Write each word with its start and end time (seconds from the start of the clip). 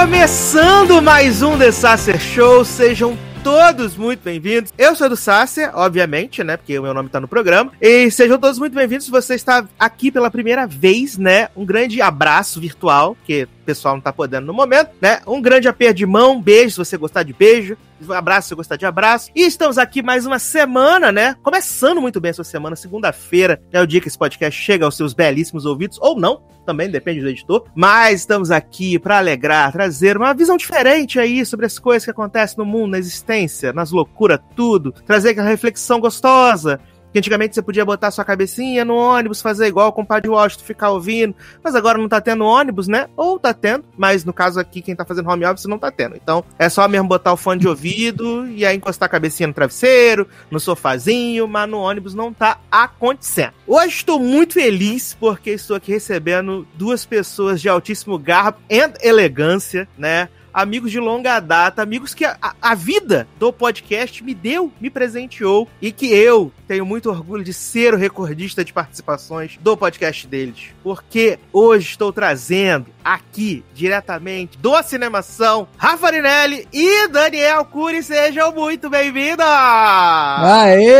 Começando 0.00 1.02
mais 1.02 1.42
um 1.42 1.58
The 1.58 1.70
Sacer 1.70 2.18
Show, 2.18 2.64
sejam 2.64 3.18
todos 3.44 3.98
muito 3.98 4.20
bem-vindos. 4.20 4.72
Eu 4.78 4.96
sou 4.96 5.10
do 5.10 5.16
Sácia, 5.16 5.72
obviamente, 5.74 6.42
né? 6.42 6.56
Porque 6.56 6.78
o 6.78 6.82
meu 6.82 6.94
nome 6.94 7.10
tá 7.10 7.20
no 7.20 7.28
programa. 7.28 7.70
E 7.78 8.10
sejam 8.10 8.38
todos 8.38 8.58
muito 8.58 8.74
bem-vindos 8.74 9.04
se 9.04 9.10
você 9.10 9.34
está 9.34 9.68
aqui 9.78 10.10
pela 10.10 10.30
primeira 10.30 10.66
vez, 10.66 11.18
né? 11.18 11.48
Um 11.54 11.66
grande 11.66 12.00
abraço 12.00 12.58
virtual, 12.58 13.14
que 13.26 13.42
o 13.42 13.48
pessoal 13.66 13.94
não 13.94 14.00
tá 14.00 14.10
podendo 14.10 14.46
no 14.46 14.54
momento, 14.54 14.90
né? 15.02 15.20
Um 15.26 15.42
grande 15.42 15.68
aperto 15.68 15.96
de 15.96 16.06
mão, 16.06 16.40
beijo 16.40 16.70
se 16.70 16.78
você 16.78 16.96
gostar 16.96 17.22
de 17.22 17.34
beijo. 17.34 17.76
Abraço 18.08 18.48
se 18.48 18.54
gostar 18.54 18.76
de 18.76 18.86
abraço. 18.86 19.30
E 19.34 19.42
estamos 19.42 19.76
aqui 19.76 20.02
mais 20.02 20.24
uma 20.24 20.38
semana, 20.38 21.12
né? 21.12 21.34
Começando 21.42 22.00
muito 22.00 22.20
bem 22.20 22.30
essa 22.30 22.42
semana, 22.42 22.74
segunda-feira 22.74 23.60
é 23.70 23.80
o 23.80 23.86
dia 23.86 24.00
que 24.00 24.08
esse 24.08 24.16
podcast 24.16 24.58
chega 24.60 24.84
aos 24.84 24.96
seus 24.96 25.12
belíssimos 25.12 25.66
ouvidos, 25.66 25.98
ou 26.00 26.18
não, 26.18 26.42
também 26.64 26.90
depende 26.90 27.20
do 27.20 27.28
editor. 27.28 27.66
Mas 27.74 28.20
estamos 28.20 28.50
aqui 28.50 28.98
para 28.98 29.18
alegrar, 29.18 29.72
trazer 29.72 30.16
uma 30.16 30.32
visão 30.32 30.56
diferente 30.56 31.18
aí 31.18 31.44
sobre 31.44 31.66
as 31.66 31.78
coisas 31.78 32.04
que 32.04 32.10
acontecem 32.10 32.56
no 32.58 32.64
mundo, 32.64 32.92
na 32.92 32.98
existência, 32.98 33.72
nas 33.72 33.90
loucuras, 33.90 34.40
tudo. 34.54 34.92
Trazer 34.92 35.30
aquela 35.30 35.48
reflexão 35.48 36.00
gostosa 36.00 36.80
que 37.12 37.18
antigamente 37.18 37.54
você 37.54 37.62
podia 37.62 37.84
botar 37.84 38.10
sua 38.10 38.24
cabecinha 38.24 38.84
no 38.84 38.96
ônibus, 38.96 39.42
fazer 39.42 39.66
igual 39.66 39.88
o 39.88 39.92
compadre 39.92 40.28
Washington, 40.28 40.64
ficar 40.64 40.90
ouvindo. 40.90 41.34
Mas 41.62 41.74
agora 41.74 41.98
não 41.98 42.08
tá 42.08 42.20
tendo 42.20 42.44
ônibus, 42.44 42.88
né? 42.88 43.08
Ou 43.16 43.38
tá 43.38 43.52
tendo, 43.52 43.84
mas 43.96 44.24
no 44.24 44.32
caso 44.32 44.60
aqui, 44.60 44.80
quem 44.80 44.96
tá 44.96 45.04
fazendo 45.04 45.28
home 45.28 45.44
office 45.44 45.66
não 45.66 45.78
tá 45.78 45.90
tendo. 45.90 46.16
Então 46.16 46.44
é 46.58 46.68
só 46.68 46.86
mesmo 46.88 47.08
botar 47.08 47.32
o 47.32 47.36
fone 47.36 47.60
de 47.60 47.68
ouvido 47.68 48.46
e 48.50 48.64
aí 48.64 48.76
encostar 48.76 49.06
a 49.06 49.10
cabecinha 49.10 49.46
no 49.46 49.54
travesseiro, 49.54 50.28
no 50.50 50.60
sofazinho, 50.60 51.46
mas 51.46 51.68
no 51.68 51.78
ônibus 51.78 52.14
não 52.14 52.32
tá 52.32 52.58
acontecendo. 52.70 53.52
Hoje 53.66 53.96
estou 53.96 54.18
muito 54.18 54.54
feliz 54.54 55.16
porque 55.18 55.50
estou 55.50 55.76
aqui 55.76 55.92
recebendo 55.92 56.66
duas 56.74 57.04
pessoas 57.04 57.60
de 57.60 57.68
altíssimo 57.68 58.18
garbo 58.18 58.58
e 58.68 58.80
elegância, 59.02 59.88
né? 59.96 60.28
Amigos 60.52 60.90
de 60.90 60.98
longa 61.00 61.38
data, 61.40 61.82
amigos 61.82 62.14
que 62.14 62.24
a, 62.24 62.36
a, 62.60 62.74
vida 62.74 63.26
do 63.38 63.52
podcast 63.52 64.22
me 64.22 64.34
deu, 64.34 64.72
me 64.80 64.90
presenteou 64.90 65.68
e 65.80 65.92
que 65.92 66.06
eu 66.12 66.52
tenho 66.66 66.84
muito 66.86 67.08
orgulho 67.10 67.44
de 67.44 67.52
ser 67.52 67.94
o 67.94 67.96
recordista 67.96 68.64
de 68.64 68.72
participações 68.72 69.58
do 69.60 69.76
podcast 69.76 70.26
deles. 70.26 70.70
Porque 70.82 71.38
hoje 71.52 71.90
estou 71.90 72.12
trazendo 72.12 72.86
aqui, 73.04 73.64
diretamente 73.74 74.58
do 74.58 74.82
Cinemação, 74.82 75.68
Rafa 75.76 76.06
Arinelli 76.06 76.66
e 76.72 77.08
Daniel 77.08 77.64
Cury. 77.64 78.02
Sejam 78.02 78.52
muito 78.52 78.88
bem-vindos! 78.88 79.44
Aê! 79.46 80.90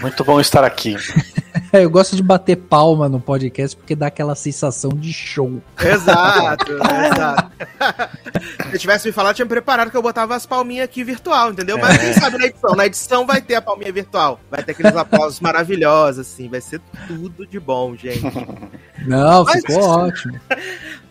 Muito 0.00 0.24
bom 0.24 0.40
estar 0.40 0.64
aqui. 0.64 0.96
Eu 1.72 1.88
gosto 1.88 2.16
de 2.16 2.22
bater 2.22 2.56
palma 2.56 3.08
no 3.08 3.20
podcast 3.20 3.76
porque 3.76 3.94
dá 3.94 4.08
aquela 4.08 4.34
sensação 4.34 4.90
de 4.90 5.12
show. 5.12 5.62
Exato, 5.80 6.72
exato. 7.12 7.50
Se 8.70 8.74
eu 8.74 8.78
tivesse 8.78 9.06
me 9.06 9.12
falado, 9.12 9.36
tinha 9.36 9.44
me 9.44 9.50
preparado 9.50 9.90
que 9.90 9.96
eu 9.96 10.02
botava 10.02 10.34
as 10.34 10.44
palminhas 10.44 10.84
aqui 10.84 11.04
virtual, 11.04 11.52
entendeu? 11.52 11.78
Mas 11.78 11.98
quem 11.98 12.12
sabe 12.12 12.38
na 12.38 12.46
edição? 12.46 12.74
Na 12.74 12.86
edição 12.86 13.26
vai 13.26 13.40
ter 13.40 13.54
a 13.54 13.62
palminha 13.62 13.92
virtual. 13.92 14.40
Vai 14.50 14.62
ter 14.62 14.72
aqueles 14.72 14.96
aplausos 14.96 15.38
maravilhosos, 15.40 16.26
assim. 16.26 16.48
Vai 16.48 16.60
ser 16.60 16.80
tudo 17.06 17.46
de 17.46 17.60
bom, 17.60 17.94
gente. 17.96 18.22
Não, 19.06 19.44
Mas... 19.44 19.60
ficou 19.60 19.82
ótimo. 19.82 20.40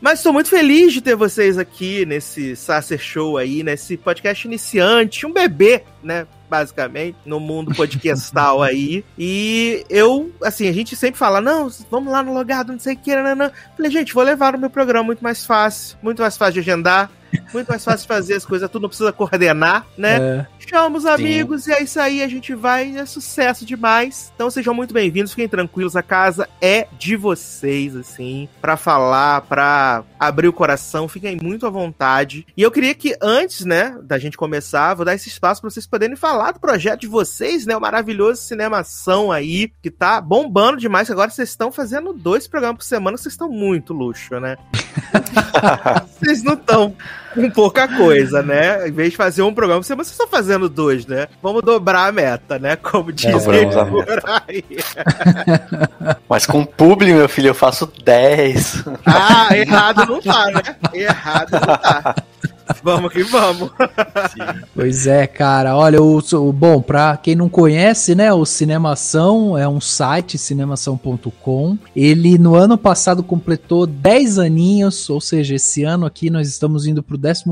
Mas 0.01 0.19
estou 0.19 0.33
muito 0.33 0.49
feliz 0.49 0.93
de 0.93 1.01
ter 1.01 1.15
vocês 1.15 1.57
aqui 1.57 2.05
nesse 2.05 2.55
Sacer 2.55 2.99
Show 2.99 3.37
aí, 3.37 3.63
nesse 3.63 3.95
podcast 3.95 4.45
iniciante, 4.45 5.25
um 5.25 5.33
bebê, 5.33 5.83
né? 6.03 6.27
Basicamente, 6.49 7.17
no 7.25 7.39
mundo 7.39 7.73
podcastal 7.75 8.61
aí. 8.63 9.03
E 9.17 9.85
eu, 9.89 10.31
assim, 10.43 10.67
a 10.67 10.71
gente 10.71 10.95
sempre 10.95 11.17
fala, 11.17 11.39
não, 11.39 11.69
vamos 11.89 12.11
lá 12.11 12.23
no 12.23 12.33
logado, 12.33 12.71
não 12.71 12.79
sei 12.79 12.95
o 12.95 12.97
que, 12.97 13.15
não, 13.15 13.35
não. 13.35 13.51
Falei, 13.75 13.91
gente, 13.91 14.13
vou 14.13 14.23
levar 14.23 14.55
o 14.55 14.59
meu 14.59 14.69
programa 14.69 15.05
muito 15.05 15.23
mais 15.23 15.45
fácil, 15.45 15.97
muito 16.01 16.21
mais 16.21 16.35
fácil 16.35 16.55
de 16.55 16.59
agendar. 16.59 17.11
Muito 17.53 17.67
mais 17.67 17.83
fácil 17.83 18.01
de 18.01 18.07
fazer 18.07 18.33
as 18.33 18.45
coisas, 18.45 18.69
tu 18.71 18.79
não 18.79 18.89
precisa 18.89 19.11
coordenar, 19.11 19.85
né? 19.95 20.17
É. 20.17 20.47
Chama 20.69 20.99
os 20.99 21.05
amigos 21.07 21.63
Sim. 21.63 21.71
e 21.71 21.73
é 21.73 21.81
isso 21.81 21.99
aí, 21.99 22.21
a 22.21 22.27
gente 22.27 22.53
vai, 22.53 22.95
é 22.95 23.03
sucesso 23.03 23.65
demais. 23.65 24.31
Então 24.35 24.51
sejam 24.51 24.71
muito 24.71 24.93
bem-vindos, 24.93 25.31
fiquem 25.31 25.49
tranquilos, 25.49 25.95
a 25.95 26.03
casa 26.03 26.47
é 26.61 26.87
de 26.95 27.15
vocês, 27.15 27.95
assim, 27.95 28.47
para 28.61 28.77
falar, 28.77 29.41
para 29.41 30.03
abrir 30.19 30.47
o 30.47 30.53
coração, 30.53 31.07
fiquem 31.07 31.39
muito 31.41 31.65
à 31.65 31.71
vontade. 31.71 32.45
E 32.55 32.61
eu 32.61 32.69
queria 32.69 32.93
que 32.93 33.17
antes, 33.19 33.65
né, 33.65 33.97
da 34.03 34.19
gente 34.19 34.37
começar, 34.37 34.93
vou 34.93 35.03
dar 35.03 35.15
esse 35.15 35.27
espaço 35.27 35.59
para 35.59 35.71
vocês 35.71 35.87
poderem 35.87 36.15
falar 36.15 36.51
do 36.51 36.59
projeto 36.59 37.01
de 37.01 37.07
vocês, 37.07 37.65
né, 37.65 37.75
o 37.75 37.81
maravilhoso 37.81 38.43
Cinemação 38.43 39.31
aí, 39.31 39.71
que 39.81 39.89
tá 39.89 40.21
bombando 40.21 40.77
demais, 40.77 41.09
agora 41.09 41.31
vocês 41.31 41.49
estão 41.49 41.71
fazendo 41.71 42.13
dois 42.13 42.47
programas 42.47 42.77
por 42.77 42.83
semana, 42.83 43.17
vocês 43.17 43.33
estão 43.33 43.49
muito 43.49 43.91
luxo, 43.91 44.39
né? 44.39 44.55
vocês 46.21 46.43
não 46.43 46.53
estão 46.53 46.95
com 47.33 47.49
pouca 47.49 47.87
coisa, 47.87 48.41
né? 48.41 48.87
Em 48.87 48.91
vez 48.91 49.11
de 49.11 49.17
fazer 49.17 49.41
um 49.41 49.53
programa, 49.53 49.83
você 49.83 49.93
está 49.93 50.27
fazendo 50.27 50.69
dois, 50.69 51.05
né? 51.05 51.27
Vamos 51.41 51.61
dobrar 51.61 52.07
a 52.07 52.11
meta, 52.11 52.59
né? 52.59 52.75
Como 52.75 53.11
dizem 53.11 53.39
por 53.39 53.55
aí. 53.55 54.63
Mas 56.27 56.45
com 56.45 56.65
publi, 56.65 57.13
meu 57.13 57.29
filho, 57.29 57.47
eu 57.47 57.55
faço 57.55 57.91
10. 58.03 58.83
Ah, 59.05 59.49
errado 59.55 60.05
não 60.05 60.21
tá, 60.21 60.45
né? 60.45 60.61
Errado 60.93 61.51
não 61.51 61.77
tá. 61.77 62.15
vamos 62.83 63.11
que 63.11 63.23
vamos. 63.23 63.71
pois 64.75 65.07
é, 65.07 65.25
cara. 65.27 65.75
Olha, 65.75 66.01
o, 66.01 66.53
bom, 66.53 66.81
pra 66.81 67.17
quem 67.17 67.35
não 67.35 67.49
conhece, 67.49 68.15
né, 68.15 68.31
o 68.31 68.45
Cinemação 68.45 69.57
é 69.57 69.67
um 69.67 69.81
site, 69.81 70.37
cinemação.com. 70.37 71.77
Ele 71.95 72.37
no 72.37 72.55
ano 72.55 72.77
passado 72.77 73.23
completou 73.23 73.85
10 73.85 74.39
aninhos, 74.39 75.09
ou 75.09 75.19
seja, 75.19 75.55
esse 75.55 75.83
ano 75.83 76.05
aqui 76.05 76.29
nós 76.29 76.47
estamos 76.47 76.85
indo 76.85 77.01
pro 77.01 77.17
11 77.17 77.45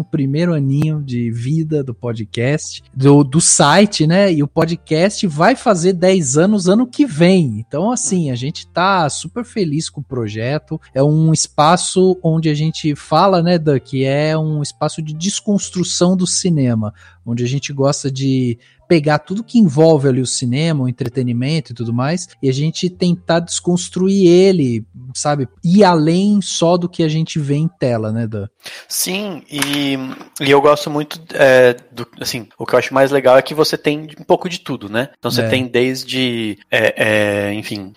aninho 0.55 1.01
de 1.01 1.31
vida 1.31 1.83
do 1.83 1.93
podcast, 1.93 2.83
do, 2.93 3.23
do 3.23 3.41
site, 3.41 4.05
né? 4.05 4.31
E 4.31 4.43
o 4.43 4.47
podcast 4.47 5.25
vai 5.27 5.55
fazer 5.55 5.93
10 5.93 6.37
anos 6.37 6.67
ano 6.67 6.85
que 6.85 7.05
vem. 7.05 7.59
Então, 7.59 7.91
assim, 7.91 8.31
a 8.31 8.35
gente 8.35 8.67
tá 8.67 9.09
super 9.09 9.43
feliz 9.43 9.89
com 9.89 10.01
o 10.01 10.03
projeto. 10.03 10.79
É 10.93 11.01
um 11.01 11.33
espaço 11.33 12.17
onde 12.21 12.49
a 12.49 12.53
gente 12.53 12.95
fala, 12.95 13.41
né, 13.41 13.57
que 13.83 14.03
é 14.03 14.37
um 14.37 14.61
espaço 14.61 15.01
de 15.01 15.06
desconstrução 15.13 16.15
do 16.15 16.27
cinema, 16.27 16.93
onde 17.25 17.43
a 17.43 17.47
gente 17.47 17.71
gosta 17.73 18.11
de 18.11 18.57
pegar 18.87 19.19
tudo 19.19 19.43
que 19.43 19.59
envolve 19.59 20.07
ali 20.07 20.21
o 20.21 20.25
cinema, 20.25 20.85
o 20.85 20.89
entretenimento 20.89 21.71
e 21.71 21.75
tudo 21.75 21.93
mais, 21.93 22.29
e 22.41 22.49
a 22.49 22.53
gente 22.53 22.89
tentar 22.89 23.41
desconstruir 23.41 24.27
ele, 24.27 24.85
sabe? 25.13 25.47
Ir 25.63 25.83
além 25.83 26.41
só 26.41 26.77
do 26.77 26.87
que 26.87 27.03
a 27.03 27.09
gente 27.09 27.37
vê 27.37 27.55
em 27.55 27.67
tela, 27.67 28.11
né, 28.11 28.25
Dan? 28.25 28.47
Sim, 28.87 29.43
e, 29.51 29.97
e 30.41 30.49
eu 30.49 30.61
gosto 30.61 30.89
muito, 30.89 31.19
é, 31.33 31.75
do, 31.91 32.07
assim, 32.21 32.47
o 32.57 32.65
que 32.65 32.75
eu 32.75 32.79
acho 32.79 32.93
mais 32.93 33.11
legal 33.11 33.37
é 33.37 33.41
que 33.41 33.53
você 33.53 33.77
tem 33.77 34.07
um 34.19 34.23
pouco 34.23 34.47
de 34.47 34.59
tudo, 34.59 34.89
né? 34.89 35.09
Então 35.17 35.29
você 35.29 35.41
é. 35.41 35.49
tem 35.49 35.67
desde, 35.67 36.57
é, 36.71 37.49
é 37.49 37.53
enfim, 37.53 37.93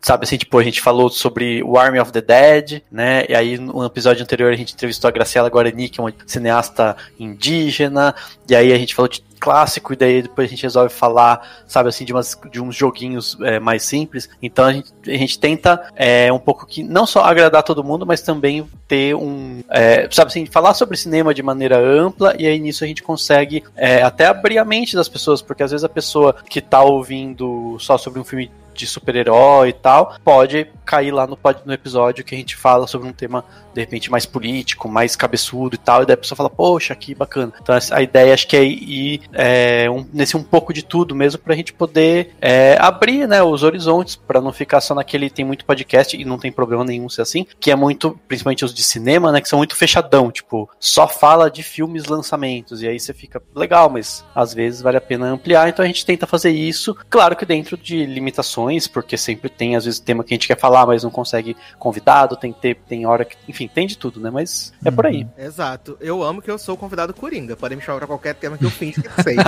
sabe 0.00 0.24
assim, 0.24 0.36
tipo, 0.36 0.58
a 0.58 0.62
gente 0.62 0.80
falou 0.80 1.08
sobre 1.10 1.62
o 1.62 1.78
Army 1.78 1.98
of 1.98 2.12
the 2.12 2.20
Dead, 2.20 2.82
né? 2.90 3.24
E 3.28 3.34
aí 3.34 3.58
no 3.58 3.84
episódio 3.84 4.22
anterior 4.22 4.52
a 4.52 4.56
gente 4.56 4.74
entrevistou 4.74 5.08
a 5.08 5.10
Graciela 5.10 5.48
Guarani, 5.48 5.88
que 5.88 6.00
é 6.00 6.02
uma 6.02 6.14
cineasta 6.26 6.96
indígena, 7.18 8.14
e 8.48 8.54
aí 8.54 8.72
a 8.72 8.78
gente 8.78 8.94
falou 8.94 9.08
de 9.08 9.22
clássico, 9.38 9.92
e 9.92 9.96
daí 9.96 10.22
depois 10.22 10.46
a 10.46 10.50
gente 10.50 10.62
resolve 10.62 10.92
falar, 10.92 11.62
sabe 11.66 11.88
assim, 11.88 12.04
de, 12.04 12.12
umas, 12.12 12.38
de 12.50 12.60
uns 12.60 12.74
joguinhos 12.74 13.36
é, 13.42 13.58
mais 13.58 13.84
simples. 13.84 14.28
Então 14.42 14.64
a 14.64 14.72
gente, 14.72 14.92
a 15.06 15.10
gente 15.10 15.38
tenta 15.38 15.88
é, 15.94 16.32
um 16.32 16.38
pouco 16.38 16.66
que 16.66 16.82
não 16.82 17.06
só 17.06 17.22
agradar 17.22 17.62
todo 17.62 17.84
mundo, 17.84 18.04
mas 18.04 18.20
também 18.20 18.66
ter 18.86 19.14
um. 19.14 19.62
É, 19.70 20.08
sabe 20.10 20.30
assim, 20.30 20.46
falar 20.46 20.74
sobre 20.74 20.96
cinema 20.96 21.32
de 21.32 21.42
maneira 21.42 21.78
ampla, 21.78 22.34
e 22.38 22.46
aí 22.46 22.58
nisso 22.58 22.84
a 22.84 22.86
gente 22.86 23.02
consegue 23.02 23.62
é, 23.76 24.02
até 24.02 24.26
abrir 24.26 24.58
a 24.58 24.64
mente 24.64 24.96
das 24.96 25.08
pessoas, 25.08 25.40
porque 25.40 25.62
às 25.62 25.70
vezes 25.70 25.84
a 25.84 25.88
pessoa 25.88 26.34
que 26.48 26.60
tá 26.60 26.82
ouvindo 26.82 27.76
só 27.78 27.96
sobre 27.96 28.20
um 28.20 28.24
filme 28.24 28.50
de 28.78 28.86
super-herói 28.86 29.70
e 29.70 29.72
tal, 29.72 30.14
pode 30.24 30.66
cair 30.84 31.10
lá 31.10 31.26
no, 31.26 31.38
no 31.66 31.72
episódio 31.72 32.24
que 32.24 32.34
a 32.34 32.38
gente 32.38 32.56
fala 32.56 32.86
sobre 32.86 33.08
um 33.08 33.12
tema, 33.12 33.44
de 33.74 33.80
repente, 33.80 34.10
mais 34.10 34.24
político, 34.24 34.88
mais 34.88 35.14
cabeçudo 35.16 35.74
e 35.74 35.78
tal, 35.78 36.02
e 36.02 36.06
daí 36.06 36.14
a 36.14 36.16
pessoa 36.16 36.36
fala, 36.36 36.48
poxa, 36.48 36.94
que 36.94 37.14
bacana. 37.14 37.52
Então 37.60 37.76
a 37.90 38.02
ideia 38.02 38.32
acho 38.32 38.46
que 38.46 38.56
é 38.56 38.64
ir 38.64 39.20
é, 39.32 39.90
um, 39.90 40.06
nesse 40.12 40.36
um 40.36 40.42
pouco 40.42 40.72
de 40.72 40.82
tudo 40.82 41.14
mesmo 41.14 41.40
pra 41.40 41.54
gente 41.54 41.72
poder 41.72 42.34
é, 42.40 42.76
abrir 42.80 43.26
né, 43.26 43.42
os 43.42 43.62
horizontes, 43.62 44.16
para 44.16 44.40
não 44.40 44.52
ficar 44.52 44.80
só 44.80 44.94
naquele. 44.94 45.28
Tem 45.28 45.44
muito 45.44 45.64
podcast, 45.64 46.16
e 46.16 46.24
não 46.24 46.38
tem 46.38 46.50
problema 46.50 46.84
nenhum 46.84 47.08
ser 47.08 47.22
assim, 47.22 47.46
que 47.60 47.70
é 47.70 47.76
muito, 47.76 48.18
principalmente 48.26 48.64
os 48.64 48.72
de 48.72 48.82
cinema, 48.82 49.32
né, 49.32 49.40
que 49.40 49.48
são 49.48 49.58
muito 49.58 49.76
fechadão, 49.76 50.30
tipo, 50.30 50.70
só 50.78 51.08
fala 51.08 51.50
de 51.50 51.62
filmes 51.62 52.06
lançamentos, 52.06 52.82
e 52.82 52.88
aí 52.88 52.98
você 52.98 53.12
fica 53.12 53.42
legal, 53.54 53.90
mas 53.90 54.24
às 54.34 54.54
vezes 54.54 54.80
vale 54.80 54.96
a 54.96 55.00
pena 55.00 55.26
ampliar, 55.26 55.68
então 55.68 55.84
a 55.84 55.88
gente 55.88 56.06
tenta 56.06 56.26
fazer 56.26 56.50
isso, 56.50 56.96
claro 57.10 57.36
que 57.36 57.44
dentro 57.44 57.76
de 57.76 58.06
limitações 58.06 58.67
porque 58.86 59.16
sempre 59.16 59.48
tem, 59.48 59.76
às 59.76 59.84
vezes, 59.84 60.00
tema 60.00 60.22
que 60.22 60.34
a 60.34 60.36
gente 60.36 60.46
quer 60.46 60.58
falar, 60.58 60.86
mas 60.86 61.02
não 61.02 61.10
consegue 61.10 61.56
convidado, 61.78 62.36
tem 62.36 62.52
ter, 62.52 62.76
tem 62.88 63.06
hora 63.06 63.24
que. 63.24 63.36
Enfim, 63.48 63.68
tem 63.72 63.86
de 63.86 63.96
tudo, 63.96 64.20
né? 64.20 64.30
Mas 64.30 64.72
é 64.84 64.90
por 64.90 65.06
aí. 65.06 65.22
Uhum. 65.22 65.44
Exato. 65.44 65.96
Eu 66.00 66.22
amo 66.22 66.42
que 66.42 66.50
eu 66.50 66.58
sou 66.58 66.74
o 66.74 66.78
convidado 66.78 67.14
Coringa. 67.14 67.56
Podem 67.56 67.76
me 67.78 67.82
chamar 67.82 67.98
pra 67.98 68.06
qualquer 68.06 68.34
tema 68.34 68.58
que 68.58 68.64
eu 68.64 68.70
finge 68.70 69.00
que 69.00 69.22
sei. 69.22 69.36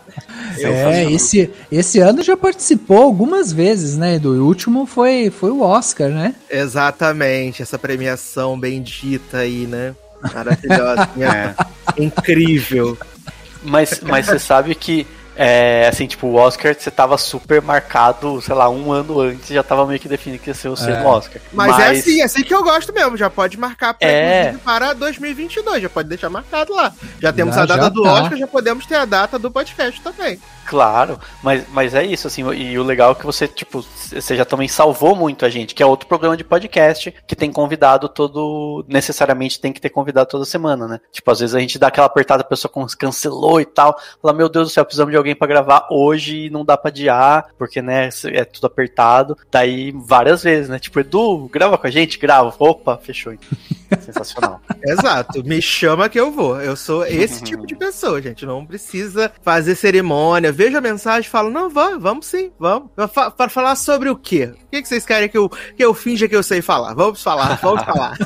É, 0.58 1.10
esse, 1.10 1.50
esse 1.70 2.00
ano 2.00 2.22
já 2.22 2.36
participou 2.36 3.02
algumas 3.02 3.52
vezes, 3.52 3.96
né, 3.96 4.16
Edu? 4.16 4.32
O 4.32 4.46
último 4.46 4.86
foi, 4.86 5.30
foi 5.30 5.50
o 5.50 5.62
Oscar, 5.62 6.08
né? 6.10 6.34
Exatamente, 6.50 7.62
essa 7.62 7.78
premiação 7.78 8.58
bendita 8.58 9.38
aí, 9.38 9.66
né? 9.66 9.94
Maravilhosa. 10.34 11.08
é. 11.18 11.54
Incrível. 12.02 12.98
Mas, 13.62 14.00
mas 14.00 14.26
você 14.26 14.38
sabe 14.38 14.74
que 14.74 15.06
é, 15.36 15.86
assim, 15.88 16.06
tipo, 16.06 16.26
o 16.26 16.34
Oscar 16.34 16.74
você 16.74 16.90
tava 16.90 17.16
super 17.16 17.62
marcado, 17.62 18.40
sei 18.42 18.54
lá, 18.54 18.68
um 18.68 18.92
ano 18.92 19.20
antes, 19.20 19.48
já 19.48 19.62
tava 19.62 19.86
meio 19.86 20.00
que 20.00 20.08
definido 20.08 20.42
que 20.42 20.50
ia 20.50 20.54
ser 20.54 20.68
o 20.68 20.74
é. 20.74 21.04
Oscar. 21.04 21.40
Mas, 21.52 21.70
Mas, 21.70 21.80
é 21.80 21.90
assim, 21.90 22.20
é 22.20 22.24
assim 22.24 22.42
que 22.42 22.54
eu 22.54 22.62
gosto 22.62 22.92
mesmo, 22.92 23.16
já 23.16 23.30
pode 23.30 23.58
marcar 23.58 23.94
pra, 23.94 24.08
é... 24.08 24.54
para 24.64 24.92
2022, 24.92 25.82
já 25.82 25.88
pode 25.88 26.08
deixar 26.08 26.28
marcado 26.28 26.74
lá. 26.74 26.92
Já 27.20 27.32
temos 27.32 27.54
já, 27.54 27.62
a 27.62 27.66
data 27.66 27.90
do 27.90 28.02
tá. 28.02 28.12
Oscar, 28.12 28.38
já 28.38 28.46
podemos 28.46 28.86
ter 28.86 28.96
a 28.96 29.04
data 29.04 29.38
do 29.38 29.50
podcast 29.50 30.00
também. 30.00 30.38
Claro, 30.70 31.18
mas, 31.42 31.64
mas 31.70 31.94
é 31.96 32.04
isso, 32.04 32.28
assim, 32.28 32.48
e 32.52 32.78
o 32.78 32.84
legal 32.84 33.10
é 33.10 33.14
que 33.16 33.26
você, 33.26 33.48
tipo, 33.48 33.82
você 33.82 34.36
já 34.36 34.44
também 34.44 34.68
salvou 34.68 35.16
muito 35.16 35.44
a 35.44 35.48
gente, 35.48 35.74
que 35.74 35.82
é 35.82 35.86
outro 35.86 36.06
programa 36.06 36.36
de 36.36 36.44
podcast 36.44 37.12
que 37.26 37.34
tem 37.34 37.50
convidado 37.50 38.08
todo, 38.08 38.84
necessariamente 38.86 39.60
tem 39.60 39.72
que 39.72 39.80
ter 39.80 39.90
convidado 39.90 40.30
toda 40.30 40.44
semana, 40.44 40.86
né? 40.86 41.00
Tipo, 41.10 41.28
às 41.32 41.40
vezes 41.40 41.56
a 41.56 41.58
gente 41.58 41.76
dá 41.76 41.88
aquela 41.88 42.06
apertada, 42.06 42.42
a 42.42 42.46
pessoa 42.46 42.72
cancelou 42.96 43.60
e 43.60 43.64
tal, 43.64 43.98
fala, 44.22 44.32
meu 44.32 44.48
Deus 44.48 44.68
do 44.68 44.72
céu, 44.72 44.84
precisamos 44.84 45.10
de 45.10 45.16
alguém 45.16 45.34
para 45.34 45.48
gravar 45.48 45.88
hoje 45.90 46.46
e 46.46 46.50
não 46.50 46.64
dá 46.64 46.76
pra 46.76 46.88
adiar, 46.88 47.48
porque, 47.58 47.82
né, 47.82 48.08
é 48.26 48.44
tudo 48.44 48.68
apertado. 48.68 49.36
Daí, 49.50 49.90
várias 49.90 50.44
vezes, 50.44 50.68
né? 50.68 50.78
Tipo, 50.78 51.00
Edu, 51.00 51.48
grava 51.52 51.76
com 51.76 51.86
a 51.88 51.90
gente? 51.90 52.16
Grava. 52.16 52.54
Opa, 52.60 52.96
fechou. 52.96 53.34
Sensacional. 54.00 54.60
Exato. 54.84 55.42
Me 55.44 55.60
chama 55.60 56.08
que 56.08 56.18
eu 56.18 56.30
vou. 56.30 56.60
Eu 56.60 56.76
sou 56.76 57.04
esse 57.04 57.42
tipo 57.44 57.66
de 57.66 57.74
pessoa, 57.74 58.22
gente. 58.22 58.46
Não 58.46 58.64
precisa 58.64 59.32
fazer 59.42 59.74
cerimônia. 59.74 60.52
Veja 60.60 60.76
a 60.76 60.82
mensagem 60.82 61.26
e 61.26 61.30
falo, 61.30 61.48
não, 61.48 61.70
vamos, 61.70 62.02
vamos 62.02 62.26
sim, 62.26 62.52
vamos. 62.58 62.90
Para 63.34 63.48
falar 63.48 63.74
sobre 63.76 64.10
o 64.10 64.14
quê? 64.14 64.52
O 64.54 64.68
que, 64.68 64.84
vocês 64.84 65.06
querem 65.06 65.26
que 65.26 65.38
eu, 65.38 65.48
que 65.48 65.82
eu 65.82 65.94
finja 65.94 66.28
que 66.28 66.36
eu 66.36 66.42
sei 66.42 66.60
falar? 66.60 66.92
Vamos 66.92 67.22
falar, 67.22 67.54
vamos 67.62 67.82
falar. 67.82 68.18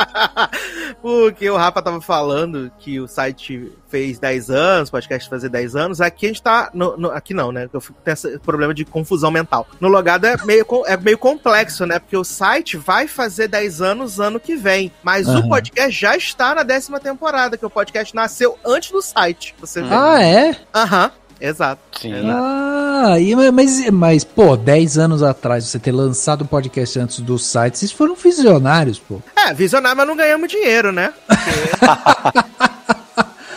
Porque 1.02 1.50
o 1.50 1.58
Rafa 1.58 1.82
tava 1.82 2.00
falando 2.00 2.72
que 2.78 2.98
o 2.98 3.06
site 3.06 3.70
fez 3.90 4.18
10 4.18 4.48
anos, 4.48 4.88
podcast 4.88 5.28
fazer 5.28 5.50
10 5.50 5.76
anos. 5.76 6.00
Aqui 6.00 6.24
a 6.24 6.28
gente 6.30 6.42
tá. 6.42 6.70
No, 6.72 6.96
no, 6.96 7.10
aqui 7.10 7.34
não, 7.34 7.52
né? 7.52 7.68
Eu 7.70 7.80
fico 7.82 7.98
com 8.02 8.10
esse 8.10 8.38
problema 8.38 8.72
de 8.72 8.86
confusão 8.86 9.30
mental. 9.30 9.66
No 9.78 9.88
logado 9.88 10.24
é 10.24 10.38
meio, 10.46 10.64
é 10.86 10.96
meio 10.96 11.18
complexo, 11.18 11.84
né? 11.84 11.98
Porque 11.98 12.16
o 12.16 12.24
site 12.24 12.78
vai 12.78 13.06
fazer 13.06 13.48
10 13.48 13.82
anos 13.82 14.18
ano 14.18 14.40
que 14.40 14.56
vem. 14.56 14.90
Mas 15.02 15.28
uhum. 15.28 15.40
o 15.40 15.48
podcast 15.50 15.92
já 15.92 16.16
está 16.16 16.54
na 16.54 16.62
décima 16.62 16.98
temporada, 16.98 17.58
que 17.58 17.66
o 17.66 17.70
podcast 17.70 18.14
nasceu 18.14 18.58
antes 18.64 18.90
do 18.90 19.02
site. 19.02 19.54
Você 19.60 19.82
vê. 19.82 19.88
Ah, 19.90 20.22
é? 20.22 20.56
Aham. 20.74 21.04
Uhum. 21.04 21.19
Exato. 21.40 21.80
Sim. 22.00 22.12
Ah, 22.26 23.18
e, 23.18 23.34
mas, 23.50 23.90
mas, 23.90 24.24
pô, 24.24 24.56
10 24.56 24.98
anos 24.98 25.22
atrás 25.22 25.64
você 25.64 25.78
ter 25.78 25.92
lançado 25.92 26.42
o 26.42 26.46
podcast 26.46 26.98
antes 26.98 27.20
do 27.20 27.38
site, 27.38 27.78
vocês 27.78 27.92
foram 27.92 28.14
visionários, 28.14 28.98
pô. 28.98 29.22
É, 29.36 29.54
visionário, 29.54 29.96
mas 29.96 30.06
não 30.06 30.16
ganhamos 30.16 30.48
dinheiro, 30.48 30.92
né? 30.92 31.12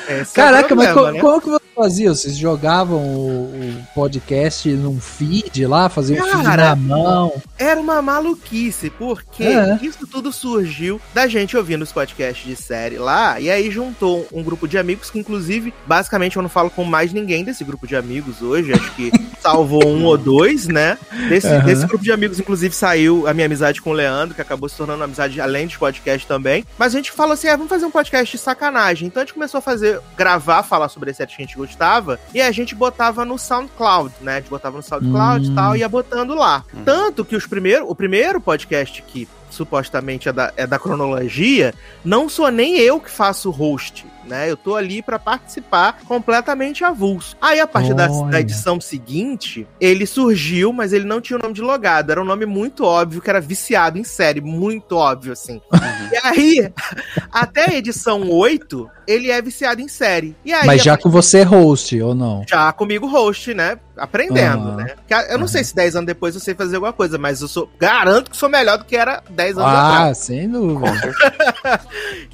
Porque... 0.05 0.33
Caraca, 0.33 0.65
é 0.65 0.67
problema, 0.67 1.01
mas 1.03 1.13
né? 1.13 1.21
como 1.21 1.41
que 1.41 1.49
você 1.49 1.63
fazia? 1.75 2.09
Vocês 2.09 2.37
jogavam 2.37 2.99
o, 2.99 3.45
o, 3.45 3.87
podcast 3.95 4.69
num 4.69 4.99
feed 4.99 5.65
lá, 5.65 5.89
faziam 5.89 6.25
Cara, 6.25 6.37
o 6.37 6.43
feed 6.43 6.57
na 6.57 6.75
mão? 6.75 7.33
Era 7.63 7.79
uma 7.79 8.01
maluquice, 8.01 8.89
porque 8.89 9.45
é. 9.45 9.79
isso 9.81 10.05
tudo 10.05 10.33
surgiu 10.33 10.99
da 11.13 11.27
gente 11.27 11.55
ouvindo 11.55 11.81
os 11.81 11.93
podcasts 11.93 12.45
de 12.45 12.61
série 12.61 12.97
lá, 12.97 13.39
e 13.39 13.49
aí 13.49 13.71
juntou 13.71 14.27
um 14.33 14.43
grupo 14.43 14.67
de 14.67 14.77
amigos 14.77 15.09
que, 15.09 15.17
inclusive, 15.17 15.73
basicamente 15.87 16.35
eu 16.35 16.41
não 16.41 16.49
falo 16.49 16.69
com 16.69 16.83
mais 16.83 17.13
ninguém 17.13 17.41
desse 17.41 17.63
grupo 17.63 17.87
de 17.87 17.95
amigos 17.95 18.41
hoje, 18.41 18.73
acho 18.73 18.93
que 18.95 19.09
salvou 19.39 19.87
um 19.87 20.03
ou 20.03 20.17
dois, 20.17 20.67
né? 20.67 20.97
Desse, 21.29 21.47
uhum. 21.47 21.63
desse 21.63 21.87
grupo 21.87 22.03
de 22.03 22.11
amigos, 22.11 22.37
inclusive, 22.37 22.75
saiu 22.75 23.25
a 23.29 23.33
minha 23.33 23.45
amizade 23.45 23.81
com 23.81 23.91
o 23.91 23.93
Leandro, 23.93 24.35
que 24.35 24.41
acabou 24.41 24.67
se 24.67 24.75
tornando 24.75 24.99
uma 24.99 25.05
amizade 25.05 25.39
além 25.39 25.65
de 25.65 25.79
podcast 25.79 26.27
também. 26.27 26.65
Mas 26.77 26.93
a 26.93 26.97
gente 26.97 27.13
falou 27.13 27.31
assim: 27.31 27.47
ah, 27.47 27.55
vamos 27.55 27.69
fazer 27.69 27.85
um 27.85 27.91
podcast 27.91 28.35
de 28.35 28.43
sacanagem. 28.43 29.07
Então 29.07 29.21
a 29.21 29.25
gente 29.25 29.33
começou 29.33 29.59
a 29.59 29.61
fazer, 29.61 30.01
gravar, 30.17 30.63
falar 30.63 30.89
sobre 30.89 31.11
esse 31.11 31.17
set 31.17 31.33
que 31.33 31.41
a 31.41 31.45
gente 31.45 31.57
gostava, 31.57 32.19
e 32.33 32.41
a 32.41 32.51
gente 32.51 32.75
botava 32.75 33.23
no 33.23 33.39
SoundCloud, 33.39 34.13
né? 34.19 34.33
A 34.33 34.39
gente 34.41 34.49
botava 34.49 34.75
no 34.75 34.83
SoundCloud 34.83 35.47
e 35.47 35.49
hum. 35.49 35.55
tal, 35.55 35.75
e 35.77 35.79
ia 35.79 35.87
botando 35.87 36.35
lá. 36.35 36.65
Hum. 36.75 36.83
Tanto 36.83 37.23
que 37.23 37.37
os 37.37 37.45
primeiro, 37.53 37.87
o 37.87 37.93
primeiro 37.93 38.41
podcast 38.41 38.99
que 39.03 39.27
supostamente 39.53 40.27
é 40.27 40.33
da, 40.33 40.53
é 40.57 40.67
da 40.67 40.79
cronologia, 40.79 41.73
não 42.03 42.27
sou 42.27 42.49
nem 42.49 42.77
eu 42.77 42.99
que 42.99 43.09
faço 43.09 43.49
host 43.49 44.05
né? 44.25 44.49
Eu 44.49 44.57
tô 44.57 44.75
ali 44.75 45.01
para 45.01 45.19
participar 45.19 45.99
completamente 46.05 46.83
avulso. 46.83 47.35
Aí, 47.41 47.59
a 47.59 47.67
partir 47.67 47.93
da, 47.93 48.07
da, 48.07 48.39
edição 48.39 48.79
seguinte, 48.79 49.67
ele 49.79 50.05
surgiu, 50.05 50.71
mas 50.73 50.93
ele 50.93 51.05
não 51.05 51.21
tinha 51.21 51.37
o 51.37 51.41
nome 51.41 51.53
de 51.53 51.61
logado. 51.61 52.11
Era 52.11 52.21
um 52.21 52.25
nome 52.25 52.45
muito 52.45 52.83
óbvio, 52.83 53.21
que 53.21 53.29
era 53.29 53.41
viciado 53.41 53.97
em 53.97 54.03
série. 54.03 54.41
Muito 54.41 54.95
óbvio, 54.95 55.33
assim. 55.33 55.61
Uhum. 55.71 56.09
E 56.11 56.17
aí, 56.23 56.71
até 57.31 57.69
a 57.69 57.73
edição 57.73 58.29
8, 58.29 58.89
ele 59.07 59.29
é 59.29 59.41
viciado 59.41 59.81
em 59.81 59.87
série. 59.87 60.35
E 60.43 60.53
aí, 60.53 60.65
mas 60.65 60.83
já 60.83 60.97
com 60.97 61.09
você 61.09 61.39
é 61.39 61.43
host, 61.43 61.99
ou 62.01 62.15
não? 62.15 62.43
Já 62.47 62.71
comigo 62.71 63.07
host, 63.07 63.53
né? 63.53 63.77
Aprendendo, 63.95 64.69
uhum. 64.69 64.75
né? 64.75 64.95
Eu 65.29 65.37
não 65.37 65.41
uhum. 65.41 65.47
sei 65.47 65.63
se 65.63 65.75
10 65.75 65.97
anos 65.97 66.07
depois 66.07 66.33
eu 66.33 66.41
sei 66.41 66.55
fazer 66.55 66.77
alguma 66.77 66.93
coisa, 66.93 67.17
mas 67.17 67.41
eu 67.41 67.47
sou 67.47 67.69
garanto 67.79 68.31
que 68.31 68.37
sou 68.37 68.49
melhor 68.49 68.77
do 68.77 68.85
que 68.85 68.95
era 68.95 69.21
10 69.29 69.42
anos 69.51 69.71
ah, 69.71 69.87
atrás. 69.87 70.11
Ah, 70.11 70.13
sem 70.15 70.49
dúvida. 70.49 71.13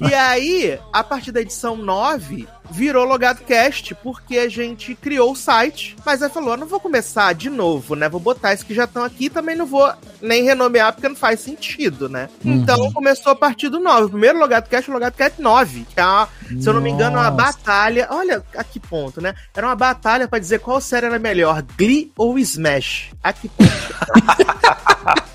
e 0.00 0.14
aí, 0.14 0.78
a 0.92 1.04
partir 1.04 1.32
da 1.32 1.40
edição 1.40 1.76
9 1.76 2.48
virou 2.70 3.04
Logado 3.04 3.42
Cast, 3.42 3.94
porque 3.96 4.38
a 4.38 4.48
gente 4.48 4.94
criou 4.94 5.32
o 5.32 5.36
site, 5.36 5.96
mas 6.04 6.22
aí 6.22 6.30
falou: 6.30 6.56
não 6.56 6.66
vou 6.66 6.80
começar 6.80 7.34
de 7.34 7.50
novo, 7.50 7.94
né? 7.94 8.08
Vou 8.08 8.20
botar 8.20 8.52
esses 8.52 8.64
que 8.64 8.74
já 8.74 8.84
estão 8.84 9.04
aqui, 9.04 9.28
também 9.28 9.56
não 9.56 9.66
vou 9.66 9.92
nem 10.22 10.44
renomear, 10.44 10.92
porque 10.92 11.08
não 11.08 11.16
faz 11.16 11.40
sentido, 11.40 12.08
né? 12.08 12.28
Uhum. 12.44 12.54
Então 12.54 12.92
começou 12.92 13.32
a 13.32 13.36
partir 13.36 13.68
do 13.68 13.80
9. 13.80 14.04
O 14.04 14.10
primeiro 14.10 14.38
Logado 14.38 14.68
Cast 14.68 14.88
é 14.88 14.92
o 14.92 14.94
Logado 14.94 15.14
Cast 15.14 15.40
9, 15.42 15.86
que 15.92 16.00
é 16.00 16.04
uma, 16.04 16.28
se 16.60 16.68
eu 16.68 16.72
não 16.72 16.80
me 16.80 16.90
engano, 16.90 17.16
é 17.16 17.20
uma 17.20 17.30
batalha. 17.30 18.06
Olha 18.10 18.42
a 18.56 18.64
que 18.64 18.78
ponto, 18.78 19.20
né? 19.20 19.34
Era 19.54 19.66
uma 19.66 19.76
batalha 19.76 20.28
para 20.28 20.38
dizer 20.38 20.60
qual 20.60 20.80
série 20.80 21.06
era 21.06 21.18
melhor, 21.18 21.62
Glee 21.76 22.12
ou 22.16 22.38
Smash. 22.38 23.10
A 23.22 23.32
que 23.32 23.48
ponto. 23.48 23.70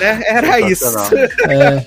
né? 0.00 0.20
Era 0.26 0.60
isso. 0.60 0.84
É, 1.48 1.84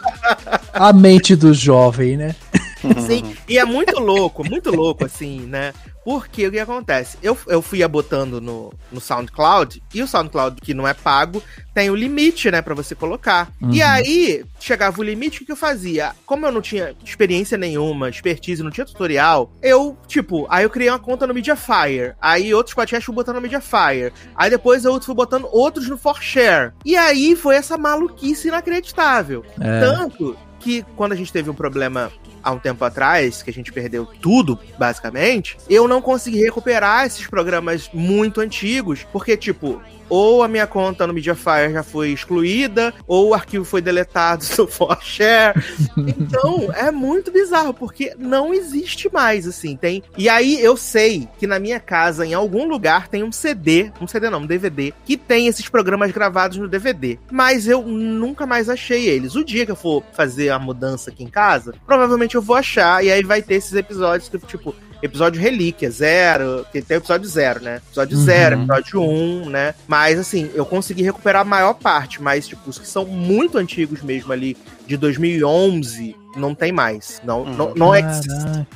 a 0.73 0.93
mente 0.93 1.35
do 1.35 1.53
jovem, 1.53 2.17
né? 2.17 2.35
Sim, 3.05 3.35
e 3.47 3.57
é 3.57 3.65
muito 3.65 3.99
louco, 3.99 4.43
muito 4.47 4.71
louco, 4.71 5.05
assim, 5.05 5.41
né? 5.41 5.73
Porque 6.03 6.47
o 6.47 6.51
que 6.51 6.59
acontece? 6.59 7.17
Eu, 7.21 7.37
eu 7.47 7.61
fui 7.61 7.87
botando 7.87 8.41
no, 8.41 8.73
no 8.91 8.99
SoundCloud, 8.99 9.83
e 9.93 10.01
o 10.01 10.07
SoundCloud, 10.07 10.59
que 10.59 10.73
não 10.73 10.87
é 10.87 10.93
pago, 10.93 11.43
tem 11.73 11.89
o 11.89 11.95
limite, 11.95 12.49
né, 12.49 12.61
para 12.61 12.73
você 12.73 12.95
colocar. 12.95 13.51
Uhum. 13.61 13.71
E 13.71 13.81
aí, 13.81 14.43
chegava 14.59 14.99
o 14.99 15.03
limite, 15.03 15.43
o 15.43 15.45
que 15.45 15.51
eu 15.51 15.55
fazia? 15.55 16.13
Como 16.25 16.45
eu 16.45 16.51
não 16.51 16.61
tinha 16.61 16.95
experiência 17.05 17.57
nenhuma, 17.57 18.09
expertise, 18.09 18.63
não 18.63 18.71
tinha 18.71 18.85
tutorial, 18.85 19.51
eu, 19.61 19.95
tipo, 20.07 20.47
aí 20.49 20.63
eu 20.63 20.69
criei 20.69 20.89
uma 20.89 20.99
conta 20.99 21.27
no 21.27 21.33
Mediafire. 21.33 22.15
Aí 22.19 22.53
outros 22.53 22.73
podcasts 22.73 23.05
fui 23.05 23.15
botando 23.15 23.35
no 23.35 23.41
Mediafire. 23.41 24.11
Aí 24.35 24.49
depois 24.49 24.83
eu 24.83 24.99
fui 25.01 25.13
botando 25.13 25.47
outros 25.51 25.87
no 25.87 25.97
ForShare. 25.97 26.73
E 26.83 26.95
aí 26.95 27.35
foi 27.35 27.55
essa 27.55 27.77
maluquice 27.77 28.47
inacreditável. 28.47 29.45
É. 29.59 29.79
Tanto 29.81 30.35
que 30.59 30.83
quando 30.95 31.11
a 31.13 31.15
gente 31.15 31.31
teve 31.31 31.49
um 31.49 31.53
problema 31.55 32.11
há 32.43 32.51
um 32.51 32.59
tempo 32.59 32.83
atrás, 32.83 33.41
que 33.41 33.49
a 33.49 33.53
gente 33.53 33.71
perdeu 33.71 34.05
tudo, 34.05 34.59
basicamente, 34.77 35.57
eu 35.69 35.87
não 35.87 36.01
consegui 36.01 36.41
recuperar 36.41 37.05
esses 37.05 37.27
programas 37.27 37.89
muito 37.93 38.41
antigos, 38.41 39.05
porque, 39.11 39.37
tipo, 39.37 39.81
ou 40.11 40.43
a 40.43 40.47
minha 40.49 40.67
conta 40.67 41.07
no 41.07 41.13
Mediafire 41.13 41.71
já 41.71 41.83
foi 41.83 42.09
excluída, 42.09 42.93
ou 43.07 43.29
o 43.29 43.33
arquivo 43.33 43.63
foi 43.63 43.81
deletado 43.81 44.43
do 44.57 44.67
ForShare. 44.67 45.57
então, 45.97 46.69
é 46.73 46.91
muito 46.91 47.31
bizarro, 47.31 47.73
porque 47.73 48.13
não 48.19 48.53
existe 48.53 49.09
mais, 49.11 49.47
assim, 49.47 49.77
tem... 49.77 50.03
E 50.17 50.27
aí, 50.27 50.61
eu 50.61 50.75
sei 50.75 51.29
que 51.39 51.47
na 51.47 51.59
minha 51.59 51.79
casa, 51.79 52.25
em 52.25 52.33
algum 52.33 52.67
lugar, 52.67 53.07
tem 53.07 53.23
um 53.23 53.31
CD, 53.31 53.89
um 54.01 54.07
CD 54.07 54.29
não, 54.29 54.39
um 54.39 54.45
DVD, 54.45 54.93
que 55.05 55.15
tem 55.15 55.47
esses 55.47 55.69
programas 55.69 56.11
gravados 56.11 56.57
no 56.57 56.67
DVD. 56.67 57.17
Mas 57.31 57.65
eu 57.65 57.81
nunca 57.81 58.45
mais 58.45 58.67
achei 58.67 59.07
eles. 59.07 59.35
O 59.35 59.45
dia 59.45 59.65
que 59.65 59.71
eu 59.71 59.77
for 59.77 60.03
fazer 60.11 60.49
a 60.49 60.59
mudança 60.59 61.09
aqui 61.09 61.23
em 61.23 61.29
casa, 61.29 61.73
provavelmente 61.87 62.35
eu 62.35 62.41
vou 62.41 62.57
achar, 62.57 63.01
e 63.01 63.09
aí 63.09 63.23
vai 63.23 63.41
ter 63.41 63.55
esses 63.55 63.73
episódios 63.73 64.27
que, 64.27 64.37
tipo, 64.39 64.75
episódio 65.01 65.41
relíquia, 65.41 65.89
zero, 65.89 66.65
que 66.71 66.81
tem 66.81 66.97
episódio 66.97 67.27
zero, 67.27 67.61
né? 67.61 67.77
Episódio 67.87 68.17
uhum. 68.17 68.23
zero, 68.23 68.55
episódio 68.57 69.01
um, 69.01 69.49
né? 69.49 69.73
Mas 69.87 70.19
assim, 70.19 70.49
eu 70.53 70.65
consegui 70.65 71.03
recuperar 71.03 71.41
a 71.41 71.45
maior 71.45 71.73
parte, 71.73 72.21
mas 72.21 72.47
tipo, 72.47 72.69
os 72.69 72.77
que 72.77 72.87
são 72.87 73.05
muito 73.05 73.57
antigos 73.57 74.01
mesmo 74.01 74.31
ali, 74.31 74.57
de 74.85 74.97
2011, 74.97 76.15
não 76.35 76.53
tem 76.53 76.71
mais. 76.71 77.21
Não, 77.23 77.43
hum. 77.43 77.55
não, 77.55 77.73
não 77.75 77.95
existe. 77.95 78.67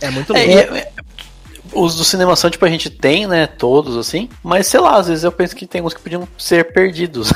É 0.00 0.10
muito 0.10 0.34
é, 0.34 0.46
louco. 0.46 0.74
É, 0.74 0.78
é, 0.78 0.92
os 1.72 1.96
do 1.96 2.04
Cinemação, 2.04 2.50
tipo, 2.50 2.64
a 2.64 2.68
gente 2.68 2.88
tem, 2.88 3.26
né? 3.26 3.46
Todos, 3.46 3.96
assim. 3.96 4.28
Mas, 4.42 4.66
sei 4.66 4.80
lá, 4.80 4.96
às 4.96 5.08
vezes 5.08 5.24
eu 5.24 5.32
penso 5.32 5.56
que 5.56 5.66
tem 5.66 5.82
uns 5.82 5.94
que 5.94 6.00
podiam 6.00 6.28
ser 6.38 6.72
perdidos. 6.72 7.32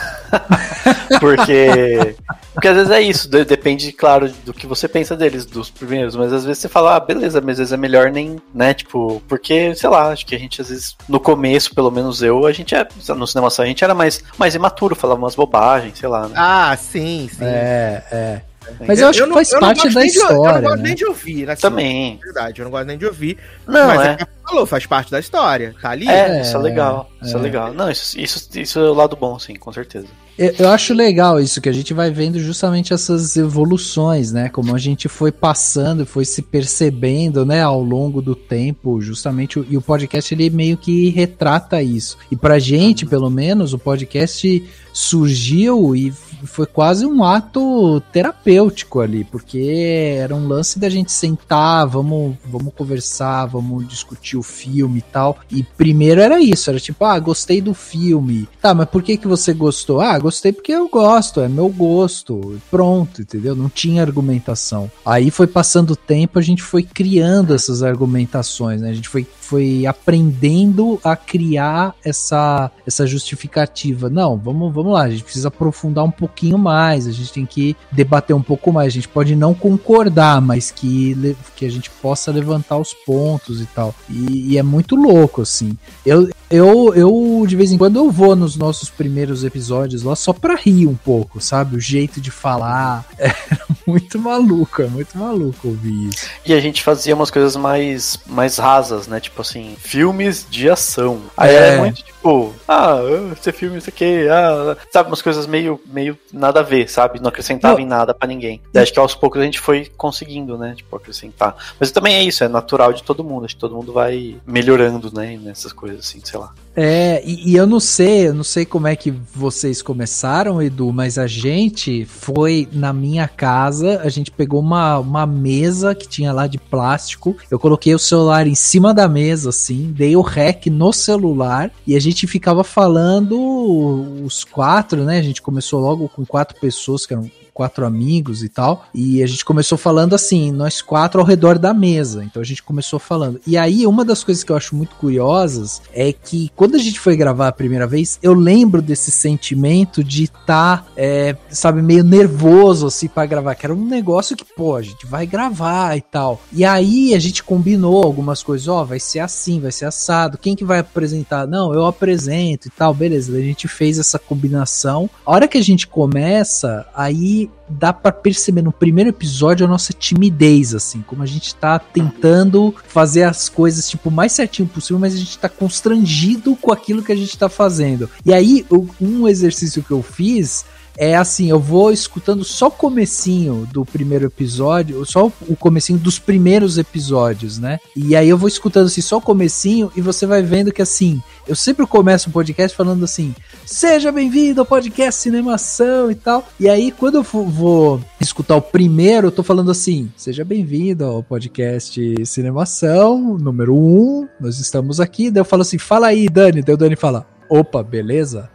Porque 1.21 2.15
Porque 2.59 2.67
às 2.67 2.75
vezes 2.75 2.91
é 2.91 3.01
isso, 3.01 3.29
depende, 3.29 3.93
claro, 3.93 4.29
do 4.45 4.53
que 4.53 4.67
você 4.67 4.89
pensa 4.89 5.15
deles, 5.15 5.47
dos 5.47 5.71
primeiros, 5.71 6.17
mas 6.17 6.33
às 6.33 6.45
vezes 6.45 6.61
você 6.61 6.69
fala, 6.69 6.97
ah, 6.97 6.99
beleza, 6.99 7.41
mas 7.41 7.53
às 7.53 7.59
vezes 7.59 7.73
é 7.73 7.77
melhor 7.77 8.11
nem, 8.11 8.43
né, 8.53 8.75
tipo, 8.75 9.23
porque, 9.29 9.77
sei 9.77 9.89
lá, 9.89 10.09
acho 10.09 10.27
que 10.27 10.35
a 10.35 10.39
gente 10.41 10.61
às 10.61 10.69
vezes, 10.69 10.97
no 11.09 11.21
começo, 11.21 11.73
pelo 11.73 11.89
menos 11.89 12.21
eu, 12.21 12.45
a 12.47 12.51
gente 12.51 12.75
é, 12.75 12.85
no 13.15 13.29
cinema 13.29 13.49
só, 13.49 13.63
a 13.63 13.67
gente 13.67 13.85
era 13.85 13.95
mais, 13.95 14.25
mais 14.37 14.57
imaturo, 14.57 14.97
falava 14.97 15.21
umas 15.21 15.37
bobagens, 15.37 16.01
sei 16.01 16.09
lá, 16.09 16.27
né? 16.27 16.35
Ah, 16.37 16.77
sim, 16.77 17.31
sim. 17.33 17.45
É, 17.45 18.03
é. 18.11 18.41
Mas 18.89 18.99
eu 18.99 19.07
acho 19.07 19.21
eu 19.21 19.29
que 19.29 19.35
faz 19.35 19.51
parte 19.51 19.89
da 19.91 20.05
história. 20.05 20.37
De, 20.37 20.43
eu 20.43 20.53
não 20.53 20.63
gosto 20.63 20.77
né? 20.79 20.83
nem 20.83 20.95
de 20.97 21.05
ouvir, 21.07 21.47
né? 21.47 21.55
Também. 21.55 22.21
Verdade, 22.21 22.61
eu 22.61 22.65
não 22.65 22.73
gosto 22.73 22.87
nem 22.87 22.99
de 22.99 23.07
ouvir. 23.07 23.39
Não, 23.69 23.87
mas 23.87 24.01
é. 24.01 24.17
é 24.21 24.27
falou, 24.45 24.67
faz 24.67 24.85
parte 24.85 25.13
da 25.13 25.21
história. 25.21 25.77
Tá 25.81 25.91
ali. 25.91 26.09
É, 26.09 26.43
isso 26.43 26.57
é 26.57 26.61
legal. 26.61 27.09
É. 27.23 27.25
Isso 27.25 27.37
é 27.37 27.41
legal. 27.41 27.73
Não, 27.73 27.89
isso, 27.89 28.19
isso, 28.19 28.49
isso 28.59 28.79
é 28.81 28.91
o 28.91 28.95
lado 28.95 29.17
bom, 29.17 29.39
sim, 29.39 29.55
com 29.55 29.73
certeza. 29.73 30.09
Eu, 30.39 30.55
eu 30.61 30.69
acho 30.69 30.95
legal 30.95 31.41
isso, 31.41 31.61
que 31.61 31.69
a 31.69 31.73
gente 31.73 31.93
vai 31.93 32.13
vendo 32.13 32.39
justamente 32.39 32.95
essas 32.95 33.37
evoluções, 33.37 34.31
né? 34.31 34.49
Como 34.49 34.73
a 34.73 34.79
gente 34.79 35.09
foi 35.09 35.33
passando, 35.33 36.07
foi 36.07 36.25
se 36.25 36.43
percebendo, 36.43 37.45
né, 37.45 37.61
ao 37.61 37.83
longo 37.83 38.23
do 38.23 38.37
tempo, 38.37 39.01
justamente. 39.01 39.61
E 39.69 39.77
o 39.77 39.83
podcast, 39.83 40.33
ele 40.33 40.49
meio 40.49 40.77
que 40.77 41.09
retrata 41.11 41.83
isso. 41.83 42.17
E 42.31 42.37
pra 42.37 42.61
gente, 42.61 43.05
pelo 43.05 43.29
menos, 43.29 43.73
o 43.73 43.79
podcast 43.79 44.63
surgiu 44.93 45.97
e 45.97 46.13
foi 46.47 46.67
quase 46.67 47.07
um 47.07 47.25
ato 47.25 48.01
terapêutico 48.13 49.01
ali, 49.01 49.25
porque 49.25 50.17
era 50.19 50.35
um 50.35 50.47
lance 50.47 50.79
da 50.79 50.89
gente 50.89 51.13
sentar, 51.13 51.87
vamos, 51.87 52.37
vamos 52.45 52.73
conversar, 52.75 53.47
vamos 53.47 53.87
discutir 53.89 54.37
o 54.37 54.43
filme 54.43 54.99
e 54.99 55.03
tal. 55.03 55.39
E 55.51 55.63
primeiro 55.63 56.21
era 56.21 56.41
isso, 56.41 56.71
era 56.71 56.81
tipo, 56.81 57.05
ah, 57.05 57.19
gostei 57.19 57.61
do 57.61 57.75
filme. 57.75 58.49
Tá, 58.61 58.75
mas 58.75 58.89
por 58.89 59.03
que 59.03 59.17
que 59.17 59.29
você 59.29 59.53
gostou? 59.53 60.01
Ah, 60.01 60.19
gostei 60.19 60.53
porque 60.53 60.73
eu 60.73 60.89
gosto, 60.89 61.41
é 61.41 61.49
meu 61.49 61.69
gosto. 61.69 62.61
Pronto, 62.71 63.23
entendeu? 63.23 63.55
Não 63.55 63.69
tinha 63.69 64.03
argumentação. 64.03 64.91
Aí 65.05 65.31
foi 65.31 65.47
passando 65.47 65.93
o 65.93 65.97
tempo, 65.97 66.39
a 66.39 66.43
gente 66.43 66.63
foi 66.63 66.83
criando 66.83 67.55
essas 67.55 67.83
argumentações, 67.83 68.81
né? 68.81 68.91
A 68.91 68.95
gente 68.95 69.09
foi 69.09 69.27
foi 69.49 69.87
aprendendo 69.87 71.01
a 71.03 71.17
criar 71.17 71.95
essa, 72.05 72.71
essa 72.87 73.07
justificativa. 73.07 74.11
Não, 74.11 74.37
vamos, 74.37 74.75
vamos 74.75 74.93
lá, 74.93 75.05
a 75.05 75.11
gente 75.11 75.25
precisa 75.25 75.49
aprofundar 75.49 76.05
um 76.05 76.11
pouquinho 76.29 76.59
mais, 76.59 77.07
a 77.07 77.13
gente 77.13 77.33
tem 77.33 77.47
que 77.47 77.77
debater 77.91 78.37
um 78.37 78.43
pouco 78.43 78.73
mais. 78.73 78.89
A 78.89 78.91
gente 78.91 79.09
pode 79.09 79.35
não 79.35 79.55
concordar, 79.55 80.41
mas 80.41 80.71
que, 80.71 81.37
que 81.57 81.67
a 81.67 81.71
gente 81.71 81.91
possa 81.91 82.31
levantar 82.31 82.77
os 82.77 82.95
pontos 82.95 83.61
e 83.61 83.67
tal. 83.67 83.95
E, 84.09 84.53
e 84.53 84.59
é 84.59 84.63
muito 84.63 84.95
louco, 84.95 85.43
assim. 85.43 85.77
Eu, 86.05 86.29
eu, 86.51 86.95
eu, 86.95 87.45
de 87.47 87.57
vez 87.57 87.73
em 87.73 87.79
quando, 87.79 87.97
eu 87.97 88.11
vou 88.11 88.37
nos 88.37 88.57
nossos 88.57 88.89
primeiros 88.89 89.45
episódios 89.45 90.03
lá 90.03 90.15
só 90.15 90.33
pra 90.33 90.55
rir 90.55 90.87
um 90.87 90.95
pouco, 90.95 91.41
sabe? 91.41 91.77
O 91.77 91.81
jeito 91.81 92.21
de 92.21 92.31
falar. 92.31 93.05
É 93.89 93.91
muito 93.91 94.19
maluco, 94.19 94.83
é 94.83 94.87
muito 94.87 95.17
maluco 95.17 95.69
ouvir 95.69 96.11
isso. 96.11 96.29
E 96.45 96.53
a 96.53 96.61
gente 96.61 96.83
fazia 96.83 97.15
umas 97.15 97.31
coisas 97.31 97.57
mais, 97.57 98.19
mais 98.27 98.59
rasas, 98.59 99.09
né? 99.09 99.19
Tipo 99.19 99.41
assim, 99.41 99.77
filmes 99.79 100.47
de 100.51 100.69
ação. 100.69 101.23
Aí 101.35 101.55
é, 101.55 101.69
é 101.69 101.79
muito 101.79 102.03
tipo, 102.03 102.55
ah, 102.69 102.99
esse 103.33 103.51
filme, 103.51 103.79
isso 103.79 103.89
aqui, 103.89 104.29
ah, 104.29 104.77
sabe? 104.93 105.09
Umas 105.09 105.23
coisas 105.23 105.47
meio, 105.47 105.81
meio 105.87 106.18
nada 106.33 106.61
a 106.61 106.63
ver, 106.63 106.89
sabe? 106.89 107.21
Não 107.21 107.29
acrescentava 107.29 107.75
Não. 107.75 107.81
em 107.81 107.87
nada 107.87 108.15
para 108.15 108.29
ninguém. 108.29 108.61
Acho 108.75 108.93
que 108.93 108.99
aos 108.99 109.15
poucos 109.15 109.41
a 109.41 109.45
gente 109.45 109.61
foi 109.61 109.91
conseguindo, 109.97 110.57
né? 110.59 110.75
Tipo, 110.77 110.97
acrescentar. 110.97 111.57
Mas 111.79 111.91
também 111.91 112.15
é 112.15 112.23
isso, 112.23 112.45
é 112.45 112.49
natural 112.49 112.93
de 112.93 113.03
todo 113.03 113.25
mundo. 113.25 113.45
Acho 113.45 113.55
que 113.55 113.61
todo 113.61 113.75
mundo 113.75 113.93
vai 113.93 114.37
melhorando, 114.47 115.13
né? 115.13 115.39
Nessas 115.43 115.73
coisas 115.73 116.01
assim, 116.01 116.21
sei 116.25 116.39
lá. 116.39 116.53
É, 116.81 117.21
e, 117.27 117.51
e, 117.51 117.57
eu 117.57 117.67
não 117.67 117.81
sei, 117.81 118.29
eu 118.29 118.35
não 118.35 118.45
sei 118.45 118.65
como 118.65 118.87
é 118.87 118.95
que 118.95 119.11
vocês 119.35 119.83
começaram, 119.83 120.63
Edu, 120.63 120.93
mas 120.93 121.19
a 121.19 121.27
gente 121.27 122.05
foi 122.05 122.69
na 122.71 122.93
minha 122.93 123.27
casa, 123.27 124.01
a 124.01 124.09
gente 124.09 124.31
pegou 124.31 124.61
uma, 124.61 125.01
uma 125.01 125.27
mesa 125.27 125.93
que 125.93 126.07
tinha 126.07 126.33
lá 126.33 126.47
de 126.47 126.57
plástico, 126.57 127.37
eu 127.51 127.59
coloquei 127.59 127.93
o 127.97 127.99
celular 127.99 128.47
em 128.47 128.55
cima 128.55 128.95
da 128.95 129.09
mesa, 129.09 129.49
assim, 129.49 129.93
dei 129.93 130.15
o 130.15 130.21
rec 130.21 130.67
no 130.67 130.93
celular 130.93 131.73
e 131.85 131.97
a 131.97 132.01
gente 132.01 132.29
ficava 132.29 132.63
falando 132.63 134.23
os 134.25 134.45
quatro, 134.45 135.03
né? 135.03 135.19
A 135.19 135.23
gente 135.23 135.43
começou 135.43 135.81
logo 135.81 136.09
com 136.09 136.25
quatro 136.25 136.61
pessoas, 136.61 137.05
que 137.05 137.13
eram 137.13 137.29
quatro 137.59 137.85
amigos 137.85 138.45
e 138.45 138.49
tal. 138.49 138.87
E 138.95 139.21
a 139.21 139.27
gente 139.27 139.45
começou 139.45 139.77
falando 139.77 140.15
assim, 140.15 140.53
nós 140.53 140.81
quatro 140.81 141.21
ao 141.21 141.27
redor 141.27 141.59
da 141.59 141.75
mesa. 141.75 142.23
Então 142.23 142.41
a 142.41 142.45
gente 142.45 142.63
começou 142.63 143.01
falando. 143.01 143.41
E 143.45 143.57
aí, 143.57 143.85
uma 143.85 144.05
das 144.05 144.23
coisas 144.23 144.45
que 144.45 144.53
eu 144.53 144.57
acho 144.57 144.77
muito 144.77 144.95
curiosas 144.95 145.83
é 145.93 146.13
que 146.13 146.53
quando 146.55 146.77
a 146.77 146.79
gente 146.79 147.01
foi 147.01 147.17
gravar 147.17 147.49
a 147.49 147.53
primeira 147.53 147.85
vez, 147.85 148.17
eu 148.23 148.33
lembro 148.33 148.81
desse 148.81 149.11
sentimento 149.11 150.05
de 150.05 150.25
estar, 150.25 150.85
tá, 150.85 150.87
é, 150.97 151.35
sabe, 151.51 151.83
meio 151.83 152.05
nervoso 152.05 152.87
assim 152.87 153.09
para 153.09 153.27
gravar, 153.27 153.57
que 153.57 153.67
era 153.67 153.75
um 153.75 153.85
negócio 153.85 154.37
que, 154.37 154.45
pô, 154.45 154.77
a 154.77 154.83
gente 154.83 155.05
vai 155.05 155.27
gravar 155.27 155.97
e 155.97 156.01
tal. 156.01 156.41
E 156.53 156.65
aí 156.65 157.13
a 157.13 157.19
gente 157.19 157.43
combinou 157.43 158.05
algumas 158.05 158.41
coisas, 158.41 158.69
ó, 158.69 158.83
oh, 158.83 158.87
vai 158.87 159.01
ser 159.01 159.19
assim, 159.19 159.59
vai 159.59 159.73
ser 159.73 159.87
assado. 159.87 160.39
Quem 160.39 160.55
que 160.55 160.65
vai 160.65 160.79
apresentar? 160.79 161.45
Não, 161.45 161.75
eu 161.75 161.87
apresento 161.87 162.69
e 162.69 162.71
tal, 162.71 162.95
beleza. 162.95 163.37
A 163.37 163.41
gente 163.41 163.67
fez 163.67 163.99
essa 163.99 164.17
combinação. 164.17 165.11
A 165.27 165.33
hora 165.33 165.49
que 165.49 165.59
a 165.59 165.65
gente 165.65 165.89
começa, 165.89 166.87
aí 166.95 167.48
dá 167.69 167.93
para 167.93 168.11
perceber 168.11 168.63
no 168.63 168.73
primeiro 168.73 169.11
episódio 169.11 169.67
a 169.67 169.69
nossa 169.69 169.93
timidez, 169.93 170.75
assim, 170.75 171.03
como 171.03 171.23
a 171.23 171.27
gente 171.27 171.55
tá 171.55 171.79
tentando 171.79 172.75
fazer 172.87 173.25
as 173.25 173.49
coisas, 173.49 173.89
tipo, 173.89 174.11
mais 174.11 174.33
certinho 174.33 174.69
possível, 174.69 174.99
mas 174.99 175.15
a 175.15 175.19
gente 175.19 175.39
tá 175.39 175.49
constrangido 175.49 176.57
com 176.57 176.73
aquilo 176.73 177.03
que 177.03 177.13
a 177.13 177.17
gente 177.17 177.37
tá 177.37 177.49
fazendo. 177.49 178.09
E 178.25 178.33
aí, 178.33 178.65
um 179.01 179.29
exercício 179.29 179.83
que 179.83 179.91
eu 179.91 180.03
fiz 180.03 180.65
é 180.99 181.15
assim, 181.15 181.49
eu 181.49 181.61
vou 181.61 181.93
escutando 181.93 182.43
só 182.43 182.67
o 182.67 182.73
comecinho 182.73 183.69
do 183.73 183.85
primeiro 183.85 184.27
episódio, 184.27 185.07
só 185.07 185.31
o 185.49 185.57
comecinho 185.57 185.97
dos 185.97 186.19
primeiros 186.19 186.77
episódios, 186.77 187.57
né? 187.57 187.79
E 187.95 188.17
aí 188.17 188.29
eu 188.29 188.37
vou 188.37 188.49
escutando 188.49 188.87
assim, 188.87 189.01
só 189.01 189.19
o 189.19 189.23
comecinho 189.23 189.93
e 189.95 190.01
você 190.01 190.27
vai 190.27 190.43
vendo 190.43 190.73
que 190.73 190.83
assim, 190.83 191.23
eu 191.47 191.55
sempre 191.55 191.87
começo 191.87 192.29
um 192.29 192.33
podcast 192.33 192.77
falando 192.77 193.05
assim, 193.05 193.33
seja 193.65 194.11
bem-vindo 194.11 194.61
ao 194.61 194.67
podcast 194.67 195.23
Cinemação 195.23 196.11
e 196.11 196.17
tal. 196.17 196.45
E 196.59 196.69
aí 196.69 196.91
quando 196.91 197.15
eu 197.15 197.23
vou 197.23 198.01
escutar 198.21 198.57
o 198.57 198.63
primeiro, 198.63 199.29
eu 199.29 199.33
tô 199.33 199.45
falando 199.45 199.71
assim, 199.71 200.11
seja 200.17 200.45
bem-vindo 200.45 201.05
ao 201.05 201.23
podcast 201.23 202.27
Cinemação, 202.27 203.39
número 203.39 203.73
1, 203.73 203.79
um, 203.79 204.29
nós 204.41 204.59
estamos 204.59 204.99
aqui. 204.99 205.31
Daí 205.31 205.43
eu 205.43 205.45
falo 205.45 205.63
assim, 205.63 205.79
fala 205.79 206.09
aí, 206.09 206.29
Dani. 206.29 206.61
Daí 206.61 206.75
o 206.75 206.79
Dani 206.79 206.97
fala, 206.97 207.25
opa, 207.49 207.85
beleza? 207.85 208.51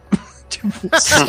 Tipo, 0.53 0.89
só. 1.00 1.25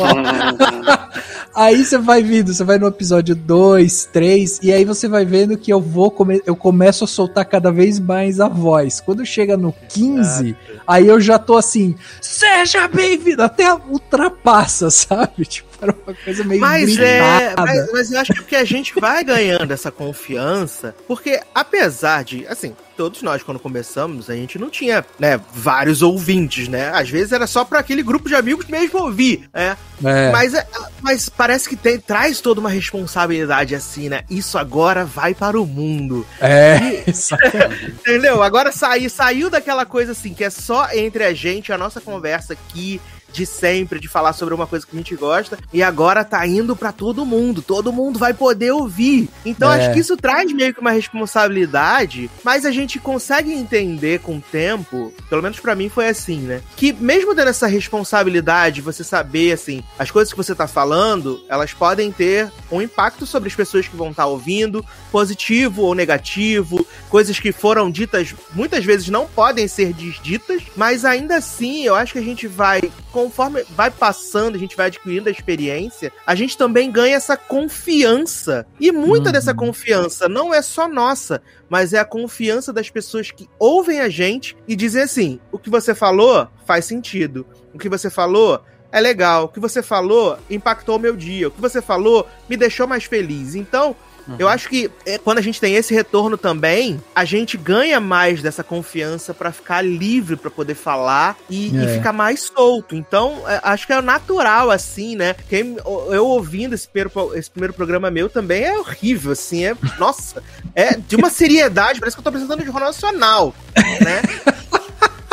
aí 1.53 1.83
você 1.83 1.97
vai 1.97 2.23
vindo, 2.23 2.53
você 2.53 2.63
vai 2.63 2.77
no 2.77 2.87
episódio 2.87 3.35
2, 3.35 4.09
3, 4.11 4.59
e 4.63 4.71
aí 4.71 4.85
você 4.85 5.07
vai 5.07 5.25
vendo 5.25 5.57
que 5.57 5.71
eu 5.71 5.81
vou 5.81 6.11
come 6.11 6.41
eu 6.45 6.55
começo 6.55 7.03
a 7.03 7.07
soltar 7.07 7.45
cada 7.45 7.71
vez 7.71 7.99
mais 7.99 8.39
a 8.39 8.47
voz. 8.47 9.01
Quando 9.01 9.25
chega 9.25 9.57
no 9.57 9.73
15, 9.89 10.55
ah, 10.79 10.95
aí 10.95 11.07
eu 11.07 11.19
já 11.19 11.39
tô 11.39 11.57
assim, 11.57 11.95
seja 12.21 12.87
bem-vindo, 12.87 13.43
até 13.43 13.73
ultrapassa, 13.73 14.89
sabe? 14.91 15.45
Tipo, 15.45 15.69
era 15.81 15.95
uma 16.05 16.15
coisa 16.15 16.43
meio 16.43 16.61
mas 16.61 16.97
é, 16.97 17.53
mas, 17.57 17.91
mas 17.91 18.11
eu 18.11 18.19
acho 18.19 18.33
que 18.45 18.55
a 18.55 18.63
gente 18.63 18.93
vai 18.99 19.23
ganhando 19.23 19.71
essa 19.71 19.91
confiança, 19.91 20.95
porque 21.07 21.41
apesar 21.53 22.23
de, 22.23 22.47
assim, 22.47 22.73
todos 22.95 23.21
nós, 23.21 23.43
quando 23.43 23.59
começamos, 23.59 24.29
a 24.29 24.35
gente 24.35 24.57
não 24.57 24.69
tinha, 24.69 25.05
né, 25.19 25.39
vários 25.53 26.01
ouvintes, 26.01 26.67
né? 26.67 26.89
Às 26.89 27.09
vezes 27.09 27.31
era 27.31 27.47
só 27.47 27.63
para 27.63 27.79
aquele 27.79 28.01
grupo 28.01 28.27
de 28.27 28.35
amigos 28.35 28.65
mesmo 28.67 28.99
ouvir, 28.99 29.49
né? 29.53 29.77
É. 30.03 30.31
Mas, 30.31 30.53
é, 30.53 30.67
mas 31.01 31.29
parece 31.29 31.69
que 31.69 31.75
tem, 31.75 31.99
traz 31.99 32.41
toda 32.41 32.59
uma 32.59 32.69
responsabilidade 32.69 33.75
assim, 33.75 34.09
né? 34.09 34.23
Isso 34.29 34.57
agora 34.57 35.05
vai 35.05 35.33
para 35.33 35.59
o 35.59 35.65
mundo. 35.65 36.25
É, 36.41 36.77
e, 36.77 37.03
entendeu? 37.87 38.43
Agora 38.43 38.71
sair, 38.71 39.09
saiu 39.09 39.49
daquela 39.49 39.85
coisa 39.85 40.11
assim, 40.11 40.33
que 40.33 40.43
é 40.43 40.49
só 40.49 40.89
entre 40.91 41.23
a 41.23 41.33
gente, 41.33 41.71
a 41.71 41.77
nossa 41.77 42.01
conversa 42.01 42.53
aqui, 42.53 42.99
de 43.35 43.45
sempre, 43.45 43.99
de 43.99 44.07
falar 44.07 44.33
sobre 44.33 44.53
uma 44.53 44.65
coisa 44.65 44.85
que 44.85 44.95
a 44.95 44.97
gente 44.97 45.15
gosta, 45.15 45.59
e 45.73 45.83
agora 45.83 46.23
tá 46.23 46.45
indo 46.47 46.75
para 46.75 46.91
todo 46.91 47.25
mundo, 47.25 47.61
todo 47.61 47.91
mundo 47.91 48.17
vai 48.17 48.33
poder 48.33 48.71
ouvir. 48.71 49.29
Então 49.45 49.71
é. 49.71 49.77
acho 49.77 49.93
que 49.93 49.99
isso 49.99 50.15
traz 50.15 50.51
meio 50.53 50.73
que 50.73 50.79
uma 50.79 50.91
responsabilidade, 50.91 52.29
mas 52.43 52.65
a 52.65 52.71
gente 52.71 52.97
consegue 52.97 53.51
entender 53.51 54.19
com 54.19 54.37
o 54.37 54.41
tempo, 54.41 55.13
pelo 55.29 55.43
menos 55.43 55.59
para 55.59 55.75
mim 55.75 55.89
foi 55.89 56.07
assim, 56.07 56.39
né? 56.39 56.61
Que 56.77 56.93
mesmo 56.93 57.35
dando 57.35 57.49
essa 57.49 57.67
responsabilidade, 57.67 58.81
você 58.81 59.03
saber 59.03 59.51
assim, 59.51 59.83
as 59.99 60.09
coisas 60.09 60.31
que 60.31 60.37
você 60.37 60.55
tá 60.55 60.67
falando, 60.67 61.43
elas 61.49 61.73
podem 61.73 62.11
ter 62.11 62.49
um 62.71 62.81
impacto 62.81 63.25
sobre 63.25 63.49
as 63.49 63.55
pessoas 63.55 63.87
que 63.87 63.95
vão 63.95 64.11
estar 64.11 64.23
tá 64.23 64.27
ouvindo, 64.27 64.85
positivo 65.11 65.81
ou 65.81 65.93
negativo, 65.93 66.87
coisas 67.09 67.39
que 67.39 67.51
foram 67.51 67.91
ditas 67.91 68.33
muitas 68.53 68.85
vezes 68.85 69.09
não 69.09 69.27
podem 69.27 69.67
ser 69.67 69.93
desditas, 69.93 70.63
mas 70.75 71.03
ainda 71.03 71.35
assim 71.35 71.83
eu 71.83 71.95
acho 71.95 72.13
que 72.13 72.19
a 72.19 72.23
gente 72.23 72.47
vai 72.47 72.81
conforme 73.25 73.63
vai 73.71 73.89
passando, 73.89 74.55
a 74.55 74.59
gente 74.59 74.77
vai 74.77 74.85
adquirindo 74.85 75.27
a 75.27 75.31
experiência, 75.31 76.13
a 76.27 76.35
gente 76.35 76.55
também 76.55 76.91
ganha 76.91 77.15
essa 77.15 77.35
confiança. 77.35 78.67
E 78.79 78.91
muita 78.91 79.27
uhum. 79.27 79.31
dessa 79.31 79.53
confiança 79.53 80.29
não 80.29 80.53
é 80.53 80.61
só 80.61 80.87
nossa, 80.87 81.41
mas 81.67 81.91
é 81.91 81.97
a 81.97 82.05
confiança 82.05 82.71
das 82.71 82.87
pessoas 82.91 83.31
que 83.31 83.49
ouvem 83.57 83.99
a 83.99 84.09
gente 84.09 84.55
e 84.67 84.75
dizem 84.75 85.01
assim: 85.01 85.39
o 85.51 85.57
que 85.57 85.71
você 85.71 85.95
falou 85.95 86.47
faz 86.67 86.85
sentido. 86.85 87.47
O 87.73 87.79
que 87.79 87.89
você 87.89 88.11
falou 88.11 88.61
é 88.91 89.01
legal, 89.01 89.45
o 89.45 89.49
que 89.49 89.59
você 89.59 89.81
falou 89.81 90.37
impactou 90.47 90.97
o 90.97 90.99
meu 90.99 91.15
dia, 91.15 91.47
o 91.47 91.51
que 91.51 91.59
você 91.59 91.81
falou 91.81 92.27
me 92.47 92.55
deixou 92.55 92.87
mais 92.87 93.05
feliz. 93.05 93.55
Então, 93.55 93.95
Uhum. 94.27 94.35
Eu 94.39 94.47
acho 94.47 94.69
que 94.69 94.89
é, 95.05 95.17
quando 95.17 95.37
a 95.37 95.41
gente 95.41 95.59
tem 95.59 95.75
esse 95.75 95.93
retorno 95.93 96.37
também, 96.37 97.01
a 97.13 97.25
gente 97.25 97.57
ganha 97.57 97.99
mais 97.99 98.41
dessa 98.41 98.63
confiança 98.63 99.33
para 99.33 99.51
ficar 99.51 99.81
livre 99.81 100.35
para 100.35 100.49
poder 100.49 100.75
falar 100.75 101.37
e, 101.49 101.75
é. 101.77 101.83
e, 101.83 101.87
ficar 101.97 102.11
mais 102.11 102.41
solto. 102.41 102.95
Então, 102.95 103.43
é, 103.47 103.59
acho 103.63 103.85
que 103.85 103.93
é 103.93 104.01
natural, 104.01 104.71
assim, 104.71 105.15
né? 105.15 105.35
Quem, 105.47 105.77
eu 105.85 106.25
ouvindo 106.25 106.73
esse 106.73 106.87
primeiro, 106.87 107.35
esse 107.35 107.49
primeiro 107.49 107.73
programa 107.73 108.09
meu 108.09 108.29
também 108.29 108.63
é 108.63 108.77
horrível, 108.77 109.31
assim. 109.31 109.65
É, 109.65 109.75
nossa, 109.99 110.41
é 110.73 110.95
de 110.95 111.15
uma 111.15 111.29
seriedade, 111.29 111.99
parece 111.99 112.15
que 112.15 112.19
eu 112.19 112.23
tô 112.23 112.29
apresentando 112.29 112.59
de 112.59 112.65
Jornal 112.65 112.89
Nacional, 112.89 113.53
né? 114.01 114.21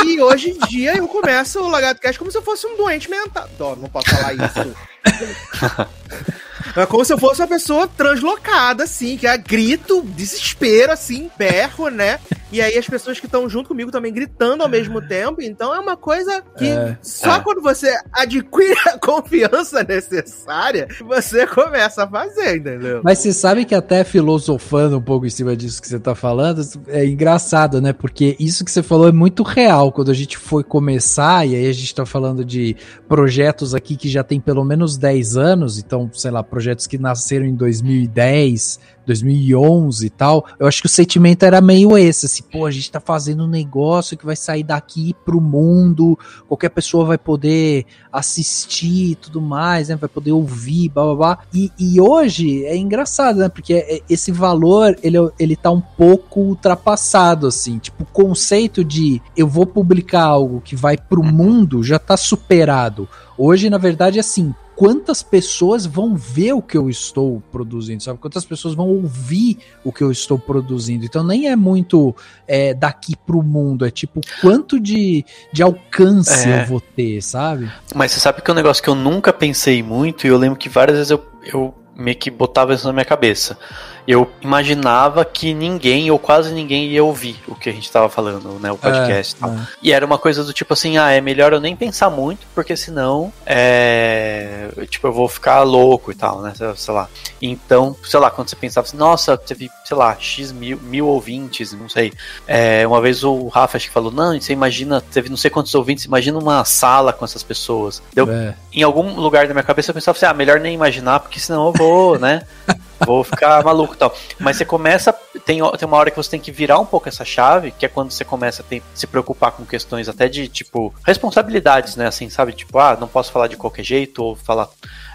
E 0.04 0.20
hoje 0.20 0.50
em 0.50 0.58
dia 0.68 0.96
eu 0.96 1.06
começo 1.06 1.60
o 1.60 1.68
Lagarto 1.68 2.00
Cast 2.00 2.18
como 2.18 2.30
se 2.30 2.36
eu 2.36 2.42
fosse 2.42 2.66
um 2.66 2.76
doente 2.76 3.08
mental. 3.08 3.48
Não, 3.58 3.76
não 3.76 3.88
posso 3.88 4.10
falar 4.10 4.34
isso. 4.34 4.76
É 6.76 6.86
como 6.86 7.04
se 7.04 7.12
eu 7.12 7.18
fosse 7.18 7.40
uma 7.40 7.48
pessoa 7.48 7.86
translocada, 7.86 8.84
assim, 8.84 9.16
que 9.16 9.26
é 9.26 9.36
grito, 9.36 10.02
desespero, 10.02 10.92
assim, 10.92 11.30
berro, 11.36 11.88
né? 11.88 12.18
E 12.52 12.60
aí 12.60 12.76
as 12.76 12.86
pessoas 12.86 13.18
que 13.18 13.24
estão 13.24 13.48
junto 13.48 13.68
comigo 13.68 13.90
também 13.90 14.12
gritando 14.12 14.62
ao 14.62 14.68
mesmo 14.68 15.00
tempo. 15.00 15.40
Então 15.40 15.74
é 15.74 15.80
uma 15.80 15.96
coisa 15.96 16.42
que 16.56 16.66
é, 16.66 16.98
só 17.00 17.36
é. 17.36 17.40
quando 17.40 17.62
você 17.62 17.98
adquire 18.12 18.76
a 18.88 18.98
confiança 19.00 19.82
necessária, 19.82 20.86
você 21.00 21.46
começa 21.46 22.04
a 22.04 22.08
fazer, 22.08 22.56
entendeu? 22.56 23.00
Mas 23.02 23.18
você 23.18 23.32
sabe 23.32 23.64
que 23.64 23.74
até 23.74 24.04
filosofando 24.04 24.98
um 24.98 25.02
pouco 25.02 25.24
em 25.24 25.30
cima 25.30 25.56
disso 25.56 25.80
que 25.80 25.88
você 25.88 25.98
tá 25.98 26.14
falando, 26.14 26.62
é 26.88 27.06
engraçado, 27.06 27.80
né? 27.80 27.92
Porque 27.92 28.36
isso 28.38 28.64
que 28.64 28.70
você 28.70 28.82
falou 28.82 29.08
é 29.08 29.12
muito 29.12 29.42
real. 29.42 29.90
Quando 29.90 30.10
a 30.10 30.14
gente 30.14 30.36
foi 30.36 30.62
começar, 30.62 31.46
e 31.46 31.54
aí 31.54 31.66
a 31.66 31.72
gente 31.72 31.94
tá 31.94 32.04
falando 32.04 32.44
de 32.44 32.76
projetos 33.08 33.74
aqui 33.74 33.96
que 33.96 34.08
já 34.08 34.22
tem 34.22 34.38
pelo 34.40 34.62
menos 34.62 34.98
10 34.98 35.36
anos, 35.38 35.78
então, 35.78 36.10
sei 36.12 36.30
lá, 36.30 36.42
projetos 36.42 36.86
que 36.86 36.98
nasceram 36.98 37.46
em 37.46 37.54
2010, 37.54 38.78
2011 39.06 40.06
e 40.06 40.10
tal, 40.10 40.46
eu 40.58 40.66
acho 40.66 40.80
que 40.80 40.86
o 40.86 40.90
sentimento 40.90 41.42
era 41.44 41.60
meio 41.60 41.96
esse, 41.96 42.26
assim, 42.26 42.42
pô, 42.42 42.66
a 42.66 42.70
gente 42.70 42.90
tá 42.90 43.00
fazendo 43.00 43.44
um 43.44 43.48
negócio 43.48 44.16
que 44.16 44.24
vai 44.24 44.36
sair 44.36 44.62
daqui 44.62 45.14
pro 45.24 45.40
mundo, 45.40 46.18
qualquer 46.48 46.70
pessoa 46.70 47.04
vai 47.04 47.18
poder 47.18 47.86
assistir 48.12 49.12
e 49.12 49.14
tudo 49.14 49.40
mais, 49.40 49.88
né, 49.88 49.96
vai 49.96 50.08
poder 50.08 50.32
ouvir, 50.32 50.88
blá 50.88 51.04
blá 51.04 51.14
blá. 51.14 51.38
E, 51.52 51.70
e 51.78 52.00
hoje 52.00 52.64
é 52.64 52.76
engraçado, 52.76 53.38
né, 53.38 53.48
porque 53.48 53.74
é, 53.74 54.00
esse 54.08 54.30
valor, 54.30 54.96
ele, 55.02 55.18
ele 55.38 55.56
tá 55.56 55.70
um 55.70 55.80
pouco 55.80 56.40
ultrapassado, 56.40 57.46
assim, 57.46 57.78
tipo, 57.78 58.02
o 58.02 58.06
conceito 58.06 58.84
de 58.84 59.20
eu 59.36 59.46
vou 59.46 59.66
publicar 59.66 60.24
algo 60.24 60.60
que 60.60 60.76
vai 60.76 60.96
pro 60.96 61.22
mundo 61.22 61.82
já 61.82 61.98
tá 61.98 62.16
superado. 62.16 63.08
Hoje, 63.36 63.70
na 63.70 63.78
verdade, 63.78 64.20
assim, 64.20 64.54
quantas 64.76 65.22
pessoas 65.22 65.86
vão 65.86 66.14
ver 66.14 66.52
o 66.52 66.62
que 66.62 66.76
eu 66.76 66.88
estou 66.88 67.42
produzindo, 67.52 68.02
sabe? 68.02 68.18
Quantas 68.18 68.44
pessoas 68.44 68.74
vão 68.74 68.88
ouvir 68.88 69.58
o 69.84 69.92
que 69.92 70.02
eu 70.02 70.10
estou 70.10 70.38
produzindo. 70.38 71.04
Então 71.04 71.24
nem 71.24 71.48
é 71.48 71.56
muito 71.56 72.14
é, 72.46 72.74
daqui 72.74 73.14
pro 73.16 73.42
mundo, 73.42 73.84
é 73.84 73.90
tipo 73.90 74.20
quanto 74.40 74.80
de, 74.80 75.24
de 75.52 75.62
alcance 75.62 76.48
é. 76.48 76.62
eu 76.62 76.66
vou 76.66 76.80
ter, 76.80 77.22
sabe? 77.22 77.70
Mas 77.94 78.12
você 78.12 78.20
sabe 78.20 78.42
que 78.42 78.50
é 78.50 78.52
um 78.52 78.56
negócio 78.56 78.82
que 78.82 78.88
eu 78.88 78.94
nunca 78.94 79.32
pensei 79.32 79.82
muito 79.82 80.26
e 80.26 80.30
eu 80.30 80.38
lembro 80.38 80.58
que 80.58 80.68
várias 80.68 80.96
vezes 80.96 81.10
eu, 81.10 81.24
eu 81.44 81.74
meio 81.96 82.16
que 82.16 82.30
botava 82.30 82.74
isso 82.74 82.86
na 82.86 82.92
minha 82.92 83.04
cabeça 83.04 83.58
eu 84.06 84.30
imaginava 84.40 85.24
que 85.24 85.54
ninguém 85.54 86.10
ou 86.10 86.18
quase 86.18 86.52
ninguém 86.52 86.86
ia 86.86 87.04
ouvir 87.04 87.40
o 87.46 87.54
que 87.54 87.68
a 87.68 87.72
gente 87.72 87.84
estava 87.84 88.08
falando, 88.08 88.58
né, 88.58 88.72
o 88.72 88.76
podcast 88.76 89.34
é, 89.34 89.36
e 89.36 89.40
tal. 89.40 89.50
É. 89.50 89.68
E 89.82 89.92
era 89.92 90.04
uma 90.04 90.18
coisa 90.18 90.42
do 90.42 90.52
tipo 90.52 90.72
assim, 90.72 90.98
ah, 90.98 91.10
é 91.10 91.20
melhor 91.20 91.52
eu 91.52 91.60
nem 91.60 91.76
pensar 91.76 92.10
muito, 92.10 92.46
porque 92.54 92.76
senão, 92.76 93.32
é, 93.46 94.68
tipo, 94.88 95.06
eu 95.06 95.12
vou 95.12 95.28
ficar 95.28 95.62
louco 95.62 96.10
e 96.10 96.14
tal, 96.14 96.42
né, 96.42 96.52
sei 96.76 96.94
lá. 96.94 97.08
Então, 97.40 97.96
sei 98.04 98.18
lá, 98.18 98.30
quando 98.30 98.48
você 98.48 98.56
pensava 98.56 98.86
assim, 98.86 98.96
nossa, 98.96 99.36
teve, 99.36 99.70
sei 99.84 99.96
lá, 99.96 100.16
x 100.18 100.52
mil, 100.52 100.78
mil 100.80 101.06
ouvintes, 101.06 101.72
não 101.72 101.88
sei. 101.88 102.12
É, 102.46 102.86
uma 102.86 103.00
vez 103.00 103.22
o 103.22 103.48
Rafa 103.48 103.76
acho 103.76 103.86
que 103.86 103.92
falou, 103.92 104.10
não, 104.10 104.38
você 104.40 104.52
imagina, 104.52 105.00
teve 105.00 105.28
não 105.28 105.36
sei 105.36 105.50
quantos 105.50 105.74
ouvintes, 105.74 106.04
imagina 106.04 106.38
uma 106.38 106.64
sala 106.64 107.12
com 107.12 107.24
essas 107.24 107.42
pessoas. 107.42 108.02
Eu, 108.14 108.30
é. 108.30 108.54
Em 108.72 108.82
algum 108.82 109.14
lugar 109.14 109.46
da 109.46 109.54
minha 109.54 109.62
cabeça 109.62 109.90
eu 109.90 109.94
pensava 109.94 110.16
assim, 110.16 110.26
ah, 110.26 110.34
melhor 110.34 110.58
nem 110.60 110.74
imaginar, 110.74 111.20
porque 111.20 111.38
senão 111.38 111.66
eu 111.66 111.72
vou, 111.72 112.18
né, 112.18 112.42
vou 113.06 113.24
ficar 113.24 113.62
maluco 113.64 113.94
e 113.94 113.96
tal. 113.96 114.14
Mas 114.38 114.56
você 114.56 114.64
começa, 114.64 115.12
tem, 115.44 115.60
tem 115.78 115.88
uma 115.88 115.96
hora 115.96 116.10
que 116.10 116.16
você 116.16 116.30
tem 116.30 116.40
que 116.40 116.50
virar 116.50 116.78
um 116.78 116.86
pouco 116.86 117.08
essa 117.08 117.24
chave, 117.24 117.70
que 117.72 117.86
é 117.86 117.88
quando 117.88 118.10
você 118.10 118.24
começa 118.24 118.62
a 118.62 118.64
ter, 118.64 118.82
se 118.94 119.06
preocupar 119.06 119.52
com 119.52 119.64
questões 119.64 120.08
até 120.08 120.28
de, 120.28 120.48
tipo, 120.48 120.94
responsabilidades, 121.04 121.96
né? 121.96 122.06
Assim, 122.06 122.28
sabe? 122.28 122.52
Tipo, 122.52 122.78
ah, 122.78 122.96
não 122.98 123.08
posso 123.08 123.32
falar 123.32 123.46
de 123.46 123.56
qualquer 123.56 123.84
jeito, 123.84 124.22
ou 124.22 124.36
falar 124.36 124.68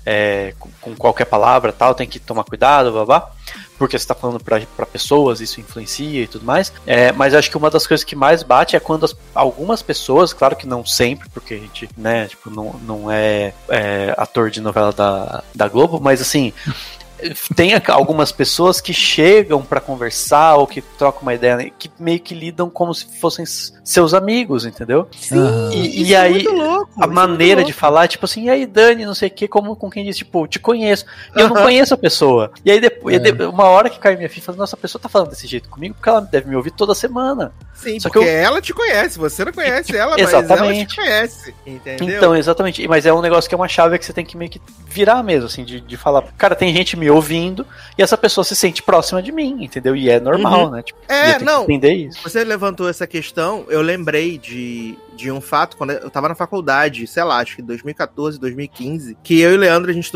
é, 0.06 0.54
com, 0.58 0.70
com, 0.80 0.96
qualquer 0.96 1.26
palavra 1.26 1.74
tal, 1.74 1.94
tem 1.94 2.08
que 2.08 2.18
tomar 2.18 2.46
cuidado, 2.46 2.94
blá 2.94 3.06
blá. 3.06 3.32
Porque 3.78 3.98
você 3.98 4.04
está 4.04 4.16
falando 4.16 4.40
para 4.44 4.86
pessoas, 4.86 5.42
isso 5.42 5.60
influencia 5.60 6.24
e 6.24 6.28
tudo 6.28 6.46
mais. 6.46 6.72
É, 6.86 7.12
mas 7.12 7.36
acho 7.36 7.50
que 7.50 7.58
uma 7.58 7.70
das 7.70 7.86
coisas 7.86 8.04
que 8.04 8.16
mais 8.16 8.42
bate 8.42 8.76
é 8.76 8.80
quando 8.80 9.04
as, 9.04 9.16
algumas 9.36 9.82
pessoas, 9.82 10.34
claro 10.34 10.56
que 10.56 10.66
não 10.66 10.86
sempre, 10.86 11.30
porque 11.30 11.54
a 11.54 11.58
gente, 11.58 11.90
né, 11.96 12.28
tipo, 12.28 12.50
não, 12.50 12.74
não 12.84 13.12
é, 13.12 13.54
é 13.70 14.16
ator 14.18 14.50
de 14.50 14.62
novela 14.62 14.92
da, 14.92 15.44
da 15.54 15.68
Globo, 15.68 16.00
mas 16.02 16.22
assim, 16.22 16.54
tem 17.56 17.72
algumas 17.88 18.32
pessoas 18.32 18.80
que 18.80 18.94
chegam 18.94 19.62
para 19.62 19.82
conversar 19.82 20.56
ou 20.56 20.68
que 20.68 20.82
trocam 20.82 21.24
uma 21.24 21.34
ideia, 21.34 21.58
né, 21.58 21.72
que 21.78 21.90
meio 22.00 22.20
que 22.20 22.36
lidam 22.36 22.70
como 22.70 22.94
se 22.94 23.06
fossem 23.20 23.46
seus 23.84 24.14
amigos, 24.14 24.66
entendeu? 24.66 25.08
Sim. 25.18 25.70
E, 25.74 26.04
e 26.04 26.14
é 26.14 26.20
aí 26.20 26.44
louco, 26.44 26.90
a 27.00 27.06
é 27.06 27.08
maneira 27.08 27.64
de 27.64 27.74
falar, 27.74 28.06
é 28.06 28.08
tipo 28.08 28.26
assim, 28.26 28.46
e 28.46 28.50
aí 28.50 28.66
Dani, 28.66 29.06
não 29.06 29.16
sei 29.16 29.30
o 29.30 29.32
que, 29.32 29.48
como 29.48 29.76
com 29.76 29.90
quem 29.90 30.04
diz, 30.06 30.18
tipo, 30.18 30.48
te 30.48 30.60
conheço. 30.60 31.06
E 31.36 31.42
eu 31.42 31.50
não 31.50 31.64
conheço 31.64 31.94
a 31.94 31.98
pessoa. 31.98 32.52
E 32.64 32.72
aí 32.72 32.80
depois, 32.80 33.18
é. 33.18 33.48
uma 33.48 33.66
hora 33.66 33.90
que 33.90 34.00
cai 34.00 34.16
minha 34.16 34.30
filha, 34.30 34.44
fala, 34.44 34.58
nossa, 34.58 34.76
a 34.76 34.80
pessoa 34.80 35.02
tá 35.02 35.10
falando 35.10 35.30
desse 35.30 35.48
jeito 35.48 35.70
comigo 35.70 35.96
porque 35.96 36.10
ela 36.10 36.22
deve 36.22 36.50
me 36.50 36.56
ouvir 36.56 36.72
toda 36.72 36.94
semana. 36.94 37.52
Sim, 37.74 38.00
Só 38.00 38.10
porque 38.10 38.28
eu... 38.28 38.32
ela 38.32 38.60
te 38.62 38.74
conhece, 38.74 39.18
você 39.20 39.46
não 39.46 39.54
conhece 39.54 39.96
ela, 39.96 40.20
exatamente. 40.20 40.50
mas 40.50 40.62
ela 40.62 40.86
te 40.86 40.96
conhece, 40.96 41.56
entendeu? 41.66 42.18
Então, 42.18 42.36
exatamente. 42.36 42.88
Mas 42.88 43.06
é 43.06 43.14
um 43.14 43.22
negócio 43.22 43.48
que 43.48 43.54
é 43.54 43.58
uma 43.58 43.68
chave 43.68 43.98
que 44.00 44.06
você 44.06 44.14
tem 44.14 44.26
que 44.26 44.36
meio 44.36 44.50
que 44.50 44.60
virar 44.88 45.22
mesmo, 45.24 45.46
assim, 45.46 45.64
de, 45.64 45.80
de 45.80 45.98
falar, 45.98 46.24
cara, 46.38 46.56
tem 46.56 46.74
gente 46.74 46.98
me 46.98 47.07
ouvindo 47.10 47.66
e 47.98 48.02
essa 48.02 48.18
pessoa 48.18 48.44
se 48.44 48.56
sente 48.56 48.84
próxima 48.84 49.22
de 49.22 49.32
mim, 49.32 49.64
entendeu? 49.64 49.96
E 49.96 50.10
é 50.10 50.20
normal, 50.20 50.66
uhum. 50.66 50.72
né? 50.72 50.84
Tipo, 50.84 51.00
é, 51.08 51.40
não. 51.40 51.64
entender 51.64 51.94
isso. 51.94 52.20
Você 52.24 52.44
levantou 52.44 52.90
essa 52.90 53.08
questão, 53.08 53.66
eu 53.70 53.82
lembrei 53.82 54.38
de, 54.38 54.98
de 55.16 55.32
um 55.32 55.42
fato 55.42 55.78
quando 55.78 55.92
eu 55.92 56.10
tava 56.10 56.30
na 56.30 56.36
faculdade, 56.36 57.08
sei 57.08 57.24
lá, 57.24 57.40
acho 57.40 57.56
que 57.56 57.62
2014, 57.62 58.40
2015, 58.40 59.18
que 59.24 59.40
eu 59.40 59.52
e 59.52 59.56
o 59.56 59.60
Leandro 59.60 59.90
a 59.90 59.94
gente 59.94 60.12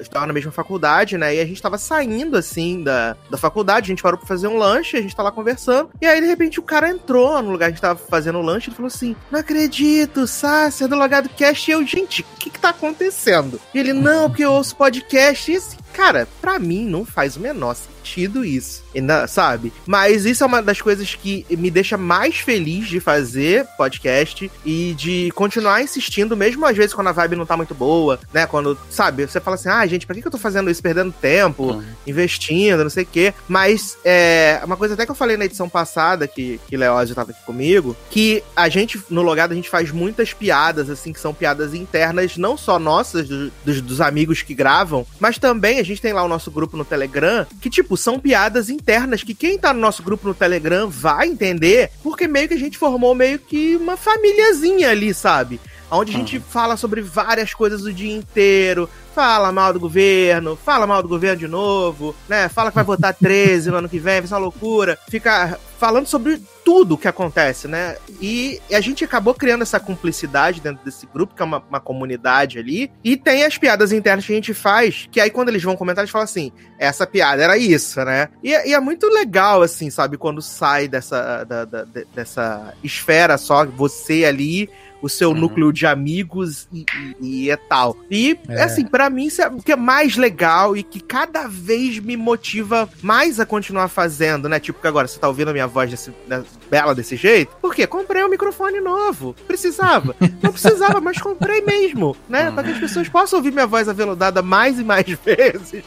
estava 0.00 0.26
na 0.26 0.32
mesma 0.32 0.52
faculdade, 0.52 1.18
né? 1.18 1.34
E 1.34 1.40
a 1.40 1.46
gente 1.46 1.60
tava 1.60 1.78
saindo 1.78 2.36
assim 2.36 2.82
da, 2.82 3.16
da 3.30 3.36
faculdade, 3.36 3.86
a 3.86 3.92
gente 3.92 4.02
parou 4.02 4.18
pra 4.18 4.26
fazer 4.26 4.48
um 4.48 4.56
lanche, 4.56 4.96
a 4.96 5.02
gente 5.02 5.14
tá 5.14 5.22
lá 5.22 5.30
conversando, 5.30 5.90
e 6.00 6.06
aí 6.06 6.20
de 6.20 6.26
repente 6.26 6.58
o 6.58 6.62
cara 6.62 6.88
entrou 6.88 7.40
no 7.42 7.50
lugar 7.50 7.66
que 7.66 7.72
a 7.72 7.74
gente 7.74 7.82
tava 7.82 7.98
fazendo 7.98 8.38
o 8.38 8.42
lanche 8.42 8.70
e 8.70 8.74
falou 8.74 8.88
assim: 8.88 9.14
Não 9.30 9.40
acredito, 9.40 10.26
Sácia 10.26 10.84
é 10.84 10.88
do 10.88 10.96
Logado 10.96 11.28
Cast. 11.28 11.70
E 11.70 11.74
eu, 11.74 11.86
gente, 11.86 12.22
o 12.22 12.36
que 12.38 12.50
que 12.50 12.58
tá 12.58 12.70
acontecendo? 12.70 13.60
E 13.74 13.78
ele, 13.78 13.92
não, 13.92 14.28
porque 14.28 14.44
eu 14.44 14.52
ouço 14.52 14.76
podcast. 14.76 15.50
E 15.50 15.54
esse 15.54 15.76
cara, 15.96 16.28
pra 16.42 16.58
mim 16.58 16.84
não 16.84 17.06
faz 17.06 17.36
o 17.36 17.40
menor 17.40 17.74
sentido 18.06 18.44
isso 18.44 18.86
sabe? 19.28 19.72
Mas 19.86 20.24
isso 20.24 20.42
é 20.42 20.46
uma 20.46 20.62
das 20.62 20.80
coisas 20.80 21.14
que 21.14 21.44
me 21.50 21.70
deixa 21.70 21.96
mais 21.96 22.36
feliz 22.38 22.88
de 22.88 23.00
fazer 23.00 23.66
podcast 23.76 24.50
e 24.64 24.94
de 24.96 25.30
continuar 25.34 25.82
insistindo, 25.82 26.36
mesmo 26.36 26.64
às 26.64 26.76
vezes 26.76 26.94
quando 26.94 27.08
a 27.08 27.12
vibe 27.12 27.36
não 27.36 27.46
tá 27.46 27.56
muito 27.56 27.74
boa, 27.74 28.18
né? 28.32 28.46
Quando, 28.46 28.78
sabe, 28.90 29.26
você 29.26 29.40
fala 29.40 29.56
assim, 29.56 29.68
ah, 29.68 29.86
gente, 29.86 30.06
pra 30.06 30.14
que 30.14 30.26
eu 30.26 30.30
tô 30.30 30.38
fazendo 30.38 30.70
isso, 30.70 30.82
perdendo 30.82 31.12
tempo, 31.12 31.72
uhum. 31.72 31.84
investindo, 32.06 32.82
não 32.82 32.90
sei 32.90 33.04
o 33.04 33.06
quê. 33.06 33.34
Mas 33.48 33.98
é 34.04 34.60
uma 34.64 34.76
coisa 34.76 34.94
até 34.94 35.04
que 35.04 35.10
eu 35.10 35.16
falei 35.16 35.36
na 35.36 35.44
edição 35.44 35.68
passada, 35.68 36.26
que, 36.26 36.60
que 36.66 36.76
Leózio 36.76 37.14
tava 37.14 37.32
aqui 37.32 37.44
comigo, 37.44 37.96
que 38.10 38.42
a 38.54 38.68
gente, 38.68 39.00
no 39.10 39.22
Logado, 39.22 39.52
a 39.52 39.54
gente 39.54 39.68
faz 39.68 39.90
muitas 39.90 40.32
piadas, 40.32 40.88
assim, 40.88 41.12
que 41.12 41.20
são 41.20 41.34
piadas 41.34 41.74
internas, 41.74 42.36
não 42.36 42.56
só 42.56 42.78
nossas, 42.78 43.28
do, 43.28 43.52
dos, 43.64 43.80
dos 43.80 44.00
amigos 44.00 44.42
que 44.42 44.54
gravam, 44.54 45.06
mas 45.20 45.38
também 45.38 45.78
a 45.78 45.82
gente 45.82 46.00
tem 46.00 46.12
lá 46.12 46.22
o 46.22 46.28
nosso 46.28 46.50
grupo 46.50 46.76
no 46.76 46.84
Telegram, 46.84 47.46
que, 47.60 47.68
tipo, 47.68 47.95
são 47.96 48.18
piadas 48.18 48.68
internas 48.68 49.22
que 49.22 49.34
quem 49.34 49.58
tá 49.58 49.72
no 49.72 49.80
nosso 49.80 50.02
grupo 50.02 50.28
no 50.28 50.34
Telegram 50.34 50.88
vai 50.88 51.28
entender, 51.28 51.90
porque 52.02 52.26
meio 52.26 52.48
que 52.48 52.54
a 52.54 52.58
gente 52.58 52.78
formou 52.78 53.14
meio 53.14 53.38
que 53.38 53.76
uma 53.76 53.96
famíliazinha 53.96 54.90
ali, 54.90 55.12
sabe? 55.14 55.60
Onde 55.90 56.12
a 56.12 56.18
gente 56.18 56.36
uhum. 56.36 56.42
fala 56.42 56.76
sobre 56.76 57.00
várias 57.00 57.54
coisas 57.54 57.82
o 57.82 57.92
dia 57.92 58.14
inteiro, 58.14 58.88
fala 59.14 59.50
mal 59.50 59.72
do 59.72 59.80
governo, 59.80 60.56
fala 60.56 60.86
mal 60.86 61.02
do 61.02 61.08
governo 61.08 61.38
de 61.38 61.48
novo, 61.48 62.14
né? 62.28 62.48
Fala 62.48 62.70
que 62.70 62.74
vai 62.74 62.84
votar 62.84 63.14
13 63.16 63.70
no 63.70 63.78
ano 63.78 63.88
que 63.88 63.98
vem, 63.98 64.20
vai 64.20 64.28
ser 64.28 64.34
uma 64.34 64.40
loucura. 64.40 64.98
Fica 65.08 65.58
falando 65.78 66.06
sobre 66.06 66.42
tudo 66.64 66.98
que 66.98 67.06
acontece, 67.06 67.68
né? 67.68 67.96
E 68.20 68.60
a 68.72 68.80
gente 68.80 69.04
acabou 69.04 69.32
criando 69.32 69.62
essa 69.62 69.78
cumplicidade 69.78 70.60
dentro 70.60 70.84
desse 70.84 71.06
grupo, 71.06 71.34
que 71.34 71.40
é 71.40 71.44
uma, 71.44 71.62
uma 71.68 71.80
comunidade 71.80 72.58
ali. 72.58 72.90
E 73.04 73.16
tem 73.16 73.44
as 73.44 73.56
piadas 73.56 73.92
internas 73.92 74.26
que 74.26 74.32
a 74.32 74.34
gente 74.34 74.52
faz, 74.52 75.08
que 75.10 75.20
aí 75.20 75.30
quando 75.30 75.48
eles 75.48 75.62
vão 75.62 75.76
comentar, 75.76 76.02
eles 76.02 76.10
falam 76.10 76.24
assim: 76.24 76.50
essa 76.78 77.06
piada 77.06 77.42
era 77.42 77.56
isso, 77.56 78.04
né? 78.04 78.28
E, 78.42 78.50
e 78.50 78.74
é 78.74 78.80
muito 78.80 79.06
legal, 79.08 79.62
assim, 79.62 79.90
sabe? 79.90 80.18
Quando 80.18 80.42
sai 80.42 80.88
dessa, 80.88 81.44
da, 81.44 81.64
da, 81.64 81.86
dessa 82.14 82.74
esfera 82.82 83.38
só, 83.38 83.64
você 83.64 84.24
ali 84.24 84.68
o 85.02 85.08
seu 85.08 85.30
uhum. 85.30 85.36
núcleo 85.36 85.72
de 85.72 85.86
amigos 85.86 86.68
e, 86.72 86.84
e, 87.20 87.44
e 87.44 87.50
é 87.50 87.56
tal. 87.56 87.96
E, 88.10 88.38
é. 88.48 88.62
assim, 88.62 88.84
para 88.84 89.08
mim, 89.10 89.26
isso 89.26 89.42
é 89.42 89.48
o 89.48 89.62
que 89.62 89.72
é 89.72 89.76
mais 89.76 90.16
legal 90.16 90.76
e 90.76 90.82
que 90.82 91.00
cada 91.00 91.46
vez 91.46 91.98
me 91.98 92.16
motiva 92.16 92.88
mais 93.02 93.38
a 93.38 93.46
continuar 93.46 93.88
fazendo, 93.88 94.48
né? 94.48 94.58
Tipo, 94.58 94.80
que 94.80 94.86
agora 94.86 95.06
você 95.06 95.18
tá 95.18 95.28
ouvindo 95.28 95.48
a 95.48 95.52
minha 95.52 95.66
voz 95.66 95.90
desse, 95.90 96.12
né, 96.26 96.44
bela 96.70 96.94
desse 96.94 97.16
jeito. 97.16 97.54
Por 97.60 97.74
quê? 97.74 97.86
Comprei 97.86 98.24
um 98.24 98.28
microfone 98.28 98.80
novo. 98.80 99.34
Precisava. 99.46 100.14
Não 100.42 100.52
precisava, 100.52 101.00
mas 101.00 101.20
comprei 101.20 101.60
mesmo, 101.62 102.16
né? 102.28 102.50
Pra 102.50 102.62
que 102.62 102.70
as 102.70 102.78
pessoas 102.78 103.08
possam 103.08 103.38
ouvir 103.38 103.52
minha 103.52 103.66
voz 103.66 103.88
aveludada 103.88 104.42
mais 104.42 104.78
e 104.78 104.84
mais 104.84 105.06
vezes. 105.24 105.82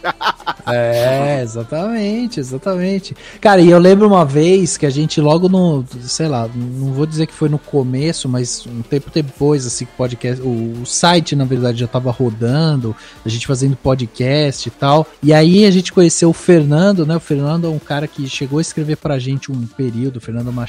é, 0.68 1.42
exatamente, 1.42 2.39
exatamente. 2.39 3.15
Cara, 3.39 3.62
e 3.62 3.70
eu 3.70 3.80
lembro 3.80 4.08
uma 4.08 4.26
vez 4.26 4.78
que 4.78 4.86
a 4.86 4.89
gente 4.89 5.22
logo 5.22 5.48
no, 5.48 5.86
sei 6.02 6.28
lá, 6.28 6.50
não 6.54 6.94
vou 6.94 7.06
dizer 7.06 7.28
que 7.28 7.34
foi 7.34 7.50
no 7.50 7.60
começo, 7.60 8.28
mas 8.28 8.65
um 8.65 8.82
tempo 8.82 9.12
depois, 9.13 9.65
assim, 9.65 9.86
podcast, 9.98 10.42
o, 10.42 10.82
o 10.82 10.86
site, 10.86 11.36
na 11.36 11.46
verdade, 11.46 11.80
já 11.80 11.86
estava 11.86 12.12
rodando, 12.12 12.96
a 13.26 13.30
gente 13.30 13.48
fazendo 13.48 13.76
podcast 13.76 14.68
e 14.68 14.72
tal. 14.72 15.08
E 15.22 15.34
aí 15.34 15.65
a 15.65 15.72
gente 15.72 15.92
conheceu 15.92 16.30
o 16.30 16.34
Fernando, 16.34 17.06
né? 17.06 17.15
O 17.15 17.20
Fernando 17.20 17.68
é 17.68 17.70
um 17.70 17.80
cara 17.80 18.08
que 18.08 18.28
chegou 18.30 18.60
a 18.60 18.62
escrever 18.62 18.98
pra 18.98 19.20
gente 19.20 19.52
um 19.52 19.65
período, 19.65 20.18
o 20.18 20.22
Fernando 20.22 20.52
Machado. 20.52 20.68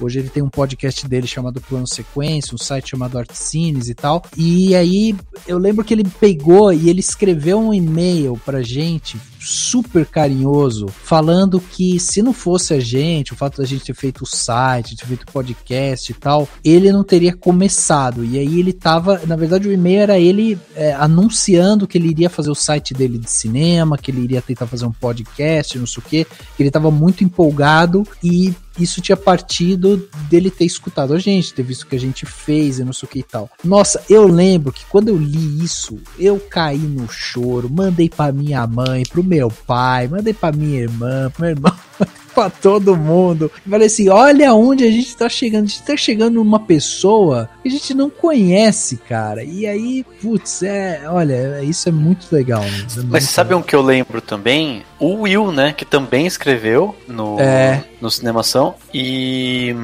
Hoje 0.00 0.18
ele 0.18 0.28
tem 0.28 0.42
um 0.42 0.48
podcast 0.48 1.06
dele 1.06 1.26
chamado 1.26 1.60
Plano 1.60 1.86
Sequência, 1.86 2.54
um 2.54 2.58
site 2.58 2.90
chamado 2.90 3.18
Artcines 3.18 3.88
e 3.88 3.94
tal. 3.94 4.22
E 4.36 4.74
aí 4.74 5.14
eu 5.46 5.58
lembro 5.58 5.84
que 5.84 5.92
ele 5.92 6.04
pegou 6.04 6.72
e 6.72 6.88
ele 6.88 7.00
escreveu 7.00 7.58
um 7.58 7.74
e-mail 7.74 8.40
pra 8.44 8.62
gente 8.62 9.18
super 9.40 10.04
carinhoso, 10.04 10.88
falando 10.88 11.58
que 11.58 11.98
se 11.98 12.22
não 12.22 12.32
fosse 12.32 12.74
a 12.74 12.80
gente, 12.80 13.32
o 13.32 13.36
fato 13.36 13.60
da 13.60 13.66
gente 13.66 13.84
ter 13.84 13.94
feito 13.94 14.22
o 14.22 14.26
site, 14.26 14.96
ter 14.96 15.06
feito 15.06 15.22
o 15.22 15.32
podcast 15.32 16.12
e 16.12 16.14
tal, 16.14 16.46
ele 16.62 16.92
não 16.92 17.02
teria 17.02 17.34
começado. 17.34 18.24
E 18.24 18.38
aí 18.38 18.60
ele 18.60 18.72
tava, 18.72 19.22
na 19.26 19.36
verdade, 19.36 19.66
o 19.66 19.72
e-mail 19.72 20.00
era 20.00 20.18
ele 20.18 20.58
é, 20.74 20.92
anunciando 20.92 21.86
que 21.86 21.96
ele 21.96 22.08
iria 22.08 22.28
fazer 22.28 22.50
o 22.50 22.54
site 22.54 22.92
dele 22.92 23.18
de 23.18 23.30
cinema, 23.30 23.96
que 23.96 24.10
ele 24.10 24.20
iria 24.20 24.42
tentar 24.42 24.66
fazer 24.66 24.84
um 24.84 24.92
podcast, 24.92 25.78
não 25.78 25.86
sei 25.86 26.02
o 26.02 26.06
quê, 26.06 26.26
que 26.56 26.62
ele 26.62 26.70
tava 26.70 26.90
muito 26.90 27.24
empolgado 27.24 28.06
e 28.22 28.54
isso 28.82 29.00
tinha 29.00 29.16
partido 29.16 30.08
dele 30.28 30.50
ter 30.50 30.64
escutado 30.64 31.14
a 31.14 31.18
gente, 31.18 31.54
ter 31.54 31.62
visto 31.62 31.82
o 31.82 31.86
que 31.86 31.96
a 31.96 32.00
gente 32.00 32.24
fez 32.26 32.78
e 32.78 32.84
não 32.84 32.92
sei 32.92 33.06
o 33.06 33.10
que 33.10 33.18
e 33.20 33.22
tal. 33.22 33.50
Nossa, 33.64 34.02
eu 34.08 34.26
lembro 34.26 34.72
que 34.72 34.84
quando 34.86 35.08
eu 35.08 35.16
li 35.16 35.62
isso, 35.64 35.98
eu 36.18 36.38
caí 36.38 36.78
no 36.78 37.08
choro, 37.08 37.70
mandei 37.70 38.08
para 38.08 38.32
minha 38.32 38.66
mãe, 38.66 39.02
pro 39.04 39.22
meu 39.22 39.50
pai, 39.50 40.08
mandei 40.08 40.32
para 40.34 40.56
minha 40.56 40.80
irmã, 40.80 41.30
pro 41.30 41.42
meu 41.42 41.50
irmão. 41.50 41.76
pra 42.34 42.50
todo 42.50 42.96
mundo. 42.96 43.50
falei 43.68 43.86
assim: 43.86 44.08
olha 44.08 44.54
onde 44.54 44.84
a 44.84 44.90
gente 44.90 45.16
tá 45.16 45.28
chegando. 45.28 45.64
A 45.64 45.66
gente 45.66 45.82
tá 45.82 45.96
chegando 45.96 46.34
numa 46.34 46.60
pessoa 46.60 47.48
que 47.62 47.68
a 47.68 47.72
gente 47.72 47.94
não 47.94 48.10
conhece, 48.10 48.96
cara. 48.96 49.42
E 49.42 49.66
aí, 49.66 50.04
putz, 50.20 50.62
é. 50.62 51.02
Olha, 51.06 51.62
isso 51.62 51.88
é 51.88 51.92
muito 51.92 52.26
legal. 52.32 52.62
É 52.62 52.70
muito 52.70 53.06
Mas 53.06 53.24
sabe 53.24 53.54
um 53.54 53.62
que 53.62 53.74
eu 53.74 53.82
lembro 53.82 54.20
também? 54.20 54.82
O 54.98 55.22
Will, 55.22 55.50
né? 55.52 55.72
Que 55.72 55.84
também 55.84 56.26
escreveu 56.26 56.94
no, 57.08 57.40
é. 57.40 57.84
no 58.00 58.10
Cinemação. 58.10 58.74
E 58.92 59.74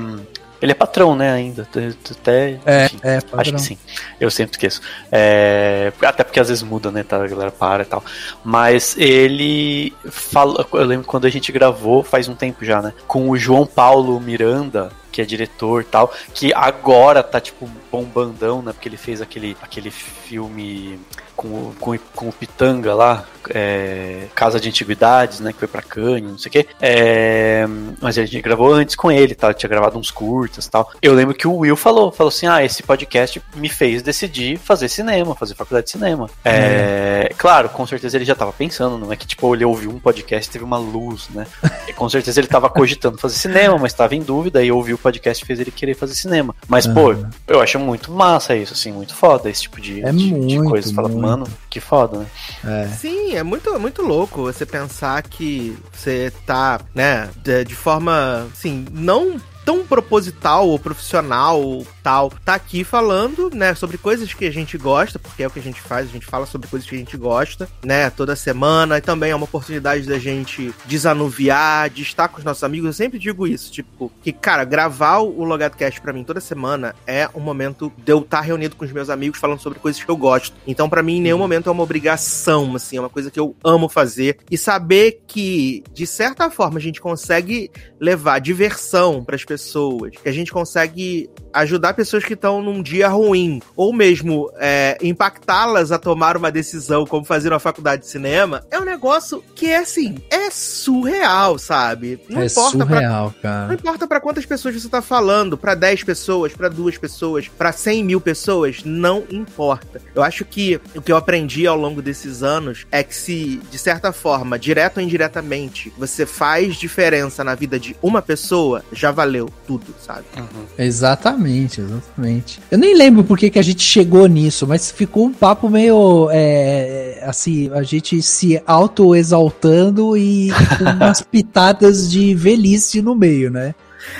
ele 0.61 0.73
é 0.73 0.75
patrão, 0.75 1.15
né, 1.15 1.33
ainda. 1.33 1.69
Até, 2.11 2.59
é, 2.65 2.91
é, 3.03 3.21
padrão. 3.21 3.41
Acho 3.41 3.53
que 3.53 3.61
sim. 3.61 3.79
Eu 4.21 4.31
sempre 4.31 4.53
esqueço. 4.53 4.81
É, 5.11 5.93
até 6.03 6.25
porque 6.25 6.41
às 6.41 6.49
vezes 6.49 6.63
muda, 6.63 6.91
né, 6.91 7.03
tá, 7.03 7.23
a 7.23 7.27
galera 7.27 7.51
para 7.51 7.83
e 7.83 7.87
tal. 7.87 8.03
Mas 8.45 8.97
ele 8.99 9.93
fala. 10.11 10.67
Eu 10.73 10.85
lembro 10.85 11.07
quando 11.07 11.27
a 11.27 11.31
gente 11.31 11.53
gravou, 11.53 12.03
faz 12.03 12.29
um 12.29 12.35
tempo 12.35 12.65
já, 12.65 12.81
né? 12.81 12.93
Com 13.07 13.31
o 13.31 13.37
João 13.37 13.67
Paulo 13.67 14.19
Miranda, 14.21 14.91
que 15.13 15.21
é 15.23 15.25
diretor 15.25 15.83
e 15.83 15.85
tal, 15.85 16.13
que 16.35 16.53
agora 16.55 17.23
tá, 17.23 17.41
tipo, 17.41 17.69
bombandão, 17.91 18.63
né? 18.63 18.73
Porque 18.73 18.89
ele 18.89 18.97
fez 18.97 19.21
aquele, 19.21 19.57
aquele 19.63 19.91
filme 19.91 20.99
com, 21.37 21.73
com, 21.79 21.99
com 22.15 22.29
o 22.29 22.33
Pitanga 22.33 22.95
lá, 22.95 23.25
é, 23.51 24.27
Casa 24.35 24.59
de 24.59 24.69
Antiguidades, 24.69 25.41
né? 25.41 25.53
Que 25.53 25.59
foi 25.59 25.69
pra 25.69 25.83
Cannes, 25.83 26.31
não 26.31 26.39
sei 26.39 26.49
o 26.49 26.53
quê. 26.53 26.67
É, 26.81 27.67
mas 28.01 28.19
a 28.19 28.25
gente 28.25 28.41
gravou 28.41 28.73
antes 28.73 28.97
com 28.97 29.11
ele, 29.13 29.35
tá? 29.35 29.53
tinha 29.55 29.69
gravado 29.69 29.99
uns 29.99 30.11
curtas 30.11 30.67
tal. 30.67 30.91
Eu 31.01 31.15
lembro 31.15 31.35
que 31.35 31.47
o 31.47 31.59
Will 31.59 31.77
falou, 31.77 32.11
falou 32.11 32.29
assim: 32.29 32.47
ah, 32.47 32.65
esse 32.65 32.83
podcast 32.83 33.41
me 33.55 33.69
fez 33.69 34.03
decidir 34.03 34.59
fazer 34.59 34.89
cinema, 34.89 35.35
fazer 35.35 35.55
faculdade 35.55 35.87
de 35.87 35.93
cinema. 35.93 36.29
É, 36.45 37.33
Claro, 37.37 37.69
com 37.69 37.87
certeza 37.87 38.17
ele 38.17 38.25
já 38.25 38.35
tava 38.35 38.53
pensando, 38.53 38.99
não 38.99 39.13
é 39.13 39.17
que 39.17 39.27
tipo, 39.27 39.55
ele 39.55 39.65
ouviu 39.65 39.91
um 39.91 39.99
podcast 39.99 40.49
e 40.49 40.53
teve 40.53 40.65
uma 40.65 40.79
luz, 40.79 41.29
né? 41.31 41.47
E, 41.87 41.93
com 41.93 42.09
certeza 42.09 42.41
ele 42.41 42.49
tava 42.49 42.69
cogitando 42.69 43.19
fazer 43.19 43.37
cinema, 43.37 43.79
mas 43.79 43.93
tava 43.93 44.15
em 44.15 44.23
dúvida 44.23 44.63
e 44.63 44.73
ouviu 44.73 44.97
o 44.97 44.99
podcast 44.99 45.43
e 45.43 45.47
fez 45.47 45.61
ele 45.61 45.71
querer 45.71 45.95
fazer 45.95 46.15
cinema. 46.15 46.55
Mas, 46.67 46.87
uhum. 46.87 46.95
pô, 46.95 47.15
eu 47.47 47.61
acho 47.61 47.79
muito 47.79 48.11
massa 48.11 48.57
isso, 48.57 48.73
assim, 48.73 48.93
muito 48.93 49.15
foda 49.15 49.49
esse 49.49 49.63
tipo 49.63 49.81
de, 49.81 50.03
é 50.03 50.11
de, 50.11 50.33
muito, 50.33 50.47
de 50.47 50.69
coisa. 50.69 50.93
Fala, 50.93 51.09
mano, 51.27 51.47
que 51.69 51.81
foda, 51.81 52.19
né? 52.19 52.27
É. 52.65 52.89
Sim, 52.89 53.35
é 53.35 53.43
muito, 53.43 53.79
muito 53.79 54.03
louco 54.03 54.43
você 54.43 54.65
pensar 54.65 55.23
que 55.23 55.77
você 55.93 56.33
tá, 56.45 56.81
né, 56.95 57.29
de, 57.37 57.65
de 57.65 57.75
forma, 57.75 58.49
assim, 58.53 58.87
não 58.93 59.41
tão 59.65 59.85
proposital 59.85 60.69
ou 60.69 60.79
profissional 60.79 61.61
ou 61.61 61.87
tal, 62.07 62.31
tá 62.45 62.55
aqui 62.55 62.85
falando, 62.85 63.51
né, 63.53 63.75
sobre 63.75 63.99
coisas 63.99 64.33
que 64.33 64.45
a 64.45 64.53
gente 64.53 64.79
gosta, 64.79 65.19
porque 65.19 65.43
é 65.43 65.47
o 65.49 65.51
que 65.51 65.59
a 65.59 65.63
gente 65.63 65.81
faz, 65.81 66.09
a 66.09 66.13
gente 66.13 66.25
fala 66.25 66.47
sobre 66.47 66.69
coisas 66.69 66.89
que 66.89 66.95
a 66.95 66.99
gente 66.99 67.17
gosta, 67.17 67.69
né, 67.85 68.11
toda 68.11 68.37
semana, 68.37 68.99
e 68.99 69.01
também 69.01 69.33
é 69.33 69.35
uma 69.35 69.45
oportunidade 69.45 70.07
da 70.07 70.17
gente 70.17 70.73
desanuviar, 70.85 71.91
de 71.91 72.03
estar 72.03 72.29
com 72.29 72.39
os 72.39 72.45
nossos 72.45 72.63
amigos. 72.63 72.87
Eu 72.87 72.93
sempre 72.93 73.19
digo 73.19 73.45
isso, 73.45 73.73
tipo, 73.73 74.13
que, 74.23 74.33
cara, 74.33 74.63
gravar 74.63 75.19
o 75.19 75.43
Logado 75.43 75.77
Cast 75.77 76.01
pra 76.01 76.13
mim 76.13 76.23
toda 76.23 76.41
semana 76.41 76.95
é 77.09 77.29
um 77.35 77.41
momento 77.41 77.93
de 77.99 78.13
eu 78.13 78.21
estar 78.21 78.41
reunido 78.41 78.77
com 78.77 78.85
os 78.85 78.93
meus 78.93 79.11
amigos 79.11 79.41
falando 79.41 79.61
sobre 79.61 79.81
coisas 79.81 80.03
que 80.03 80.09
eu 80.09 80.17
gosto. 80.17 80.57
Então, 80.65 80.89
para 80.89 81.03
mim, 81.03 81.17
em 81.17 81.23
nenhum 81.23 81.39
momento 81.39 81.69
é 81.69 81.73
uma 81.73 81.83
obrigação, 81.83 82.77
assim, 82.77 82.99
é 82.99 83.01
uma 83.01 83.11
coisa 83.11 83.33
que 83.33 83.41
eu 83.41 83.57
amo 83.65 83.89
fazer. 83.89 84.39
E 84.49 84.57
saber 84.57 85.23
que, 85.27 85.83
de 85.93 86.07
certa 86.07 86.51
forma, 86.51 86.79
a 86.79 86.83
gente 86.83 87.01
consegue 87.01 87.69
levar 88.01 88.39
diversão 88.39 89.25
para 89.25 89.35
as 89.35 89.45
pessoas 89.45 89.57
pessoas, 89.57 90.13
que 90.23 90.29
a 90.29 90.33
gente 90.33 90.53
consegue 90.53 91.31
ajudar 91.57 91.95
pessoas 91.95 92.25
que 92.25 92.35
estão 92.35 92.63
num 92.63 92.83
dia 92.83 93.09
ruim, 93.09 93.61
ou 93.75 93.93
mesmo 93.93 94.51
é, 94.57 94.97
impactá-las 95.03 95.91
a 95.91 95.99
tomar 95.99 96.37
uma 96.37 96.51
decisão, 96.51 97.07
como 97.07 97.25
fazer 97.25 97.51
na 97.51 97.59
faculdade 97.59 98.03
de 98.03 98.09
cinema, 98.09 98.63
é 98.71 98.79
um 98.79 98.85
negócio 98.85 99.43
que 99.55 99.67
é 99.67 99.79
assim, 99.79 100.17
é 100.31 100.51
surreal, 100.51 101.59
sabe? 101.59 102.21
Não 102.29 102.43
é 102.43 102.47
importa 102.47 102.79
surreal, 102.79 103.31
pra, 103.31 103.43
cara. 103.43 103.67
Não 103.69 103.75
importa 103.75 104.07
para 104.07 104.21
quantas 104.21 104.45
pessoas 104.45 104.75
você 104.75 104.89
tá 104.89 105.01
falando, 105.01 105.57
para 105.57 105.75
10 105.75 106.05
pessoas, 106.05 106.53
para 106.53 106.69
duas 106.69 106.99
pessoas, 106.99 107.49
para 107.49 107.73
100 107.73 108.05
mil 108.05 108.21
pessoas, 108.21 108.83
não 108.85 109.25
importa. 109.31 110.01
Eu 110.15 110.23
acho 110.23 110.45
que 110.45 110.81
o 110.95 111.01
que 111.01 111.11
eu 111.11 111.17
aprendi 111.17 111.67
ao 111.67 111.77
longo 111.77 112.03
desses 112.03 112.43
anos 112.43 112.87
é 112.91 113.03
que 113.03 113.15
se, 113.15 113.61
de 113.71 113.79
certa 113.79 114.13
forma, 114.13 114.59
direto 114.59 114.99
ou 114.99 115.03
indiretamente, 115.03 115.93
você 115.97 116.27
faz 116.27 116.77
diferença 116.77 117.43
na 117.43 117.55
vida 117.55 117.79
de 117.79 117.97
uma 118.03 118.21
pessoa, 118.21 118.85
já 118.93 119.11
valeu 119.11 119.51
tudo, 119.67 119.95
sabe? 120.05 120.25
Uhum. 120.37 120.67
Exatamente, 120.79 121.46
exatamente. 121.47 122.61
Eu 122.71 122.79
nem 122.79 122.95
lembro 122.95 123.25
por 123.25 123.39
que, 123.39 123.51
que 123.51 123.59
a 123.59 123.63
gente 123.63 123.83
chegou 123.83 124.27
nisso, 124.27 124.67
mas 124.67 124.91
ficou 124.91 125.27
um 125.27 125.33
papo 125.33 125.69
meio 125.69 126.29
é, 126.33 127.23
assim, 127.27 127.71
a 127.73 127.83
gente 127.83 128.21
se 128.23 128.61
auto-exaltando 128.67 130.17
e 130.17 130.51
com 130.79 130.85
umas 130.91 131.21
pitadas 131.23 132.11
de 132.11 132.35
velhice 132.35 133.01
no 133.01 133.15
meio, 133.15 133.51
né? 133.51 133.75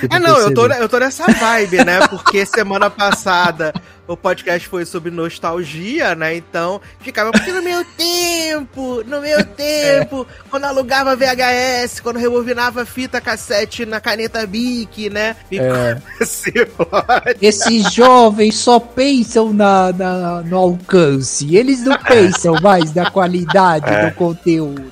É, 0.09 0.19
não, 0.19 0.37
eu 0.37 0.53
tô, 0.53 0.67
eu 0.67 0.89
tô 0.89 0.99
nessa 0.99 1.25
vibe, 1.31 1.85
né? 1.85 2.07
Porque 2.07 2.45
semana 2.45 2.89
passada 2.89 3.73
o 4.07 4.15
podcast 4.15 4.67
foi 4.67 4.85
sobre 4.85 5.11
nostalgia, 5.11 6.15
né? 6.15 6.35
Então, 6.35 6.79
ficava, 6.99 7.31
porque 7.31 7.51
no 7.51 7.61
meu 7.61 7.83
tempo, 7.97 9.03
no 9.05 9.21
meu 9.21 9.43
tempo, 9.55 10.25
é. 10.29 10.49
quando 10.49 10.63
alugava 10.63 11.15
VHS, 11.15 11.99
quando 11.99 12.17
rebobinava 12.17 12.85
fita 12.85 13.19
cassete 13.19 13.85
na 13.85 13.99
caneta 13.99 14.45
Bic, 14.47 15.09
né? 15.09 15.35
É. 15.51 15.97
Esses 17.41 17.93
jovens 17.93 18.55
só 18.55 18.79
pensam 18.79 19.51
na, 19.51 19.91
na, 19.91 20.41
no 20.41 20.57
alcance, 20.57 21.55
eles 21.55 21.83
não 21.83 21.97
pensam 21.97 22.55
mais 22.61 22.93
na 22.93 23.11
qualidade 23.11 23.89
é. 23.89 24.09
do 24.09 24.15
conteúdo. 24.15 24.91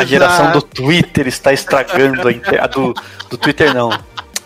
A 0.00 0.04
geração 0.04 0.52
do 0.52 0.62
Twitter 0.62 1.26
está 1.28 1.52
estragando 1.52 2.28
a, 2.28 2.64
a 2.64 2.66
do, 2.66 2.94
do 3.28 3.36
Twitter 3.36 3.74
não 3.74 3.90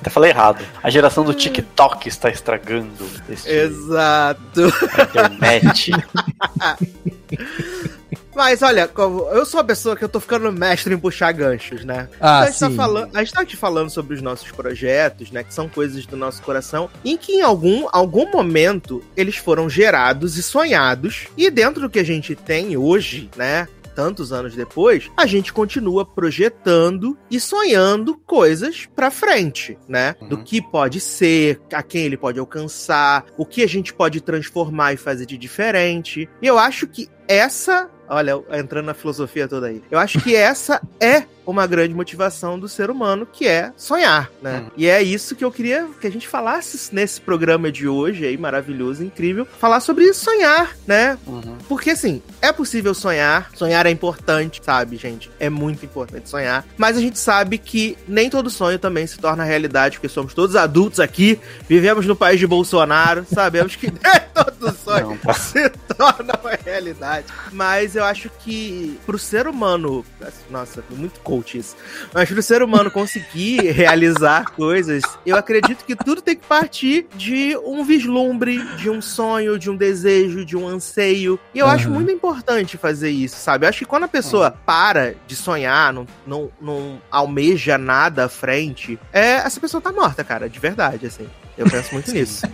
até 0.01 0.11
falei 0.11 0.31
errado. 0.31 0.65
A 0.83 0.91
geração 0.91 1.25
do 1.25 1.35
TikTok 1.35 2.09
está 2.09 2.31
estragando. 2.31 3.05
Este... 3.29 3.51
Exato. 3.51 4.73
A 4.97 5.03
internet. 5.03 5.93
Mas 8.39 8.63
olha, 8.63 8.89
eu 9.33 9.45
sou 9.45 9.59
uma 9.59 9.67
pessoa 9.67 9.97
que 9.97 10.05
eu 10.05 10.09
tô 10.09 10.21
ficando 10.21 10.53
mestre 10.53 10.95
em 10.95 10.99
puxar 10.99 11.33
ganchos, 11.33 11.85
né? 11.85 12.09
Ah, 12.21 12.21
então, 12.21 12.43
a, 12.43 12.47
gente 12.47 12.59
tá 12.61 12.69
sim. 12.69 12.77
Tá 12.77 12.83
falando, 12.83 13.17
a 13.17 13.19
gente 13.19 13.33
tá 13.33 13.41
aqui 13.41 13.57
falando 13.57 13.91
sobre 13.91 14.15
os 14.15 14.23
nossos 14.23 14.53
projetos, 14.53 15.33
né? 15.33 15.43
Que 15.43 15.53
são 15.53 15.69
coisas 15.69 16.07
do 16.07 16.17
nosso 16.17 16.41
coração, 16.43 16.89
em 17.05 17.17
que 17.17 17.33
em 17.33 17.41
algum, 17.41 17.89
algum 17.91 18.31
momento 18.31 19.03
eles 19.17 19.37
foram 19.37 19.69
gerados 19.69 20.37
e 20.37 20.43
sonhados. 20.45 21.27
E 21.37 21.51
dentro 21.51 21.83
do 21.83 21.91
que 21.91 21.99
a 21.99 22.05
gente 22.05 22.37
tem 22.37 22.77
hoje, 22.77 23.29
né? 23.37 23.67
Tantos 23.99 24.33
anos 24.33 24.55
depois, 24.55 25.11
a 25.17 25.27
gente 25.27 25.53
continua 25.53 26.07
projetando 26.07 27.19
e 27.29 27.41
sonhando 27.41 28.17
coisas 28.17 28.87
para 28.95 29.11
frente, 29.11 29.77
né? 29.89 30.15
Uhum. 30.21 30.29
Do 30.29 30.45
que 30.45 30.63
pode 30.63 31.01
ser, 31.01 31.61
a 31.73 31.83
quem 31.83 32.05
ele 32.05 32.17
pode 32.17 32.39
alcançar, 32.39 33.27
o 33.37 33.45
que 33.45 33.61
a 33.61 33.67
gente 33.67 33.93
pode 33.93 34.21
transformar 34.21 34.93
e 34.93 34.97
fazer 34.97 35.27
de 35.27 35.37
diferente. 35.37 36.29
E 36.41 36.47
eu 36.47 36.57
acho 36.57 36.87
que 36.87 37.09
essa 37.27 37.91
Olha, 38.11 38.43
entrando 38.53 38.87
na 38.87 38.95
filosofia 38.95 39.47
toda 39.47 39.67
aí. 39.67 39.83
Eu 39.91 39.99
acho 39.99 40.19
que 40.21 40.35
essa 40.35 40.81
é 40.99 41.25
uma 41.51 41.67
grande 41.67 41.95
motivação 41.95 42.59
do 42.59 42.69
ser 42.69 42.91
humano, 42.91 43.27
que 43.27 43.49
é 43.49 43.73
sonhar, 43.75 44.31
né? 44.43 44.59
Uhum. 44.59 44.71
E 44.77 44.87
é 44.87 45.03
isso 45.03 45.35
que 45.35 45.43
eu 45.43 45.51
queria 45.51 45.89
que 45.99 46.07
a 46.07 46.11
gente 46.11 46.29
falasse 46.29 46.95
nesse 46.95 47.23
programa 47.23 47.73
de 47.73 47.89
hoje 47.89 48.27
aí, 48.27 48.37
maravilhoso, 48.37 49.03
incrível, 49.03 49.47
falar 49.59 49.81
sobre 49.81 50.13
sonhar, 50.13 50.77
né? 50.87 51.17
Uhum. 51.27 51.57
Porque 51.67 51.91
assim, 51.91 52.23
é 52.43 52.53
possível 52.53 52.93
sonhar, 52.93 53.51
sonhar 53.55 53.87
é 53.87 53.91
importante, 53.91 54.61
sabe, 54.63 54.97
gente? 54.97 55.31
É 55.41 55.49
muito 55.49 55.87
importante 55.87 56.29
sonhar, 56.29 56.67
mas 56.77 56.99
a 56.99 57.01
gente 57.01 57.19
sabe 57.19 57.57
que 57.57 57.97
nem 58.07 58.29
todo 58.29 58.51
sonho 58.51 58.79
também 58.79 59.07
se 59.07 59.19
torna 59.19 59.43
realidade, 59.43 59.97
porque 59.97 60.09
somos 60.09 60.35
todos 60.35 60.55
adultos 60.55 61.01
aqui, 61.01 61.41
vivemos 61.67 62.05
no 62.05 62.15
país 62.15 62.39
de 62.39 62.47
Bolsonaro, 62.47 63.25
sabemos 63.33 63.75
que 63.75 63.87
nem 63.91 64.21
todo 64.35 64.77
sonho 64.77 65.19
Não, 65.25 65.35
se 65.35 65.71
torna 65.97 66.39
uma 66.43 66.59
realidade. 66.63 67.27
Mas 67.53 67.97
eu 67.97 68.05
acho 68.05 68.29
que 68.41 68.99
pro 69.07 69.19
ser 69.19 69.47
humano, 69.47 70.05
nossa, 70.51 70.85
muito 70.91 71.21
coach 71.21 71.38
isso, 71.47 71.77
mas 72.13 72.29
pro 72.29 72.43
ser 72.43 72.63
humano 72.63 72.91
conseguir 72.91 73.61
realizar 73.73 74.51
coisas, 74.53 75.03
eu 75.25 75.37
acredito 75.37 75.85
que 75.85 75.95
tudo 75.95 76.21
tem 76.21 76.37
que 76.37 76.47
partir 76.47 77.07
de 77.15 77.57
um 77.65 77.85
vislumbre, 77.85 78.63
de 78.77 78.91
um 78.91 79.01
sonho, 79.01 79.59
de 79.59 79.71
um 79.71 79.77
desejo, 79.77 80.45
de 80.45 80.57
um 80.57 80.67
anseio. 80.67 81.39
E 81.55 81.59
eu 81.59 81.67
uhum. 81.67 81.73
acho 81.73 81.91
muito 81.91 82.11
importante 82.11 82.77
fazer 82.77 83.11
isso, 83.11 83.37
sabe? 83.37 83.65
Eu 83.65 83.69
acho 83.69 83.81
que 83.81 83.85
quando 83.85 84.05
a 84.05 84.09
pessoa 84.09 84.51
para 84.51 85.15
de 85.27 85.37
sonhar, 85.37 85.93
não, 85.93 86.07
não, 86.27 86.51
não 86.61 87.03
almeja 87.11 87.79
nada 87.79 88.25
à 88.25 88.29
frente, 88.29 88.99
é, 89.13 89.35
essa 89.37 89.61
pessoa 89.61 89.81
tá 89.81 89.93
morta, 89.93 90.25
cara, 90.25 90.49
de 90.49 90.59
verdade, 90.59 91.07
assim. 91.07 91.27
Eu 91.57 91.69
penso 91.69 91.93
muito 91.93 92.11
nisso. 92.15 92.47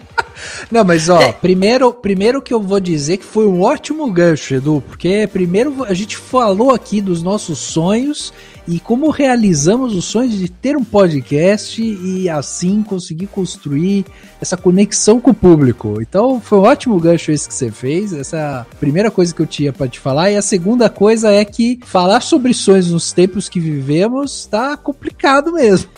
Não, 0.71 0.83
mas 0.83 1.09
ó, 1.09 1.33
primeiro, 1.33 1.93
primeiro 1.93 2.41
que 2.41 2.53
eu 2.53 2.61
vou 2.61 2.81
dizer 2.81 3.19
que 3.19 3.25
foi 3.25 3.47
um 3.47 3.63
ótimo 3.63 4.11
gancho, 4.11 4.55
Edu, 4.55 4.83
porque 4.87 5.29
primeiro 5.31 5.85
a 5.85 5.95
gente 5.95 6.17
falou 6.17 6.73
aqui 6.73 7.01
dos 7.01 7.23
nossos 7.23 7.59
sonhos 7.59 8.33
e 8.67 8.81
como 8.81 9.11
realizamos 9.11 9.95
os 9.95 10.05
sonhos 10.05 10.39
de 10.39 10.49
ter 10.49 10.77
um 10.77 10.85
podcast 10.85 11.83
e 11.83 12.29
assim 12.29 12.83
conseguir 12.83 13.27
construir 13.27 14.05
essa 14.41 14.57
conexão 14.57 15.21
com 15.21 15.31
o 15.31 15.35
público. 15.35 16.01
Então 16.01 16.41
foi 16.41 16.59
um 16.59 16.63
ótimo 16.63 16.99
gancho 16.99 17.31
esse 17.31 17.47
que 17.49 17.55
você 17.55 17.71
fez, 17.71 18.13
essa 18.13 18.37
é 18.37 18.43
a 18.43 18.67
primeira 18.81 19.11
coisa 19.11 19.35
que 19.35 19.43
eu 19.43 19.47
tinha 19.47 19.73
para 19.73 19.89
te 19.89 20.01
falar. 20.01 20.31
E 20.31 20.37
a 20.37 20.43
segunda 20.43 20.89
coisa 20.89 21.31
é 21.31 21.45
que 21.45 21.79
falar 21.85 22.21
sobre 22.21 22.55
sonhos 22.55 22.91
nos 22.91 23.13
tempos 23.13 23.49
que 23.49 23.61
vivemos 23.61 24.47
tá 24.47 24.77
complicado 24.77 25.53
mesmo. 25.53 25.91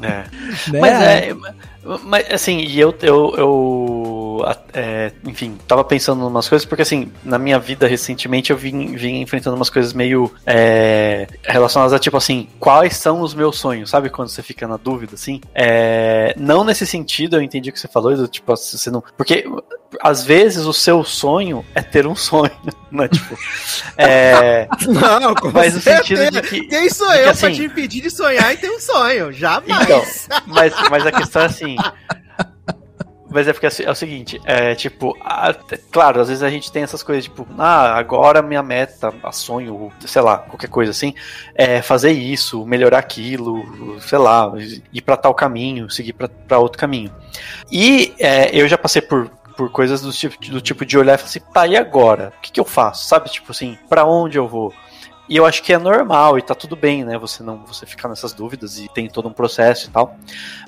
É. 0.00 0.24
né? 0.70 0.80
Mas 0.80 0.92
é 1.02 1.34
mas, 2.04 2.30
assim, 2.30 2.58
e 2.58 2.78
eu, 2.78 2.94
eu, 3.02 3.34
eu 3.36 4.44
é, 4.72 5.12
enfim, 5.24 5.56
tava 5.66 5.82
pensando 5.82 6.22
em 6.22 6.26
umas 6.26 6.48
coisas, 6.48 6.66
porque, 6.66 6.82
assim, 6.82 7.10
na 7.24 7.38
minha 7.38 7.58
vida 7.58 7.86
recentemente 7.86 8.50
eu 8.50 8.56
vim, 8.56 8.94
vim 8.96 9.20
enfrentando 9.20 9.56
umas 9.56 9.70
coisas 9.70 9.92
meio 9.92 10.32
é, 10.46 11.26
relacionadas 11.42 11.92
a, 11.92 11.98
tipo 11.98 12.16
assim, 12.16 12.48
quais 12.58 12.96
são 12.96 13.20
os 13.20 13.34
meus 13.34 13.58
sonhos, 13.58 13.90
sabe? 13.90 14.10
Quando 14.10 14.28
você 14.28 14.42
fica 14.42 14.66
na 14.68 14.76
dúvida, 14.76 15.14
assim. 15.14 15.40
É, 15.54 16.34
não 16.36 16.64
nesse 16.64 16.86
sentido, 16.86 17.36
eu 17.36 17.42
entendi 17.42 17.70
o 17.70 17.72
que 17.72 17.80
você 17.80 17.88
falou, 17.88 18.14
do, 18.14 18.28
tipo, 18.28 18.54
você 18.54 18.90
não. 18.90 19.02
Porque 19.16 19.44
às 20.00 20.24
vezes 20.24 20.66
o 20.66 20.72
seu 20.72 21.02
sonho 21.02 21.64
é 21.74 21.82
ter 21.82 22.06
um 22.06 22.14
sonho, 22.14 22.52
né? 22.90 23.08
Tipo, 23.08 23.36
é, 23.96 24.68
não, 24.86 25.34
mas 25.52 25.74
no 25.74 25.80
sentido 25.80 26.30
de 26.30 26.42
que. 26.42 26.66
Quem 26.68 26.88
sou 26.88 27.12
eu 27.12 27.24
que, 27.24 27.30
assim, 27.30 27.46
pra 27.46 27.54
te 27.54 27.64
impedir 27.64 28.02
de 28.02 28.10
sonhar 28.10 28.52
e 28.52 28.56
ter 28.56 28.70
um 28.70 28.78
sonho? 28.78 29.32
Jamais. 29.32 29.82
Então, 29.82 30.02
mas, 30.46 30.72
mas 30.90 31.06
a 31.06 31.12
questão 31.12 31.42
é 31.42 31.46
assim. 31.46 31.76
Mas 33.30 33.46
é 33.46 33.52
porque 33.52 33.66
é, 33.66 33.70
é 33.84 33.90
o 33.90 33.94
seguinte, 33.94 34.40
é 34.44 34.74
tipo, 34.74 35.16
a, 35.20 35.54
claro, 35.92 36.20
às 36.20 36.26
vezes 36.26 36.42
a 36.42 36.50
gente 36.50 36.72
tem 36.72 36.82
essas 36.82 37.00
coisas, 37.00 37.24
tipo, 37.24 37.46
ah, 37.56 37.94
agora 37.96 38.42
minha 38.42 38.62
meta, 38.62 39.14
a 39.22 39.30
sonho, 39.30 39.92
sei 40.04 40.20
lá, 40.20 40.38
qualquer 40.38 40.68
coisa 40.68 40.90
assim, 40.90 41.14
é 41.54 41.80
fazer 41.80 42.10
isso, 42.10 42.66
melhorar 42.66 42.98
aquilo, 42.98 44.00
sei 44.00 44.18
lá, 44.18 44.52
ir 44.92 45.00
para 45.02 45.16
tal 45.16 45.32
caminho, 45.32 45.88
seguir 45.88 46.12
para 46.12 46.58
outro 46.58 46.76
caminho. 46.76 47.14
E 47.70 48.12
é, 48.18 48.50
eu 48.52 48.66
já 48.66 48.76
passei 48.76 49.00
por 49.00 49.30
por 49.60 49.70
coisas 49.70 50.00
do 50.00 50.10
tipo, 50.10 50.40
do 50.50 50.58
tipo 50.58 50.86
de 50.86 50.96
olhar 50.96 51.16
e 51.16 51.18
falar 51.18 51.28
assim, 51.28 51.40
tá, 51.52 51.66
e 51.66 51.76
agora? 51.76 52.32
O 52.38 52.40
que, 52.40 52.50
que 52.50 52.58
eu 52.58 52.64
faço? 52.64 53.06
Sabe, 53.06 53.28
tipo 53.28 53.52
assim, 53.52 53.76
para 53.90 54.06
onde 54.06 54.38
eu 54.38 54.48
vou? 54.48 54.72
E 55.30 55.36
eu 55.36 55.46
acho 55.46 55.62
que 55.62 55.72
é 55.72 55.78
normal 55.78 56.36
e 56.36 56.42
tá 56.42 56.56
tudo 56.56 56.74
bem, 56.74 57.04
né? 57.04 57.16
Você 57.16 57.40
não 57.44 57.58
você 57.58 57.86
ficar 57.86 58.08
nessas 58.08 58.32
dúvidas 58.32 58.80
e 58.80 58.88
tem 58.88 59.08
todo 59.08 59.28
um 59.28 59.32
processo 59.32 59.86
e 59.86 59.90
tal. 59.92 60.16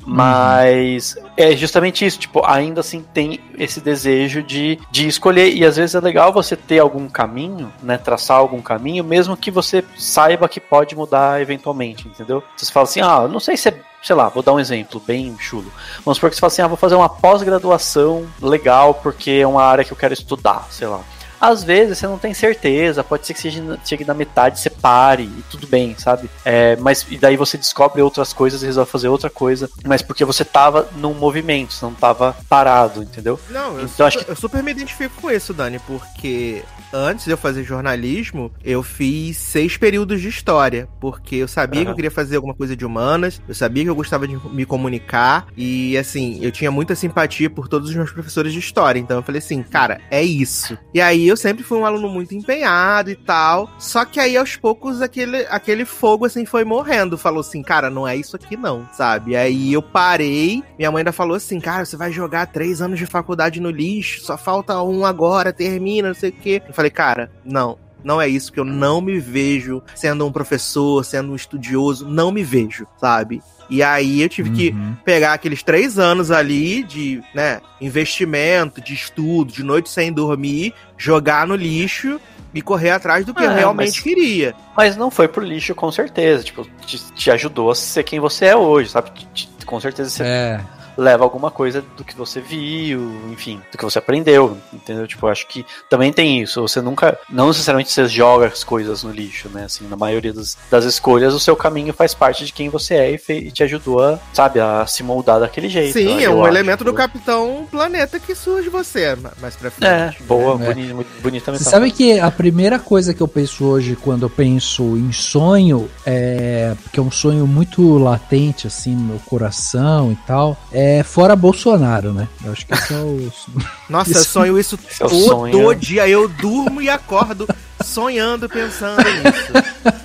Mas 0.07 1.17
uhum. 1.17 1.31
é 1.37 1.57
justamente 1.57 2.07
isso, 2.07 2.21
tipo, 2.21 2.47
ainda 2.47 2.79
assim 2.79 3.05
tem 3.13 3.41
esse 3.59 3.81
desejo 3.81 4.41
de, 4.41 4.79
de 4.89 5.09
escolher. 5.09 5.53
E 5.53 5.65
às 5.65 5.77
vezes 5.77 5.97
é 5.97 6.01
legal 6.01 6.33
você 6.33 6.55
ter 6.55 6.79
algum 6.79 7.09
caminho, 7.09 7.73
né? 7.83 7.99
Traçar 7.99 8.37
algum 8.37 8.63
caminho, 8.63 9.03
mesmo 9.03 9.37
que 9.37 9.51
você 9.51 9.85
saiba 9.99 10.49
que 10.49 10.61
pode 10.61 10.95
mudar 10.95 11.43
eventualmente, 11.43 12.07
entendeu? 12.07 12.41
Você 12.57 12.71
fala 12.71 12.85
assim, 12.85 13.01
ah, 13.01 13.27
não 13.27 13.41
sei 13.41 13.57
se 13.57 13.69
é 13.69 13.75
sei 14.01 14.17
lá, 14.17 14.29
vou 14.29 14.43
dar 14.43 14.53
um 14.53 14.61
exemplo 14.61 15.01
bem 15.05 15.37
chulo. 15.39 15.73
Vamos 16.05 16.19
supor 16.19 16.29
que 16.29 16.37
você 16.37 16.41
fala 16.41 16.53
assim, 16.53 16.63
ah, 16.63 16.67
vou 16.67 16.77
fazer 16.77 16.97
uma 16.97 17.09
pós-graduação 17.09 18.27
legal 18.41 18.95
porque 18.95 19.31
é 19.31 19.47
uma 19.47 19.63
área 19.63 19.85
que 19.85 19.93
eu 19.93 19.97
quero 19.97 20.13
estudar, 20.13 20.67
sei 20.71 20.89
lá. 20.89 21.01
Às 21.43 21.65
vezes 21.65 21.99
você 21.99 22.07
não 22.07 22.19
tem 22.19 22.33
certeza, 22.33 23.03
pode 23.03 23.27
ser 23.27 23.35
que 23.35 23.41
seja, 23.41 23.77
chegue 23.85 24.05
na 24.05 24.15
metade, 24.15 24.61
você 24.61 24.71
pare 24.71 25.25
e 25.25 25.43
tudo 25.51 25.67
bem, 25.67 25.97
sabe? 25.99 26.31
É, 26.45 26.77
mas 26.77 27.05
e 27.11 27.19
daí 27.19 27.37
você 27.37 27.59
descobre 27.59 28.01
outras 28.01 28.33
coisas 28.33 28.63
e 28.63 28.67
resolve 28.67 28.89
fazer 28.89 29.09
outra 29.09 29.29
coisa, 29.29 29.69
mas 29.85 30.03
porque 30.03 30.25
você 30.25 30.45
tava 30.45 30.89
num 30.95 31.15
movimento, 31.15 31.73
você 31.73 31.85
não 31.85 31.95
tava 31.95 32.37
parado, 32.49 33.03
entendeu? 33.03 33.41
Não, 33.51 33.73
eu, 33.73 33.87
então, 33.87 33.89
super, 33.89 34.05
acho 34.05 34.19
que... 34.19 34.31
eu 34.31 34.37
super 34.37 34.63
me 34.63 34.71
identifico 34.71 35.21
com 35.21 35.33
isso, 35.33 35.53
Dani, 35.53 35.81
porque 35.81 36.63
antes 36.93 37.25
de 37.25 37.31
eu 37.31 37.37
fazer 37.37 37.65
jornalismo, 37.65 38.53
eu 38.65 38.83
fiz 38.83 39.37
seis 39.37 39.77
períodos 39.77 40.21
de 40.21 40.29
história, 40.29 40.89
porque 41.01 41.37
eu 41.37 41.49
sabia 41.49 41.81
uhum. 41.81 41.87
que 41.87 41.91
eu 41.93 41.97
queria 41.97 42.11
fazer 42.11 42.37
alguma 42.37 42.55
coisa 42.55 42.77
de 42.77 42.85
humanas, 42.85 43.41
eu 43.49 43.55
sabia 43.55 43.85
que 43.85 43.91
eu 43.91 43.95
gostava 43.95 44.27
de 44.27 44.37
me 44.51 44.65
comunicar, 44.65 45.47
e 45.57 45.97
assim, 45.97 46.39
eu 46.43 46.53
tinha 46.53 46.71
muita 46.71 46.95
simpatia 46.95 47.49
por 47.49 47.69
todos 47.69 47.91
os 47.91 47.95
meus 47.95 48.13
professores 48.13 48.53
de 48.53 48.59
história, 48.59 48.99
então 48.99 49.19
eu 49.19 49.23
falei 49.23 49.39
assim, 49.39 49.63
cara, 49.63 50.01
é 50.11 50.23
isso. 50.23 50.79
E 50.93 51.01
aí 51.01 51.27
eu 51.27 51.37
sempre 51.37 51.65
fui 51.65 51.79
um 51.79 51.87
aluno 51.87 52.09
muito 52.09 52.35
empenhado 52.35 53.11
e 53.11 53.17
tal, 53.17 53.71
só 53.79 54.05
que 54.05 54.21
aí 54.21 54.37
aos 54.37 54.57
poucos 54.57 55.01
aquele, 55.01 55.47
aquele 55.47 55.85
fogo 55.85 56.27
assim 56.27 56.45
foi 56.45 56.65
morrendo, 56.65 57.17
falou 57.19 57.41
assim, 57.41 57.63
cara, 57.63 57.91
não 57.91 58.07
é 58.07 58.17
isso 58.17 58.37
aqui 58.37 58.57
não, 58.57 58.87
sabe? 58.93 59.37
Aí 59.37 59.73
eu 59.73 59.83
parei, 59.83 60.63
minha 60.79 60.91
mãe 60.91 61.01
ainda 61.01 61.13
falou 61.13 61.37
assim, 61.37 61.61
cara, 61.61 61.85
você 61.85 61.97
vai 61.97 62.13
jogar 62.13 62.47
três 62.47 62.81
anos 62.81 62.99
de 62.99 63.07
faculdade 63.07 63.61
no 63.61 63.71
lixo, 63.71 64.25
só 64.25 64.37
falta 64.37 64.83
um 64.83 65.05
agora, 65.05 65.53
termina, 65.53 66.09
não 66.09 66.15
sei 66.15 66.31
o 66.31 66.33
quê. 66.33 66.63
Eu 66.67 66.75
falei, 66.83 66.91
cara, 66.91 67.31
não, 67.45 67.79
não 68.03 68.21
é 68.21 68.29
isso, 68.29 68.53
que 68.53 68.59
eu 68.59 68.65
não 68.65 69.01
me 69.01 69.19
vejo 69.19 69.83
sendo 69.95 70.27
um 70.27 70.33
professor, 70.33 71.05
sendo 71.05 71.33
um 71.33 71.37
estudioso, 71.37 72.09
não 72.09 72.33
me 72.33 72.43
vejo, 72.43 72.87
sabe? 73.01 73.41
E 73.71 73.83
aí 73.83 74.21
eu 74.21 74.29
tive 74.29 74.51
uhum. 74.51 74.57
que 74.57 74.75
pegar 75.05 75.33
aqueles 75.33 75.63
três 75.63 75.99
anos 75.99 76.31
ali 76.31 76.83
de, 76.83 77.23
né, 77.35 77.61
investimento, 77.81 78.81
de 78.81 78.93
estudo, 78.93 79.53
de 79.53 79.63
noite 79.63 79.89
sem 79.89 80.13
dormir, 80.13 80.75
jogar 80.99 81.47
no 81.47 81.55
lixo 81.55 82.21
e 82.53 82.61
correr 82.61 82.91
atrás 82.91 83.25
do 83.25 83.33
que 83.33 83.43
é, 83.43 83.47
eu 83.47 83.55
realmente 83.55 83.95
mas, 83.95 84.01
queria. 84.01 84.55
Mas 84.77 84.97
não 84.97 85.11
foi 85.11 85.27
pro 85.27 85.43
lixo 85.43 85.75
com 85.75 85.91
certeza, 85.91 86.45
tipo, 86.45 86.67
te, 86.85 86.99
te 87.13 87.31
ajudou 87.31 87.71
a 87.71 87.75
ser 87.75 88.03
quem 88.03 88.21
você 88.21 88.47
é 88.47 88.57
hoje, 88.57 88.91
sabe? 88.91 89.11
Te, 89.33 89.49
com 89.65 89.81
certeza 89.81 90.11
você 90.11 90.23
é 90.25 90.61
leva 90.97 91.25
alguma 91.25 91.51
coisa 91.51 91.83
do 91.97 92.05
que 92.05 92.17
você 92.17 92.41
viu, 92.41 93.01
enfim, 93.31 93.61
do 93.71 93.79
que 93.79 93.85
você 93.85 93.99
aprendeu, 93.99 94.57
entendeu? 94.73 95.07
Tipo, 95.07 95.27
acho 95.27 95.47
que 95.47 95.65
também 95.89 96.13
tem 96.13 96.41
isso. 96.41 96.61
Você 96.63 96.81
nunca, 96.81 97.19
não 97.31 97.49
necessariamente 97.49 97.91
você 97.91 98.07
joga 98.07 98.47
as 98.47 98.65
coisas 98.65 99.03
no 99.03 99.11
lixo, 99.11 99.49
né? 99.49 99.65
Assim, 99.65 99.87
na 99.89 99.97
maioria 99.97 100.33
das, 100.33 100.57
das 100.71 100.85
escolhas, 100.85 101.35
o 101.35 101.41
seu 101.41 101.57
caminho 101.57 101.93
faz 101.93 102.15
parte 102.15 102.45
de 102.45 102.53
quem 102.53 102.69
você 102.69 102.95
é 102.95 103.13
e, 103.13 103.33
e 103.33 103.51
te 103.51 103.63
ajudou 103.63 104.03
a, 104.03 104.19
sabe, 104.33 104.61
a 104.61 104.87
se 104.87 105.03
moldar 105.03 105.41
daquele 105.41 105.69
jeito. 105.69 105.93
Sim, 105.93 106.17
né? 106.17 106.25
é 106.25 106.31
um 106.31 106.45
acho, 106.45 106.53
elemento 106.53 106.85
do 106.85 106.93
Capitão 106.93 107.67
Planeta 107.71 108.19
que 108.19 108.35
surge 108.35 108.69
você 108.69 109.17
mais 109.41 109.57
pra 109.57 109.71
frente. 109.71 110.23
É, 110.23 110.25
boa, 110.27 110.63
é. 110.63 110.67
bonita, 110.73 111.07
bonita 111.23 111.53
Você 111.53 111.65
sabe 111.65 111.91
que 111.91 112.19
a 112.19 112.31
primeira 112.31 112.79
coisa 112.79 113.15
que 113.15 113.21
eu 113.21 113.29
penso 113.29 113.65
hoje 113.65 113.97
quando 113.97 114.25
eu 114.25 114.31
penso 114.31 114.97
em 114.97 115.13
sonho, 115.13 115.89
é, 116.05 116.75
que 116.93 117.01
é 117.01 117.03
um 117.03 117.11
sonho 117.11 117.47
muito 117.47 117.99
latente, 117.99 118.67
assim, 118.67 118.95
no 118.95 119.03
meu 119.03 119.19
coração 119.21 120.13
e 120.13 120.17
tal, 120.27 120.57
é 120.73 120.82
É 120.85 121.05
fora 121.05 121.37
Bolsonaro, 121.37 122.13
né? 122.13 122.27
Eu 122.45 122.51
acho 122.51 122.67
que 122.67 122.75
esse 122.75 122.93
é 122.93 122.97
o. 122.97 123.33
Nossa, 123.89 124.11
eu 124.11 124.25
sonho 124.25 124.59
isso 124.59 124.77
é 124.91 124.99
todo 124.99 125.15
sonho. 125.15 125.75
dia. 125.77 126.09
Eu 126.09 126.29
durmo 126.29 126.83
e 126.83 126.91
acordo 126.91 127.47
sonhando, 127.85 128.49
pensando 128.49 128.97
nisso. 128.97 129.93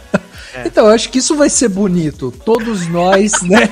Então, 0.66 0.88
eu 0.88 0.94
acho 0.94 1.10
que 1.10 1.20
isso 1.20 1.36
vai 1.36 1.50
ser 1.50 1.70
bonito. 1.70 2.32
Todos 2.44 2.88
nós, 2.88 3.34
né? 3.44 3.70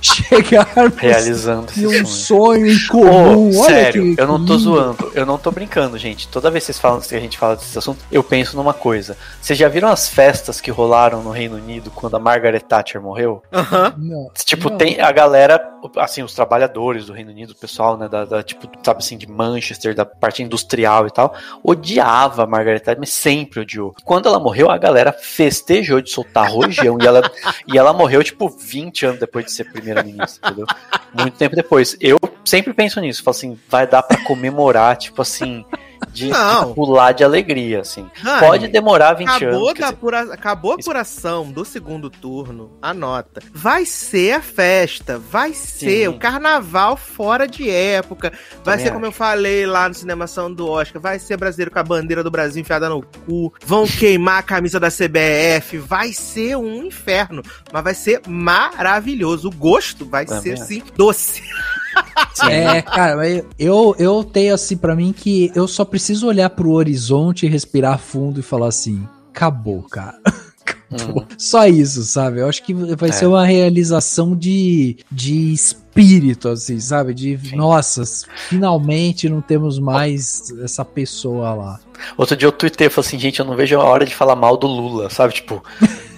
chegarmos 0.00 0.96
realizando 0.96 1.72
em 1.76 1.86
um 1.86 2.06
sonho. 2.06 2.66
em 2.66 2.86
comum. 2.86 3.50
Olha 3.58 3.68
sério, 3.68 4.14
que 4.14 4.20
eu 4.20 4.26
não 4.26 4.44
tô 4.44 4.52
lindo. 4.52 4.58
zoando, 4.58 5.12
eu 5.14 5.26
não 5.26 5.38
tô 5.38 5.50
brincando, 5.50 5.98
gente. 5.98 6.28
Toda 6.28 6.50
vez 6.50 6.64
que 6.64 6.66
vocês 6.66 6.78
falam 6.78 7.00
que 7.00 7.14
a 7.14 7.20
gente 7.20 7.38
fala 7.38 7.56
desse 7.56 7.76
assunto, 7.76 8.04
eu 8.10 8.22
penso 8.22 8.56
numa 8.56 8.74
coisa. 8.74 9.16
Vocês 9.40 9.58
já 9.58 9.68
viram 9.68 9.88
as 9.88 10.08
festas 10.08 10.60
que 10.60 10.70
rolaram 10.70 11.22
no 11.22 11.30
Reino 11.30 11.56
Unido 11.56 11.90
quando 11.90 12.16
a 12.16 12.20
Margaret 12.20 12.60
Thatcher 12.60 13.00
morreu? 13.00 13.42
Aham. 13.52 13.94
Não. 13.98 14.30
Tipo, 14.44 14.70
Não. 14.70 14.78
tem 14.78 15.00
a 15.00 15.10
galera, 15.10 15.60
assim, 15.96 16.22
os 16.22 16.34
trabalhadores 16.34 17.06
do 17.06 17.12
Reino 17.12 17.30
Unido, 17.30 17.50
o 17.50 17.56
pessoal, 17.56 17.96
né, 17.96 18.08
da, 18.08 18.24
da, 18.24 18.42
tipo, 18.42 18.68
sabe 18.82 18.98
assim, 18.98 19.16
de 19.18 19.26
Manchester, 19.26 19.94
da 19.94 20.04
parte 20.04 20.42
industrial 20.42 21.06
e 21.06 21.10
tal, 21.10 21.34
odiava 21.62 22.44
a 22.44 22.46
Margaret 22.46 22.80
Thatcher, 22.80 23.00
mas 23.00 23.10
sempre 23.10 23.60
odiou. 23.60 23.94
Quando 24.04 24.28
ela 24.28 24.38
morreu, 24.38 24.70
a 24.70 24.78
galera 24.78 25.12
festejou 25.12 26.00
de 26.00 26.10
soltar 26.26 26.50
rojão 26.50 26.98
e 27.00 27.06
ela, 27.06 27.30
e 27.66 27.78
ela 27.78 27.92
morreu, 27.92 28.22
tipo, 28.22 28.48
20 28.48 29.06
anos 29.06 29.20
depois 29.20 29.46
de 29.46 29.52
ser 29.52 29.64
primeira-ministra, 29.70 30.50
entendeu? 30.50 30.66
Muito 31.14 31.36
tempo 31.36 31.56
depois. 31.56 31.96
Eu 32.00 32.18
sempre 32.44 32.72
penso 32.74 33.00
nisso, 33.00 33.22
falo 33.22 33.36
assim, 33.36 33.58
vai 33.68 33.86
dar 33.86 34.02
pra 34.02 34.22
comemorar, 34.24 34.96
tipo 34.96 35.22
assim, 35.22 35.64
de, 36.12 36.30
pular 36.74 37.12
de 37.12 37.24
alegria, 37.24 37.80
assim. 37.80 38.08
Rani, 38.14 38.40
Pode 38.40 38.68
demorar 38.68 39.14
20 39.14 39.28
Acabou, 39.28 39.68
anos. 39.68 39.80
da 39.80 39.88
apura... 39.88 40.20
Acabou 40.32 40.72
a 40.72 40.74
apuração 40.74 41.50
do 41.50 41.64
segundo 41.64 42.08
turno. 42.10 42.76
Anota. 42.80 43.42
Vai 43.52 43.84
ser 43.84 44.32
a 44.32 44.40
festa. 44.40 45.18
Vai 45.18 45.52
ser 45.52 46.02
Sim. 46.02 46.08
o 46.08 46.18
carnaval 46.18 46.96
fora 46.96 47.46
de 47.46 47.68
época. 47.70 48.32
Vai 48.64 48.76
Também 48.76 48.86
ser, 48.86 48.92
como 48.92 49.06
eu 49.06 49.12
falei 49.12 49.66
lá 49.66 49.88
no 49.88 49.94
Cinemação 49.94 50.52
do 50.52 50.68
Oscar. 50.68 51.00
Vai 51.00 51.18
ser 51.18 51.36
brasileiro 51.36 51.70
com 51.70 51.78
a 51.78 51.82
bandeira 51.82 52.22
do 52.22 52.30
Brasil 52.30 52.60
enfiada 52.60 52.88
no 52.88 53.02
cu. 53.02 53.52
Vão 53.64 53.86
queimar 53.88 54.38
a 54.38 54.42
camisa 54.42 54.80
da 54.80 54.88
CBF. 54.90 55.78
Vai 55.78 56.12
ser 56.12 56.56
um 56.56 56.84
inferno. 56.84 57.42
Mas 57.72 57.84
vai 57.84 57.94
ser 57.94 58.20
maravilhoso. 58.26 59.48
O 59.48 59.52
gosto 59.52 60.04
vai 60.04 60.24
Também 60.24 60.42
ser, 60.42 60.52
acho. 60.54 60.62
assim, 60.62 60.82
doce. 60.96 61.42
É, 62.50 62.82
cara, 62.82 63.26
eu, 63.58 63.94
eu 63.98 64.22
tenho 64.22 64.54
assim 64.54 64.76
pra 64.76 64.94
mim 64.94 65.12
que 65.12 65.50
eu 65.54 65.66
só 65.66 65.84
preciso 65.84 66.26
olhar 66.26 66.50
pro 66.50 66.70
horizonte, 66.72 67.46
respirar 67.46 67.98
fundo 67.98 68.40
e 68.40 68.42
falar 68.42 68.68
assim: 68.68 69.06
acabou, 69.32 69.82
cara. 69.82 70.18
Acabou. 70.88 71.26
Só 71.36 71.66
isso, 71.66 72.04
sabe? 72.04 72.38
Eu 72.40 72.48
acho 72.48 72.62
que 72.62 72.72
vai 72.72 73.08
É. 73.08 73.12
ser 73.12 73.26
uma 73.26 73.44
realização 73.44 74.36
de, 74.36 74.96
de 75.10 75.52
espírito, 75.52 76.48
assim, 76.48 76.78
sabe? 76.78 77.12
De 77.12 77.36
Sim. 77.38 77.56
nossa, 77.56 78.04
finalmente 78.48 79.28
não 79.28 79.40
temos 79.40 79.80
mais 79.80 80.52
essa 80.62 80.84
pessoa 80.84 81.54
lá. 81.54 81.80
Outro 82.16 82.36
dia 82.36 82.46
eu 82.46 82.52
tuitei, 82.52 82.86
eu 82.86 82.90
falei 82.90 83.08
assim, 83.08 83.18
gente, 83.18 83.40
eu 83.40 83.44
não 83.46 83.56
vejo 83.56 83.76
a 83.80 83.82
hora 83.84 84.06
de 84.06 84.14
falar 84.14 84.36
mal 84.36 84.56
do 84.56 84.68
Lula, 84.68 85.10
sabe? 85.10 85.34
Tipo, 85.34 85.60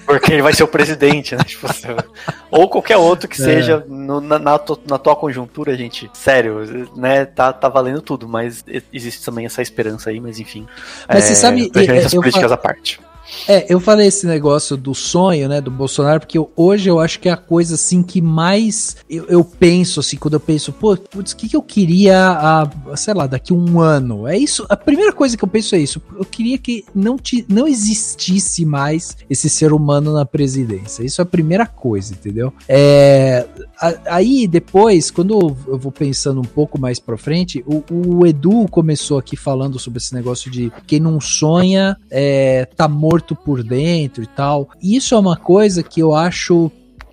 porque 0.08 0.32
ele 0.32 0.42
vai 0.42 0.54
ser 0.54 0.64
o 0.64 0.68
presidente, 0.68 1.36
né? 1.36 1.44
Tipo, 1.44 1.66
ou 2.50 2.68
qualquer 2.68 2.96
outro 2.96 3.28
que 3.28 3.40
É. 3.40 3.44
seja 3.44 3.84
no- 3.86 4.20
na, 4.20 4.38
na, 4.38 4.58
na 4.86 4.96
atual 4.96 5.16
conjuntura, 5.16 5.76
gente. 5.76 6.10
Sério, 6.14 6.88
né? 6.96 7.26
Tá, 7.26 7.52
tá 7.52 7.68
valendo 7.68 8.00
tudo, 8.00 8.26
mas 8.26 8.64
existe 8.92 9.24
também 9.24 9.44
essa 9.44 9.60
esperança 9.60 10.08
aí, 10.10 10.18
mas 10.18 10.40
enfim. 10.40 10.66
Mas 11.06 11.24
você 11.24 11.34
sabe, 11.34 11.70
é, 11.74 12.06
eu 12.06 12.20
políticas 12.20 12.48
fa- 12.48 12.54
à 12.54 12.56
parte. 12.56 12.98
É, 13.46 13.66
eu 13.72 13.80
falei 13.80 14.06
esse 14.06 14.26
negócio 14.26 14.76
do 14.76 14.94
sonho, 14.94 15.48
né, 15.48 15.60
do 15.60 15.70
Bolsonaro, 15.70 16.20
porque 16.20 16.38
eu- 16.38 16.50
hoje 16.56 16.88
eu 16.88 16.98
acho 17.00 17.20
que 17.20 17.28
é 17.28 17.32
a 17.32 17.36
coisa, 17.36 17.74
assim, 17.74 18.02
que 18.02 18.20
mais 18.20 18.96
eu, 19.08 19.24
eu 19.26 19.44
penso, 19.44 20.00
assim, 20.00 20.16
quando 20.16 20.34
eu 20.34 20.40
penso, 20.40 20.72
pô, 20.72 20.96
putz, 20.96 21.32
o 21.32 21.36
que, 21.36 21.48
que 21.48 21.56
eu 21.56 21.62
queria, 21.62 22.18
a, 22.30 22.96
sei 22.96 23.14
lá, 23.14 23.26
daqui 23.26 23.52
um 23.52 23.80
ano? 23.80 24.26
É 24.26 24.36
isso, 24.36 24.64
a 24.68 24.76
primeira 24.76 25.12
coisa 25.12 25.36
que 25.36 25.44
eu 25.44 25.48
penso 25.48 25.74
é 25.74 25.78
isso, 25.78 26.00
eu 26.16 26.24
queria 26.24 26.58
que 26.58 26.84
não, 26.94 27.16
ti, 27.16 27.44
não 27.48 27.66
existisse 27.68 28.64
mais 28.64 29.16
esse 29.28 29.48
ser 29.50 29.72
humano 29.72 30.12
na 30.12 30.24
presidência, 30.24 31.02
isso 31.04 31.20
é 31.20 31.24
a 31.24 31.26
primeira 31.26 31.66
coisa, 31.66 32.12
entendeu? 32.14 32.52
É, 32.68 33.46
a- 33.80 33.94
aí, 34.16 34.46
depois, 34.46 35.10
quando 35.10 35.56
eu 35.66 35.78
vou 35.78 35.92
pensando 35.92 36.40
um 36.40 36.44
pouco 36.44 36.80
mais 36.80 36.98
pra 36.98 37.16
frente, 37.16 37.64
o, 37.66 37.82
o 37.90 38.26
Edu 38.26 38.66
começou 38.70 39.18
aqui 39.18 39.36
falando 39.36 39.78
sobre 39.78 39.98
esse 39.98 40.14
negócio 40.14 40.50
de 40.50 40.72
quem 40.86 40.98
não 41.00 41.20
sonha 41.20 41.96
é, 42.10 42.66
tá 42.76 42.88
morto 42.88 43.17
por 43.36 43.62
dentro 43.62 44.22
e 44.22 44.26
tal. 44.26 44.68
Isso 44.82 45.14
é 45.14 45.18
uma 45.18 45.36
coisa 45.36 45.82
que 45.82 46.00
eu 46.00 46.14
acho 46.14 46.70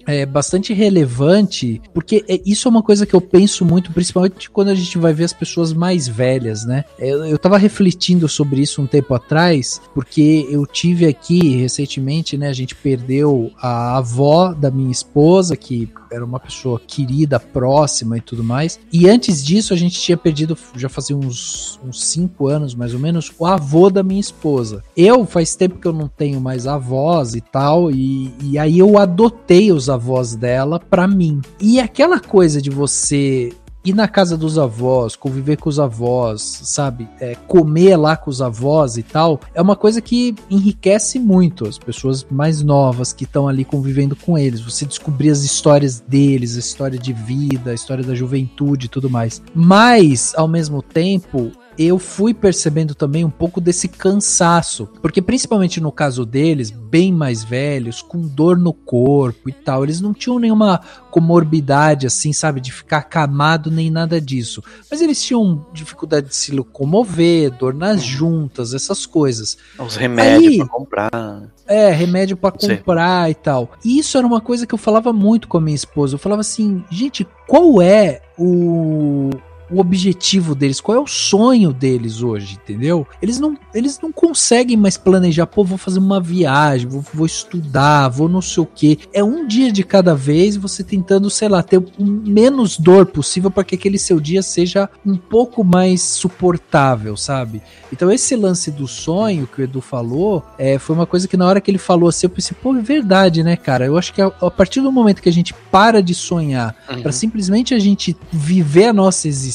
é 0.07 0.25
bastante 0.25 0.73
relevante, 0.73 1.81
porque 1.93 2.23
é- 2.27 2.39
isso 2.45 2.67
é 2.67 2.71
uma 2.71 2.83
coisa 2.83 3.05
que 3.05 3.15
eu 3.15 3.21
penso 3.21 3.65
muito, 3.65 3.91
principalmente 3.91 4.49
quando 4.49 4.69
a 4.69 4.75
gente 4.75 4.97
vai 4.97 5.13
ver 5.13 5.23
as 5.23 5.33
pessoas 5.33 5.73
mais 5.73 6.07
velhas, 6.07 6.63
né? 6.65 6.85
Eu, 6.99 7.25
eu 7.25 7.39
tava 7.39 7.57
refletindo 7.57 8.27
sobre 8.29 8.61
isso 8.61 8.81
um 8.81 8.87
tempo 8.87 9.13
atrás, 9.13 9.81
porque 9.93 10.47
eu 10.49 10.65
tive 10.65 11.05
aqui 11.05 11.55
recentemente, 11.57 12.37
né? 12.37 12.49
A 12.49 12.53
gente 12.53 12.75
perdeu 12.75 13.51
a 13.59 13.97
avó 13.97 14.53
da 14.53 14.69
minha 14.69 14.91
esposa, 14.91 15.55
que 15.55 15.89
era 16.11 16.23
uma 16.23 16.39
pessoa 16.39 16.79
querida, 16.79 17.39
próxima 17.39 18.17
e 18.17 18.21
tudo 18.21 18.43
mais. 18.43 18.79
E 18.91 19.09
antes 19.09 19.43
disso, 19.43 19.73
a 19.73 19.77
gente 19.77 19.99
tinha 19.99 20.17
perdido, 20.17 20.57
já 20.75 20.89
fazia 20.89 21.15
uns, 21.15 21.79
uns 21.83 22.03
cinco 22.03 22.47
anos 22.47 22.75
mais 22.75 22.93
ou 22.93 22.99
menos, 22.99 23.31
o 23.37 23.45
avô 23.45 23.89
da 23.89 24.03
minha 24.03 24.19
esposa. 24.19 24.83
Eu, 24.95 25.25
faz 25.25 25.55
tempo 25.55 25.79
que 25.79 25.87
eu 25.87 25.93
não 25.93 26.07
tenho 26.07 26.39
mais 26.39 26.67
avós 26.67 27.35
e 27.35 27.41
tal, 27.41 27.91
e, 27.91 28.33
e 28.41 28.57
aí 28.57 28.79
eu 28.79 28.97
adotei 28.97 29.71
os 29.71 29.89
avós 29.89 30.35
dela 30.35 30.79
pra 30.79 31.07
mim. 31.07 31.41
E 31.59 31.79
aquela 31.79 32.19
coisa 32.19 32.61
de 32.61 32.69
você 32.69 33.51
ir 33.85 33.93
na 33.93 34.07
casa 34.07 34.35
dos 34.35 34.57
avós, 34.57 35.15
conviver 35.15 35.57
com 35.57 35.69
os 35.69 35.79
avós, 35.79 36.41
sabe? 36.63 37.07
É, 37.19 37.35
comer 37.47 37.95
lá 37.95 38.17
com 38.17 38.29
os 38.29 38.41
avós 38.41 38.97
e 38.97 39.03
tal, 39.03 39.39
é 39.53 39.61
uma 39.61 39.75
coisa 39.75 40.01
que 40.01 40.35
enriquece 40.49 41.19
muito 41.19 41.67
as 41.67 41.77
pessoas 41.77 42.25
mais 42.29 42.61
novas 42.61 43.13
que 43.13 43.23
estão 43.23 43.47
ali 43.47 43.63
convivendo 43.63 44.15
com 44.15 44.37
eles. 44.37 44.61
Você 44.61 44.85
descobrir 44.85 45.29
as 45.29 45.43
histórias 45.43 45.99
deles, 45.99 46.55
a 46.55 46.59
história 46.59 46.97
de 46.97 47.13
vida, 47.13 47.71
a 47.71 47.73
história 47.73 48.03
da 48.03 48.15
juventude 48.15 48.87
e 48.87 48.89
tudo 48.89 49.09
mais. 49.09 49.41
Mas, 49.53 50.33
ao 50.35 50.47
mesmo 50.47 50.81
tempo, 50.81 51.51
eu 51.77 51.99
fui 51.99 52.33
percebendo 52.33 52.95
também 52.95 53.23
um 53.25 53.29
pouco 53.29 53.59
desse 53.59 53.87
cansaço, 53.87 54.87
porque 55.01 55.21
principalmente 55.21 55.81
no 55.81 55.91
caso 55.91 56.25
deles, 56.25 56.71
bem 56.71 57.11
mais 57.11 57.43
velhos, 57.43 58.01
com 58.01 58.21
dor 58.21 58.57
no 58.57 58.73
corpo 58.73 59.49
e 59.49 59.51
tal, 59.53 59.83
eles 59.83 59.99
não 59.99 60.13
tinham 60.13 60.39
nenhuma 60.39 60.79
comorbidade 61.11 62.05
assim, 62.07 62.31
sabe, 62.33 62.61
de 62.61 62.71
ficar 62.71 62.97
acamado 62.99 63.71
nem 63.71 63.89
nada 63.89 64.19
disso, 64.21 64.63
mas 64.89 65.01
eles 65.01 65.21
tinham 65.21 65.65
dificuldade 65.73 66.27
de 66.29 66.35
se 66.35 66.51
locomover, 66.51 67.51
dor 67.51 67.73
nas 67.73 68.03
juntas, 68.03 68.73
essas 68.73 69.05
coisas. 69.05 69.57
Os 69.79 69.95
remédios 69.95 70.53
Aí- 70.53 70.57
pra 70.59 70.67
comprar. 70.67 71.43
É, 71.67 71.89
remédio 71.91 72.37
pra 72.37 72.53
Sim. 72.59 72.77
comprar 72.77 73.29
e 73.31 73.33
tal. 73.33 73.71
E 73.83 73.97
isso 73.97 74.17
era 74.17 74.27
uma 74.27 74.39
coisa 74.39 74.67
que 74.67 74.73
eu 74.75 74.77
falava 74.77 75.11
muito 75.11 75.47
com 75.47 75.57
a 75.57 75.61
minha 75.61 75.75
esposa. 75.75 76.13
Eu 76.13 76.19
falava 76.19 76.41
assim, 76.41 76.83
gente, 76.91 77.27
qual 77.47 77.81
é 77.81 78.21
o, 78.37 79.31
o 79.69 79.79
objetivo 79.79 80.55
deles? 80.55 80.81
Qual 80.81 80.97
é 80.97 81.01
o 81.01 81.07
sonho 81.07 81.73
deles 81.73 82.21
hoje, 82.21 82.57
entendeu? 82.61 83.07
Eles 83.21 83.39
não, 83.39 83.57
eles 83.73 83.99
não 84.01 84.11
conseguem 84.11 84.77
mais 84.77 84.97
planejar, 84.97 85.45
pô, 85.47 85.63
vou 85.63 85.77
fazer 85.77 85.99
uma 85.99 86.19
viagem, 86.19 86.87
vou, 86.87 87.03
vou 87.13 87.25
estudar, 87.25 88.09
vou 88.09 88.29
não 88.29 88.41
sei 88.41 88.63
o 88.63 88.65
quê. 88.65 88.97
É 89.13 89.23
um 89.23 89.47
dia 89.47 89.71
de 89.71 89.83
cada 89.83 90.15
vez, 90.15 90.55
você 90.55 90.83
tentando, 90.83 91.29
sei 91.29 91.49
lá, 91.49 91.63
ter 91.63 91.77
o 91.77 91.85
menos 91.99 92.77
dor 92.77 93.05
possível 93.05 93.51
para 93.51 93.63
que 93.63 93.75
aquele 93.75 93.97
seu 93.97 94.19
dia 94.19 94.41
seja 94.41 94.89
um 95.05 95.17
pouco 95.17 95.63
mais 95.63 96.01
suportável, 96.01 97.17
sabe? 97.17 97.61
Então 97.91 98.11
esse 98.11 98.35
lance 98.35 98.71
do 98.71 98.87
sonho 98.87 99.47
que 99.47 99.61
o 99.61 99.63
Edu 99.63 99.81
falou, 99.81 100.43
é, 100.57 100.77
foi 100.77 100.95
uma 100.95 101.05
coisa 101.05 101.27
que 101.27 101.37
na 101.37 101.47
hora 101.47 101.61
que 101.61 101.71
ele 101.71 101.77
falou 101.77 102.09
assim, 102.09 102.25
eu 102.27 102.29
pensei, 102.29 102.55
pô, 102.61 102.75
é 102.75 102.81
verdade, 102.81 103.43
né, 103.43 103.55
cara? 103.55 103.85
Eu 103.85 103.97
acho 103.97 104.13
que 104.13 104.21
a, 104.21 104.27
a 104.27 104.51
partir 104.51 104.81
do 104.81 104.91
momento 104.91 105.21
que 105.21 105.29
a 105.29 105.33
gente 105.33 105.53
para 105.71 106.01
de 106.01 106.13
sonhar 106.13 106.75
Uhum. 106.89 107.01
para 107.01 107.11
simplesmente 107.11 107.73
a 107.73 107.79
gente 107.79 108.15
viver 108.31 108.85
a 108.85 108.93
nossa 108.93 109.27
existência, 109.27 109.54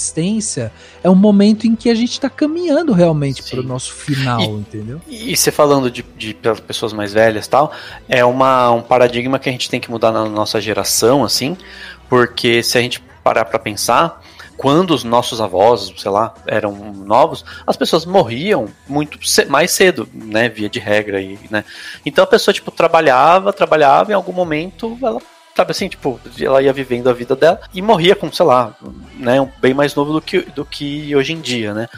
é 1.02 1.10
um 1.10 1.14
momento 1.14 1.66
em 1.66 1.74
que 1.74 1.90
a 1.90 1.94
gente 1.94 2.20
tá 2.20 2.30
caminhando 2.30 2.92
realmente 2.92 3.42
Sim. 3.42 3.50
pro 3.50 3.62
nosso 3.62 3.92
final, 3.92 4.42
entendeu? 4.42 5.00
E 5.08 5.36
você 5.36 5.50
falando 5.50 5.90
de, 5.90 6.04
de 6.16 6.36
pessoas 6.66 6.92
mais 6.92 7.12
velhas 7.12 7.46
e 7.46 7.50
tal, 7.50 7.72
é 8.08 8.24
uma, 8.24 8.70
um 8.70 8.82
paradigma 8.82 9.38
que 9.38 9.48
a 9.48 9.52
gente 9.52 9.68
tem 9.68 9.80
que 9.80 9.90
mudar 9.90 10.12
na 10.12 10.24
nossa 10.24 10.60
geração, 10.60 11.24
assim, 11.24 11.56
porque 12.08 12.62
se 12.62 12.78
a 12.78 12.80
gente 12.80 13.00
parar 13.22 13.44
pra 13.44 13.58
pensar, 13.58 14.22
quando 14.56 14.90
os 14.90 15.04
nossos 15.04 15.40
avós, 15.40 15.90
sei 15.96 16.10
lá, 16.10 16.34
eram 16.46 16.72
novos, 16.92 17.44
as 17.66 17.76
pessoas 17.78 18.04
morriam 18.04 18.68
muito 18.86 19.18
mais 19.48 19.70
cedo, 19.70 20.06
né, 20.12 20.50
via 20.50 20.68
de 20.68 20.78
regra 20.78 21.16
aí, 21.16 21.38
né. 21.50 21.64
Então 22.04 22.24
a 22.24 22.26
pessoa, 22.26 22.52
tipo, 22.52 22.70
trabalhava, 22.70 23.52
trabalhava, 23.52 24.12
em 24.12 24.14
algum 24.14 24.32
momento 24.32 24.98
ela 25.02 25.20
sabe 25.60 25.72
assim, 25.72 25.88
tipo, 25.88 26.18
ela 26.40 26.62
ia 26.62 26.72
vivendo 26.72 27.08
a 27.08 27.12
vida 27.12 27.36
dela 27.36 27.60
e 27.74 27.82
morria 27.82 28.16
com, 28.16 28.32
sei 28.32 28.46
lá, 28.46 28.74
né, 29.18 29.46
bem 29.60 29.74
mais 29.74 29.94
novo 29.94 30.12
do 30.12 30.20
que, 30.20 30.40
do 30.40 30.64
que 30.64 31.14
hoje 31.14 31.34
em 31.34 31.40
dia, 31.40 31.74
né. 31.74 31.88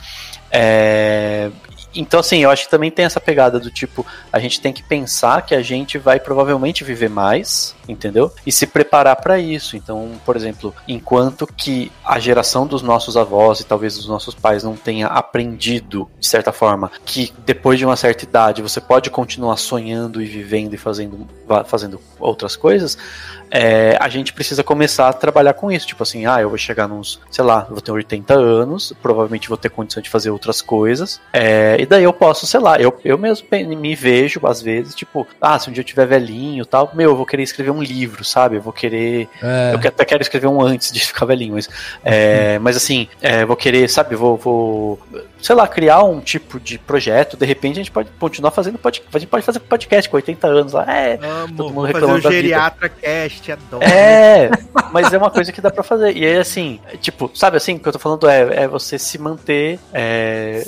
É, 0.51 1.51
então, 1.95 2.21
assim, 2.21 2.39
eu 2.39 2.51
acho 2.51 2.65
que 2.65 2.71
também 2.71 2.91
tem 2.91 3.05
essa 3.05 3.21
pegada 3.21 3.59
do 3.59 3.71
tipo, 3.71 4.05
a 4.33 4.39
gente 4.39 4.61
tem 4.61 4.73
que 4.73 4.83
pensar 4.83 5.43
que 5.43 5.55
a 5.55 5.63
gente 5.63 5.99
vai 5.99 6.19
provavelmente 6.19 6.85
viver 6.85 7.09
mais, 7.09 7.75
entendeu? 7.89 8.33
E 8.47 8.53
se 8.53 8.67
preparar 8.67 9.17
para 9.17 9.39
isso. 9.39 9.77
Então, 9.77 10.13
por 10.25 10.37
exemplo, 10.37 10.75
enquanto 10.87 11.47
que 11.47 11.91
a 12.05 12.19
geração 12.19 12.67
dos 12.67 12.83
nossos 12.83 13.17
avós 13.17 13.61
e 13.61 13.65
talvez 13.65 13.97
dos 13.97 14.07
nossos 14.07 14.35
pais 14.35 14.63
não 14.63 14.77
tenha 14.77 15.07
aprendido, 15.07 16.09
de 16.19 16.27
certa 16.27 16.53
forma, 16.53 16.91
que 17.05 17.33
depois 17.45 17.79
de 17.79 17.85
uma 17.85 17.97
certa 17.97 18.25
idade 18.25 18.63
você 18.63 18.81
pode 18.81 19.11
continuar 19.11 19.57
sonhando 19.57 20.23
e 20.23 20.27
vivendo 20.27 20.75
e 20.75 20.79
fazendo, 20.79 21.27
fazendo 21.67 22.01
outras 22.19 22.57
coisas, 22.57 22.97
é, 23.55 23.99
a 24.01 24.09
gente 24.09 24.33
precisa 24.33 24.65
começar 24.65 25.09
a 25.09 25.13
trabalhar 25.13 25.53
com 25.53 25.71
isso. 25.71 25.87
Tipo 25.87 26.03
assim, 26.03 26.25
ah, 26.25 26.41
eu 26.41 26.49
vou 26.49 26.57
chegar 26.57 26.89
nos, 26.89 27.21
sei 27.31 27.45
lá, 27.45 27.67
vou 27.69 27.83
ter 27.83 27.93
80 27.93 28.33
anos, 28.33 28.95
provavelmente 29.03 29.49
vou 29.49 29.59
ter 29.59 29.69
condição 29.69 30.03
de 30.03 30.09
fazer 30.09 30.31
outras 30.31 30.63
coisas. 30.63 31.21
É, 31.33 31.77
e 31.83 31.87
daí 31.87 32.05
eu 32.05 32.13
posso, 32.13 32.47
sei 32.47 32.61
lá, 32.61 32.81
eu, 32.81 32.97
eu 33.05 33.19
mesmo 33.19 33.45
me 33.51 33.97
vejo, 33.97 34.41
às 34.47 34.63
vezes, 34.63 34.95
tipo, 34.95 35.27
ah, 35.41 35.59
se 35.59 35.69
um 35.69 35.73
dia 35.73 35.81
eu 35.81 35.85
tiver 35.85 36.07
velhinho 36.07 36.65
tal, 36.65 36.93
meu, 36.95 37.11
eu 37.11 37.17
vou 37.17 37.27
querer 37.27 37.43
escrever 37.43 37.73
um 37.73 37.83
livro, 37.83 38.25
sabe? 38.25 38.55
Eu 38.55 38.63
vou 38.63 38.73
querer. 38.73 39.29
É. 39.43 39.75
Eu 39.75 39.79
até 39.89 40.05
quero 40.05 40.23
escrever 40.23 40.47
um 40.47 40.63
antes 40.63 40.93
de 40.93 41.01
ficar 41.05 41.27
velhinho, 41.27 41.55
mas. 41.55 41.69
É, 42.05 42.57
mas 42.61 42.77
assim, 42.77 43.09
é, 43.21 43.45
vou 43.45 43.57
querer, 43.57 43.89
sabe, 43.91 44.15
vou, 44.15 44.37
vou 44.37 45.01
sei 45.43 45.57
lá, 45.57 45.67
criar 45.67 46.05
um 46.05 46.21
tipo 46.21 46.61
de 46.61 46.79
projeto, 46.79 47.37
de 47.37 47.45
repente 47.45 47.73
a 47.73 47.83
gente 47.83 47.91
pode 47.91 48.09
continuar 48.19 48.53
fazendo 48.53 48.79
podcast. 48.79 49.11
A 49.13 49.19
gente 49.19 49.29
pode 49.29 49.45
fazer 49.45 49.59
podcast 49.59 50.09
com 50.09 50.17
80 50.17 50.47
anos 50.47 50.73
lá. 50.73 50.85
É, 50.89 51.19
Amo, 51.21 51.57
todo 51.57 51.73
mundo 51.73 51.87
reclamando 51.87 52.23
fazer 52.23 52.37
o 52.37 52.41
geriatra 52.41 52.89
cast, 52.89 53.53
adoro. 53.53 53.85
É, 53.85 54.51
mas 54.93 55.13
é 55.13 55.19
uma 55.19 55.31
coisa 55.31 55.51
que 55.51 55.61
dá 55.61 55.71
pra 55.71 55.83
fazer. 55.83 56.17
E 56.17 56.25
é 56.25 56.39
assim, 56.39 56.79
tipo, 57.01 57.29
sabe 57.35 57.57
assim, 57.57 57.75
o 57.75 57.81
que 57.81 57.89
eu 57.89 57.93
tô 57.93 57.99
falando 57.99 58.29
é, 58.29 58.63
é 58.63 58.69
você 58.69 58.97
se 58.99 59.19
manter. 59.19 59.81
É, 59.93 60.63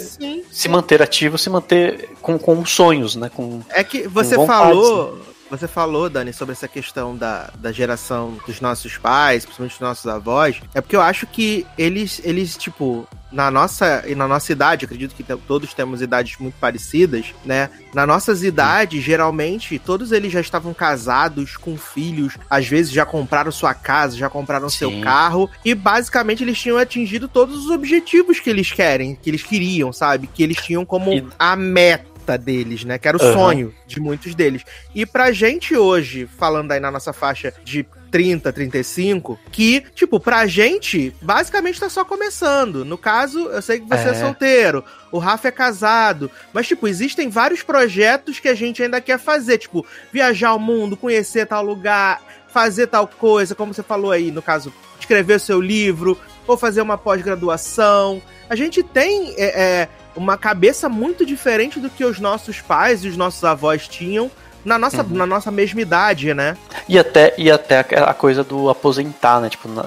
se 0.50 0.68
manter 0.68 1.00
ativo, 1.04 1.38
se 1.38 1.48
manter 1.48 2.10
com, 2.20 2.38
com 2.38 2.64
sonhos, 2.66 3.16
né? 3.16 3.28
Com, 3.28 3.62
é 3.70 3.84
que 3.84 4.08
você 4.08 4.34
falou. 4.46 5.16
Né? 5.16 5.22
Você 5.50 5.68
falou, 5.68 6.10
Dani, 6.10 6.32
sobre 6.32 6.52
essa 6.52 6.66
questão 6.66 7.16
da, 7.16 7.50
da 7.56 7.70
geração 7.70 8.38
dos 8.46 8.60
nossos 8.60 8.96
pais, 8.96 9.44
principalmente 9.44 9.72
dos 9.72 9.80
nossos 9.80 10.06
avós. 10.06 10.60
É 10.74 10.80
porque 10.80 10.96
eu 10.96 11.00
acho 11.00 11.26
que 11.26 11.66
eles, 11.78 12.20
eles 12.24 12.56
tipo, 12.56 13.06
na 13.34 13.50
nossa 13.50 14.04
e 14.06 14.14
na 14.14 14.28
nossa 14.28 14.52
idade, 14.52 14.84
acredito 14.84 15.14
que 15.14 15.24
todos 15.24 15.74
temos 15.74 16.00
idades 16.00 16.36
muito 16.38 16.54
parecidas, 16.60 17.34
né? 17.44 17.68
Na 17.92 18.06
nossas 18.06 18.44
idades, 18.44 19.02
geralmente, 19.02 19.78
todos 19.78 20.12
eles 20.12 20.32
já 20.32 20.40
estavam 20.40 20.72
casados, 20.72 21.56
com 21.56 21.76
filhos, 21.76 22.38
às 22.48 22.66
vezes 22.66 22.92
já 22.92 23.04
compraram 23.04 23.50
sua 23.50 23.74
casa, 23.74 24.16
já 24.16 24.30
compraram 24.30 24.68
Sim. 24.68 24.76
seu 24.78 25.00
carro, 25.00 25.50
e 25.64 25.74
basicamente 25.74 26.44
eles 26.44 26.58
tinham 26.58 26.78
atingido 26.78 27.26
todos 27.26 27.64
os 27.64 27.70
objetivos 27.70 28.38
que 28.38 28.48
eles 28.48 28.70
querem, 28.70 29.18
que 29.20 29.28
eles 29.28 29.42
queriam, 29.42 29.92
sabe? 29.92 30.28
Que 30.28 30.42
eles 30.42 30.58
tinham 30.58 30.84
como 30.84 31.12
e... 31.12 31.26
a 31.38 31.56
meta 31.56 32.14
meta 32.24 32.38
deles, 32.38 32.84
né? 32.84 32.98
Que 32.98 33.06
era 33.06 33.18
o 33.18 33.22
uhum. 33.22 33.32
sonho 33.32 33.74
de 33.86 34.00
muitos 34.00 34.34
deles. 34.34 34.64
E 34.94 35.04
pra 35.04 35.30
gente 35.30 35.76
hoje, 35.76 36.26
falando 36.26 36.72
aí 36.72 36.80
na 36.80 36.90
nossa 36.90 37.12
faixa 37.12 37.52
de 37.62 37.86
30, 38.14 38.52
35, 38.52 39.40
que, 39.50 39.82
tipo, 39.92 40.20
pra 40.20 40.46
gente, 40.46 41.12
basicamente 41.20 41.80
tá 41.80 41.88
só 41.88 42.04
começando. 42.04 42.84
No 42.84 42.96
caso, 42.96 43.48
eu 43.48 43.60
sei 43.60 43.80
que 43.80 43.88
você 43.88 44.06
é, 44.06 44.10
é 44.12 44.14
solteiro, 44.14 44.84
o 45.10 45.18
Rafa 45.18 45.48
é 45.48 45.50
casado, 45.50 46.30
mas, 46.52 46.68
tipo, 46.68 46.86
existem 46.86 47.28
vários 47.28 47.64
projetos 47.64 48.38
que 48.38 48.46
a 48.46 48.54
gente 48.54 48.80
ainda 48.80 49.00
quer 49.00 49.18
fazer, 49.18 49.58
tipo, 49.58 49.84
viajar 50.12 50.54
o 50.54 50.60
mundo, 50.60 50.96
conhecer 50.96 51.44
tal 51.44 51.64
lugar, 51.64 52.22
fazer 52.46 52.86
tal 52.86 53.08
coisa, 53.08 53.52
como 53.52 53.74
você 53.74 53.82
falou 53.82 54.12
aí, 54.12 54.30
no 54.30 54.40
caso, 54.40 54.72
escrever 55.00 55.34
o 55.34 55.40
seu 55.40 55.60
livro, 55.60 56.16
ou 56.46 56.56
fazer 56.56 56.82
uma 56.82 56.96
pós-graduação. 56.96 58.22
A 58.48 58.54
gente 58.54 58.80
tem 58.84 59.34
é, 59.36 59.60
é, 59.60 59.88
uma 60.14 60.38
cabeça 60.38 60.88
muito 60.88 61.26
diferente 61.26 61.80
do 61.80 61.90
que 61.90 62.04
os 62.04 62.20
nossos 62.20 62.60
pais 62.60 63.04
e 63.04 63.08
os 63.08 63.16
nossos 63.16 63.42
avós 63.42 63.88
tinham 63.88 64.30
na 64.64 64.78
nossa, 64.78 65.02
uhum. 65.02 65.08
na 65.10 65.26
nossa 65.26 65.50
mesma 65.50 65.80
idade, 65.80 66.32
né? 66.32 66.56
E 66.88 66.98
até, 66.98 67.34
e 67.36 67.50
até 67.50 67.80
a 67.80 68.14
coisa 68.14 68.42
do 68.42 68.70
aposentar, 68.70 69.40
né? 69.40 69.50
Tipo, 69.50 69.68
na, 69.68 69.84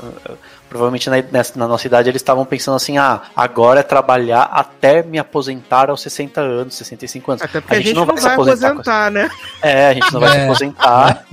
provavelmente 0.69 1.09
na, 1.09 1.17
na, 1.55 1.67
nossa 1.67 1.88
idade 1.88 2.09
eles 2.09 2.21
estavam 2.21 2.45
pensando 2.45 2.75
assim: 2.75 2.97
ah, 2.97 3.21
agora 3.36 3.80
é 3.80 3.84
trabalhar 3.84 4.43
até 4.43 5.01
me 5.01 5.17
aposentar 5.17 5.89
aos 5.89 6.01
60 6.01 6.41
anos, 6.41 6.75
65 6.75 7.32
anos. 7.32 7.41
Até 7.43 7.61
porque 7.61 7.75
a 7.75 7.78
gente, 7.80 7.86
a 7.86 7.89
gente 7.89 7.97
não, 7.97 8.05
vai, 8.05 8.15
vai 8.15 8.21
se 8.21 8.28
aposentar, 8.28 8.67
aposentar 8.69 9.11
né? 9.11 9.30
É, 9.61 9.88
a 9.88 9.93
gente 9.93 10.13
não 10.13 10.19
vai 10.19 10.30
é. 10.30 10.34
se 10.34 10.43
aposentar. 10.43 11.25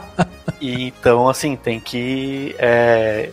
e, 0.60 0.88
então, 0.88 1.28
assim, 1.28 1.56
tem 1.56 1.78
que. 1.78 2.54
É, 2.58 3.30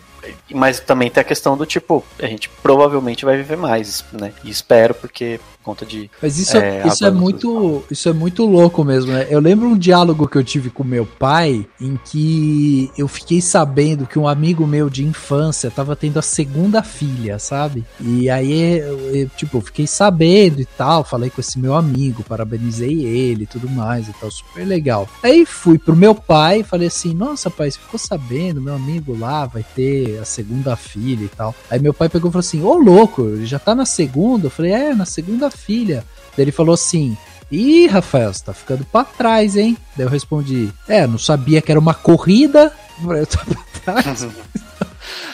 mas 0.53 0.80
também 0.80 1.10
tem 1.10 1.22
a 1.22 1.24
questão 1.24 1.55
do 1.58 1.66
tipo, 1.66 2.03
a 2.22 2.26
gente 2.26 2.49
provavelmente 2.62 3.26
vai 3.26 3.38
viver 3.38 3.58
mais, 3.58 4.03
né? 4.12 4.34
E 4.43 4.49
espero, 4.49 4.93
porque 4.93 5.39
conta 5.68 5.86
de. 5.86 6.09
Mas 6.22 6.39
isso 6.39 6.55
é, 6.55 6.88
isso 6.88 7.05
é 7.05 7.11
muito 7.11 7.84
isso 7.91 8.07
é 8.07 8.13
muito 8.13 8.45
louco 8.45 8.86
mesmo, 8.86 9.11
né? 9.11 9.28
Eu 9.30 9.41
lembro 9.41 9.68
um 9.68 9.78
diálogo 9.78 10.26
que 10.26 10.38
eu 10.38 10.43
tive 10.43 10.70
com 10.70 10.82
meu 10.82 11.05
pai 11.05 11.68
em 11.82 11.99
que 12.05 12.89
eu 12.97 13.05
fiquei 13.09 13.41
sabendo 13.41 14.07
que 14.07 14.18
um 14.18 14.26
amigo 14.26 14.65
meu 14.65 14.89
de 14.89 15.05
infância 15.05 15.70
tava 15.70 15.93
tendo 15.93 16.20
a 16.20 16.22
segunda 16.22 16.82
filha, 16.82 17.38
sabe? 17.38 17.84
E 17.99 18.30
aí 18.30 18.80
eu, 18.80 18.97
eu 19.13 19.30
tipo, 19.36 19.59
fiquei 19.59 19.86
sabendo 19.86 20.61
e 20.61 20.65
tal, 20.65 21.03
falei 21.03 21.30
com 21.30 21.41
esse 21.41 21.59
meu 21.59 21.76
amigo, 21.76 22.24
parabenizei 22.24 23.03
ele 23.03 23.43
e 23.43 23.47
tudo 23.47 23.70
mais 23.70 24.07
e 24.07 24.13
tal, 24.13 24.32
super 24.32 24.65
legal. 24.65 25.09
Aí 25.22 25.45
fui 25.45 25.78
pro 25.78 25.95
meu 25.95 26.15
pai 26.15 26.61
e 26.61 26.63
falei 26.63 26.88
assim: 26.88 27.13
"Nossa, 27.13 27.49
pai, 27.49 27.70
você 27.70 27.80
ficou 27.80 27.99
sabendo, 27.99 28.61
meu 28.61 28.76
amigo 28.76 29.18
lá 29.18 29.45
vai 29.45 29.65
ter 29.76 30.18
a 30.20 30.26
segunda 30.26 30.78
filha 30.78 31.26
e 31.26 31.30
tal". 31.30 31.53
Aí 31.70 31.80
meu 31.80 31.93
pai 31.93 32.07
pegou 32.07 32.30
e 32.30 32.32
falou 32.32 32.39
assim: 32.39 32.63
"Ô 32.63 32.78
louco, 32.78 33.24
ele 33.24 33.45
já 33.45 33.59
tá 33.59 33.76
na 33.76 33.86
segunda?". 33.86 34.47
Eu 34.47 34.51
falei: 34.51 34.72
"É, 34.72 34.95
na 34.95 35.05
segunda 35.05 35.51
filha. 35.58 36.05
Daí 36.36 36.43
ele 36.45 36.51
falou 36.51 36.74
assim: 36.74 37.18
Ih, 37.51 37.88
Rafael, 37.88 38.34
você 38.34 38.43
tá 38.43 38.53
ficando 38.53 38.86
pra 38.86 39.03
trás, 39.03 39.55
hein? 39.55 39.78
Daí 39.95 40.05
eu 40.05 40.10
respondi: 40.10 40.70
É, 40.88 41.08
não 41.08 41.18
sabia 41.18 41.62
que 41.62 41.72
era 41.72 41.80
uma 41.80 41.93
corrida. 41.93 42.72
Eu 43.03 43.28
tô 43.28 43.38
pra 43.39 44.03
trás. 44.03 44.28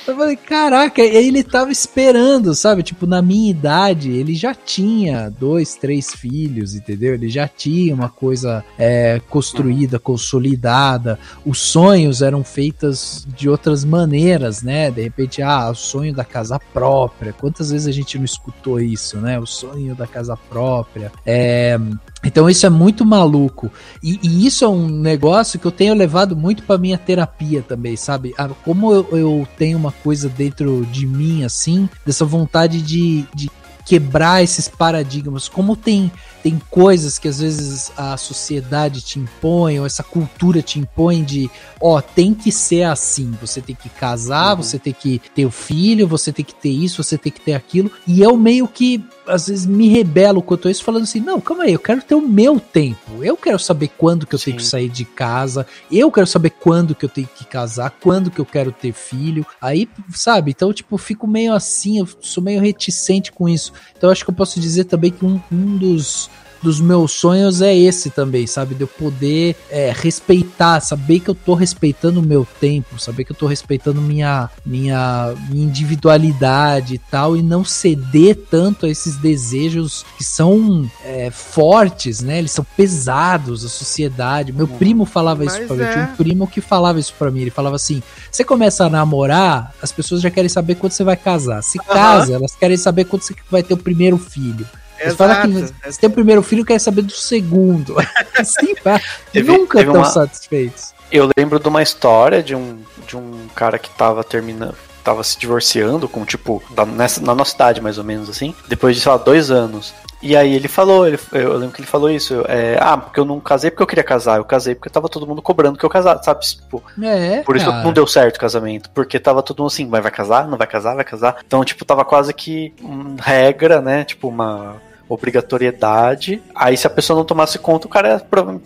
Eu 0.06 0.18
falei, 0.18 0.36
caraca, 0.36 1.02
ele 1.02 1.44
tava 1.44 1.72
esperando, 1.72 2.54
sabe? 2.54 2.84
Tipo, 2.84 3.08
na 3.08 3.22
minha 3.22 3.50
idade, 3.50 4.12
ele 4.12 4.36
já 4.36 4.54
tinha 4.54 5.30
dois, 5.30 5.76
três 5.76 6.12
filhos, 6.12 6.76
entendeu? 6.76 7.14
Ele 7.14 7.30
já 7.30 7.48
tinha 7.48 7.96
uma 7.96 8.10
coisa 8.10 8.64
é, 8.78 9.22
construída, 9.30 9.98
consolidada. 9.98 11.18
Os 11.46 11.60
sonhos 11.60 12.22
eram 12.22 12.44
feitos 12.44 13.26
de 13.36 13.48
outras 13.48 13.86
maneiras, 13.86 14.62
né? 14.62 14.92
De 14.92 15.02
repente, 15.02 15.42
ah, 15.42 15.70
o 15.70 15.76
sonho 15.76 16.14
da 16.14 16.26
casa 16.26 16.60
própria. 16.74 17.32
Quantas 17.32 17.72
vezes 17.72 17.88
a 17.88 17.92
gente 17.92 18.18
não 18.18 18.26
escutou 18.26 18.82
isso, 18.82 19.18
né? 19.18 19.40
O 19.40 19.46
sonho 19.46 19.96
da 19.96 20.06
casa 20.06 20.36
própria. 20.36 21.12
É, 21.26 21.80
então 22.24 22.50
isso 22.50 22.66
é 22.66 22.70
muito 22.70 23.06
maluco. 23.06 23.72
E, 24.02 24.20
e, 24.24 24.46
isso 24.46 24.64
é 24.64 24.68
um 24.68 24.88
negócio 24.88 25.60
que 25.60 25.66
eu 25.66 25.72
tenho 25.72 25.94
levado 25.94 26.36
muito 26.36 26.64
para 26.64 26.78
minha 26.78 26.98
terapia 26.98 27.62
também, 27.62 27.96
sabe? 27.96 28.34
Como 28.64 28.94
eu, 28.94 29.08
eu, 29.12 29.48
tenho 29.58 29.78
uma 29.78 29.92
coisa 29.92 30.30
dentro 30.30 30.86
de 30.92 31.06
mim, 31.06 31.44
assim, 31.44 31.90
dessa 32.06 32.24
vontade 32.24 32.82
de, 32.82 33.26
de 33.36 33.50
quebrar 33.86 34.42
esses 34.42 34.68
paradigmas. 34.68 35.50
Como 35.50 35.76
tem 35.76 36.12
tem 36.44 36.62
coisas 36.70 37.18
que 37.18 37.30
às 37.30 37.40
vezes 37.40 37.90
a 37.96 38.18
sociedade 38.18 39.02
te 39.02 39.18
impõe, 39.18 39.80
ou 39.80 39.86
essa 39.86 40.04
cultura 40.04 40.62
te 40.62 40.78
impõe 40.78 41.24
de, 41.24 41.50
ó, 41.80 42.02
tem 42.02 42.34
que 42.34 42.52
ser 42.52 42.84
assim, 42.84 43.32
você 43.40 43.62
tem 43.62 43.74
que 43.74 43.88
casar, 43.88 44.52
uhum. 44.52 44.62
você 44.62 44.78
tem 44.78 44.92
que 44.92 45.22
ter 45.34 45.46
o 45.46 45.52
filho, 45.52 46.06
você 46.06 46.34
tem 46.34 46.44
que 46.44 46.54
ter 46.54 46.70
isso, 46.70 47.02
você 47.02 47.18
tem 47.18 47.32
que 47.32 47.40
ter 47.40 47.54
aquilo. 47.54 47.90
E 48.06 48.22
eu 48.22 48.36
meio 48.36 48.68
que 48.68 49.02
às 49.26 49.48
vezes 49.48 49.66
me 49.66 49.88
rebelo 49.88 50.42
quanto 50.42 50.68
a 50.68 50.72
isso, 50.72 50.84
falando 50.84 51.04
assim: 51.04 51.22
não, 51.22 51.40
calma 51.40 51.64
aí, 51.64 51.72
eu 51.74 51.80
quero 51.80 52.02
ter 52.02 52.16
o 52.16 52.22
meu 52.22 52.60
tempo. 52.60 53.24
Eu 53.24 53.38
quero 53.38 53.58
saber 53.58 53.90
quando 53.98 54.28
que 54.28 54.36
eu 54.36 54.40
Sim. 54.40 54.46
tenho 54.46 54.58
que 54.58 54.66
sair 54.66 54.90
de 54.90 55.06
casa, 55.06 55.66
eu 55.90 56.12
quero 56.12 56.28
saber 56.28 56.50
quando 56.50 56.94
que 56.94 57.06
eu 57.06 57.10
tenho 57.10 57.30
que 57.34 57.46
casar, 57.46 57.90
quando 58.02 58.30
que 58.30 58.40
eu 58.40 58.46
quero 58.46 58.74
ter 58.74 58.92
filho. 58.92 59.46
Aí, 59.62 59.88
sabe? 60.12 60.52
Então, 60.52 60.74
tipo, 60.74 60.98
fico 60.98 61.26
meio 61.26 61.54
assim, 61.54 62.00
eu 62.00 62.08
sou 62.20 62.44
meio 62.44 62.60
reticente 62.60 63.32
com 63.32 63.48
isso. 63.48 63.72
Então, 63.98 64.10
acho 64.10 64.26
que 64.26 64.30
eu 64.30 64.36
posso 64.36 64.60
dizer 64.60 64.86
também 64.86 65.12
que 65.12 65.26
um, 65.26 65.40
um 65.52 65.78
dos 65.78 66.30
dos 66.64 66.80
meus 66.80 67.12
sonhos 67.12 67.62
é 67.62 67.76
esse 67.76 68.10
também, 68.10 68.48
sabe? 68.48 68.74
De 68.74 68.82
eu 68.82 68.88
poder 68.88 69.56
é, 69.70 69.94
respeitar, 69.96 70.80
saber 70.80 71.20
que 71.20 71.30
eu 71.30 71.36
tô 71.36 71.54
respeitando 71.54 72.20
o 72.20 72.24
meu 72.24 72.48
tempo, 72.60 73.00
saber 73.00 73.26
que 73.26 73.32
eu 73.32 73.36
tô 73.36 73.46
respeitando 73.46 74.02
minha, 74.02 74.50
minha, 74.66 75.34
minha 75.50 75.66
individualidade 75.66 76.96
e 76.96 76.98
tal, 76.98 77.36
e 77.36 77.42
não 77.42 77.64
ceder 77.66 78.36
tanto 78.50 78.86
a 78.86 78.90
esses 78.90 79.18
desejos 79.18 80.06
que 80.18 80.24
são 80.24 80.90
é, 81.04 81.30
fortes, 81.30 82.22
né? 82.22 82.40
Eles 82.40 82.52
são 82.52 82.66
pesados, 82.76 83.66
a 83.66 83.70
sociedade. 83.70 84.54
Meu 84.54 84.68
primo 84.68 85.06
falava 85.06 85.46
isso 85.46 85.62
pra 85.68 85.76
mim, 85.76 85.86
tinha 85.92 86.06
um 86.06 86.14
é. 86.14 86.16
primo 86.16 86.48
que 86.48 86.62
falava 86.62 87.00
isso 87.00 87.14
pra 87.20 87.30
mim, 87.30 87.42
ele 87.42 87.52
falava 87.52 87.76
assim, 87.76 88.02
você 88.32 88.44
começa 88.44 88.86
a 88.86 88.90
namorar, 88.90 89.74
as 89.82 89.92
pessoas 89.92 90.22
já 90.22 90.32
querem 90.32 90.50
saber 90.50 90.76
quando 90.76 90.94
você 90.94 91.04
vai 91.04 91.18
casar. 91.18 91.62
Se 91.62 91.78
uhum. 91.78 91.86
casa, 91.86 92.34
elas 92.34 92.56
querem 92.56 92.78
saber 92.78 93.06
quando 93.06 93.24
você 93.24 93.36
vai 93.52 93.62
ter 93.62 93.74
o 93.74 93.78
primeiro 93.78 94.18
filho. 94.18 94.66
Exato, 95.08 95.16
fala 95.18 95.42
que 95.42 95.92
você 95.92 96.00
tem 96.00 96.10
o 96.10 96.14
primeiro 96.14 96.42
filho 96.44 96.66
quer 96.66 96.80
saber 96.80 97.02
do 97.02 97.14
segundo. 97.14 97.96
assim, 98.38 98.76
pá, 98.76 99.00
teve, 99.32 99.52
nunca 99.52 99.80
estão 99.80 99.96
uma... 99.96 100.06
satisfeitos. 100.06 100.94
Eu 101.12 101.30
lembro 101.38 101.60
de 101.60 101.68
uma 101.68 101.82
história 101.84 102.42
de 102.42 102.56
um, 102.56 102.80
de 103.08 103.16
um 103.16 103.48
cara 103.56 103.78
que 103.78 103.90
tava 103.92 104.24
terminando, 104.24 104.76
tava 105.04 105.24
se 105.24 105.38
divorciando 105.38 106.08
com, 106.08 106.26
tipo, 106.26 106.64
da, 106.72 106.86
nessa, 106.86 107.22
na 107.22 107.36
nossa 107.36 107.54
idade, 107.54 107.82
mais 107.82 107.98
ou 107.98 108.04
menos, 108.04 108.30
assim. 108.30 108.56
Depois 108.68 108.96
de, 108.96 109.02
sei 109.02 109.12
lá, 109.12 109.18
dois 109.18 109.52
anos. 109.52 109.94
E 110.24 110.38
aí 110.38 110.56
ele 110.56 110.70
falou, 110.70 111.06
ele, 111.06 111.20
eu 111.34 111.58
lembro 111.58 111.76
que 111.76 111.82
ele 111.82 111.88
falou 111.88 112.10
isso, 112.10 112.46
é, 112.48 112.78
ah, 112.80 112.96
porque 112.96 113.20
eu 113.20 113.26
não 113.26 113.42
casei 113.42 113.70
porque 113.70 113.84
eu 113.84 113.88
queria 113.88 114.06
casar, 114.06 114.38
eu 114.38 114.46
casei 114.46 114.74
porque 114.74 114.90
tava 114.90 115.10
todo 115.10 115.28
mundo 115.28 115.42
cobrando 115.42 115.78
que 115.78 115.86
eu 115.86 115.90
casasse, 115.90 116.24
sabe? 116.24 116.40
Tipo, 116.46 116.82
é, 117.04 117.42
por 117.42 117.58
isso 117.58 117.66
cara. 117.66 117.84
não 117.84 117.92
deu 117.92 118.08
certo 118.08 118.38
o 118.38 118.40
casamento, 118.40 118.90
porque 118.92 119.20
tava 119.20 119.44
todo 119.44 119.60
mundo 119.60 119.68
assim, 119.68 119.90
vai, 119.90 120.00
vai 120.00 120.12
casar, 120.12 120.48
não 120.48 120.58
vai 120.58 120.66
casar, 120.66 120.96
vai 120.96 121.04
casar. 121.04 121.36
Então, 121.46 121.66
tipo, 121.66 121.84
tava 121.84 122.06
quase 122.06 122.34
que 122.34 122.74
hum, 122.82 123.18
regra, 123.20 123.82
né? 123.82 124.06
Tipo, 124.06 124.30
uma 124.30 124.78
obrigatoriedade. 125.08 126.42
Aí, 126.56 126.76
se 126.78 126.88
a 126.88 126.90
pessoa 126.90 127.18
não 127.18 127.26
tomasse 127.26 127.60
conta, 127.60 127.88
o 127.88 127.90
cara 127.90 128.10
era, 128.10 128.62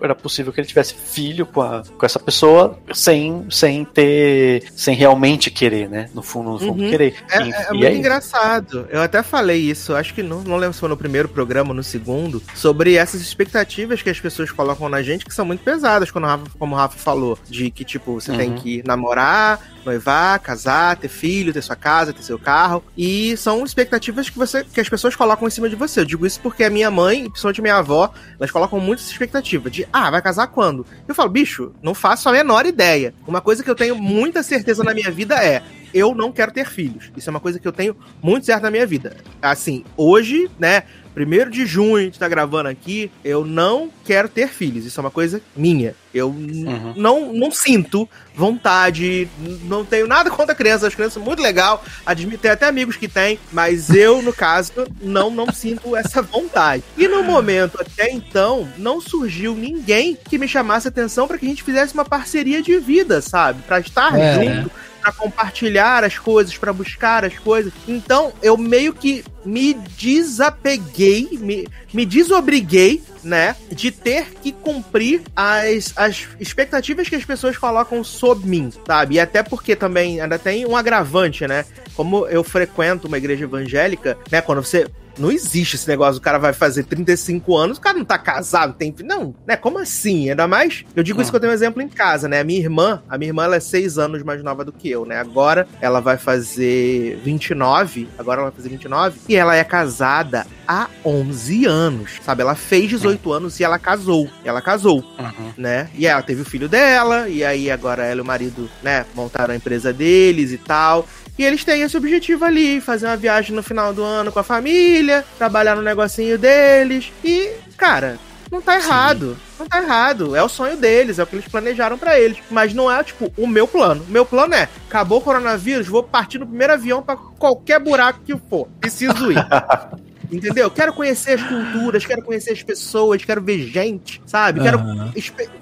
era 0.00 0.14
possível 0.14 0.52
que 0.52 0.60
ele 0.60 0.66
tivesse 0.66 0.94
filho 0.94 1.46
com, 1.46 1.62
a, 1.62 1.82
com 1.82 2.06
essa 2.06 2.18
pessoa 2.18 2.78
sem, 2.92 3.46
sem 3.50 3.84
ter. 3.84 4.64
sem 4.74 4.94
realmente 4.94 5.50
querer, 5.50 5.88
né? 5.88 6.08
No 6.14 6.22
fundo, 6.22 6.52
no 6.52 6.58
fundo, 6.58 6.82
uhum. 6.82 6.90
querer. 6.90 7.14
É, 7.30 7.42
e, 7.42 7.52
é, 7.52 7.62
é 7.62 7.72
muito 7.72 7.86
aí... 7.86 7.98
engraçado. 7.98 8.86
Eu 8.90 9.02
até 9.02 9.22
falei 9.22 9.60
isso, 9.60 9.94
acho 9.94 10.14
que 10.14 10.22
não, 10.22 10.42
não 10.42 10.56
lembro 10.56 10.74
se 10.74 10.80
foi 10.80 10.88
no 10.88 10.96
primeiro 10.96 11.28
programa 11.28 11.70
ou 11.70 11.74
no 11.74 11.82
segundo, 11.82 12.42
sobre 12.54 12.94
essas 12.94 13.20
expectativas 13.20 14.02
que 14.02 14.10
as 14.10 14.20
pessoas 14.20 14.50
colocam 14.50 14.88
na 14.88 15.02
gente 15.02 15.24
que 15.24 15.34
são 15.34 15.44
muito 15.44 15.62
pesadas, 15.62 16.10
quando 16.10 16.24
o 16.24 16.28
Rafa, 16.28 16.44
como 16.58 16.74
o 16.74 16.78
Rafa 16.78 16.98
falou, 16.98 17.38
de 17.48 17.70
que, 17.70 17.84
tipo, 17.84 18.20
você 18.20 18.30
uhum. 18.30 18.36
tem 18.36 18.54
que 18.54 18.82
namorar, 18.86 19.60
noivar, 19.84 20.40
casar, 20.40 20.96
ter 20.96 21.08
filho, 21.08 21.52
ter 21.52 21.62
sua 21.62 21.76
casa, 21.76 22.12
ter 22.12 22.22
seu 22.22 22.38
carro. 22.38 22.82
E 22.96 23.36
são 23.36 23.64
expectativas 23.64 24.28
que 24.28 24.38
você 24.38 24.64
que 24.64 24.80
as 24.80 24.88
pessoas 24.88 25.14
colocam 25.14 25.46
em 25.46 25.50
cima 25.50 25.68
de 25.68 25.73
você. 25.74 26.00
Eu 26.00 26.04
digo 26.04 26.26
isso 26.26 26.40
porque 26.40 26.64
a 26.64 26.70
minha 26.70 26.90
mãe, 26.90 27.24
principalmente 27.28 27.62
minha 27.62 27.76
avó, 27.76 28.12
elas 28.38 28.50
colocam 28.50 28.80
muito 28.80 29.00
essa 29.00 29.10
expectativa 29.10 29.70
de, 29.70 29.86
ah, 29.92 30.10
vai 30.10 30.22
casar 30.22 30.46
quando? 30.48 30.86
Eu 31.06 31.14
falo, 31.14 31.30
bicho, 31.30 31.72
não 31.82 31.94
faço 31.94 32.28
a 32.28 32.32
menor 32.32 32.66
ideia. 32.66 33.14
Uma 33.26 33.40
coisa 33.40 33.62
que 33.62 33.70
eu 33.70 33.74
tenho 33.74 33.96
muita 33.96 34.42
certeza 34.42 34.82
na 34.84 34.94
minha 34.94 35.10
vida 35.10 35.34
é, 35.44 35.62
eu 35.92 36.14
não 36.14 36.32
quero 36.32 36.52
ter 36.52 36.66
filhos. 36.66 37.10
Isso 37.16 37.28
é 37.28 37.32
uma 37.32 37.40
coisa 37.40 37.58
que 37.58 37.68
eu 37.68 37.72
tenho 37.72 37.96
muito 38.22 38.46
certo 38.46 38.62
na 38.62 38.70
minha 38.70 38.86
vida. 38.86 39.16
Assim, 39.40 39.84
hoje, 39.96 40.50
né, 40.58 40.82
primeiro 41.14 41.50
de 41.50 41.64
junho, 41.64 41.96
a 41.96 42.02
gente 42.02 42.18
tá 42.18 42.28
gravando 42.28 42.68
aqui, 42.68 43.10
eu 43.24 43.44
não 43.44 43.90
quero 44.04 44.28
ter 44.28 44.48
filhos. 44.48 44.84
Isso 44.84 44.98
é 44.98 45.02
uma 45.02 45.10
coisa 45.10 45.40
minha. 45.56 45.94
Eu 46.12 46.28
uhum. 46.28 46.94
não, 46.96 47.32
não 47.32 47.50
sinto 47.50 48.08
vontade, 48.34 49.28
não 49.64 49.84
tenho 49.84 50.06
nada 50.06 50.30
contra 50.30 50.54
crianças, 50.54 50.84
as 50.84 50.94
crianças 50.94 51.14
são 51.14 51.22
muito 51.22 51.42
legal, 51.42 51.84
admito, 52.04 52.38
tem 52.38 52.50
até 52.50 52.66
amigos 52.66 52.96
que 52.96 53.08
têm, 53.08 53.38
mas 53.52 53.90
eu, 53.90 54.22
no 54.22 54.32
caso, 54.32 54.72
não, 55.00 55.30
não 55.30 55.52
sinto 55.52 55.96
essa 55.96 56.20
vontade. 56.22 56.82
E 56.96 57.08
no 57.08 57.22
momento, 57.22 57.80
até 57.80 58.10
então, 58.10 58.68
não 58.76 59.00
surgiu 59.00 59.54
ninguém 59.54 60.16
que 60.28 60.38
me 60.38 60.48
chamasse 60.48 60.86
atenção 60.86 61.26
para 61.26 61.38
que 61.38 61.46
a 61.46 61.48
gente 61.48 61.62
fizesse 61.62 61.94
uma 61.94 62.04
parceria 62.04 62.62
de 62.62 62.78
vida, 62.78 63.20
sabe? 63.20 63.62
Para 63.62 63.80
estar 63.80 64.16
é. 64.18 64.34
junto 64.34 64.70
para 65.04 65.12
compartilhar 65.12 66.02
as 66.02 66.18
coisas, 66.18 66.56
para 66.56 66.72
buscar 66.72 67.26
as 67.26 67.38
coisas. 67.38 67.70
Então, 67.86 68.32
eu 68.42 68.56
meio 68.56 68.94
que 68.94 69.22
me 69.44 69.74
desapeguei, 69.74 71.28
me, 71.32 71.68
me 71.92 72.06
desobriguei, 72.06 73.02
né, 73.22 73.56
de 73.70 73.90
ter 73.90 74.34
que 74.42 74.52
cumprir 74.52 75.22
as, 75.34 75.92
as 75.96 76.28
expectativas 76.38 77.08
que 77.08 77.16
as 77.16 77.24
pessoas 77.24 77.56
colocam 77.56 78.04
sobre 78.04 78.48
mim, 78.48 78.70
sabe? 78.86 79.14
E 79.16 79.20
até 79.20 79.42
porque 79.42 79.74
também 79.74 80.20
ainda 80.20 80.38
tem 80.38 80.66
um 80.66 80.76
agravante, 80.76 81.46
né? 81.46 81.64
Como 81.94 82.26
eu 82.26 82.42
frequento 82.42 83.08
uma 83.08 83.18
igreja 83.18 83.44
evangélica, 83.44 84.18
né, 84.30 84.40
quando 84.40 84.62
você 84.62 84.86
não 85.18 85.30
existe 85.30 85.76
esse 85.76 85.88
negócio, 85.88 86.18
o 86.18 86.22
cara 86.22 86.38
vai 86.38 86.52
fazer 86.52 86.84
35 86.84 87.56
anos, 87.56 87.78
o 87.78 87.80
cara 87.80 87.96
não 87.96 88.04
tá 88.04 88.18
casado, 88.18 88.74
tem. 88.74 88.94
Não, 89.04 89.34
né? 89.46 89.56
Como 89.56 89.78
assim? 89.78 90.30
Ainda 90.30 90.46
mais. 90.46 90.84
Eu 90.94 91.02
digo 91.02 91.20
isso 91.20 91.30
que 91.30 91.36
eu 91.36 91.40
tenho 91.40 91.52
um 91.52 91.54
exemplo 91.54 91.82
em 91.82 91.88
casa, 91.88 92.28
né? 92.28 92.40
A 92.40 92.44
minha 92.44 92.58
irmã, 92.58 93.02
a 93.08 93.16
minha 93.16 93.30
irmã, 93.30 93.44
ela 93.44 93.56
é 93.56 93.60
6 93.60 93.98
anos 93.98 94.22
mais 94.22 94.42
nova 94.42 94.64
do 94.64 94.72
que 94.72 94.90
eu, 94.90 95.04
né? 95.04 95.18
Agora 95.18 95.66
ela 95.80 96.00
vai 96.00 96.16
fazer 96.16 97.18
29, 97.24 98.08
agora 98.18 98.40
ela 98.40 98.50
vai 98.50 98.56
fazer 98.56 98.68
29, 98.70 99.20
e 99.28 99.36
ela 99.36 99.56
é 99.56 99.64
casada 99.64 100.46
há 100.66 100.88
11 101.04 101.66
anos, 101.66 102.20
sabe? 102.22 102.42
Ela 102.42 102.54
fez 102.54 102.88
18 102.88 103.26
uhum. 103.28 103.32
anos 103.34 103.60
e 103.60 103.64
ela 103.64 103.78
casou. 103.78 104.28
Ela 104.44 104.60
casou, 104.60 105.04
uhum. 105.18 105.52
né? 105.56 105.88
E 105.94 106.06
ela 106.06 106.22
teve 106.22 106.42
o 106.42 106.44
filho 106.44 106.68
dela, 106.68 107.28
e 107.28 107.44
aí 107.44 107.70
agora 107.70 108.04
ela 108.04 108.20
e 108.20 108.22
o 108.22 108.24
marido, 108.24 108.68
né, 108.82 109.04
montaram 109.14 109.52
a 109.52 109.56
empresa 109.56 109.92
deles 109.92 110.50
e 110.52 110.58
tal. 110.58 111.06
E 111.38 111.44
eles 111.44 111.64
têm 111.64 111.82
esse 111.82 111.96
objetivo 111.96 112.44
ali, 112.44 112.80
fazer 112.80 113.06
uma 113.06 113.16
viagem 113.16 113.54
no 113.54 113.62
final 113.62 113.92
do 113.92 114.02
ano 114.02 114.30
com 114.30 114.38
a 114.38 114.44
família, 114.44 115.24
trabalhar 115.36 115.74
no 115.74 115.82
negocinho 115.82 116.38
deles. 116.38 117.12
E, 117.24 117.52
cara, 117.76 118.18
não 118.50 118.62
tá 118.62 118.76
errado. 118.76 119.30
Sim. 119.30 119.54
Não 119.58 119.66
tá 119.66 119.82
errado. 119.82 120.36
É 120.36 120.42
o 120.42 120.48
sonho 120.48 120.76
deles, 120.76 121.18
é 121.18 121.22
o 121.24 121.26
que 121.26 121.34
eles 121.34 121.48
planejaram 121.48 121.98
para 121.98 122.18
eles. 122.18 122.38
Mas 122.50 122.72
não 122.72 122.90
é, 122.90 123.02
tipo, 123.02 123.32
o 123.36 123.48
meu 123.48 123.66
plano. 123.66 124.04
O 124.08 124.10
meu 124.10 124.24
plano 124.24 124.54
é: 124.54 124.68
acabou 124.88 125.18
o 125.18 125.22
coronavírus, 125.22 125.88
vou 125.88 126.04
partir 126.04 126.38
no 126.38 126.46
primeiro 126.46 126.72
avião 126.72 127.02
para 127.02 127.16
qualquer 127.16 127.80
buraco 127.80 128.20
que 128.24 128.36
for. 128.48 128.68
Preciso 128.80 129.32
ir. 129.32 129.38
Entendeu? 130.30 130.70
Quero 130.70 130.92
conhecer 130.92 131.38
as 131.38 131.42
culturas, 131.42 132.04
quero 132.04 132.22
conhecer 132.22 132.52
as 132.52 132.62
pessoas, 132.62 133.24
quero 133.24 133.42
ver 133.42 133.66
gente, 133.68 134.20
sabe? 134.26 134.60
Quero 134.60 134.78
uhum. 134.78 135.12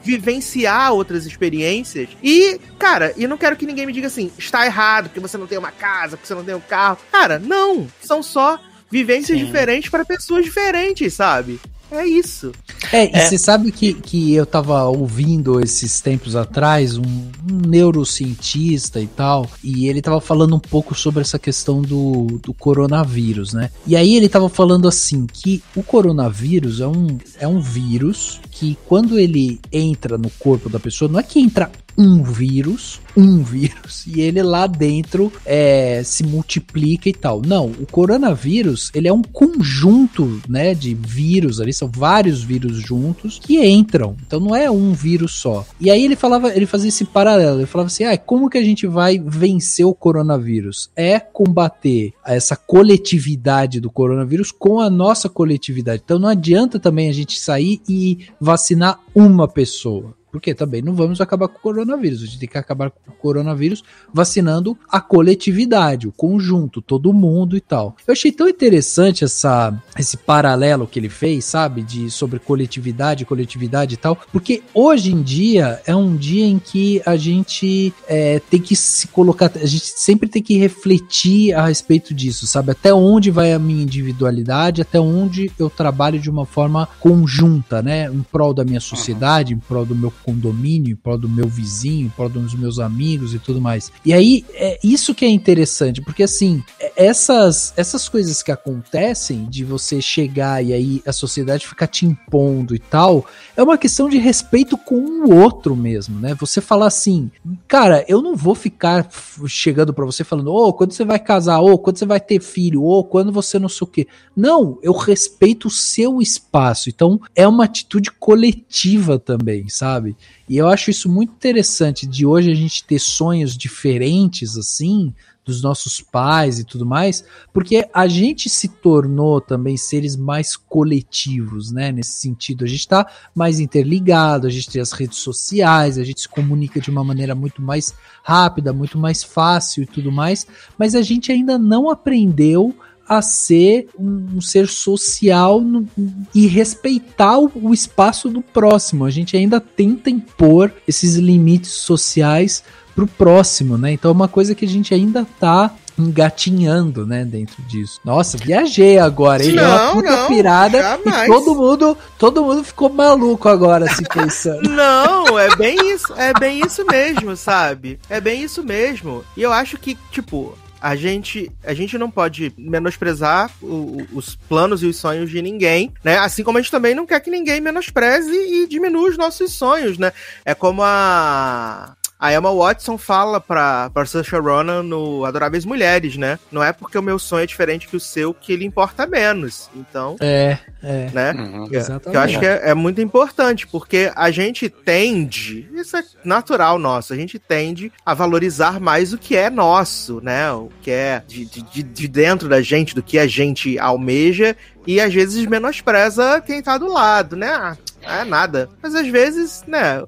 vivenciar 0.03 0.93
outras 0.93 1.27
experiências. 1.27 2.09
E, 2.23 2.61
cara, 2.79 3.13
e 3.17 3.27
não 3.27 3.37
quero 3.37 3.57
que 3.57 3.67
ninguém 3.67 3.87
me 3.87 3.93
diga 3.93 4.07
assim, 4.07 4.31
está 4.39 4.65
errado, 4.67 5.09
porque 5.09 5.21
você 5.21 5.37
não 5.37 5.47
tem 5.47 5.59
uma 5.59 5.71
casa, 5.73 6.17
porque 6.17 6.27
você 6.27 6.35
não 6.35 6.45
tem 6.45 6.55
um 6.55 6.61
carro. 6.61 6.99
Cara, 7.11 7.39
não. 7.39 7.87
São 8.01 8.23
só 8.23 8.59
vivências 8.91 9.39
Sim. 9.39 9.45
diferentes 9.47 9.91
para 9.91 10.05
pessoas 10.05 10.45
diferentes, 10.45 11.15
sabe? 11.15 11.59
É 11.93 12.07
isso. 12.07 12.53
É, 12.91 13.05
e 13.05 13.11
é. 13.13 13.27
você 13.27 13.37
sabe 13.37 13.71
que, 13.71 13.93
que 13.93 14.33
eu 14.35 14.47
tava 14.47 14.85
ouvindo 14.85 15.61
esses 15.61 16.01
tempos 16.01 16.35
atrás 16.35 16.97
um, 16.97 17.03
um, 17.03 17.69
neurocientista 17.69 18.99
e 18.99 19.07
tal, 19.07 19.47
e 19.63 19.89
ele 19.89 20.01
tava 20.01 20.19
falando 20.19 20.57
um 20.57 20.59
pouco 20.59 20.95
sobre 20.95 21.21
essa 21.21 21.39
questão 21.39 21.83
do, 21.83 22.41
do 22.43 22.55
coronavírus, 22.55 23.53
né? 23.53 23.71
E 23.87 23.95
aí 23.95 24.17
ele 24.17 24.29
tava 24.29 24.49
falando 24.49 24.89
assim 24.89 25.27
que 25.31 25.63
o 25.77 25.83
coronavírus 25.83 26.81
é 26.81 26.87
um, 26.87 27.19
é 27.39 27.47
um 27.47 27.61
vírus 27.61 28.41
que 28.53 28.77
quando 28.87 29.19
ele 29.19 29.59
entra 29.73 30.19
no 30.19 30.31
corpo 30.31 30.69
da 30.69 30.79
pessoa, 30.79 31.11
não 31.11 31.19
é 31.19 31.23
que 31.23 31.41
entra 31.41 31.73
um 31.97 32.23
vírus, 32.23 33.01
um 33.17 33.43
vírus, 33.43 34.07
e 34.07 34.21
ele 34.21 34.43
lá 34.43 34.67
dentro 34.67 35.33
é, 35.45 36.03
se 36.05 36.25
multiplica 36.25 37.09
e 37.09 37.13
tal. 37.13 37.43
Não, 37.45 37.67
o 37.67 37.87
coronavírus, 37.87 38.91
ele 38.95 39.09
é 39.09 39.13
um 39.13 39.23
conjunto, 39.23 40.41
né, 40.49 40.75
de 40.75 40.95
vírus 40.95 41.61
ali, 41.61 41.73
são 41.73 41.89
vários 41.89 42.43
vírus 42.43 42.79
juntos 42.79 43.39
que 43.39 43.63
entram. 43.65 44.17
Então 44.27 44.41
não 44.41 44.55
é 44.55 44.71
um 44.71 44.93
vírus 44.93 45.33
só. 45.33 45.67
E 45.81 45.91
aí 45.91 46.05
ele 46.05 46.17
falava, 46.17 46.55
ele 46.55 46.67
fazia 46.67 46.89
esse 46.89 47.05
paralelo, 47.05 47.61
ele 47.61 47.67
falava 47.67 47.89
assim: 47.89 48.05
"Ah, 48.05 48.17
como 48.17 48.49
que 48.49 48.59
a 48.59 48.65
gente 48.65 48.87
vai 48.87 49.19
vencer 49.19 49.87
o 49.87 49.95
coronavírus? 49.95 50.91
É 50.97 51.21
combater 51.21 52.13
essa 52.25 52.57
coletividade 52.57 53.81
do 53.81 53.91
coronavírus 53.91 54.51
com 54.51 54.81
a 54.81 54.89
nossa 54.89 55.29
coletividade. 55.29 56.03
Então 56.05 56.19
não 56.19 56.29
adianta 56.29 56.79
também 56.79 57.09
a 57.09 57.13
gente 57.13 57.39
sair 57.39 57.81
e 57.89 58.27
vacinar 58.43 58.99
uma 59.15 59.47
pessoa. 59.47 60.17
Porque 60.33 60.55
também 60.55 60.81
não 60.81 60.95
vamos 60.95 61.21
acabar 61.21 61.47
com 61.47 61.59
o 61.59 61.61
coronavírus. 61.61 62.23
A 62.23 62.27
gente 62.27 62.39
tem 62.39 62.49
que 62.49 62.57
acabar 62.57 62.91
com 62.91 63.11
o 63.11 63.15
coronavírus 63.15 63.85
vacinando 64.13 64.77
a 64.89 64.99
coletividade, 64.99 66.09
o 66.09 66.13
conjunto, 66.13 66.81
todo 66.81 67.13
mundo 67.13 67.55
e 67.55 67.61
tal. 67.61 67.95
Eu 68.07 68.13
achei 68.13 68.33
tão 68.33 68.49
interessante 68.49 69.25
essa, 69.25 69.79
esse 69.99 70.17
paralelo 70.17 70.87
que 70.87 70.99
ele 70.99 71.11
fez, 71.11 71.45
sabe? 71.45 71.83
De 71.83 72.11
sobre 72.11 72.39
coletividade, 72.39 73.27
coletividade 73.27 73.95
e 73.95 73.97
tal. 73.99 74.17
Porque 74.33 74.63
hoje 74.73 75.13
em 75.13 75.23
dia 75.23 75.83
é 75.87 75.95
um 75.95 76.17
dia 76.17 76.47
em 76.47 76.59
que 76.59 77.03
a 77.05 77.15
gente 77.17 77.93
é, 78.09 78.41
tem 78.41 78.61
que 78.61 78.75
se 78.75 79.09
colocar. 79.09 79.53
A 79.55 79.67
gente 79.67 79.85
sempre 79.85 80.31
tem 80.31 80.43
que 80.43 80.57
refletir 80.57 81.53
a 81.55 81.67
respeito 81.67 82.15
disso, 82.15 82.47
sabe? 82.47 82.71
Até 82.71 82.95
onde 82.95 83.31
vai 83.31 83.53
a 83.53 83.59
minha 83.59 83.83
individualidade, 83.83 84.81
até 84.81 84.99
onde 84.99 85.53
eu 85.59 85.69
trabalho 85.69 86.19
de 86.19 86.31
uma 86.31 86.47
forma 86.47 86.89
conjunta, 86.99 87.83
né? 87.83 88.07
Em 88.07 88.23
prol 88.23 88.55
da 88.55 88.65
minha 88.65 88.81
sociedade, 88.81 89.53
em 89.53 89.59
prol 89.59 89.85
do 89.85 89.95
meu 89.95 90.13
condomínio, 90.25 90.93
em 90.93 90.97
prol 90.97 91.19
do 91.19 91.29
meu 91.29 91.49
vizinho, 91.49 92.07
em 92.07 92.11
prol 92.11 92.29
dos 92.29 92.55
meus 92.55 92.79
amigos 92.79 93.35
e 93.35 93.39
tudo 93.39 93.61
mais. 93.61 93.93
E 94.05 94.13
aí, 94.13 94.45
é 94.55 94.79
isso 94.83 95.15
que 95.15 95.25
é 95.25 95.29
interessante, 95.29 96.01
porque 96.01 96.23
assim, 96.23 96.63
é, 96.79 97.07
essas, 97.07 97.73
essas 97.77 98.09
coisas 98.09 98.43
que 98.43 98.53
acontecem 98.53 99.45
de 99.47 99.65
você 99.65 100.01
chegar 100.01 100.65
e 100.65 100.73
aí 100.73 101.03
a 101.07 101.13
sociedade 101.13 101.67
ficar 101.67 101.87
te 101.87 102.07
impondo 102.07 102.75
e 102.75 102.79
tal, 102.79 103.27
é 103.57 103.63
uma 103.63 103.79
questão 103.79 104.09
de 104.09 104.19
respeito 104.19 104.77
com 104.77 104.95
o 104.95 105.35
outro 105.35 105.77
mesmo, 105.77 106.19
né? 106.19 106.35
Você 106.35 106.61
falar 106.61 106.87
assim, 106.87 107.31
cara, 107.67 108.05
eu 108.09 108.23
não 108.23 108.37
vou 108.37 108.55
ficar 108.55 109.09
chegando 109.47 109.93
para 109.93 110.05
você 110.05 110.25
falando, 110.25 110.53
ô, 110.53 110.69
oh, 110.69 110.73
quando 110.73 110.93
você 110.93 111.05
vai 111.05 111.19
casar, 111.19 111.61
ô, 111.61 111.73
oh, 111.73 111.79
quando 111.79 111.99
você 111.99 112.07
vai 112.07 112.21
ter 112.21 112.41
filho, 112.41 112.83
ô, 112.83 112.99
oh, 112.99 113.05
quando 113.05 113.33
você 113.33 113.59
não 113.59 113.69
sei 113.69 113.85
o 113.85 113.87
quê. 113.87 114.07
Não, 114.37 114.79
eu 114.83 114.93
respeito 114.93 115.69
o 115.69 115.71
seu 115.71 116.21
espaço. 116.21 116.89
Então, 116.89 117.21
é 117.35 117.47
uma 117.47 117.65
atitude 117.65 118.11
coletiva 118.11 119.19
também, 119.19 119.69
sabe? 119.69 120.12
E 120.49 120.57
eu 120.57 120.69
acho 120.69 120.91
isso 120.91 121.09
muito 121.09 121.33
interessante 121.33 122.07
de 122.07 122.27
hoje 122.27 122.51
a 122.51 122.55
gente 122.55 122.85
ter 122.85 122.99
sonhos 122.99 123.57
diferentes 123.57 124.57
assim, 124.57 125.13
dos 125.45 125.61
nossos 125.61 126.01
pais 126.01 126.59
e 126.59 126.65
tudo 126.65 126.87
mais, 126.87 127.25
porque 127.53 127.89
a 127.93 128.07
gente 128.07 128.49
se 128.49 128.69
tornou 128.69 129.41
também 129.41 129.77
seres 129.77 130.17
mais 130.17 130.57
coletivos, 130.57 131.73
né? 131.73 131.91
Nesse 131.91 132.13
sentido, 132.13 132.65
a 132.65 132.69
gente 132.69 132.81
está 132.81 133.07
mais 133.35 133.59
interligado, 133.59 134.47
a 134.47 134.51
gente 134.51 134.71
tem 134.71 134.81
as 134.81 134.93
redes 134.93 135.19
sociais, 135.19 135.99
a 135.99 136.05
gente 136.05 136.21
se 136.21 136.29
comunica 136.29 136.81
de 136.81 136.91
uma 136.91 137.03
maneira 137.03 137.35
muito 137.35 137.61
mais 137.61 137.93
rápida, 138.23 138.73
muito 138.73 138.97
mais 138.99 139.25
fácil 139.25 139.83
e 139.83 139.87
tudo 139.87 140.13
mais, 140.13 140.47
mas 140.79 140.95
a 140.95 141.03
gente 141.03 141.33
ainda 141.33 141.59
não 141.59 141.91
aprendeu 141.91 142.75
a 143.17 143.23
ser 143.23 143.89
um, 143.99 144.37
um 144.37 144.41
ser 144.41 144.69
social 144.69 145.61
no, 145.61 145.89
e 146.35 146.47
respeitar 146.47 147.39
o, 147.39 147.51
o, 147.55 147.75
espaço 147.75 148.29
do 148.29 148.43
próximo. 148.43 149.05
A 149.05 149.11
gente 149.11 149.37
ainda 149.37 149.61
tenta 149.61 150.11
impor 150.11 150.73
esses 150.87 151.17
limites 151.17 151.73
sociais 151.73 152.63
pro 152.95 153.07
próximo, 153.07 153.79
né? 153.79 153.93
Então 153.93 154.11
é 154.11 154.15
uma 154.15 154.29
coisa 154.29 154.55
que 154.55 154.65
a 154.65 154.69
gente 154.69 154.93
ainda 154.93 155.27
tá 155.41 155.75
engatinhando, 155.99 157.07
né, 157.07 157.25
dentro 157.25 157.63
disso. 157.63 158.01
Nossa, 158.05 158.39
viajei 158.39 158.99
agora, 158.99 159.45
hein? 159.45 159.53
Não, 159.53 159.65
uma 159.65 159.93
puta 159.93 160.17
não, 160.17 160.29
pirada 160.29 160.83
jamais. 160.83 161.25
e 161.25 161.27
todo 161.27 161.55
mundo, 161.55 161.99
todo 162.19 162.43
mundo 162.43 162.65
ficou 162.65 162.89
maluco 162.89 163.49
agora 163.49 163.87
se 163.95 164.03
pensando. 164.09 164.69
não, 164.69 165.39
é 165.39 165.55
bem 165.57 165.77
isso, 165.93 166.13
é 166.15 166.33
bem 166.33 166.61
isso 166.65 166.85
mesmo, 166.91 167.37
sabe? 167.37 167.99
É 168.09 168.21
bem 168.21 168.43
isso 168.43 168.63
mesmo. 168.63 169.25
E 169.37 169.43
eu 169.43 169.53
acho 169.53 169.79
que, 169.79 169.97
tipo, 170.11 170.57
a 170.83 170.97
gente, 170.97 171.49
a 171.63 171.73
gente 171.73 171.97
não 171.97 172.11
pode 172.11 172.53
menosprezar 172.59 173.49
o, 173.63 174.05
os 174.13 174.35
planos 174.35 174.83
e 174.83 174.87
os 174.87 174.97
sonhos 174.97 175.31
de 175.31 175.41
ninguém, 175.41 175.93
né? 176.03 176.19
Assim 176.19 176.43
como 176.43 176.59
a 176.59 176.61
gente 176.61 176.73
também 176.73 176.93
não 176.93 177.07
quer 177.07 177.21
que 177.21 177.31
ninguém 177.31 177.61
menospreze 177.61 178.33
e 178.33 178.67
diminua 178.67 179.09
os 179.09 179.17
nossos 179.17 179.53
sonhos, 179.53 179.97
né? 179.97 180.13
É 180.45 180.55
como 180.55 180.83
a 180.83 181.95
a 182.23 182.33
Emma 182.33 182.55
Watson 182.55 182.97
fala 182.97 183.41
pra, 183.41 183.91
pra 183.91 184.07
Saoirse 184.07 184.37
Ronan 184.37 184.85
no 184.85 185.25
Adoráveis 185.25 185.65
Mulheres, 185.65 186.17
né? 186.17 186.39
Não 186.53 186.63
é 186.63 186.73
porque 186.73 186.97
o 186.97 187.03
meu 187.03 187.19
sonho 187.19 187.43
é 187.43 187.47
diferente 187.47 187.89
que 187.89 187.97
o 187.97 188.01
seu 188.01 188.33
que 188.33 188.53
ele 188.53 188.65
importa 188.65 189.09
menos. 189.09 189.69
Então. 189.75 190.15
É, 190.21 190.57
é. 190.81 191.11
Né? 191.13 191.33
Uhum. 191.33 191.69
Exatamente. 191.69 192.15
Eu 192.15 192.21
acho 192.21 192.39
que 192.39 192.47
é, 192.47 192.71
é, 192.71 192.75
muito 192.75 193.01
importante, 193.01 193.67
porque 193.67 194.13
a 194.15 194.31
gente 194.31 194.69
tende, 194.69 195.69
isso 195.75 195.97
é 195.97 196.05
natural 196.25 196.79
nosso, 196.79 197.13
a 197.13 197.17
gente 197.17 197.41
tende 197.41 197.91
a 198.07 198.15
valorizar 198.15 198.79
mais 198.79 199.13
o 199.13 199.19
que 199.19 199.37
é 199.37 199.51
nosso, 199.51 200.21
né? 200.23 200.53
O 200.53 200.69
que 200.81 200.93
é 200.93 201.25
de, 201.27 201.45
de, 201.45 201.83
de 201.83 202.07
dentro 202.07 202.49
da 202.49 202.63
gente, 202.63 202.95
do 202.95 203.03
que 203.03 203.19
a 203.19 203.27
gente 203.27 203.77
almeja, 203.81 204.57
e 204.87 205.01
às 205.01 205.13
vezes 205.13 205.45
menospreza 205.47 206.41
quem 206.41 206.63
tá 206.63 206.79
do 206.79 206.87
lado, 206.87 207.35
né? 207.35 207.77
É 208.03 208.25
nada. 208.25 208.69
Mas 208.83 208.95
às 208.95 209.07
vezes, 209.09 209.65
né, 209.67 210.03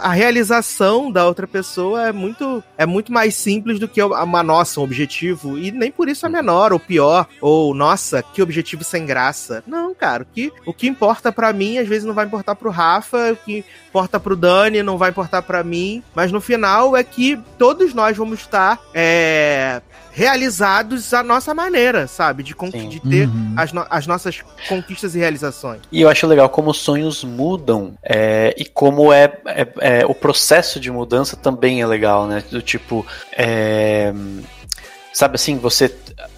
a 0.00 0.10
realização 0.10 1.10
da 1.10 1.26
outra 1.26 1.46
pessoa 1.46 2.08
é 2.08 2.12
muito, 2.12 2.62
é 2.76 2.86
muito 2.86 3.12
mais 3.12 3.34
simples 3.34 3.78
do 3.78 3.88
que 3.88 4.02
uma 4.02 4.42
nossa, 4.42 4.80
um 4.80 4.84
objetivo. 4.84 5.58
E 5.58 5.70
nem 5.70 5.90
por 5.90 6.08
isso 6.08 6.26
é 6.26 6.28
menor 6.28 6.72
ou 6.72 6.80
pior. 6.80 7.26
Ou, 7.40 7.74
nossa, 7.74 8.22
que 8.22 8.42
objetivo 8.42 8.84
sem 8.84 9.06
graça. 9.06 9.62
Não, 9.66 9.94
cara, 9.94 10.22
o 10.22 10.26
que, 10.26 10.52
o 10.64 10.72
que 10.72 10.88
importa 10.88 11.32
para 11.32 11.52
mim, 11.52 11.78
às 11.78 11.88
vezes 11.88 12.04
não 12.04 12.14
vai 12.14 12.26
importar 12.26 12.54
pro 12.54 12.70
Rafa, 12.70 13.32
o 13.32 13.36
que 13.36 13.64
importa 13.88 14.20
pro 14.20 14.36
Dani 14.36 14.82
não 14.82 14.98
vai 14.98 15.10
importar 15.10 15.42
para 15.42 15.62
mim. 15.64 16.02
Mas 16.14 16.32
no 16.32 16.40
final 16.40 16.96
é 16.96 17.02
que 17.02 17.38
todos 17.58 17.94
nós 17.94 18.16
vamos 18.16 18.40
estar 18.40 18.80
é, 18.92 19.80
realizados 20.16 21.12
à 21.12 21.22
nossa 21.22 21.52
maneira, 21.52 22.06
sabe? 22.06 22.42
De, 22.42 22.54
de 22.88 23.00
ter 23.00 23.28
uhum. 23.28 23.52
as, 23.54 23.70
no 23.70 23.86
as 23.90 24.06
nossas 24.06 24.42
conquistas 24.66 25.14
e 25.14 25.18
realizações. 25.18 25.82
E 25.92 26.00
eu 26.00 26.08
acho 26.08 26.26
legal 26.26 26.48
como 26.48 26.70
os 26.70 26.78
sonhos 26.78 27.22
mudam 27.22 27.92
é, 28.02 28.54
e 28.56 28.64
como 28.64 29.12
é, 29.12 29.24
é, 29.44 29.68
é, 29.80 30.06
o 30.06 30.14
processo 30.14 30.80
de 30.80 30.90
mudança 30.90 31.36
também 31.36 31.82
é 31.82 31.86
legal, 31.86 32.26
né? 32.26 32.42
Do 32.50 32.62
tipo, 32.62 33.04
é, 33.36 34.10
sabe 35.12 35.34
assim, 35.34 35.58
você 35.58 35.94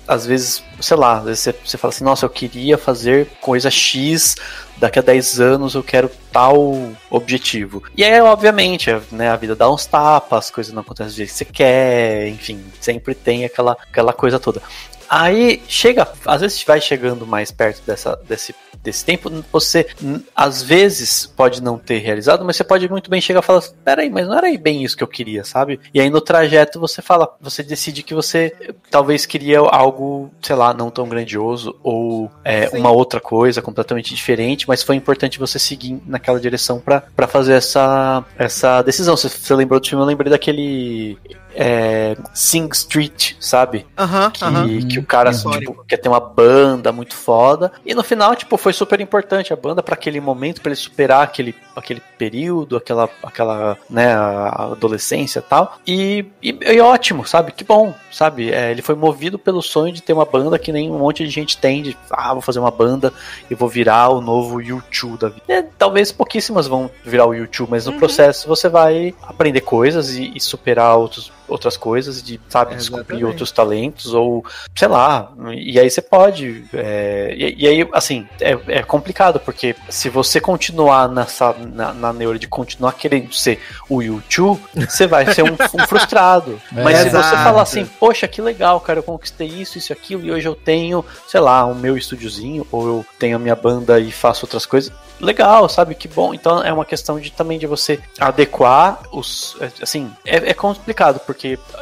às 0.09 0.25
vezes, 0.25 0.65
sei 0.81 0.97
lá, 0.97 1.19
às 1.19 1.25
vezes 1.25 1.41
você, 1.41 1.55
você 1.65 1.77
fala 1.77 1.93
assim, 1.93 2.03
nossa, 2.03 2.25
eu 2.25 2.31
queria 2.31 2.79
fazer 2.79 3.29
coisa 3.43 3.71
X, 3.71 4.35
daqui 4.79 4.99
a 4.99 5.03
10 5.03 5.39
anos 5.41 5.75
eu 5.75 5.83
quero 5.83 6.11
tal 6.33 6.93
objetivo. 7.11 7.83
E 7.95 8.03
aí, 8.03 8.19
obviamente, 8.21 8.91
né, 9.13 9.29
a 9.29 9.37
vida 9.37 9.55
dá 9.55 9.71
uns 9.71 9.85
tapas, 9.85 10.47
as 10.47 10.51
coisas 10.51 10.73
não 10.73 10.81
acontecem 10.81 11.13
do 11.13 11.17
jeito 11.17 11.31
que 11.31 11.37
você 11.37 11.45
quer, 11.45 12.29
enfim, 12.29 12.65
sempre 12.81 13.15
tem 13.15 13.45
aquela, 13.45 13.73
aquela 13.73 14.13
coisa 14.15 14.39
toda. 14.39 14.63
Aí 15.09 15.63
chega, 15.69 16.07
às 16.27 16.41
vezes 16.41 16.63
vai 16.63 16.81
chegando 16.81 17.27
mais 17.27 17.51
perto 17.51 17.83
dessa, 17.87 18.17
desse, 18.29 18.55
desse 18.83 19.05
tempo, 19.05 19.31
você 19.51 19.87
às 20.35 20.63
vezes 20.63 21.27
pode 21.27 21.63
não 21.63 21.79
ter 21.79 21.99
realizado, 21.99 22.45
mas 22.45 22.57
você 22.57 22.65
pode 22.65 22.89
muito 22.89 23.11
bem 23.11 23.21
chegar 23.21 23.41
e 23.41 23.43
falar: 23.43 23.63
peraí, 23.85 24.11
mas 24.11 24.27
não 24.27 24.37
era 24.37 24.59
bem 24.59 24.85
isso 24.85 24.97
que 24.97 25.03
eu 25.03 25.09
queria, 25.09 25.45
sabe? 25.45 25.81
E 25.93 26.01
aí 26.01 26.11
no 26.11 26.21
trajeto 26.21 26.81
você 26.81 27.01
fala, 27.01 27.37
você 27.41 27.63
decide 27.63 28.03
que 28.03 28.15
você 28.15 28.53
talvez 28.91 29.27
queria 29.27 29.59
algo, 29.59 30.31
sei 30.43 30.57
lá, 30.57 30.75
não 30.75 30.91
tão 30.91 31.09
grandioso, 31.09 31.77
ou 31.83 32.31
é, 32.45 32.69
uma 32.73 32.91
outra 32.91 33.21
coisa 33.21 33.63
completamente 33.63 34.15
diferente, 34.15 34.69
mas 34.69 34.83
foi 34.83 34.97
importante 34.97 35.39
você 35.39 35.59
seguir 35.59 36.01
naquela 36.07 36.41
direção 36.41 36.81
para 36.81 37.27
fazer 37.27 37.55
essa, 37.55 38.25
essa 38.37 38.83
decisão. 38.83 39.17
Você, 39.17 39.29
você 39.29 39.55
lembrou 39.55 39.81
do 39.81 39.87
filme? 39.87 40.03
Eu 40.03 40.09
lembrei 40.09 40.31
daquele 40.31 41.19
é, 41.61 42.17
Sing 42.33 42.69
Street, 42.73 43.35
sabe? 43.41 43.85
Aham, 43.99 44.27
uh 44.27 44.29
-huh, 44.29 44.33
que, 44.33 44.45
uh 44.45 44.49
-huh. 44.49 44.89
que 44.89 44.99
o 45.01 45.03
cara 45.05 45.33
tipo, 45.33 45.85
quer 45.89 45.97
ter 45.97 46.09
uma 46.09 46.21
banda 46.21 46.93
muito 46.93 47.17
foda. 47.17 47.73
E 47.85 47.95
no 47.97 48.05
final, 48.05 48.37
tipo, 48.37 48.57
foi 48.57 48.73
super 48.73 49.01
importante 49.01 49.53
a 49.53 49.57
banda 49.57 49.83
para 49.83 49.95
aquele 49.95 50.21
momento, 50.21 50.61
para 50.61 50.71
ele 50.71 50.81
superar 50.81 51.25
aquele, 51.25 51.53
aquele 51.75 52.01
período, 52.17 52.77
aquela, 52.77 53.09
aquela 53.25 53.77
né, 53.91 54.15
adolescência 54.15 55.41
e 55.41 55.43
tal. 55.43 55.77
E, 55.85 56.27
e, 56.41 56.57
e, 56.61 56.81
ótimo, 56.81 57.27
sabe? 57.27 57.51
Que 57.51 57.65
bom, 57.65 57.93
sabe? 58.13 58.53
É, 58.53 58.71
ele 58.71 58.83
foi 58.83 58.95
movido 58.95 59.37
pelo 59.37 59.61
sonho 59.61 59.93
de 59.93 60.01
ter 60.01 60.13
uma 60.13 60.25
banda 60.25 60.61
que 60.61 60.71
nem 60.71 60.89
um 60.89 60.99
monte 60.99 61.25
de 61.25 61.31
gente 61.31 61.59
tem, 61.59 61.83
de 61.83 61.97
ah, 62.09 62.35
vou 62.35 62.43
fazer 62.43 62.61
uma 62.61 62.71
banda 62.71 63.13
e 63.51 63.55
vou 63.57 63.69
virar 63.69 64.11
o 64.11 64.21
novo 64.21 64.61
YouTube 64.61 65.19
da 65.19 65.29
vida. 65.29 65.43
É, 65.49 65.63
talvez 65.77 66.13
pouquíssimas 66.13 66.69
vão 66.69 66.89
virar 67.05 67.27
o 67.27 67.35
YouTube, 67.35 67.71
mas 67.71 67.87
no 67.87 67.93
uhum. 67.93 67.99
processo 67.99 68.47
você 68.47 68.69
vai 68.69 69.13
aprender 69.23 69.63
coisas 69.63 70.11
e, 70.11 70.31
e 70.37 70.41
superar 70.41 70.97
outros 70.97 71.33
outras 71.49 71.77
coisas, 71.77 72.23
de, 72.23 72.41
sabe, 72.49 72.75
é, 72.75 72.77
descobrir 72.77 73.25
outros 73.25 73.51
talentos, 73.51 74.15
ou 74.15 74.45
sei 74.75 74.89
lá, 74.89 75.33
e 75.53 75.79
aí 75.79 75.91
você 75.91 76.03
pode. 76.03 76.65
É, 76.73 77.35
e, 77.37 77.65
e, 77.65 77.67
aí, 77.67 77.89
assim, 77.93 78.29
é, 78.41 78.59
é, 78.69 78.83
complicado, 78.83 79.41
porque 79.41 79.75
se 79.89 80.09
você 80.09 80.41
continuar 80.41 81.09
nessa, 81.09 81.53
na, 81.55 81.93
na 81.93 82.13
neura 82.13 82.39
de 82.39 82.47
continuar 82.47 82.93
querendo 82.93 83.33
ser 83.33 83.61
o 83.89 84.03
YouTube, 84.03 84.61
você 84.75 85.07
vai 85.07 85.33
ser 85.33 85.43
um, 85.43 85.55
um 85.55 85.87
frustrado. 85.87 86.61
É, 86.77 86.83
Mas 86.83 86.99
se 86.99 87.11
você 87.11 87.37
falar 87.37 87.63
assim, 87.63 87.87
poxa, 87.99 88.29
que 88.29 88.41
legal, 88.41 88.81
cara, 88.81 88.99
eu 88.99 89.03
conquistei 89.03 89.49
isso, 89.49 89.79
isso, 89.79 89.93
aquilo, 89.93 90.25
e 90.25 90.31
hoje 90.31 90.47
eu 90.47 90.55
tenho, 90.55 91.05
sei 91.27 91.41
lá, 91.41 91.65
o 91.65 91.75
meu 91.75 91.97
estúdiozinho, 91.97 92.67
ou 92.71 92.87
eu 92.87 93.07
tenho 93.19 93.37
a 93.37 93.39
minha 93.39 93.57
banda 93.57 93.99
e 93.99 94.13
faço 94.13 94.45
outras 94.45 94.67
coisas, 94.67 94.93
legal, 95.21 95.69
sabe? 95.69 95.95
Que 95.95 96.09
bom. 96.09 96.33
Então 96.33 96.63
é 96.63 96.73
uma 96.73 96.85
questão 96.85 97.19
de 97.19 97.31
também 97.31 97.59
de 97.59 97.67
você 97.67 97.99
adequar 98.19 99.01
os. 99.13 99.57
Assim, 99.83 100.11
é, 100.25 100.37
é 100.51 100.55
complicado, 100.55 101.21
porque 101.21 101.38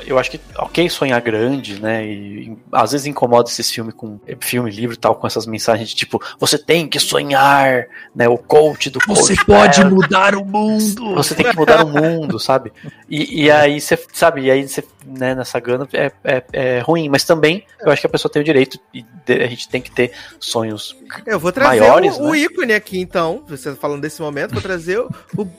eu 0.06 0.18
acho 0.18 0.30
que, 0.30 0.40
ok, 0.56 0.88
sonhar 0.90 1.20
grande, 1.20 1.80
né? 1.80 2.06
E, 2.06 2.50
e 2.50 2.58
às 2.72 2.92
vezes 2.92 3.06
incomoda 3.06 3.48
esses 3.48 3.70
filmes 3.70 3.94
com 3.94 4.18
filme, 4.40 4.70
livro 4.70 4.94
e 4.94 4.98
tal, 4.98 5.14
com 5.14 5.26
essas 5.26 5.46
mensagens 5.46 5.88
de 5.88 5.94
tipo, 5.94 6.20
você 6.38 6.58
tem 6.58 6.88
que 6.88 6.98
sonhar, 6.98 7.86
né? 8.14 8.28
O 8.28 8.36
coach 8.36 8.90
do 8.90 9.00
Você 9.06 9.34
pode 9.44 9.84
mudar 9.84 10.34
o 10.34 10.44
mundo! 10.44 11.14
Você 11.14 11.34
tem 11.34 11.46
que 11.46 11.56
mudar 11.56 11.84
o 11.84 11.88
mundo, 11.88 12.38
sabe? 12.38 12.72
E, 13.08 13.44
e 13.44 13.50
aí 13.50 13.80
você, 13.80 13.98
sabe, 14.12 14.42
e 14.42 14.50
aí 14.50 14.68
você, 14.68 14.84
né, 15.04 15.34
nessa 15.34 15.60
gana 15.60 15.88
é, 15.92 16.10
é, 16.24 16.44
é, 16.52 16.80
ruim, 16.80 17.08
mas 17.08 17.24
também 17.24 17.64
eu 17.80 17.90
acho 17.92 18.00
que 18.00 18.06
a 18.06 18.10
pessoa 18.10 18.30
tem 18.30 18.42
o 18.42 18.44
direito 18.44 18.78
e 18.92 19.04
a 19.28 19.46
gente 19.46 19.68
tem 19.68 19.80
que 19.80 19.90
ter 19.90 20.12
sonhos 20.40 20.96
eu 21.24 21.38
vou 21.38 21.52
trazer 21.52 21.80
maiores, 21.80 22.16
o, 22.16 22.22
né? 22.22 22.30
o 22.30 22.34
ícone 22.34 22.72
aqui, 22.74 22.98
então, 22.98 23.44
você 23.48 23.70
tá 23.70 23.76
falando 23.76 24.02
desse 24.02 24.20
momento, 24.20 24.52
vou 24.52 24.62
trazer 24.62 24.98
o, 24.98 25.08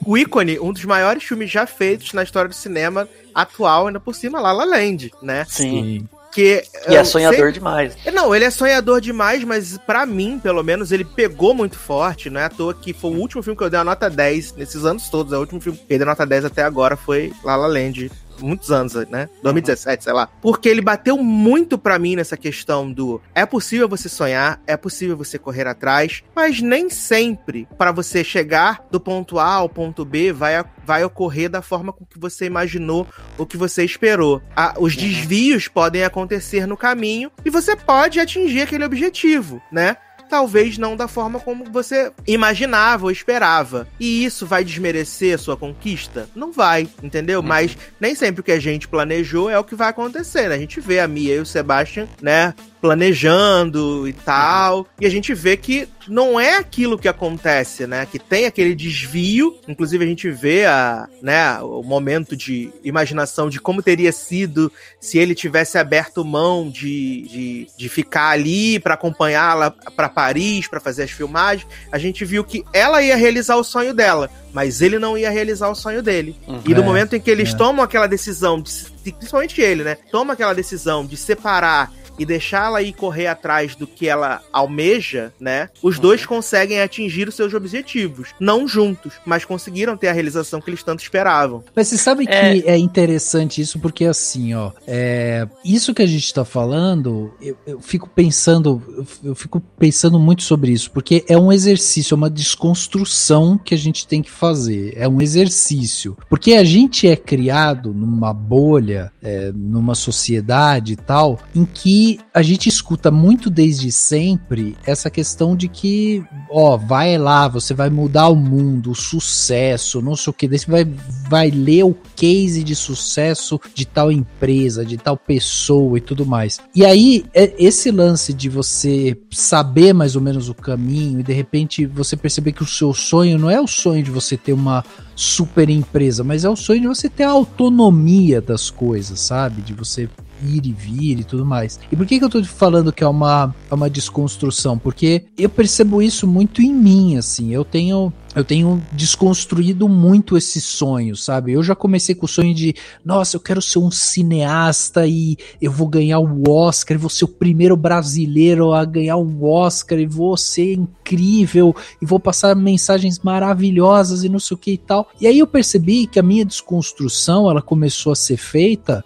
o, 0.04 0.18
ícone, 0.18 0.58
um 0.58 0.72
dos 0.72 0.84
maiores 0.84 1.24
filmes 1.24 1.50
já 1.50 1.66
feitos 1.66 2.12
na 2.12 2.22
história 2.22 2.48
do 2.48 2.54
cinema 2.54 3.08
atual, 3.42 3.86
ainda 3.86 4.00
por 4.00 4.14
cima, 4.14 4.40
La 4.40 4.52
La 4.52 4.64
Land, 4.64 5.12
né? 5.22 5.44
Sim. 5.48 6.08
Que, 6.32 6.62
e 6.88 6.94
é 6.94 7.02
sonhador 7.04 7.44
sei... 7.44 7.52
demais. 7.52 7.96
Não, 8.12 8.34
ele 8.34 8.44
é 8.44 8.50
sonhador 8.50 9.00
demais, 9.00 9.42
mas 9.44 9.78
para 9.78 10.04
mim, 10.04 10.38
pelo 10.38 10.62
menos, 10.62 10.92
ele 10.92 11.04
pegou 11.04 11.54
muito 11.54 11.78
forte. 11.78 12.28
Não 12.28 12.40
é 12.40 12.44
à 12.44 12.48
toa 12.50 12.74
que 12.74 12.92
foi 12.92 13.10
o 13.10 13.18
último 13.18 13.42
filme 13.42 13.56
que 13.56 13.64
eu 13.64 13.70
dei 13.70 13.80
a 13.80 13.84
nota 13.84 14.10
10 14.10 14.54
nesses 14.54 14.84
anos 14.84 15.08
todos. 15.08 15.32
É 15.32 15.36
o 15.36 15.40
último 15.40 15.60
filme 15.60 15.78
que 15.78 15.84
eu 15.94 15.98
dei 15.98 16.02
a 16.06 16.10
nota 16.10 16.26
10 16.26 16.44
até 16.44 16.62
agora 16.62 16.96
foi 16.96 17.32
La 17.42 17.56
La 17.56 17.66
Land 17.66 18.10
muitos 18.40 18.70
anos, 18.70 18.94
né? 19.08 19.28
2017, 19.42 19.98
uhum. 19.98 20.02
sei 20.02 20.12
lá. 20.12 20.28
Porque 20.40 20.68
ele 20.68 20.80
bateu 20.80 21.16
muito 21.18 21.78
para 21.78 21.98
mim 21.98 22.16
nessa 22.16 22.36
questão 22.36 22.90
do 22.90 23.20
é 23.34 23.44
possível 23.46 23.88
você 23.88 24.08
sonhar, 24.08 24.60
é 24.66 24.76
possível 24.76 25.16
você 25.16 25.38
correr 25.38 25.66
atrás, 25.66 26.22
mas 26.34 26.60
nem 26.60 26.90
sempre 26.90 27.68
para 27.76 27.92
você 27.92 28.22
chegar 28.22 28.84
do 28.90 29.00
ponto 29.00 29.38
A 29.38 29.54
ao 29.54 29.68
ponto 29.68 30.04
B 30.04 30.32
vai, 30.32 30.64
vai 30.84 31.04
ocorrer 31.04 31.48
da 31.48 31.62
forma 31.62 31.92
com 31.92 32.04
que 32.04 32.18
você 32.18 32.46
imaginou 32.46 33.06
ou 33.36 33.46
que 33.46 33.56
você 33.56 33.84
esperou. 33.84 34.42
Ah, 34.56 34.74
os 34.78 34.94
uhum. 34.94 35.00
desvios 35.00 35.68
podem 35.68 36.04
acontecer 36.04 36.66
no 36.66 36.76
caminho 36.76 37.30
e 37.44 37.50
você 37.50 37.76
pode 37.76 38.20
atingir 38.20 38.62
aquele 38.62 38.84
objetivo, 38.84 39.62
né? 39.70 39.96
Talvez 40.28 40.78
não 40.78 40.96
da 40.96 41.08
forma 41.08 41.40
como 41.40 41.64
você 41.64 42.12
imaginava 42.26 43.06
ou 43.06 43.10
esperava. 43.10 43.88
E 43.98 44.24
isso 44.24 44.46
vai 44.46 44.64
desmerecer 44.64 45.34
a 45.34 45.38
sua 45.38 45.56
conquista? 45.56 46.28
Não 46.34 46.52
vai, 46.52 46.88
entendeu? 47.02 47.40
Uhum. 47.40 47.46
Mas 47.46 47.76
nem 47.98 48.14
sempre 48.14 48.40
o 48.40 48.44
que 48.44 48.52
a 48.52 48.60
gente 48.60 48.88
planejou 48.88 49.50
é 49.50 49.58
o 49.58 49.64
que 49.64 49.74
vai 49.74 49.88
acontecer, 49.88 50.48
né? 50.48 50.54
A 50.54 50.58
gente 50.58 50.80
vê 50.80 51.00
a 51.00 51.08
Mia 51.08 51.36
e 51.36 51.40
o 51.40 51.46
Sebastian, 51.46 52.06
né, 52.20 52.54
planejando 52.80 54.06
e 54.08 54.12
tal. 54.12 54.86
E 55.00 55.06
a 55.06 55.10
gente 55.10 55.34
vê 55.34 55.56
que 55.56 55.88
não 56.08 56.40
é 56.40 56.56
aquilo 56.56 56.98
que 56.98 57.08
acontece, 57.08 57.86
né? 57.86 58.06
Que 58.06 58.18
tem 58.18 58.46
aquele 58.46 58.74
desvio. 58.74 59.56
Inclusive, 59.68 60.04
a 60.04 60.08
gente 60.08 60.30
vê 60.30 60.64
a, 60.64 61.08
né, 61.22 61.58
o 61.60 61.82
momento 61.82 62.36
de 62.36 62.70
imaginação 62.82 63.48
de 63.48 63.60
como 63.60 63.82
teria 63.82 64.10
sido 64.10 64.72
se 65.00 65.18
ele 65.18 65.34
tivesse 65.34 65.78
aberto 65.78 66.24
mão 66.24 66.68
de, 66.68 67.22
de, 67.22 67.66
de 67.76 67.88
ficar 67.88 68.30
ali 68.30 68.78
para 68.78 68.94
acompanhá-la 68.94 69.70
para 69.70 70.08
Paris, 70.08 70.66
para 70.66 70.80
fazer 70.80 71.04
as 71.04 71.10
filmagens. 71.10 71.68
A 71.92 71.98
gente 71.98 72.24
viu 72.24 72.42
que 72.42 72.64
ela 72.72 73.02
ia 73.02 73.16
realizar 73.16 73.56
o 73.56 73.64
sonho 73.64 73.92
dela, 73.92 74.30
mas 74.52 74.80
ele 74.80 74.98
não 74.98 75.16
ia 75.16 75.30
realizar 75.30 75.68
o 75.68 75.74
sonho 75.74 76.02
dele. 76.02 76.36
Uhum, 76.46 76.62
e 76.64 76.74
no 76.74 76.82
é, 76.82 76.84
momento 76.84 77.14
em 77.14 77.20
que 77.20 77.30
eles 77.30 77.52
é. 77.52 77.56
tomam 77.56 77.84
aquela 77.84 78.06
decisão, 78.06 78.60
de, 78.60 78.72
principalmente 79.12 79.60
ele, 79.60 79.84
né? 79.84 79.96
Toma 80.10 80.32
aquela 80.32 80.54
decisão 80.54 81.04
de 81.04 81.16
separar 81.16 81.92
e 82.18 82.26
deixá-la 82.26 82.82
ir 82.82 82.92
correr 82.92 83.26
atrás 83.26 83.74
do 83.74 83.86
que 83.86 84.08
ela 84.08 84.42
almeja, 84.52 85.32
né? 85.38 85.68
Os 85.82 85.96
uhum. 85.96 86.02
dois 86.02 86.26
conseguem 86.26 86.80
atingir 86.80 87.28
os 87.28 87.34
seus 87.34 87.54
objetivos. 87.54 88.28
Não 88.40 88.66
juntos, 88.66 89.14
mas 89.24 89.44
conseguiram 89.44 89.96
ter 89.96 90.08
a 90.08 90.12
realização 90.12 90.60
que 90.60 90.70
eles 90.70 90.82
tanto 90.82 91.02
esperavam. 91.02 91.64
Mas 91.74 91.88
você 91.88 91.98
sabe 91.98 92.24
é... 92.28 92.60
que 92.60 92.68
é 92.68 92.76
interessante 92.76 93.60
isso, 93.60 93.78
porque 93.78 94.04
assim, 94.04 94.54
ó, 94.54 94.72
é, 94.86 95.46
isso 95.64 95.94
que 95.94 96.02
a 96.02 96.06
gente 96.06 96.32
tá 96.32 96.44
falando, 96.44 97.32
eu, 97.40 97.56
eu 97.66 97.80
fico 97.80 98.08
pensando, 98.08 98.82
eu, 98.88 99.06
eu 99.30 99.34
fico 99.34 99.60
pensando 99.78 100.18
muito 100.18 100.42
sobre 100.42 100.72
isso, 100.72 100.90
porque 100.90 101.24
é 101.28 101.36
um 101.36 101.52
exercício, 101.52 102.14
é 102.14 102.16
uma 102.16 102.30
desconstrução 102.30 103.58
que 103.58 103.74
a 103.74 103.78
gente 103.78 104.06
tem 104.06 104.22
que 104.22 104.30
fazer. 104.30 104.94
É 104.96 105.08
um 105.08 105.20
exercício. 105.20 106.16
Porque 106.28 106.54
a 106.54 106.64
gente 106.64 107.06
é 107.06 107.16
criado 107.16 107.92
numa 107.92 108.32
bolha, 108.32 109.12
é, 109.22 109.52
numa 109.54 109.94
sociedade 109.94 110.94
e 110.94 110.96
tal, 110.96 111.38
em 111.54 111.64
que 111.64 112.07
a 112.32 112.42
gente 112.42 112.68
escuta 112.68 113.10
muito 113.10 113.50
desde 113.50 113.90
sempre 113.90 114.76
essa 114.86 115.10
questão 115.10 115.56
de 115.56 115.68
que, 115.68 116.24
ó, 116.50 116.76
vai 116.76 117.18
lá, 117.18 117.48
você 117.48 117.74
vai 117.74 117.90
mudar 117.90 118.28
o 118.28 118.36
mundo, 118.36 118.92
o 118.92 118.94
sucesso, 118.94 120.00
não 120.00 120.14
sei 120.14 120.30
o 120.30 120.34
que, 120.34 120.48
daí 120.48 120.58
você 120.58 120.70
vai, 120.70 120.84
vai 121.28 121.50
ler 121.50 121.84
o 121.84 121.96
case 122.18 122.64
de 122.64 122.74
sucesso 122.74 123.60
de 123.72 123.86
tal 123.86 124.10
empresa, 124.10 124.84
de 124.84 124.96
tal 124.96 125.16
pessoa 125.16 125.98
e 125.98 126.00
tudo 126.00 126.26
mais. 126.26 126.58
E 126.74 126.84
aí, 126.84 127.24
é 127.32 127.54
esse 127.56 127.92
lance 127.92 128.32
de 128.32 128.48
você 128.48 129.16
saber 129.30 129.92
mais 129.92 130.16
ou 130.16 130.20
menos 130.20 130.48
o 130.48 130.54
caminho 130.54 131.20
e 131.20 131.22
de 131.22 131.32
repente 131.32 131.86
você 131.86 132.16
perceber 132.16 132.52
que 132.52 132.62
o 132.62 132.66
seu 132.66 132.92
sonho 132.92 133.38
não 133.38 133.48
é 133.48 133.60
o 133.60 133.68
sonho 133.68 134.02
de 134.02 134.10
você 134.10 134.36
ter 134.36 134.52
uma 134.52 134.84
super 135.14 135.70
empresa, 135.70 136.24
mas 136.24 136.44
é 136.44 136.50
o 136.50 136.56
sonho 136.56 136.80
de 136.80 136.88
você 136.88 137.08
ter 137.08 137.22
a 137.22 137.30
autonomia 137.30 138.40
das 138.40 138.68
coisas, 138.68 139.20
sabe? 139.20 139.62
De 139.62 139.72
você 139.72 140.08
ir 140.42 140.66
e 140.66 140.72
vir 140.72 141.20
e 141.20 141.24
tudo 141.24 141.44
mais. 141.44 141.78
E 141.90 141.96
por 141.96 142.06
que, 142.06 142.18
que 142.18 142.24
eu 142.24 142.28
tô 142.28 142.42
falando 142.44 142.92
que 142.92 143.02
é 143.02 143.08
uma, 143.08 143.54
é 143.70 143.74
uma 143.74 143.90
desconstrução? 143.90 144.78
Porque 144.78 145.24
eu 145.36 145.48
percebo 145.48 146.02
isso 146.02 146.26
muito 146.26 146.62
em 146.62 146.72
mim, 146.72 147.16
assim. 147.16 147.52
Eu 147.52 147.64
tenho 147.64 148.12
eu 148.34 148.44
tenho 148.44 148.82
desconstruído 148.92 149.88
muito 149.88 150.36
esse 150.36 150.60
sonho, 150.60 151.16
sabe? 151.16 151.52
Eu 151.52 151.62
já 151.62 151.74
comecei 151.74 152.14
com 152.14 152.26
o 152.26 152.28
sonho 152.28 152.54
de, 152.54 152.74
nossa, 153.04 153.36
eu 153.36 153.40
quero 153.40 153.60
ser 153.60 153.78
um 153.78 153.90
cineasta 153.90 155.06
e 155.06 155.36
eu 155.60 155.72
vou 155.72 155.88
ganhar 155.88 156.18
o 156.18 156.48
Oscar, 156.48 156.96
e 156.96 157.00
vou 157.00 157.10
ser 157.10 157.24
o 157.24 157.28
primeiro 157.28 157.76
brasileiro 157.76 158.72
a 158.72 158.84
ganhar 158.84 159.16
o 159.16 159.44
Oscar, 159.44 159.98
e 159.98 160.06
vou 160.06 160.36
ser 160.36 160.74
incrível, 160.74 161.74
e 162.00 162.06
vou 162.06 162.20
passar 162.20 162.54
mensagens 162.54 163.18
maravilhosas 163.18 164.24
e 164.24 164.28
não 164.28 164.38
sei 164.38 164.54
o 164.54 164.58
que 164.58 164.72
e 164.72 164.78
tal. 164.78 165.08
E 165.20 165.26
aí 165.26 165.38
eu 165.38 165.46
percebi 165.46 166.06
que 166.06 166.18
a 166.18 166.22
minha 166.22 166.44
desconstrução, 166.44 167.50
ela 167.50 167.62
começou 167.62 168.12
a 168.12 168.16
ser 168.16 168.36
feita 168.36 169.04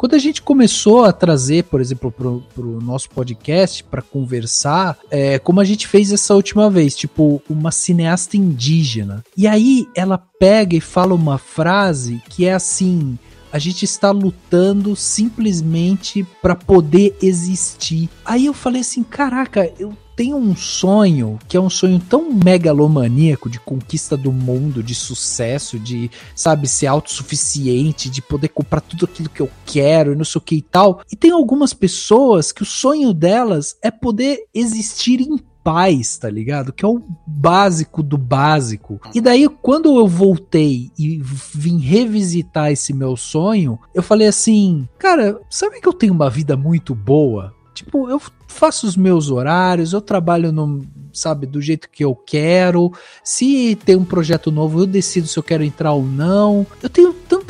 quando 0.00 0.14
a 0.14 0.18
gente 0.18 0.40
começou 0.40 1.04
a 1.04 1.12
trazer, 1.12 1.64
por 1.64 1.78
exemplo, 1.78 2.10
para 2.10 2.26
o 2.64 2.80
nosso 2.80 3.10
podcast 3.10 3.84
para 3.84 4.00
conversar, 4.00 4.96
é, 5.10 5.38
como 5.38 5.60
a 5.60 5.64
gente 5.64 5.86
fez 5.86 6.10
essa 6.10 6.34
última 6.34 6.70
vez, 6.70 6.96
tipo, 6.96 7.42
uma 7.50 7.70
cineasta 7.70 8.34
indígena. 8.34 9.22
E 9.36 9.46
aí 9.46 9.86
ela 9.94 10.16
pega 10.16 10.74
e 10.74 10.80
fala 10.80 11.14
uma 11.14 11.36
frase 11.36 12.22
que 12.30 12.46
é 12.46 12.54
assim: 12.54 13.18
a 13.52 13.58
gente 13.58 13.84
está 13.84 14.10
lutando 14.10 14.94
simplesmente 14.94 16.26
para 16.40 16.54
poder 16.54 17.16
existir. 17.22 18.08
Aí 18.24 18.46
eu 18.46 18.54
falei 18.54 18.80
assim: 18.80 19.02
caraca, 19.02 19.72
eu 19.78 19.96
tenho 20.20 20.36
um 20.36 20.54
sonho 20.54 21.38
que 21.48 21.56
é 21.56 21.60
um 21.60 21.70
sonho 21.70 21.98
tão 21.98 22.30
megalomaníaco 22.30 23.48
de 23.48 23.58
conquista 23.58 24.18
do 24.18 24.30
mundo, 24.30 24.82
de 24.82 24.94
sucesso, 24.94 25.78
de, 25.78 26.10
sabe, 26.34 26.68
ser 26.68 26.88
autossuficiente, 26.88 28.10
de 28.10 28.20
poder 28.20 28.48
comprar 28.48 28.82
tudo 28.82 29.06
aquilo 29.06 29.30
que 29.30 29.40
eu 29.40 29.50
quero 29.64 30.12
e 30.12 30.16
não 30.16 30.24
sei 30.24 30.38
o 30.38 30.42
que 30.42 30.56
e 30.56 30.62
tal. 30.62 31.00
E 31.10 31.16
tem 31.16 31.30
algumas 31.30 31.72
pessoas 31.72 32.52
que 32.52 32.62
o 32.62 32.66
sonho 32.66 33.14
delas 33.14 33.78
é 33.82 33.90
poder 33.90 34.44
existir 34.52 35.22
em 35.22 35.38
paz, 35.62 36.18
tá 36.18 36.30
ligado? 36.30 36.72
Que 36.72 36.84
é 36.84 36.88
o 36.88 37.02
básico 37.26 38.02
do 38.02 38.18
básico. 38.18 39.00
E 39.14 39.20
daí, 39.20 39.48
quando 39.48 39.98
eu 39.98 40.06
voltei 40.06 40.90
e 40.98 41.20
vim 41.22 41.78
revisitar 41.78 42.70
esse 42.70 42.92
meu 42.92 43.16
sonho, 43.16 43.78
eu 43.94 44.02
falei 44.02 44.28
assim: 44.28 44.88
cara, 44.98 45.40
sabe 45.48 45.80
que 45.80 45.88
eu 45.88 45.92
tenho 45.92 46.12
uma 46.12 46.30
vida 46.30 46.56
muito 46.56 46.94
boa? 46.94 47.54
Tipo, 47.74 48.10
eu 48.10 48.20
faço 48.46 48.86
os 48.86 48.96
meus 48.96 49.30
horários, 49.30 49.92
eu 49.92 50.00
trabalho 50.00 50.52
no, 50.52 50.84
sabe, 51.12 51.46
do 51.46 51.62
jeito 51.62 51.88
que 51.88 52.04
eu 52.04 52.14
quero. 52.14 52.92
Se 53.24 53.76
tem 53.84 53.96
um 53.96 54.04
projeto 54.04 54.50
novo, 54.50 54.80
eu 54.80 54.86
decido 54.86 55.26
se 55.26 55.38
eu 55.38 55.42
quero 55.42 55.64
entrar 55.64 55.92
ou 55.92 56.04
não. 56.04 56.66
Eu 56.82 56.90
tenho 56.90 56.99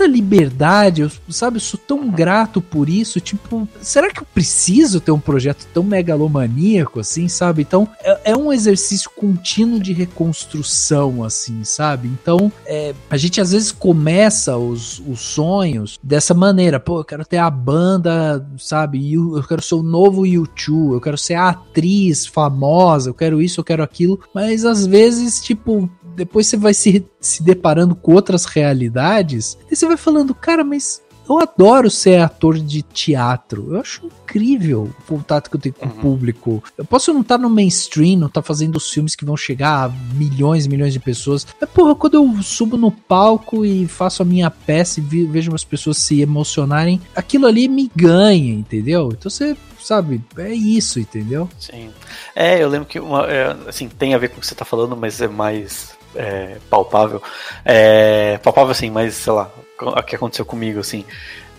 tanta 0.00 0.06
liberdade, 0.06 1.02
eu, 1.02 1.10
sabe, 1.28 1.56
eu 1.56 1.60
sou 1.60 1.78
tão 1.78 2.08
grato 2.10 2.62
por 2.62 2.88
isso. 2.88 3.20
Tipo, 3.20 3.68
será 3.80 4.10
que 4.10 4.20
eu 4.20 4.26
preciso 4.32 5.00
ter 5.00 5.10
um 5.10 5.20
projeto 5.20 5.66
tão 5.74 5.82
megalomaníaco 5.82 7.00
assim, 7.00 7.28
sabe? 7.28 7.62
Então, 7.62 7.86
é, 8.02 8.32
é 8.32 8.36
um 8.36 8.52
exercício 8.52 9.10
contínuo 9.10 9.78
de 9.78 9.92
reconstrução, 9.92 11.22
assim, 11.22 11.64
sabe? 11.64 12.08
Então, 12.08 12.50
é, 12.64 12.94
a 13.10 13.16
gente 13.16 13.40
às 13.40 13.52
vezes 13.52 13.70
começa 13.70 14.56
os, 14.56 15.00
os 15.00 15.20
sonhos 15.20 15.98
dessa 16.02 16.32
maneira. 16.32 16.80
Pô, 16.80 17.00
eu 17.00 17.04
quero 17.04 17.24
ter 17.24 17.38
a 17.38 17.50
banda, 17.50 18.46
sabe? 18.58 19.12
Eu 19.12 19.42
quero 19.46 19.62
ser 19.62 19.74
o 19.74 19.82
novo 19.82 20.24
YouTube, 20.24 20.94
eu 20.94 21.00
quero 21.00 21.18
ser 21.18 21.34
a 21.34 21.50
atriz 21.50 22.26
famosa, 22.26 23.10
eu 23.10 23.14
quero 23.14 23.42
isso, 23.42 23.60
eu 23.60 23.64
quero 23.64 23.82
aquilo, 23.82 24.20
mas 24.34 24.64
às 24.64 24.86
vezes, 24.86 25.40
tipo, 25.40 25.90
depois 26.14 26.46
você 26.46 26.56
vai 26.56 26.74
se, 26.74 27.04
se 27.20 27.42
deparando 27.42 27.94
com 27.94 28.12
outras 28.12 28.44
realidades 28.44 29.56
e 29.70 29.76
você 29.76 29.86
vai 29.86 29.96
falando, 29.96 30.34
cara, 30.34 30.64
mas 30.64 31.02
eu 31.30 31.38
adoro 31.38 31.88
ser 31.88 32.20
ator 32.20 32.58
de 32.58 32.82
teatro. 32.82 33.74
Eu 33.74 33.80
acho 33.80 34.04
incrível 34.04 34.90
o 34.98 35.02
contato 35.06 35.48
que 35.48 35.54
eu 35.54 35.60
tenho 35.60 35.74
com 35.76 35.86
uhum. 35.86 35.92
o 35.92 35.94
público. 35.96 36.64
Eu 36.76 36.84
posso 36.84 37.12
não 37.12 37.20
estar 37.20 37.36
tá 37.36 37.42
no 37.42 37.48
mainstream, 37.48 38.18
não 38.18 38.26
estar 38.26 38.42
tá 38.42 38.46
fazendo 38.46 38.74
os 38.74 38.90
filmes 38.90 39.14
que 39.14 39.24
vão 39.24 39.36
chegar 39.36 39.84
a 39.84 39.88
milhões 40.14 40.66
e 40.66 40.68
milhões 40.68 40.92
de 40.92 40.98
pessoas. 40.98 41.46
Mas, 41.60 41.70
porra, 41.70 41.94
quando 41.94 42.14
eu 42.14 42.42
subo 42.42 42.76
no 42.76 42.90
palco 42.90 43.64
e 43.64 43.86
faço 43.86 44.22
a 44.22 44.24
minha 44.24 44.50
peça 44.50 44.98
e 44.98 45.02
vejo 45.02 45.54
as 45.54 45.62
pessoas 45.62 45.98
se 45.98 46.20
emocionarem, 46.20 47.00
aquilo 47.14 47.46
ali 47.46 47.68
me 47.68 47.88
ganha, 47.94 48.52
entendeu? 48.52 49.10
Então 49.12 49.30
você 49.30 49.56
sabe? 49.80 50.22
É 50.36 50.52
isso, 50.52 51.00
entendeu? 51.00 51.48
Sim. 51.58 51.90
É, 52.34 52.62
eu 52.62 52.68
lembro 52.68 52.86
que 52.86 53.00
uma, 53.00 53.26
é, 53.26 53.56
assim, 53.66 53.88
tem 53.88 54.14
a 54.14 54.18
ver 54.18 54.28
com 54.28 54.36
o 54.36 54.40
que 54.40 54.46
você 54.46 54.54
tá 54.54 54.64
falando, 54.64 54.96
mas 54.96 55.20
é 55.20 55.28
mais 55.28 55.98
é, 56.14 56.56
palpável. 56.68 57.22
É, 57.64 58.38
palpável 58.38 58.70
assim, 58.70 58.90
mas 58.90 59.14
sei 59.14 59.32
lá, 59.32 59.50
o 59.80 60.02
que 60.02 60.16
aconteceu 60.16 60.44
comigo, 60.44 60.80
assim. 60.80 61.04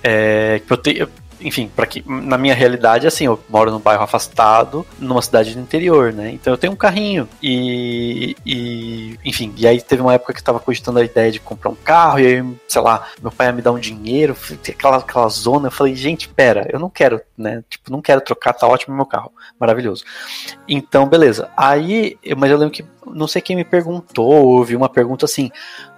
É, 0.03 0.61
eu, 0.69 0.77
te, 0.77 0.97
eu 0.97 1.09
enfim, 1.43 1.69
para 1.75 1.85
que 1.85 2.03
na 2.07 2.37
minha 2.37 2.53
realidade, 2.53 3.07
assim, 3.07 3.25
eu 3.25 3.39
moro 3.49 3.71
num 3.71 3.79
bairro 3.79 4.03
afastado, 4.03 4.85
numa 4.99 5.21
cidade 5.21 5.53
do 5.53 5.59
interior, 5.59 6.13
né? 6.13 6.31
Então 6.31 6.53
eu 6.53 6.57
tenho 6.57 6.73
um 6.73 6.75
carrinho 6.75 7.27
e, 7.41 8.35
e 8.45 9.17
enfim, 9.25 9.53
e 9.57 9.67
aí 9.67 9.81
teve 9.81 10.01
uma 10.01 10.13
época 10.13 10.33
que 10.33 10.39
eu 10.39 10.43
tava 10.43 10.59
cogitando 10.59 10.99
a 10.99 11.03
ideia 11.03 11.31
de 11.31 11.39
comprar 11.39 11.71
um 11.71 11.75
carro 11.75 12.19
e 12.19 12.27
aí, 12.27 12.45
sei 12.67 12.81
lá, 12.81 13.07
meu 13.21 13.31
pai 13.31 13.47
ia 13.47 13.53
me 13.53 13.61
dar 13.61 13.71
um 13.71 13.79
dinheiro, 13.79 14.35
aquela, 14.69 14.97
aquela 14.97 15.29
zona, 15.29 15.67
eu 15.67 15.71
falei, 15.71 15.95
gente, 15.95 16.29
pera, 16.29 16.67
eu 16.71 16.79
não 16.79 16.89
quero, 16.89 17.21
né? 17.37 17.63
Tipo, 17.69 17.91
não 17.91 18.01
quero 18.01 18.21
trocar, 18.21 18.53
tá 18.53 18.67
ótimo 18.67 18.95
meu 18.95 19.05
carro, 19.05 19.31
maravilhoso. 19.59 20.03
Então, 20.67 21.07
beleza. 21.07 21.49
Aí, 21.57 22.17
mas 22.37 22.51
eu 22.51 22.57
lembro 22.57 22.73
que 22.73 22.85
não 23.05 23.27
sei 23.27 23.41
quem 23.41 23.55
me 23.55 23.63
perguntou, 23.63 24.31
ouvi 24.31 24.75
uma 24.75 24.89
pergunta 24.89 25.25
assim: 25.25 25.51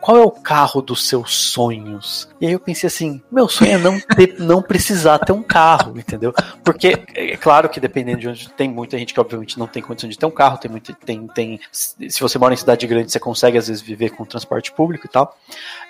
qual 0.04 0.18
é 0.18 0.22
o 0.22 0.32
carro 0.32 0.82
dos 0.82 1.08
seus 1.08 1.34
sonhos? 1.34 2.28
E 2.42 2.46
aí 2.46 2.52
eu 2.52 2.60
pensei 2.60 2.88
assim, 2.88 3.22
meu 3.32 3.48
sonho 3.48 3.72
é 3.72 3.78
não, 3.78 4.00
ter, 4.00 4.36
não 4.40 4.62
precisar 4.62 5.20
ter 5.20 5.32
um 5.32 5.42
carro, 5.42 5.98
entendeu? 5.98 6.34
Porque 6.64 7.04
é 7.16 7.38
claro 7.38 7.70
que 7.70 7.80
dependendo 7.80 8.20
de 8.20 8.28
onde 8.28 8.50
tem 8.50 8.70
muita 8.70 8.98
gente 8.98 9.14
que 9.14 9.20
obviamente 9.20 9.58
não 9.58 9.68
tem 9.68 9.82
condição 9.82 10.10
de 10.10 10.18
ter 10.18 10.26
um 10.26 10.32
carro, 10.32 10.58
tem 10.58 10.70
muito, 10.70 10.94
tem, 10.94 11.28
tem, 11.28 11.60
se 11.72 12.20
você 12.20 12.38
mora 12.38 12.54
em 12.54 12.58
cidade 12.58 12.86
grande, 12.86 13.12
você 13.12 13.20
consegue 13.20 13.58
às 13.58 13.68
vezes 13.68 13.82
viver 13.82 14.10
com 14.10 14.26
transporte 14.26 14.72
público 14.72 15.06
e 15.06 15.10
tal. 15.10 15.38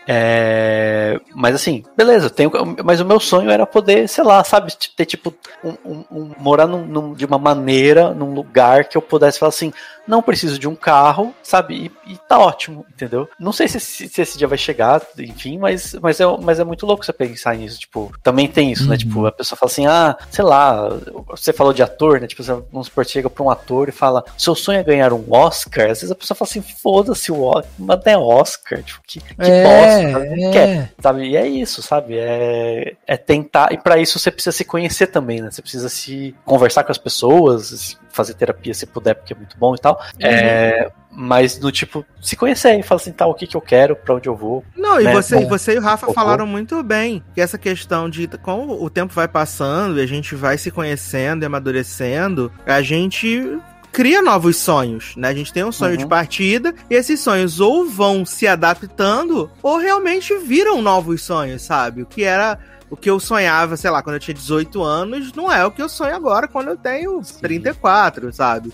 É, 0.08 1.20
mas 1.34 1.56
assim, 1.56 1.84
beleza, 1.98 2.30
tenho, 2.30 2.52
mas 2.84 3.00
o 3.00 3.06
meu 3.06 3.20
sonho 3.20 3.50
era 3.50 3.66
poder, 3.66 4.08
sei 4.08 4.24
lá, 4.24 4.44
sabe, 4.44 4.74
ter 4.96 5.06
tipo, 5.06 5.34
um, 5.64 5.76
um, 5.84 6.06
um 6.12 6.32
morar 6.38 6.68
num, 6.68 6.86
num, 6.86 7.14
de 7.14 7.26
uma 7.26 7.40
maneira, 7.40 8.14
num 8.14 8.34
lugar 8.34 8.86
que 8.86 8.98
eu 8.98 9.02
pudesse 9.02 9.40
falar 9.40 9.50
assim, 9.50 9.74
não 10.08 10.22
preciso 10.22 10.60
de 10.60 10.68
um 10.68 10.76
carro, 10.76 11.34
sabe, 11.42 11.92
e, 12.08 12.14
e 12.14 12.18
tá 12.18 12.38
ótimo, 12.38 12.86
entendeu? 12.90 13.28
Não 13.40 13.52
sei 13.52 13.68
se, 13.68 13.80
se, 13.80 14.10
se, 14.10 14.22
esse 14.22 14.38
dia 14.38 14.48
vai 14.48 14.58
chegar, 14.58 15.02
enfim, 15.18 15.58
mas, 15.58 15.96
mas, 16.02 16.20
é, 16.20 16.26
mas 16.42 16.60
é 16.60 16.64
muito 16.64 16.86
louco 16.86 17.06
você 17.06 17.14
pensar 17.14 17.56
nisso, 17.56 17.80
tipo, 17.80 18.14
também 18.22 18.48
tem 18.48 18.72
isso, 18.72 18.84
né, 18.84 18.88
uhum. 18.88 18.92
né, 18.92 18.98
tipo, 18.98 19.26
a 19.26 19.32
pessoa 19.32 19.58
fala 19.58 19.72
assim, 19.72 19.88
ah, 19.88 20.18
sei 20.30 20.44
lá, 20.44 20.90
você 21.30 21.54
falou 21.54 21.74
de 21.74 21.84
ator, 21.84 22.20
né, 22.20 22.28
tipo, 22.28 22.44
vamos 22.44 22.88
supor, 22.88 23.06
chega 23.06 23.30
pra 23.30 23.44
um 23.44 23.50
ator 23.50 23.90
e 23.90 23.92
fala, 23.92 24.24
seu 24.38 24.56
sonho 24.56 24.80
é 24.80 24.84
ganhar 24.84 25.14
um 25.14 25.26
Oscar, 25.30 25.90
às 25.90 26.00
vezes 26.00 26.12
a 26.12 26.16
pessoa 26.16 26.36
fala 26.36 26.50
assim, 26.50 26.62
foda-se 26.62 27.32
o 27.32 27.42
Oscar, 27.42 27.72
mas 27.80 28.00
não 28.06 28.12
é 28.12 28.18
Oscar, 28.18 28.84
tipo, 28.84 29.02
que, 29.08 29.20
que 29.20 29.36
é. 29.40 29.64
bosta 29.64 30.26
é, 30.26 30.52
quer, 30.52 30.94
sabe? 31.00 31.30
E 31.30 31.38
é 31.38 31.48
isso, 31.48 31.82
sabe? 31.82 32.18
É, 32.18 32.96
é 33.08 33.18
tentar. 33.18 33.72
E 33.72 33.78
para 33.78 33.98
isso 33.98 34.20
você 34.20 34.32
precisa 34.32 34.56
se 34.56 34.66
conhecer 34.66 35.08
também, 35.08 35.42
né? 35.42 35.52
Você 35.52 35.62
precisa 35.62 35.90
se 35.90 36.36
conversar 36.46 36.84
com 36.84 36.92
as 36.92 36.98
pessoas, 36.98 37.98
fazer 38.14 38.36
terapia 38.36 38.74
se 38.74 38.86
puder, 38.86 39.16
porque 39.16 39.34
é 39.34 39.36
muito 39.36 39.58
bom 39.58 39.76
e 39.76 39.78
tal. 39.80 39.96
Uhum. 39.96 40.28
É, 40.28 40.90
mas 41.12 41.58
do 41.58 41.72
tipo, 41.72 42.06
se 42.22 42.36
conhecer 42.36 42.80
e 42.80 42.84
falar 42.84 43.02
assim, 43.02 43.12
tá, 43.12 43.26
o 43.26 43.34
que 43.34 43.48
que 43.48 43.58
eu 43.58 43.62
quero, 43.62 43.96
para 43.96 44.16
onde 44.16 44.30
eu 44.30 44.36
vou. 44.36 44.64
Não, 44.78 45.02
e, 45.02 45.04
né? 45.04 45.14
você, 45.14 45.40
e 45.40 45.46
você 45.46 45.74
e 45.74 45.80
o 45.80 45.82
Rafa 45.82 46.14
falaram 46.14 46.46
muito 46.46 46.82
bem 46.84 47.24
que 47.34 47.42
essa 47.42 47.58
questão 47.58 48.10
de 48.10 48.28
como 48.42 48.82
o 48.82 48.90
tempo 48.90 49.14
vai 49.14 49.28
passando 49.28 50.00
e 50.00 50.04
a 50.04 50.08
gente 50.08 50.36
vai 50.36 50.58
se 50.58 50.72
conhecendo 50.72 51.44
e 51.44 51.46
amadurecendo, 51.46 52.52
a 52.66 52.82
gente 52.82 53.60
cria 53.94 54.24
novos 54.24 54.58
sonhos, 54.58 55.16
né? 55.16 55.28
A 55.28 55.34
gente 55.36 55.54
tem 55.54 55.64
um 55.64 55.72
sonho 55.72 55.92
uhum. 55.92 55.98
de 55.98 56.08
partida 56.08 56.74
e 56.90 56.96
esses 56.96 57.20
sonhos 57.20 57.60
ou 57.60 57.86
vão 57.88 58.26
se 58.26 58.48
adaptando 58.48 59.52
ou 59.62 59.78
realmente 59.78 60.36
viram 60.40 60.82
novos 60.82 61.22
sonhos, 61.22 61.62
sabe? 61.62 62.02
O 62.02 62.06
que 62.06 62.24
era 62.24 62.58
o 62.94 62.96
que 62.96 63.10
eu 63.10 63.20
sonhava, 63.20 63.76
sei 63.76 63.90
lá, 63.90 64.04
quando 64.04 64.18
eu 64.18 64.20
tinha 64.20 64.36
18 64.36 64.84
anos, 64.84 65.34
não 65.34 65.52
é 65.52 65.66
o 65.66 65.72
que 65.72 65.82
eu 65.82 65.90
sonho 65.90 66.16
agora 66.16 66.48
quando 66.48 66.68
eu 66.68 66.78
tenho 66.78 67.24
Sim. 67.24 67.40
34, 67.42 68.32
sabe? 68.32 68.72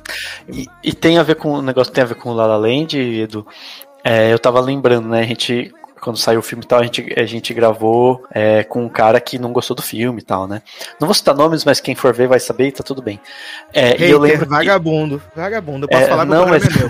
E, 0.51 0.67
e, 0.83 0.93
tem 0.93 1.17
a 1.17 1.23
ver 1.23 1.35
com 1.35 1.53
o 1.53 1.61
negócio 1.61 1.93
tem 1.93 2.03
a 2.03 2.07
ver 2.07 2.15
com 2.15 2.31
o 2.31 2.33
La 2.33 2.45
La 2.45 2.57
Land, 2.57 2.99
Edu. 2.99 3.47
É, 4.03 4.33
eu 4.33 4.37
tava 4.37 4.59
lembrando, 4.59 5.07
né? 5.07 5.21
A 5.21 5.25
gente 5.25 5.73
quando 6.01 6.17
saiu 6.17 6.39
o 6.39 6.43
filme 6.43 6.63
e 6.63 6.67
tal, 6.67 6.79
a 6.79 6.83
gente, 6.83 7.13
a 7.17 7.25
gente 7.25 7.53
gravou 7.53 8.25
é, 8.31 8.63
com 8.63 8.85
um 8.85 8.89
cara 8.89 9.19
que 9.19 9.37
não 9.37 9.51
gostou 9.51 9.75
do 9.75 9.81
filme 9.81 10.21
e 10.21 10.23
tal, 10.23 10.47
né? 10.47 10.61
Não 10.99 11.07
vou 11.07 11.13
citar 11.13 11.35
nomes, 11.35 11.65
mas 11.65 11.81
quem 11.81 11.93
for 11.93 12.13
ver 12.13 12.27
vai 12.27 12.39
saber 12.39 12.67
e 12.67 12.71
tá 12.71 12.83
tudo 12.83 13.01
bem. 13.01 13.19
É, 13.73 13.99
e 14.01 14.09
eu 14.09 14.17
lembro 14.17 14.47
vagabundo, 14.47 15.19
que... 15.19 15.37
vagabundo, 15.37 15.85
eu 15.85 15.89
posso 15.89 16.03
é, 16.03 16.07
falar 16.07 16.25
não, 16.25 16.47
mas... 16.47 16.63
é 16.63 16.69
meu. 16.69 16.89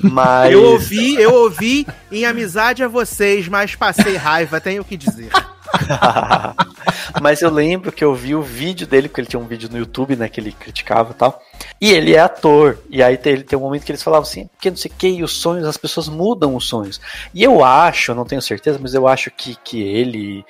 mas... 0.12 0.52
Eu 0.52 0.62
ouvi, 0.64 1.14
eu 1.20 1.34
ouvi 1.34 1.86
em 2.10 2.24
amizade 2.24 2.84
a 2.84 2.88
vocês, 2.88 3.48
mas 3.48 3.74
passei 3.74 4.16
raiva, 4.16 4.60
tenho 4.60 4.82
o 4.82 4.84
que 4.84 4.96
dizer. 4.96 5.30
Mas 7.20 7.42
eu 7.42 7.50
lembro 7.50 7.92
que 7.92 8.04
eu 8.04 8.14
vi 8.14 8.34
o 8.34 8.42
vídeo 8.42 8.86
dele, 8.86 9.08
porque 9.08 9.20
ele 9.20 9.28
tinha 9.28 9.40
um 9.40 9.46
vídeo 9.46 9.68
no 9.70 9.78
YouTube, 9.78 10.16
né, 10.16 10.28
que 10.28 10.40
ele 10.40 10.52
criticava 10.52 11.12
e 11.12 11.14
tal. 11.14 11.42
E 11.80 11.90
ele 11.90 12.14
é 12.14 12.20
ator. 12.20 12.78
E 12.90 13.02
aí 13.02 13.16
tem, 13.16 13.32
ele 13.34 13.44
tem 13.44 13.58
um 13.58 13.62
momento 13.62 13.84
que 13.84 13.92
eles 13.92 14.02
falavam 14.02 14.28
assim, 14.28 14.46
porque 14.48 14.70
não 14.70 14.76
sei 14.76 14.90
o 14.90 14.94
que, 14.94 15.08
e 15.08 15.22
os 15.22 15.32
sonhos, 15.32 15.66
as 15.66 15.76
pessoas 15.76 16.08
mudam 16.08 16.54
os 16.54 16.66
sonhos. 16.66 17.00
E 17.34 17.42
eu 17.42 17.64
acho, 17.64 18.14
não 18.14 18.24
tenho 18.24 18.42
certeza, 18.42 18.78
mas 18.80 18.94
eu 18.94 19.06
acho 19.06 19.30
que, 19.30 19.56
que 19.62 19.82
ele, 19.82 20.44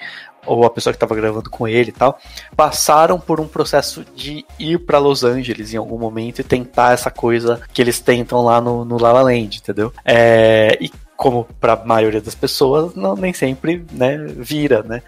ou 0.47 0.65
a 0.65 0.71
pessoa 0.71 0.93
que 0.93 0.97
estava 0.97 1.15
gravando 1.15 1.51
com 1.51 1.69
ele 1.69 1.91
e 1.91 1.93
tal, 1.93 2.19
passaram 2.57 3.21
por 3.21 3.41
um 3.41 3.47
processo 3.47 4.05
de 4.15 4.45
ir 4.59 4.79
para 4.81 4.99
Los 4.99 5.25
Angeles 5.25 5.73
em 5.73 5.77
algum 5.77 5.99
momento 5.99 6.41
e 6.41 6.45
tentar 6.45 6.93
essa 6.93 7.11
coisa 7.11 7.61
que 7.73 7.83
eles 7.83 8.01
tentam 8.01 8.43
lá 8.43 8.61
no, 8.61 8.85
no 8.85 9.01
La 9.01 9.13
La 9.13 9.23
Land, 9.23 9.59
entendeu? 9.59 9.93
É, 10.05 10.77
e 10.81 10.91
como 11.19 11.49
para 11.61 11.73
a 11.73 11.85
maioria 11.85 12.21
das 12.21 12.37
pessoas, 12.37 12.95
não, 12.95 13.17
nem 13.17 13.33
sempre 13.33 13.85
né, 13.91 14.17
vira, 14.37 14.85
né? 14.85 15.03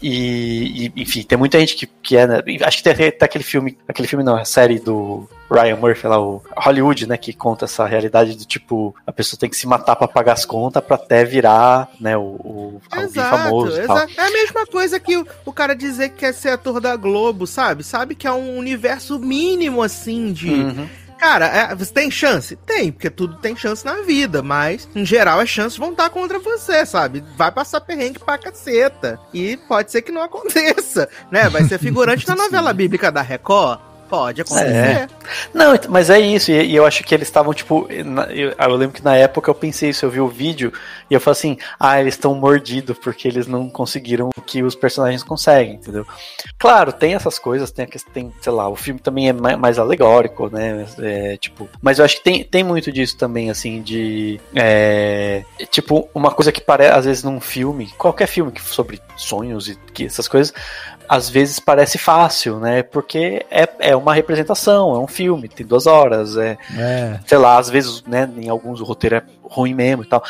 E, 0.00 0.92
e, 0.94 1.02
enfim, 1.02 1.22
tem 1.22 1.38
muita 1.38 1.58
gente 1.58 1.74
que, 1.74 1.86
que 1.86 2.18
é, 2.18 2.26
né, 2.26 2.42
acho 2.62 2.76
que 2.76 2.82
tem 2.82 3.08
até 3.08 3.24
aquele 3.24 3.42
filme, 3.42 3.78
aquele 3.88 4.06
filme 4.06 4.22
não, 4.22 4.36
a 4.36 4.44
série 4.44 4.78
do 4.78 5.26
Ryan 5.50 5.76
Murphy 5.76 6.06
lá, 6.06 6.20
o 6.20 6.42
Hollywood, 6.54 7.06
né, 7.06 7.16
que 7.16 7.32
conta 7.32 7.64
essa 7.64 7.86
realidade 7.86 8.36
do 8.36 8.44
tipo, 8.44 8.94
a 9.06 9.12
pessoa 9.12 9.40
tem 9.40 9.48
que 9.48 9.56
se 9.56 9.66
matar 9.66 9.96
para 9.96 10.06
pagar 10.06 10.34
as 10.34 10.44
contas 10.44 10.84
para 10.84 10.96
até 10.96 11.24
virar, 11.24 11.88
né, 11.98 12.14
o, 12.14 12.20
o 12.20 12.82
alguém 12.90 13.08
famoso. 13.08 13.80
Exato. 13.80 14.12
É 14.18 14.22
a 14.22 14.30
mesma 14.30 14.66
coisa 14.66 15.00
que 15.00 15.16
o, 15.16 15.26
o 15.46 15.52
cara 15.52 15.74
dizer 15.74 16.10
que 16.10 16.16
quer 16.16 16.34
ser 16.34 16.50
ator 16.50 16.78
da 16.78 16.94
Globo, 16.94 17.46
sabe? 17.46 17.82
Sabe 17.82 18.14
que 18.14 18.26
é 18.26 18.32
um 18.32 18.58
universo 18.58 19.18
mínimo 19.18 19.82
assim 19.82 20.30
de 20.30 20.50
uhum 20.50 21.03
Cara, 21.24 21.46
é, 21.46 21.74
você 21.74 21.90
tem 21.90 22.10
chance? 22.10 22.54
Tem, 22.54 22.92
porque 22.92 23.08
tudo 23.08 23.36
tem 23.36 23.56
chance 23.56 23.82
na 23.82 24.02
vida, 24.02 24.42
mas 24.42 24.86
em 24.94 25.06
geral 25.06 25.40
as 25.40 25.48
chances 25.48 25.78
vão 25.78 25.92
estar 25.92 26.10
contra 26.10 26.38
você, 26.38 26.84
sabe? 26.84 27.24
Vai 27.34 27.50
passar 27.50 27.80
perrengue 27.80 28.18
pra 28.18 28.36
caceta. 28.36 29.18
E 29.32 29.56
pode 29.56 29.90
ser 29.90 30.02
que 30.02 30.12
não 30.12 30.20
aconteça, 30.22 31.08
né? 31.30 31.48
Vai 31.48 31.64
ser 31.64 31.78
figurante 31.78 32.28
na 32.28 32.36
novela 32.36 32.74
bíblica 32.74 33.10
da 33.10 33.22
Record 33.22 33.80
Pode 34.08 34.42
acontecer. 34.42 34.68
É. 34.68 35.08
Não, 35.52 35.72
mas 35.88 36.10
é 36.10 36.20
isso, 36.20 36.50
e, 36.50 36.66
e 36.66 36.76
eu 36.76 36.84
acho 36.84 37.02
que 37.02 37.14
eles 37.14 37.28
estavam, 37.28 37.52
tipo. 37.54 37.88
Na, 38.04 38.24
eu, 38.24 38.54
eu, 38.58 38.76
lembro 38.76 38.94
que 38.94 39.04
na 39.04 39.16
época 39.16 39.50
eu 39.50 39.54
pensei 39.54 39.90
isso, 39.90 40.04
eu 40.04 40.10
vi 40.10 40.20
o 40.20 40.28
vídeo 40.28 40.72
e 41.10 41.14
eu 41.14 41.20
falei 41.20 41.38
assim: 41.38 41.58
ah, 41.78 42.00
eles 42.00 42.14
estão 42.14 42.34
mordidos 42.34 42.98
porque 42.98 43.26
eles 43.26 43.46
não 43.46 43.68
conseguiram 43.68 44.30
o 44.36 44.42
que 44.42 44.62
os 44.62 44.74
personagens 44.74 45.22
conseguem, 45.22 45.74
entendeu? 45.74 46.06
Claro, 46.58 46.92
tem 46.92 47.14
essas 47.14 47.38
coisas, 47.38 47.70
tem, 47.70 47.86
tem 48.12 48.32
sei 48.40 48.52
lá, 48.52 48.68
o 48.68 48.76
filme 48.76 49.00
também 49.00 49.28
é 49.28 49.32
mais, 49.32 49.58
mais 49.58 49.78
alegórico, 49.78 50.48
né? 50.48 50.86
É, 50.98 51.36
tipo, 51.36 51.68
mas 51.80 51.98
eu 51.98 52.04
acho 52.04 52.16
que 52.16 52.24
tem, 52.24 52.44
tem 52.44 52.62
muito 52.62 52.92
disso 52.92 53.16
também, 53.16 53.50
assim, 53.50 53.82
de. 53.82 54.40
É, 54.54 55.44
tipo, 55.70 56.08
uma 56.14 56.30
coisa 56.30 56.52
que 56.52 56.60
parece, 56.60 56.92
às 56.92 57.04
vezes, 57.04 57.22
num 57.22 57.40
filme, 57.40 57.90
qualquer 57.96 58.26
filme 58.26 58.52
que 58.52 58.60
sobre 58.60 59.00
sonhos 59.16 59.68
e 59.68 59.76
que 59.92 60.04
essas 60.04 60.28
coisas 60.28 60.52
às 61.08 61.28
vezes 61.28 61.58
parece 61.58 61.98
fácil, 61.98 62.58
né? 62.58 62.82
Porque 62.82 63.44
é, 63.50 63.68
é 63.78 63.96
uma 63.96 64.14
representação, 64.14 64.94
é 64.94 64.98
um 64.98 65.06
filme, 65.06 65.48
tem 65.48 65.66
duas 65.66 65.86
horas, 65.86 66.36
é, 66.36 66.56
é. 66.76 67.20
sei 67.26 67.38
lá, 67.38 67.58
às 67.58 67.68
vezes, 67.68 68.02
né, 68.06 68.28
em 68.36 68.48
alguns 68.48 68.80
o 68.80 68.84
roteiro 68.84 69.16
é 69.16 69.22
ruim 69.54 69.74
mesmo 69.74 70.02
e 70.02 70.06
tal. 70.06 70.22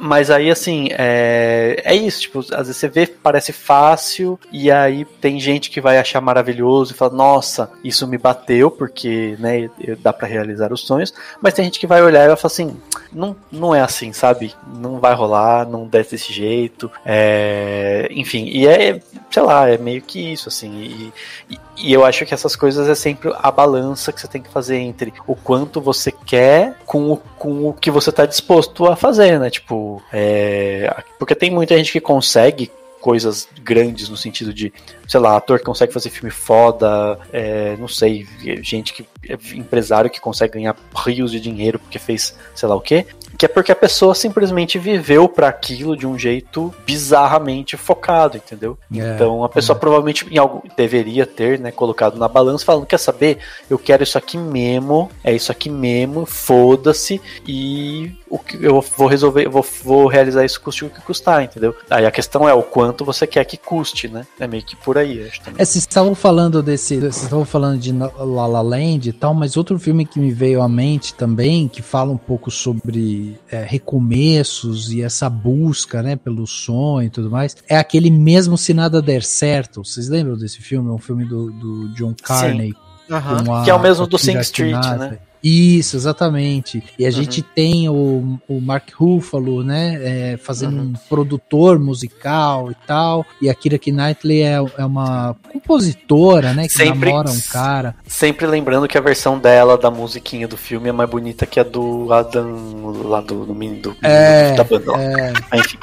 Mas 0.00 0.30
aí, 0.30 0.50
assim, 0.50 0.88
é, 0.92 1.82
é 1.84 1.94
isso, 1.94 2.22
tipo, 2.22 2.38
às 2.38 2.66
vezes 2.66 2.76
você 2.76 2.88
vê, 2.88 3.06
parece 3.06 3.52
fácil, 3.52 4.38
e 4.50 4.70
aí 4.70 5.04
tem 5.04 5.38
gente 5.38 5.70
que 5.70 5.80
vai 5.80 5.98
achar 5.98 6.20
maravilhoso 6.20 6.92
e 6.92 6.96
fala, 6.96 7.12
nossa, 7.12 7.70
isso 7.84 8.06
me 8.06 8.16
bateu, 8.16 8.70
porque, 8.70 9.36
né, 9.38 9.68
dá 10.00 10.12
para 10.12 10.26
realizar 10.26 10.72
os 10.72 10.86
sonhos, 10.86 11.12
mas 11.42 11.52
tem 11.52 11.64
gente 11.66 11.78
que 11.78 11.86
vai 11.86 12.02
olhar 12.02 12.24
e 12.24 12.28
vai 12.28 12.36
falar 12.36 12.52
assim, 12.52 12.76
não, 13.12 13.36
não 13.50 13.74
é 13.74 13.82
assim, 13.82 14.12
sabe? 14.12 14.54
Não 14.78 14.98
vai 14.98 15.14
rolar, 15.14 15.68
não 15.68 15.86
desce 15.86 16.12
desse 16.12 16.32
jeito, 16.32 16.90
é, 17.04 18.08
enfim, 18.10 18.46
e 18.46 18.66
é, 18.66 19.00
sei 19.30 19.42
lá, 19.42 19.68
é 19.68 19.76
meio 19.76 20.00
que 20.00 20.32
isso, 20.32 20.48
assim, 20.48 20.72
e, 20.72 21.12
e, 21.50 21.58
e 21.76 21.92
eu 21.92 22.04
acho 22.04 22.26
que 22.26 22.34
essas 22.34 22.54
coisas 22.54 22.88
é 22.88 22.94
sempre 22.94 23.32
a 23.34 23.50
balança 23.50 24.12
que 24.12 24.20
você 24.20 24.28
tem 24.28 24.42
que 24.42 24.50
fazer 24.50 24.76
entre 24.76 25.12
o 25.26 25.34
quanto 25.34 25.80
você 25.80 26.12
quer 26.12 26.78
com 26.84 27.12
o, 27.12 27.16
com 27.16 27.68
o 27.68 27.72
que 27.72 27.90
você 27.90 28.10
está 28.10 28.26
disposto 28.26 28.86
a 28.86 28.94
fazer, 28.94 29.38
né? 29.40 29.50
Tipo, 29.50 30.02
é, 30.12 30.94
porque 31.18 31.34
tem 31.34 31.50
muita 31.50 31.76
gente 31.76 31.92
que 31.92 32.00
consegue 32.00 32.70
coisas 33.00 33.48
grandes 33.60 34.08
no 34.08 34.16
sentido 34.16 34.54
de, 34.54 34.72
sei 35.08 35.18
lá, 35.18 35.36
ator 35.36 35.58
que 35.58 35.64
consegue 35.64 35.92
fazer 35.92 36.08
filme 36.08 36.30
foda, 36.30 37.18
é, 37.32 37.76
não 37.76 37.88
sei, 37.88 38.28
gente 38.62 38.92
que 38.92 39.04
é 39.28 39.36
empresário 39.54 40.08
que 40.08 40.20
consegue 40.20 40.54
ganhar 40.54 40.76
rios 40.94 41.32
de 41.32 41.40
dinheiro 41.40 41.80
porque 41.80 41.98
fez 41.98 42.36
sei 42.54 42.68
lá 42.68 42.76
o 42.76 42.80
quê 42.80 43.04
que 43.42 43.46
é 43.46 43.48
porque 43.48 43.72
a 43.72 43.76
pessoa 43.76 44.14
simplesmente 44.14 44.78
viveu 44.78 45.28
para 45.28 45.48
aquilo 45.48 45.96
de 45.96 46.06
um 46.06 46.16
jeito 46.16 46.72
bizarramente 46.86 47.76
focado, 47.76 48.36
entendeu? 48.36 48.78
É, 48.94 48.98
então 48.98 49.42
a 49.42 49.48
pessoa 49.48 49.76
é. 49.76 49.80
provavelmente 49.80 50.24
em 50.30 50.38
algo 50.38 50.62
deveria 50.76 51.26
ter, 51.26 51.58
né, 51.58 51.72
colocado 51.72 52.16
na 52.16 52.28
balança, 52.28 52.64
falando 52.64 52.86
quer 52.86 53.00
saber, 53.00 53.38
eu 53.68 53.80
quero 53.80 54.04
isso 54.04 54.16
aqui 54.16 54.38
mesmo, 54.38 55.10
é 55.24 55.34
isso 55.34 55.50
aqui 55.50 55.68
mesmo, 55.68 56.24
foda-se 56.24 57.20
e 57.44 58.12
o 58.32 58.38
que 58.38 58.56
eu 58.64 58.80
vou 58.96 59.06
resolver, 59.06 59.46
vou, 59.46 59.64
vou 59.84 60.06
realizar 60.06 60.42
isso 60.42 60.58
custe 60.58 60.86
o 60.86 60.88
que 60.88 61.02
custar, 61.02 61.42
entendeu? 61.42 61.76
Aí 61.90 62.06
a 62.06 62.10
questão 62.10 62.48
é 62.48 62.54
o 62.54 62.62
quanto 62.62 63.04
você 63.04 63.26
quer 63.26 63.44
que 63.44 63.58
custe, 63.58 64.08
né? 64.08 64.26
É 64.40 64.46
meio 64.46 64.64
que 64.64 64.74
por 64.74 64.96
aí, 64.96 65.22
acho 65.26 65.42
também. 65.42 65.60
É, 65.60 65.64
vocês 65.66 65.82
estavam 65.82 66.14
falando 66.14 66.62
desse, 66.62 66.96
vocês 66.98 67.24
estavam 67.24 67.44
falando 67.44 67.78
de 67.78 67.92
La 67.92 68.46
La 68.46 68.62
Land 68.62 69.06
e 69.06 69.12
tal, 69.12 69.34
mas 69.34 69.58
outro 69.58 69.78
filme 69.78 70.06
que 70.06 70.18
me 70.18 70.32
veio 70.32 70.62
à 70.62 70.68
mente 70.68 71.12
também, 71.12 71.68
que 71.68 71.82
fala 71.82 72.10
um 72.10 72.16
pouco 72.16 72.50
sobre 72.50 73.38
é, 73.50 73.64
recomeços 73.64 74.90
e 74.90 75.02
essa 75.02 75.28
busca, 75.28 76.02
né, 76.02 76.16
pelo 76.16 76.46
sonho 76.46 77.08
e 77.08 77.10
tudo 77.10 77.30
mais, 77.30 77.54
é 77.68 77.76
aquele 77.76 78.10
mesmo 78.10 78.56
Se 78.56 78.72
Nada 78.72 79.02
Der 79.02 79.22
Certo. 79.22 79.84
Vocês 79.84 80.08
lembram 80.08 80.38
desse 80.38 80.62
filme? 80.62 80.88
É 80.88 80.92
um 80.92 80.98
filme 80.98 81.26
do, 81.26 81.50
do 81.50 81.88
John 81.90 82.14
Carney. 82.22 82.72
Uhum. 83.10 83.62
que 83.62 83.70
é 83.70 83.74
o 83.74 83.78
mesmo 83.78 84.06
do 84.06 84.16
Sing 84.16 84.38
Street, 84.38 84.86
né? 84.96 85.18
Isso, 85.42 85.96
exatamente. 85.96 86.82
E 86.98 87.04
a 87.04 87.08
uhum. 87.08 87.12
gente 87.12 87.42
tem 87.42 87.88
o, 87.88 88.38
o 88.48 88.60
Mark 88.60 88.90
Ruffalo, 88.94 89.64
né, 89.64 89.98
é, 90.00 90.36
fazendo 90.36 90.78
uhum. 90.78 90.84
um 90.84 90.92
produtor 91.08 91.78
musical 91.78 92.70
e 92.70 92.74
tal. 92.86 93.26
E 93.40 93.50
a 93.50 93.54
Kira 93.54 93.78
Knightley 93.78 94.42
é, 94.42 94.54
é 94.78 94.84
uma 94.84 95.34
compositora, 95.52 96.54
né, 96.54 96.68
que 96.68 96.72
sempre, 96.72 97.10
namora 97.10 97.30
um 97.30 97.40
cara. 97.40 97.96
Sempre 98.06 98.46
lembrando 98.46 98.86
que 98.86 98.96
a 98.96 99.00
versão 99.00 99.38
dela 99.38 99.76
da 99.76 99.90
musiquinha 99.90 100.46
do 100.46 100.56
filme 100.56 100.88
é 100.88 100.92
mais 100.92 101.10
bonita 101.10 101.44
que 101.44 101.58
a 101.58 101.64
do 101.64 102.12
Adam 102.12 102.92
lá 103.04 103.20
do, 103.20 103.46
do, 103.46 103.54
do, 103.54 103.96
é, 104.02 104.54
da 104.54 104.64
banda. 104.64 104.92
É. 104.96 105.32
Enfim. 105.58 105.78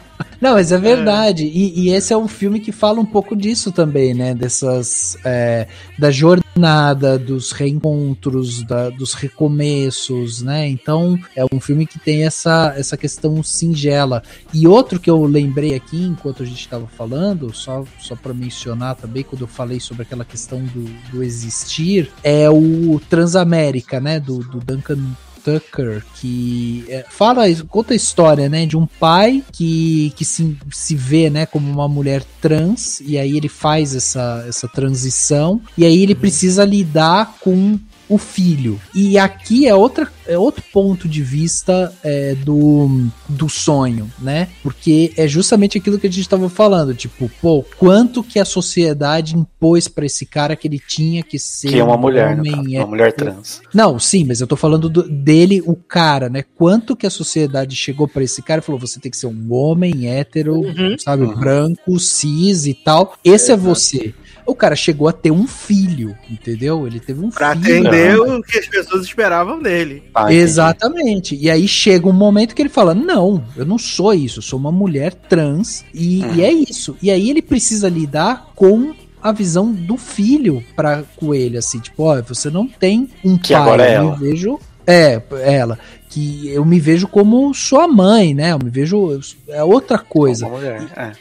Não, 0.44 0.52
mas 0.52 0.72
é 0.72 0.76
verdade. 0.76 1.44
É. 1.44 1.46
E, 1.46 1.86
e, 1.86 1.90
esse 1.90 2.12
é 2.12 2.16
um 2.18 2.28
filme 2.28 2.60
que 2.60 2.70
fala 2.70 3.00
um 3.00 3.06
pouco 3.06 3.34
disso 3.34 3.72
também, 3.72 4.12
né? 4.12 4.34
Dessas. 4.34 5.16
É, 5.24 5.66
da 5.98 6.10
jornada, 6.10 7.18
dos 7.18 7.50
reencontros, 7.50 8.62
da, 8.62 8.90
dos 8.90 9.14
recomeços, 9.14 10.42
né? 10.42 10.68
Então, 10.68 11.18
é 11.34 11.46
um 11.50 11.58
filme 11.58 11.86
que 11.86 11.98
tem 11.98 12.26
essa, 12.26 12.74
essa 12.76 12.94
questão 12.94 13.42
singela. 13.42 14.22
E 14.52 14.68
outro 14.68 15.00
que 15.00 15.08
eu 15.08 15.24
lembrei 15.24 15.74
aqui, 15.74 16.04
enquanto 16.04 16.42
a 16.42 16.46
gente 16.46 16.60
estava 16.60 16.86
falando, 16.86 17.50
só, 17.54 17.82
só 17.98 18.14
para 18.14 18.34
mencionar 18.34 18.96
também, 18.96 19.22
quando 19.22 19.42
eu 19.42 19.48
falei 19.48 19.80
sobre 19.80 20.02
aquela 20.02 20.26
questão 20.26 20.62
do, 20.62 20.84
do 21.10 21.22
existir, 21.22 22.12
é 22.22 22.50
o 22.50 23.00
Transamérica, 23.08 23.98
né? 23.98 24.20
Do, 24.20 24.40
do 24.40 24.58
Duncan 24.58 24.98
Tucker, 25.44 26.02
que 26.16 26.84
é, 26.88 27.04
fala, 27.08 27.44
conta 27.68 27.92
a 27.92 27.96
história, 27.96 28.48
né, 28.48 28.64
de 28.64 28.76
um 28.76 28.86
pai 28.86 29.42
que, 29.52 30.12
que 30.16 30.24
se, 30.24 30.56
se 30.72 30.96
vê, 30.96 31.28
né, 31.28 31.44
como 31.44 31.70
uma 31.70 31.88
mulher 31.88 32.24
trans, 32.40 33.00
e 33.00 33.18
aí 33.18 33.36
ele 33.36 33.48
faz 33.48 33.94
essa, 33.94 34.44
essa 34.48 34.66
transição, 34.66 35.60
e 35.76 35.84
aí 35.84 36.02
ele 36.02 36.14
uhum. 36.14 36.20
precisa 36.20 36.64
lidar 36.64 37.36
com 37.40 37.78
o 38.08 38.18
filho. 38.18 38.80
E 38.94 39.18
aqui 39.18 39.66
é, 39.66 39.74
outra, 39.74 40.08
é 40.26 40.36
outro 40.36 40.62
ponto 40.72 41.08
de 41.08 41.22
vista 41.22 41.92
é, 42.02 42.34
do, 42.34 43.06
do 43.28 43.48
sonho, 43.48 44.10
né? 44.18 44.48
Porque 44.62 45.12
é 45.16 45.26
justamente 45.26 45.78
aquilo 45.78 45.98
que 45.98 46.06
a 46.06 46.10
gente 46.10 46.20
estava 46.20 46.48
falando, 46.48 46.94
tipo, 46.94 47.30
pô, 47.40 47.64
quanto 47.78 48.22
que 48.22 48.38
a 48.38 48.44
sociedade 48.44 49.36
impôs 49.36 49.88
para 49.88 50.06
esse 50.06 50.26
cara 50.26 50.56
que 50.56 50.68
ele 50.68 50.78
tinha 50.78 51.22
que 51.22 51.38
ser 51.38 51.68
que 51.68 51.78
é 51.78 51.84
uma 51.84 51.96
mulher, 51.96 52.38
homem, 52.38 52.78
uma 52.78 52.86
mulher 52.86 53.12
trans. 53.12 53.62
Não, 53.72 53.98
sim, 53.98 54.24
mas 54.24 54.40
eu 54.40 54.46
tô 54.46 54.56
falando 54.56 54.88
do, 54.88 55.02
dele, 55.08 55.62
o 55.66 55.74
cara, 55.74 56.28
né? 56.28 56.44
Quanto 56.56 56.96
que 56.96 57.06
a 57.06 57.10
sociedade 57.10 57.74
chegou 57.74 58.06
para 58.06 58.22
esse 58.22 58.42
cara 58.42 58.60
e 58.60 58.64
falou, 58.64 58.80
você 58.80 59.00
tem 59.00 59.10
que 59.10 59.16
ser 59.16 59.26
um 59.26 59.52
homem 59.52 60.08
hétero, 60.08 60.56
uhum. 60.56 60.96
sabe, 60.98 61.24
uhum. 61.24 61.34
branco, 61.34 61.98
cis 61.98 62.66
e 62.66 62.74
tal. 62.74 63.14
Esse 63.24 63.50
é, 63.50 63.54
é 63.54 63.56
você. 63.56 64.14
O 64.46 64.54
cara 64.54 64.76
chegou 64.76 65.08
a 65.08 65.12
ter 65.12 65.30
um 65.30 65.46
filho, 65.46 66.16
entendeu? 66.30 66.86
Ele 66.86 67.00
teve 67.00 67.24
um 67.24 67.30
pra 67.30 67.54
filho. 67.56 67.82
Pra 67.82 67.90
atender 67.90 68.18
o 68.18 68.42
que 68.42 68.58
as 68.58 68.66
pessoas 68.66 69.04
esperavam 69.04 69.60
dele. 69.60 70.02
Ah, 70.14 70.32
Exatamente. 70.32 71.36
E 71.36 71.50
aí 71.50 71.66
chega 71.66 72.08
um 72.08 72.12
momento 72.12 72.54
que 72.54 72.62
ele 72.62 72.68
fala: 72.68 72.94
Não, 72.94 73.44
eu 73.56 73.64
não 73.64 73.78
sou 73.78 74.12
isso, 74.12 74.38
eu 74.38 74.42
sou 74.42 74.58
uma 74.58 74.72
mulher 74.72 75.14
trans 75.14 75.84
e, 75.94 76.24
hum. 76.24 76.34
e 76.34 76.42
é 76.42 76.52
isso. 76.52 76.96
E 77.02 77.10
aí 77.10 77.30
ele 77.30 77.42
precisa 77.42 77.88
lidar 77.88 78.52
com 78.54 78.94
a 79.22 79.32
visão 79.32 79.72
do 79.72 79.96
filho 79.96 80.62
para 80.76 81.02
com 81.16 81.34
ele, 81.34 81.56
assim, 81.56 81.78
tipo, 81.78 82.02
ó, 82.02 82.20
você 82.20 82.50
não 82.50 82.68
tem 82.68 83.08
um 83.24 83.38
que 83.38 83.54
pai, 83.54 83.62
agora 83.62 83.86
é 83.86 83.96
eu 83.96 84.02
ela. 84.02 84.16
vejo 84.16 84.60
é, 84.86 85.20
ela. 85.42 85.78
Que 86.08 86.48
eu 86.48 86.64
me 86.64 86.78
vejo 86.78 87.08
como 87.08 87.52
sua 87.54 87.88
mãe, 87.88 88.34
né? 88.34 88.52
Eu 88.52 88.58
me 88.62 88.70
vejo. 88.70 89.20
É 89.48 89.64
outra 89.64 89.98
coisa. 89.98 90.48
Mulher, 90.48 90.86
é. 90.96 91.12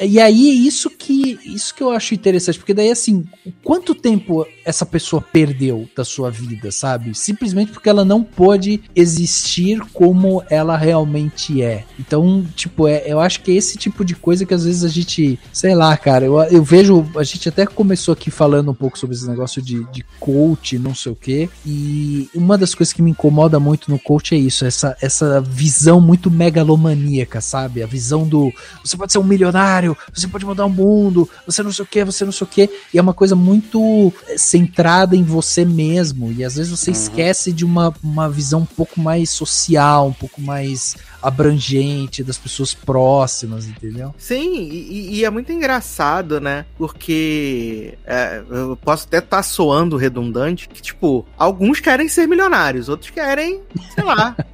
E 0.00 0.20
aí, 0.20 0.66
isso 0.66 0.90
que, 0.90 1.38
isso 1.44 1.74
que 1.74 1.82
eu 1.82 1.90
acho 1.90 2.14
interessante, 2.14 2.58
porque 2.58 2.74
daí, 2.74 2.90
assim, 2.90 3.24
quanto 3.62 3.94
tempo 3.94 4.46
essa 4.64 4.84
pessoa 4.84 5.22
perdeu 5.22 5.88
da 5.96 6.04
sua 6.04 6.30
vida, 6.30 6.70
sabe? 6.70 7.14
Simplesmente 7.14 7.72
porque 7.72 7.88
ela 7.88 8.04
não 8.04 8.22
pôde 8.22 8.82
existir 8.94 9.80
como 9.92 10.42
ela 10.50 10.76
realmente 10.76 11.62
é. 11.62 11.84
Então, 11.98 12.46
tipo, 12.54 12.86
é, 12.86 13.02
eu 13.06 13.18
acho 13.18 13.40
que 13.40 13.50
é 13.50 13.54
esse 13.54 13.78
tipo 13.78 14.04
de 14.04 14.14
coisa 14.14 14.44
que 14.44 14.54
às 14.54 14.64
vezes 14.64 14.84
a 14.84 14.88
gente, 14.88 15.38
sei 15.52 15.74
lá, 15.74 15.96
cara, 15.96 16.26
eu, 16.26 16.38
eu 16.44 16.62
vejo, 16.62 17.06
a 17.16 17.24
gente 17.24 17.48
até 17.48 17.66
começou 17.66 18.12
aqui 18.12 18.30
falando 18.30 18.70
um 18.70 18.74
pouco 18.74 18.98
sobre 18.98 19.16
esse 19.16 19.28
negócio 19.28 19.62
de, 19.62 19.84
de 19.90 20.04
coach, 20.20 20.78
não 20.78 20.94
sei 20.94 21.12
o 21.12 21.16
quê, 21.16 21.48
e 21.64 22.28
uma 22.34 22.58
das 22.58 22.74
coisas 22.74 22.92
que 22.92 23.02
me 23.02 23.10
incomoda 23.10 23.58
muito 23.58 23.90
no 23.90 23.98
coach 23.98 24.34
é 24.34 24.38
isso, 24.38 24.64
essa, 24.64 24.96
essa 25.00 25.40
visão 25.40 26.00
muito 26.00 26.30
megalomaníaca, 26.30 27.40
sabe? 27.40 27.82
A 27.82 27.86
visão 27.86 28.26
do, 28.26 28.52
você 28.84 28.96
pode 28.96 29.12
ser 29.12 29.18
um 29.18 29.24
milionário, 29.24 29.87
você 30.12 30.26
pode 30.26 30.44
mudar 30.44 30.66
o 30.66 30.70
mundo, 30.70 31.28
você 31.46 31.62
não 31.62 31.72
sei 31.72 31.84
o 31.84 31.88
que, 31.88 32.04
você 32.04 32.24
não 32.24 32.32
sei 32.32 32.44
o 32.44 32.50
que. 32.50 32.70
E 32.92 32.98
é 32.98 33.02
uma 33.02 33.14
coisa 33.14 33.34
muito 33.34 34.12
eh, 34.26 34.38
centrada 34.38 35.14
em 35.16 35.22
você 35.22 35.64
mesmo. 35.64 36.32
E 36.32 36.44
às 36.44 36.56
vezes 36.56 36.70
você 36.70 36.90
uhum. 36.90 36.96
esquece 36.96 37.52
de 37.52 37.64
uma, 37.64 37.94
uma 38.02 38.28
visão 38.28 38.60
um 38.60 38.66
pouco 38.66 39.00
mais 39.00 39.30
social, 39.30 40.08
um 40.08 40.12
pouco 40.12 40.40
mais 40.40 40.96
abrangente 41.22 42.22
das 42.22 42.38
pessoas 42.38 42.74
próximas, 42.74 43.66
entendeu? 43.66 44.14
Sim, 44.18 44.68
e, 44.70 45.18
e 45.18 45.24
é 45.24 45.30
muito 45.30 45.52
engraçado, 45.52 46.40
né? 46.40 46.66
Porque 46.76 47.98
é, 48.04 48.42
eu 48.48 48.76
posso 48.76 49.06
até 49.06 49.18
estar 49.18 49.38
tá 49.38 49.42
soando 49.42 49.96
redundante, 49.96 50.68
que, 50.68 50.80
tipo, 50.80 51.26
alguns 51.36 51.80
querem 51.80 52.08
ser 52.08 52.26
milionários, 52.26 52.88
outros 52.88 53.10
querem, 53.10 53.62
sei 53.94 54.04
lá. 54.04 54.36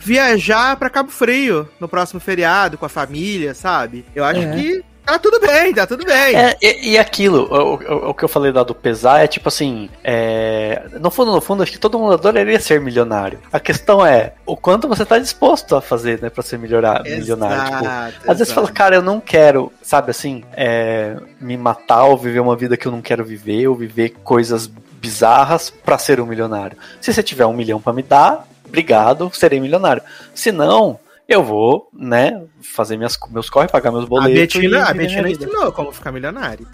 viajar 0.00 0.76
para 0.76 0.90
Cabo 0.90 1.10
Frio 1.10 1.68
no 1.78 1.88
próximo 1.88 2.20
feriado 2.20 2.78
com 2.78 2.86
a 2.86 2.88
família, 2.88 3.54
sabe? 3.54 4.04
Eu 4.14 4.24
acho 4.24 4.40
é. 4.40 4.56
que 4.56 4.84
Tá 5.08 5.18
tudo 5.18 5.40
bem, 5.40 5.72
tá 5.72 5.86
tudo 5.86 6.04
bem. 6.04 6.36
É, 6.36 6.54
e, 6.60 6.90
e, 6.90 6.98
aquilo, 6.98 7.48
o, 7.50 7.76
o, 7.76 8.10
o, 8.10 8.14
que 8.14 8.24
eu 8.24 8.28
falei 8.28 8.52
lá 8.52 8.62
do 8.62 8.74
pesar 8.74 9.24
é 9.24 9.26
tipo 9.26 9.48
assim, 9.48 9.88
é, 10.04 10.82
no 11.00 11.10
fundo, 11.10 11.32
no 11.32 11.40
fundo, 11.40 11.62
acho 11.62 11.72
que 11.72 11.78
todo 11.78 11.98
mundo 11.98 12.12
adoraria 12.12 12.60
ser 12.60 12.78
milionário. 12.78 13.38
A 13.50 13.58
questão 13.58 14.04
é, 14.04 14.34
o 14.44 14.54
quanto 14.54 14.86
você 14.86 15.06
tá 15.06 15.18
disposto 15.18 15.74
a 15.74 15.80
fazer, 15.80 16.20
né, 16.20 16.28
pra 16.28 16.42
ser 16.42 16.58
melhorar, 16.58 17.06
exato, 17.06 17.20
milionário. 17.22 17.64
Tipo, 17.64 17.84
exato. 17.84 18.30
às 18.30 18.38
vezes 18.38 18.52
fala, 18.52 18.70
cara, 18.70 18.96
eu 18.96 19.02
não 19.02 19.18
quero, 19.18 19.72
sabe 19.80 20.10
assim, 20.10 20.44
é, 20.52 21.16
me 21.40 21.56
matar 21.56 22.04
ou 22.04 22.18
viver 22.18 22.40
uma 22.40 22.54
vida 22.54 22.76
que 22.76 22.86
eu 22.86 22.92
não 22.92 23.00
quero 23.00 23.24
viver, 23.24 23.66
ou 23.66 23.74
viver 23.74 24.10
coisas 24.22 24.66
bizarras 24.66 25.70
para 25.70 25.96
ser 25.96 26.20
um 26.20 26.26
milionário. 26.26 26.76
Se 27.00 27.10
você 27.14 27.22
tiver 27.22 27.46
um 27.46 27.54
milhão 27.54 27.80
para 27.80 27.94
me 27.94 28.02
dar, 28.02 28.46
obrigado, 28.66 29.30
serei 29.32 29.58
milionário. 29.58 30.02
Se 30.34 30.52
não, 30.52 31.00
eu 31.28 31.44
vou, 31.44 31.90
né, 31.92 32.42
fazer 32.62 32.96
minhas, 32.96 33.18
meus 33.30 33.50
corre, 33.50 33.68
pagar 33.68 33.92
meus 33.92 34.06
boletos. 34.06 34.32
A 34.32 34.40
Betina, 34.40 34.84
a 34.84 34.94
Betina 34.94 35.30
ensinou 35.30 35.70
como 35.72 35.92
ficar 35.92 36.10
milionário. 36.10 36.66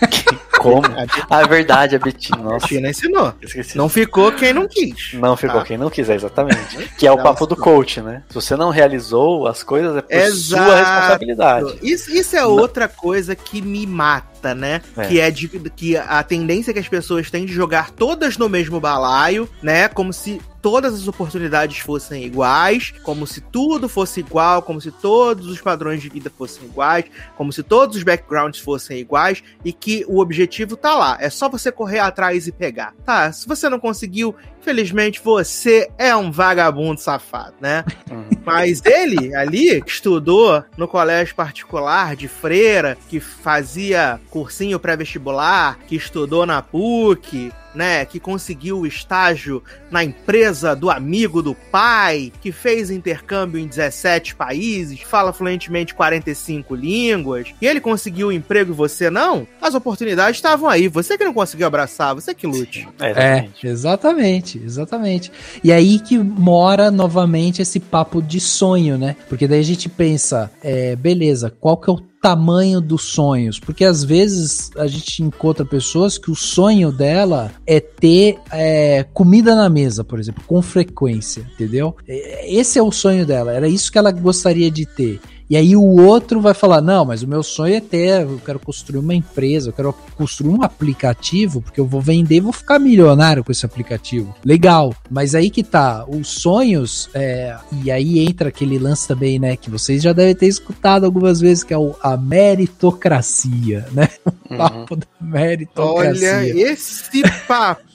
Como? 0.60 0.82
Ah, 1.30 1.40
é 1.40 1.46
verdade, 1.46 1.96
a 1.96 1.98
Betina. 1.98 2.36
Nossa. 2.36 2.56
A 2.56 2.68
Betina 2.68 2.90
ensinou. 2.90 3.34
Esqueci. 3.40 3.78
Não 3.78 3.88
ficou 3.88 4.30
quem 4.30 4.52
não 4.52 4.68
quis. 4.68 5.14
Não 5.14 5.34
ficou 5.34 5.60
ah. 5.60 5.64
quem 5.64 5.78
não 5.78 5.88
quiser, 5.88 6.16
exatamente. 6.16 6.86
Que 6.98 7.06
é 7.06 7.12
o 7.12 7.22
papo 7.22 7.46
do 7.46 7.56
coach, 7.56 8.02
né? 8.02 8.22
Se 8.28 8.34
você 8.34 8.56
não 8.56 8.68
realizou 8.68 9.46
as 9.46 9.62
coisas, 9.62 9.96
é 9.96 10.02
por 10.02 10.14
Exato. 10.14 10.64
sua 10.64 10.76
responsabilidade. 10.76 11.78
Isso, 11.82 12.10
isso 12.10 12.36
é 12.36 12.42
não. 12.42 12.50
outra 12.50 12.88
coisa 12.88 13.34
que 13.34 13.62
me 13.62 13.86
mata, 13.86 14.39
né? 14.42 14.82
É. 14.96 15.06
Que 15.06 15.20
é 15.20 15.30
de 15.30 15.48
que 15.48 15.96
a 15.96 16.22
tendência 16.22 16.72
que 16.72 16.78
as 16.78 16.88
pessoas 16.88 17.30
têm 17.30 17.44
de 17.44 17.52
jogar 17.52 17.90
todas 17.90 18.36
no 18.36 18.48
mesmo 18.48 18.80
balaio, 18.80 19.48
né? 19.62 19.88
Como 19.88 20.12
se 20.12 20.40
todas 20.60 20.94
as 20.94 21.08
oportunidades 21.08 21.78
fossem 21.78 22.24
iguais, 22.24 22.92
como 23.02 23.26
se 23.26 23.40
tudo 23.40 23.88
fosse 23.88 24.20
igual, 24.20 24.62
como 24.62 24.80
se 24.80 24.90
todos 24.90 25.46
os 25.46 25.60
padrões 25.60 26.02
de 26.02 26.08
vida 26.08 26.30
fossem 26.36 26.64
iguais, 26.64 27.06
como 27.36 27.52
se 27.52 27.62
todos 27.62 27.96
os 27.96 28.02
backgrounds 28.02 28.60
fossem 28.60 28.98
iguais 28.98 29.42
e 29.64 29.72
que 29.72 30.04
o 30.06 30.20
objetivo 30.20 30.76
tá 30.76 30.94
lá. 30.94 31.16
É 31.20 31.30
só 31.30 31.48
você 31.48 31.72
correr 31.72 32.00
atrás 32.00 32.46
e 32.46 32.52
pegar. 32.52 32.94
Tá, 33.04 33.32
se 33.32 33.46
você 33.46 33.68
não 33.68 33.80
conseguiu, 33.80 34.34
Infelizmente, 34.60 35.20
você 35.24 35.90
é 35.96 36.14
um 36.14 36.30
vagabundo 36.30 37.00
safado, 37.00 37.54
né? 37.60 37.82
Uhum. 38.10 38.28
Mas 38.44 38.82
ele, 38.84 39.34
ali, 39.34 39.80
que 39.80 39.90
estudou 39.90 40.62
no 40.76 40.86
colégio 40.86 41.34
particular 41.34 42.14
de 42.14 42.28
freira, 42.28 42.96
que 43.08 43.20
fazia 43.20 44.20
cursinho 44.30 44.78
pré-vestibular, 44.78 45.78
que 45.86 45.96
estudou 45.96 46.46
na 46.46 46.62
PUC, 46.62 47.52
né, 47.72 48.04
que 48.04 48.18
conseguiu 48.18 48.80
o 48.80 48.86
estágio 48.86 49.62
na 49.92 50.02
empresa 50.02 50.74
do 50.74 50.90
amigo 50.90 51.40
do 51.40 51.54
pai, 51.54 52.32
que 52.40 52.50
fez 52.50 52.90
intercâmbio 52.90 53.60
em 53.60 53.66
17 53.66 54.34
países, 54.34 55.00
fala 55.02 55.32
fluentemente 55.32 55.94
45 55.94 56.74
línguas, 56.74 57.48
e 57.60 57.66
ele 57.66 57.80
conseguiu 57.80 58.28
o 58.28 58.32
emprego 58.32 58.72
e 58.72 58.74
você 58.74 59.08
não, 59.08 59.46
as 59.62 59.74
oportunidades 59.74 60.36
estavam 60.36 60.68
aí. 60.68 60.88
Você 60.88 61.16
que 61.16 61.24
não 61.24 61.32
conseguiu 61.32 61.66
abraçar, 61.66 62.14
você 62.14 62.34
que 62.34 62.46
lute. 62.46 62.88
É, 62.98 63.10
exatamente. 63.10 63.66
É, 63.66 63.70
exatamente 63.70 64.10
exatamente, 64.20 64.58
exatamente. 64.58 65.32
E 65.62 65.72
aí 65.72 65.98
que 65.98 66.18
mora 66.18 66.90
novamente 66.90 67.62
esse 67.62 67.80
papo 67.80 68.22
de 68.22 68.40
sonho, 68.40 68.98
né? 68.98 69.16
Porque 69.28 69.46
daí 69.46 69.60
a 69.60 69.64
gente 69.64 69.88
pensa, 69.88 70.50
é, 70.62 70.96
beleza, 70.96 71.52
qual 71.60 71.76
que 71.76 71.90
é 71.90 71.92
o 71.92 72.09
tamanho 72.20 72.80
dos 72.80 73.02
sonhos, 73.02 73.58
porque 73.58 73.84
às 73.84 74.04
vezes 74.04 74.70
a 74.76 74.86
gente 74.86 75.22
encontra 75.22 75.64
pessoas 75.64 76.18
que 76.18 76.30
o 76.30 76.36
sonho 76.36 76.92
dela 76.92 77.50
é 77.66 77.80
ter 77.80 78.38
é, 78.52 79.04
comida 79.14 79.56
na 79.56 79.70
mesa, 79.70 80.04
por 80.04 80.20
exemplo, 80.20 80.42
com 80.46 80.60
frequência, 80.60 81.46
entendeu? 81.54 81.96
É, 82.06 82.54
esse 82.54 82.78
é 82.78 82.82
o 82.82 82.92
sonho 82.92 83.24
dela, 83.24 83.52
era 83.52 83.68
isso 83.68 83.90
que 83.90 83.98
ela 83.98 84.12
gostaria 84.12 84.70
de 84.70 84.84
ter. 84.84 85.20
E 85.50 85.56
aí 85.56 85.74
o 85.74 85.82
outro 85.82 86.40
vai 86.40 86.54
falar: 86.54 86.80
não, 86.80 87.04
mas 87.04 87.24
o 87.24 87.28
meu 87.28 87.42
sonho 87.42 87.74
é 87.74 87.80
ter, 87.80 88.22
eu 88.22 88.40
quero 88.46 88.60
construir 88.60 89.00
uma 89.00 89.14
empresa, 89.14 89.70
eu 89.70 89.72
quero 89.72 89.92
construir 90.14 90.50
um 90.50 90.62
aplicativo, 90.62 91.60
porque 91.60 91.80
eu 91.80 91.86
vou 91.86 92.00
vender 92.00 92.36
e 92.36 92.40
vou 92.40 92.52
ficar 92.52 92.78
milionário 92.78 93.42
com 93.42 93.50
esse 93.50 93.66
aplicativo. 93.66 94.32
Legal, 94.44 94.94
mas 95.10 95.34
aí 95.34 95.50
que 95.50 95.64
tá, 95.64 96.06
os 96.06 96.28
sonhos, 96.28 97.10
é, 97.12 97.56
e 97.82 97.90
aí 97.90 98.20
entra 98.20 98.50
aquele 98.50 98.78
lance 98.78 99.08
também, 99.08 99.40
né, 99.40 99.56
que 99.56 99.68
vocês 99.68 100.00
já 100.00 100.12
devem 100.12 100.36
ter 100.36 100.46
escutado 100.46 101.04
algumas 101.04 101.40
vezes, 101.40 101.64
que 101.64 101.74
é 101.74 101.78
o, 101.78 101.96
a 102.00 102.16
meritocracia, 102.16 103.86
né? 103.92 104.08
O 104.50 104.52
uhum. 104.52 104.58
papo 104.58 104.96
da 104.96 105.06
meritocracia. 105.20 106.34
Olha, 106.38 106.72
esse 106.72 107.04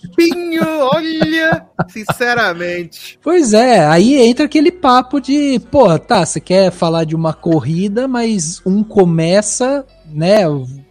papinho, 0.09 0.63
olha, 0.79 1.65
sinceramente. 1.89 3.19
Pois 3.21 3.53
é, 3.53 3.85
aí 3.85 4.15
entra 4.15 4.45
aquele 4.45 4.71
papo 4.71 5.19
de, 5.19 5.59
porra, 5.71 5.99
tá, 5.99 6.25
você 6.25 6.39
quer 6.39 6.71
falar 6.71 7.03
de 7.03 7.15
uma 7.15 7.33
corrida, 7.33 8.07
mas 8.07 8.61
um 8.65 8.83
começa, 8.83 9.85
né, 10.05 10.43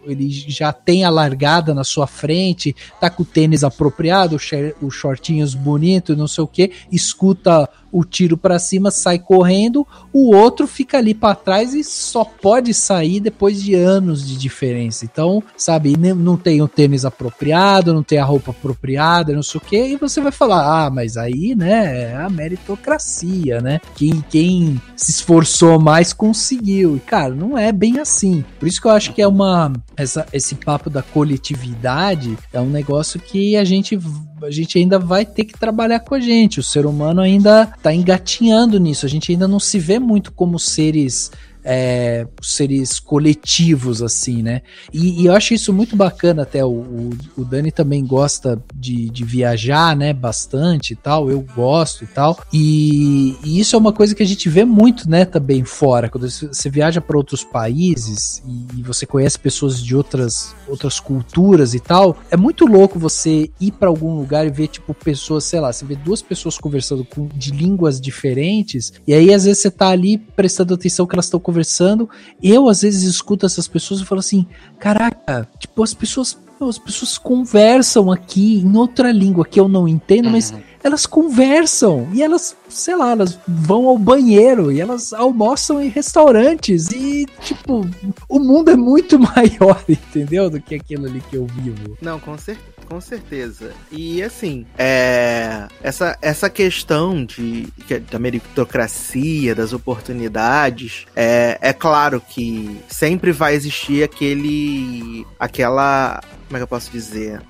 ele 0.07 0.29
já 0.31 0.73
tem 0.73 1.05
a 1.05 1.11
largada 1.11 1.75
na 1.75 1.85
sua 1.85 2.07
frente, 2.07 2.75
tá 3.01 3.09
com 3.09 3.23
o 3.23 3.27
tênis 3.27 3.65
apropriado, 3.65 4.37
os 4.81 4.95
shortinhos 4.95 5.55
bonitos, 5.55 6.17
não 6.17 6.29
sei 6.29 6.45
o 6.45 6.49
que, 6.49 6.73
escuta 6.91 7.69
o 7.95 8.05
tiro 8.05 8.37
para 8.37 8.59
cima, 8.59 8.91
sai 8.91 9.21
correndo, 9.21 9.87
o 10.13 10.35
outro 10.35 10.67
fica 10.67 10.99
ali 10.99 11.15
para 11.15 11.37
trás 11.37 11.75
e 11.75 11.85
só 11.85 12.25
pode 12.25 12.75
sair 12.75 13.21
depois 13.21 13.63
de 13.63 13.75
anos 13.75 14.27
de 14.27 14.37
diferença. 14.37 15.05
Então, 15.05 15.41
sabe, 15.57 15.97
não 15.97 16.37
tem 16.37 16.61
o 16.61 16.67
tênis 16.67 17.05
apropriado, 17.05 17.95
não 17.95 18.03
tem 18.03 18.19
a 18.19 18.25
roupa 18.25 18.51
apropriada, 18.51 19.33
não 19.33 19.45
sei 19.45 19.59
o 19.59 19.65
que, 19.65 19.77
e 19.77 19.97
você 19.97 20.21
vai 20.21 20.33
falar, 20.33 20.87
ah, 20.87 20.91
mas 20.91 21.17
aí, 21.17 21.55
né, 21.55 22.11
é 22.11 22.17
a 22.17 22.29
meritocracia, 22.29 23.61
né? 23.61 23.81
Quem, 23.95 24.25
quem 24.29 24.83
se 24.97 25.13
esforçou 25.13 25.79
mais 25.79 26.13
conseguiu. 26.13 26.97
E, 26.97 27.01
cara, 27.01 27.33
não 27.33 27.57
é 27.57 27.71
bem 27.71 28.01
assim. 28.01 28.45
Por 28.59 28.67
isso 28.67 28.81
que 28.81 28.89
eu 28.89 28.93
acho 28.93 29.13
que 29.13 29.23
é 29.23 29.29
uma 29.29 29.73
essa, 29.97 30.27
esse 30.33 30.57
papo 30.57 30.91
da 30.91 31.03
coletividade 31.03 32.37
é 32.53 32.61
um 32.61 32.69
negócio 32.69 33.21
que 33.21 33.57
a 33.57 33.65
gente, 33.65 33.97
a 34.43 34.51
gente 34.51 34.79
ainda 34.79 34.99
vai 34.99 35.25
ter 35.25 35.45
que 35.45 35.59
trabalhar 35.59 36.01
com 36.01 36.15
a 36.15 36.21
gente. 36.21 36.61
O 36.61 36.63
ser 36.63 36.87
humano 36.87 37.21
ainda 37.21 37.73
está 37.77 37.95
engatinhando 37.95 38.79
nisso. 38.79 39.07
A 39.07 39.09
gente 39.09 39.33
ainda 39.33 39.47
não 39.47 39.61
se 39.61 39.79
vê 39.79 39.99
muito 39.99 40.33
como 40.33 40.59
seres 40.59 41.31
é, 41.65 42.27
seres 42.43 43.01
coletivos, 43.01 44.03
assim, 44.03 44.43
né? 44.43 44.61
E, 44.93 45.23
e, 45.23 45.27
eu 45.27 45.33
acho 45.33 45.55
isso 45.55 45.73
muito 45.73 45.97
bacana 45.97 46.43
até. 46.43 46.63
O, 46.63 46.69
o, 46.69 47.11
o 47.39 47.45
Dani 47.45 47.73
também 47.73 48.05
gosta 48.05 48.63
de, 48.75 49.09
de, 49.09 49.25
viajar, 49.25 49.97
né? 49.97 50.13
Bastante 50.13 50.93
e 50.93 50.97
tal. 50.97 51.31
Eu 51.31 51.41
gosto 51.41 52.05
e 52.05 52.07
tal. 52.07 52.39
E, 52.53 53.37
e, 53.43 53.59
isso 53.59 53.75
é 53.75 53.79
uma 53.79 53.93
coisa 53.93 54.15
que 54.15 54.23
a 54.23 54.27
gente 54.27 54.49
vê 54.49 54.65
muito, 54.65 55.09
né? 55.09 55.25
Também 55.25 55.65
fora. 55.65 56.11
Quando 56.11 56.29
você 56.29 56.69
viaja 56.69 57.01
para 57.01 57.17
outros 57.17 57.43
países 57.43 58.43
e, 58.47 58.81
e, 58.81 58.83
você 58.83 59.07
conhece 59.07 59.39
pessoas 59.39 59.83
de 59.83 59.97
outras, 59.97 60.55
outras 60.69 61.01
culturas 61.01 61.73
e 61.73 61.81
tal, 61.81 62.19
é 62.31 62.37
muito 62.37 62.67
louco 62.67 62.99
você 62.99 63.51
ir 63.59 63.73
para 63.73 63.89
algum 63.89 64.15
lugar 64.15 64.47
e 64.47 64.51
ver, 64.51 64.69
tipo, 64.69 64.93
pessoas, 64.93 65.45
sei 65.45 65.61
lá, 65.61 65.73
você 65.73 65.85
vê 65.87 65.97
duas 65.97 66.21
pessoas 66.21 66.59
conversando 66.59 67.05
com, 67.05 67.27
de 67.35 67.51
línguas 67.51 67.99
diferentes. 67.99 68.93
E 69.07 69.15
aí, 69.15 69.33
às 69.33 69.45
vezes, 69.45 69.63
você 69.63 69.71
tá 69.71 69.89
ali 69.89 70.19
prestando 70.19 70.75
atenção 70.75 71.07
que 71.07 71.15
elas 71.15 71.25
estão 71.25 71.41
conversando 71.41 71.54
conversando, 71.55 72.11
eu 72.43 72.69
às 72.69 72.83
vezes 72.83 73.05
escuto 73.05 73.47
essas 73.47 73.69
pessoas 73.69 74.01
e 74.01 74.05
falo 74.05 74.19
assim: 74.19 74.45
caraca, 74.79 75.49
tipo, 75.59 75.83
as 75.83 75.95
pessoas, 75.95 76.37
as 76.61 76.79
pessoas 76.79 77.17
conversam 77.17 78.11
aqui 78.11 78.59
em 78.59 78.77
outra 78.77 79.13
língua 79.13 79.45
que 79.45 79.61
eu 79.61 79.69
não 79.69 79.87
entendo, 79.87 80.27
uhum. 80.27 80.33
mas 80.33 80.53
elas 80.83 81.07
conversam 81.07 82.09
e 82.13 82.23
elas, 82.23 82.57
sei 82.69 82.97
lá, 82.97 83.13
elas 83.13 83.39
vão 83.47 83.87
ao 83.87 83.97
banheiro 83.97 84.73
e 84.73 84.81
elas 84.81 85.13
almoçam 85.13 85.81
em 85.81 85.89
restaurantes 85.89 86.91
e, 86.91 87.27
tipo, 87.41 87.87
o 88.29 88.39
mundo 88.39 88.71
é 88.71 88.77
muito 88.77 89.17
maior, 89.19 89.83
entendeu? 89.89 90.51
Do 90.51 90.61
que 90.61 90.75
aquilo 90.75 91.07
ali 91.07 91.23
que 91.31 91.37
eu 91.37 91.47
vivo. 91.47 91.97
Não, 92.03 92.19
com 92.19 92.37
certeza 92.37 92.74
com 92.89 93.01
certeza. 93.01 93.73
E 93.91 94.23
assim, 94.23 94.67
é, 94.79 95.67
essa, 95.83 96.17
essa 96.21 96.51
questão 96.51 97.25
de, 97.25 97.69
da 98.11 98.19
meritocracia, 98.19 99.55
das 99.55 99.73
oportunidades, 99.73 101.07
é, 101.15 101.59
é 101.61 101.73
claro 101.73 102.21
que 102.21 102.81
sempre 102.89 103.33
vai 103.33 103.55
existir 103.55 104.03
aquele. 104.03 105.27
aquela. 105.39 106.21
Como 106.47 106.57
é 106.57 106.59
que 106.59 106.63
eu 106.65 106.69
posso 106.69 106.91
dizer? 106.91 107.41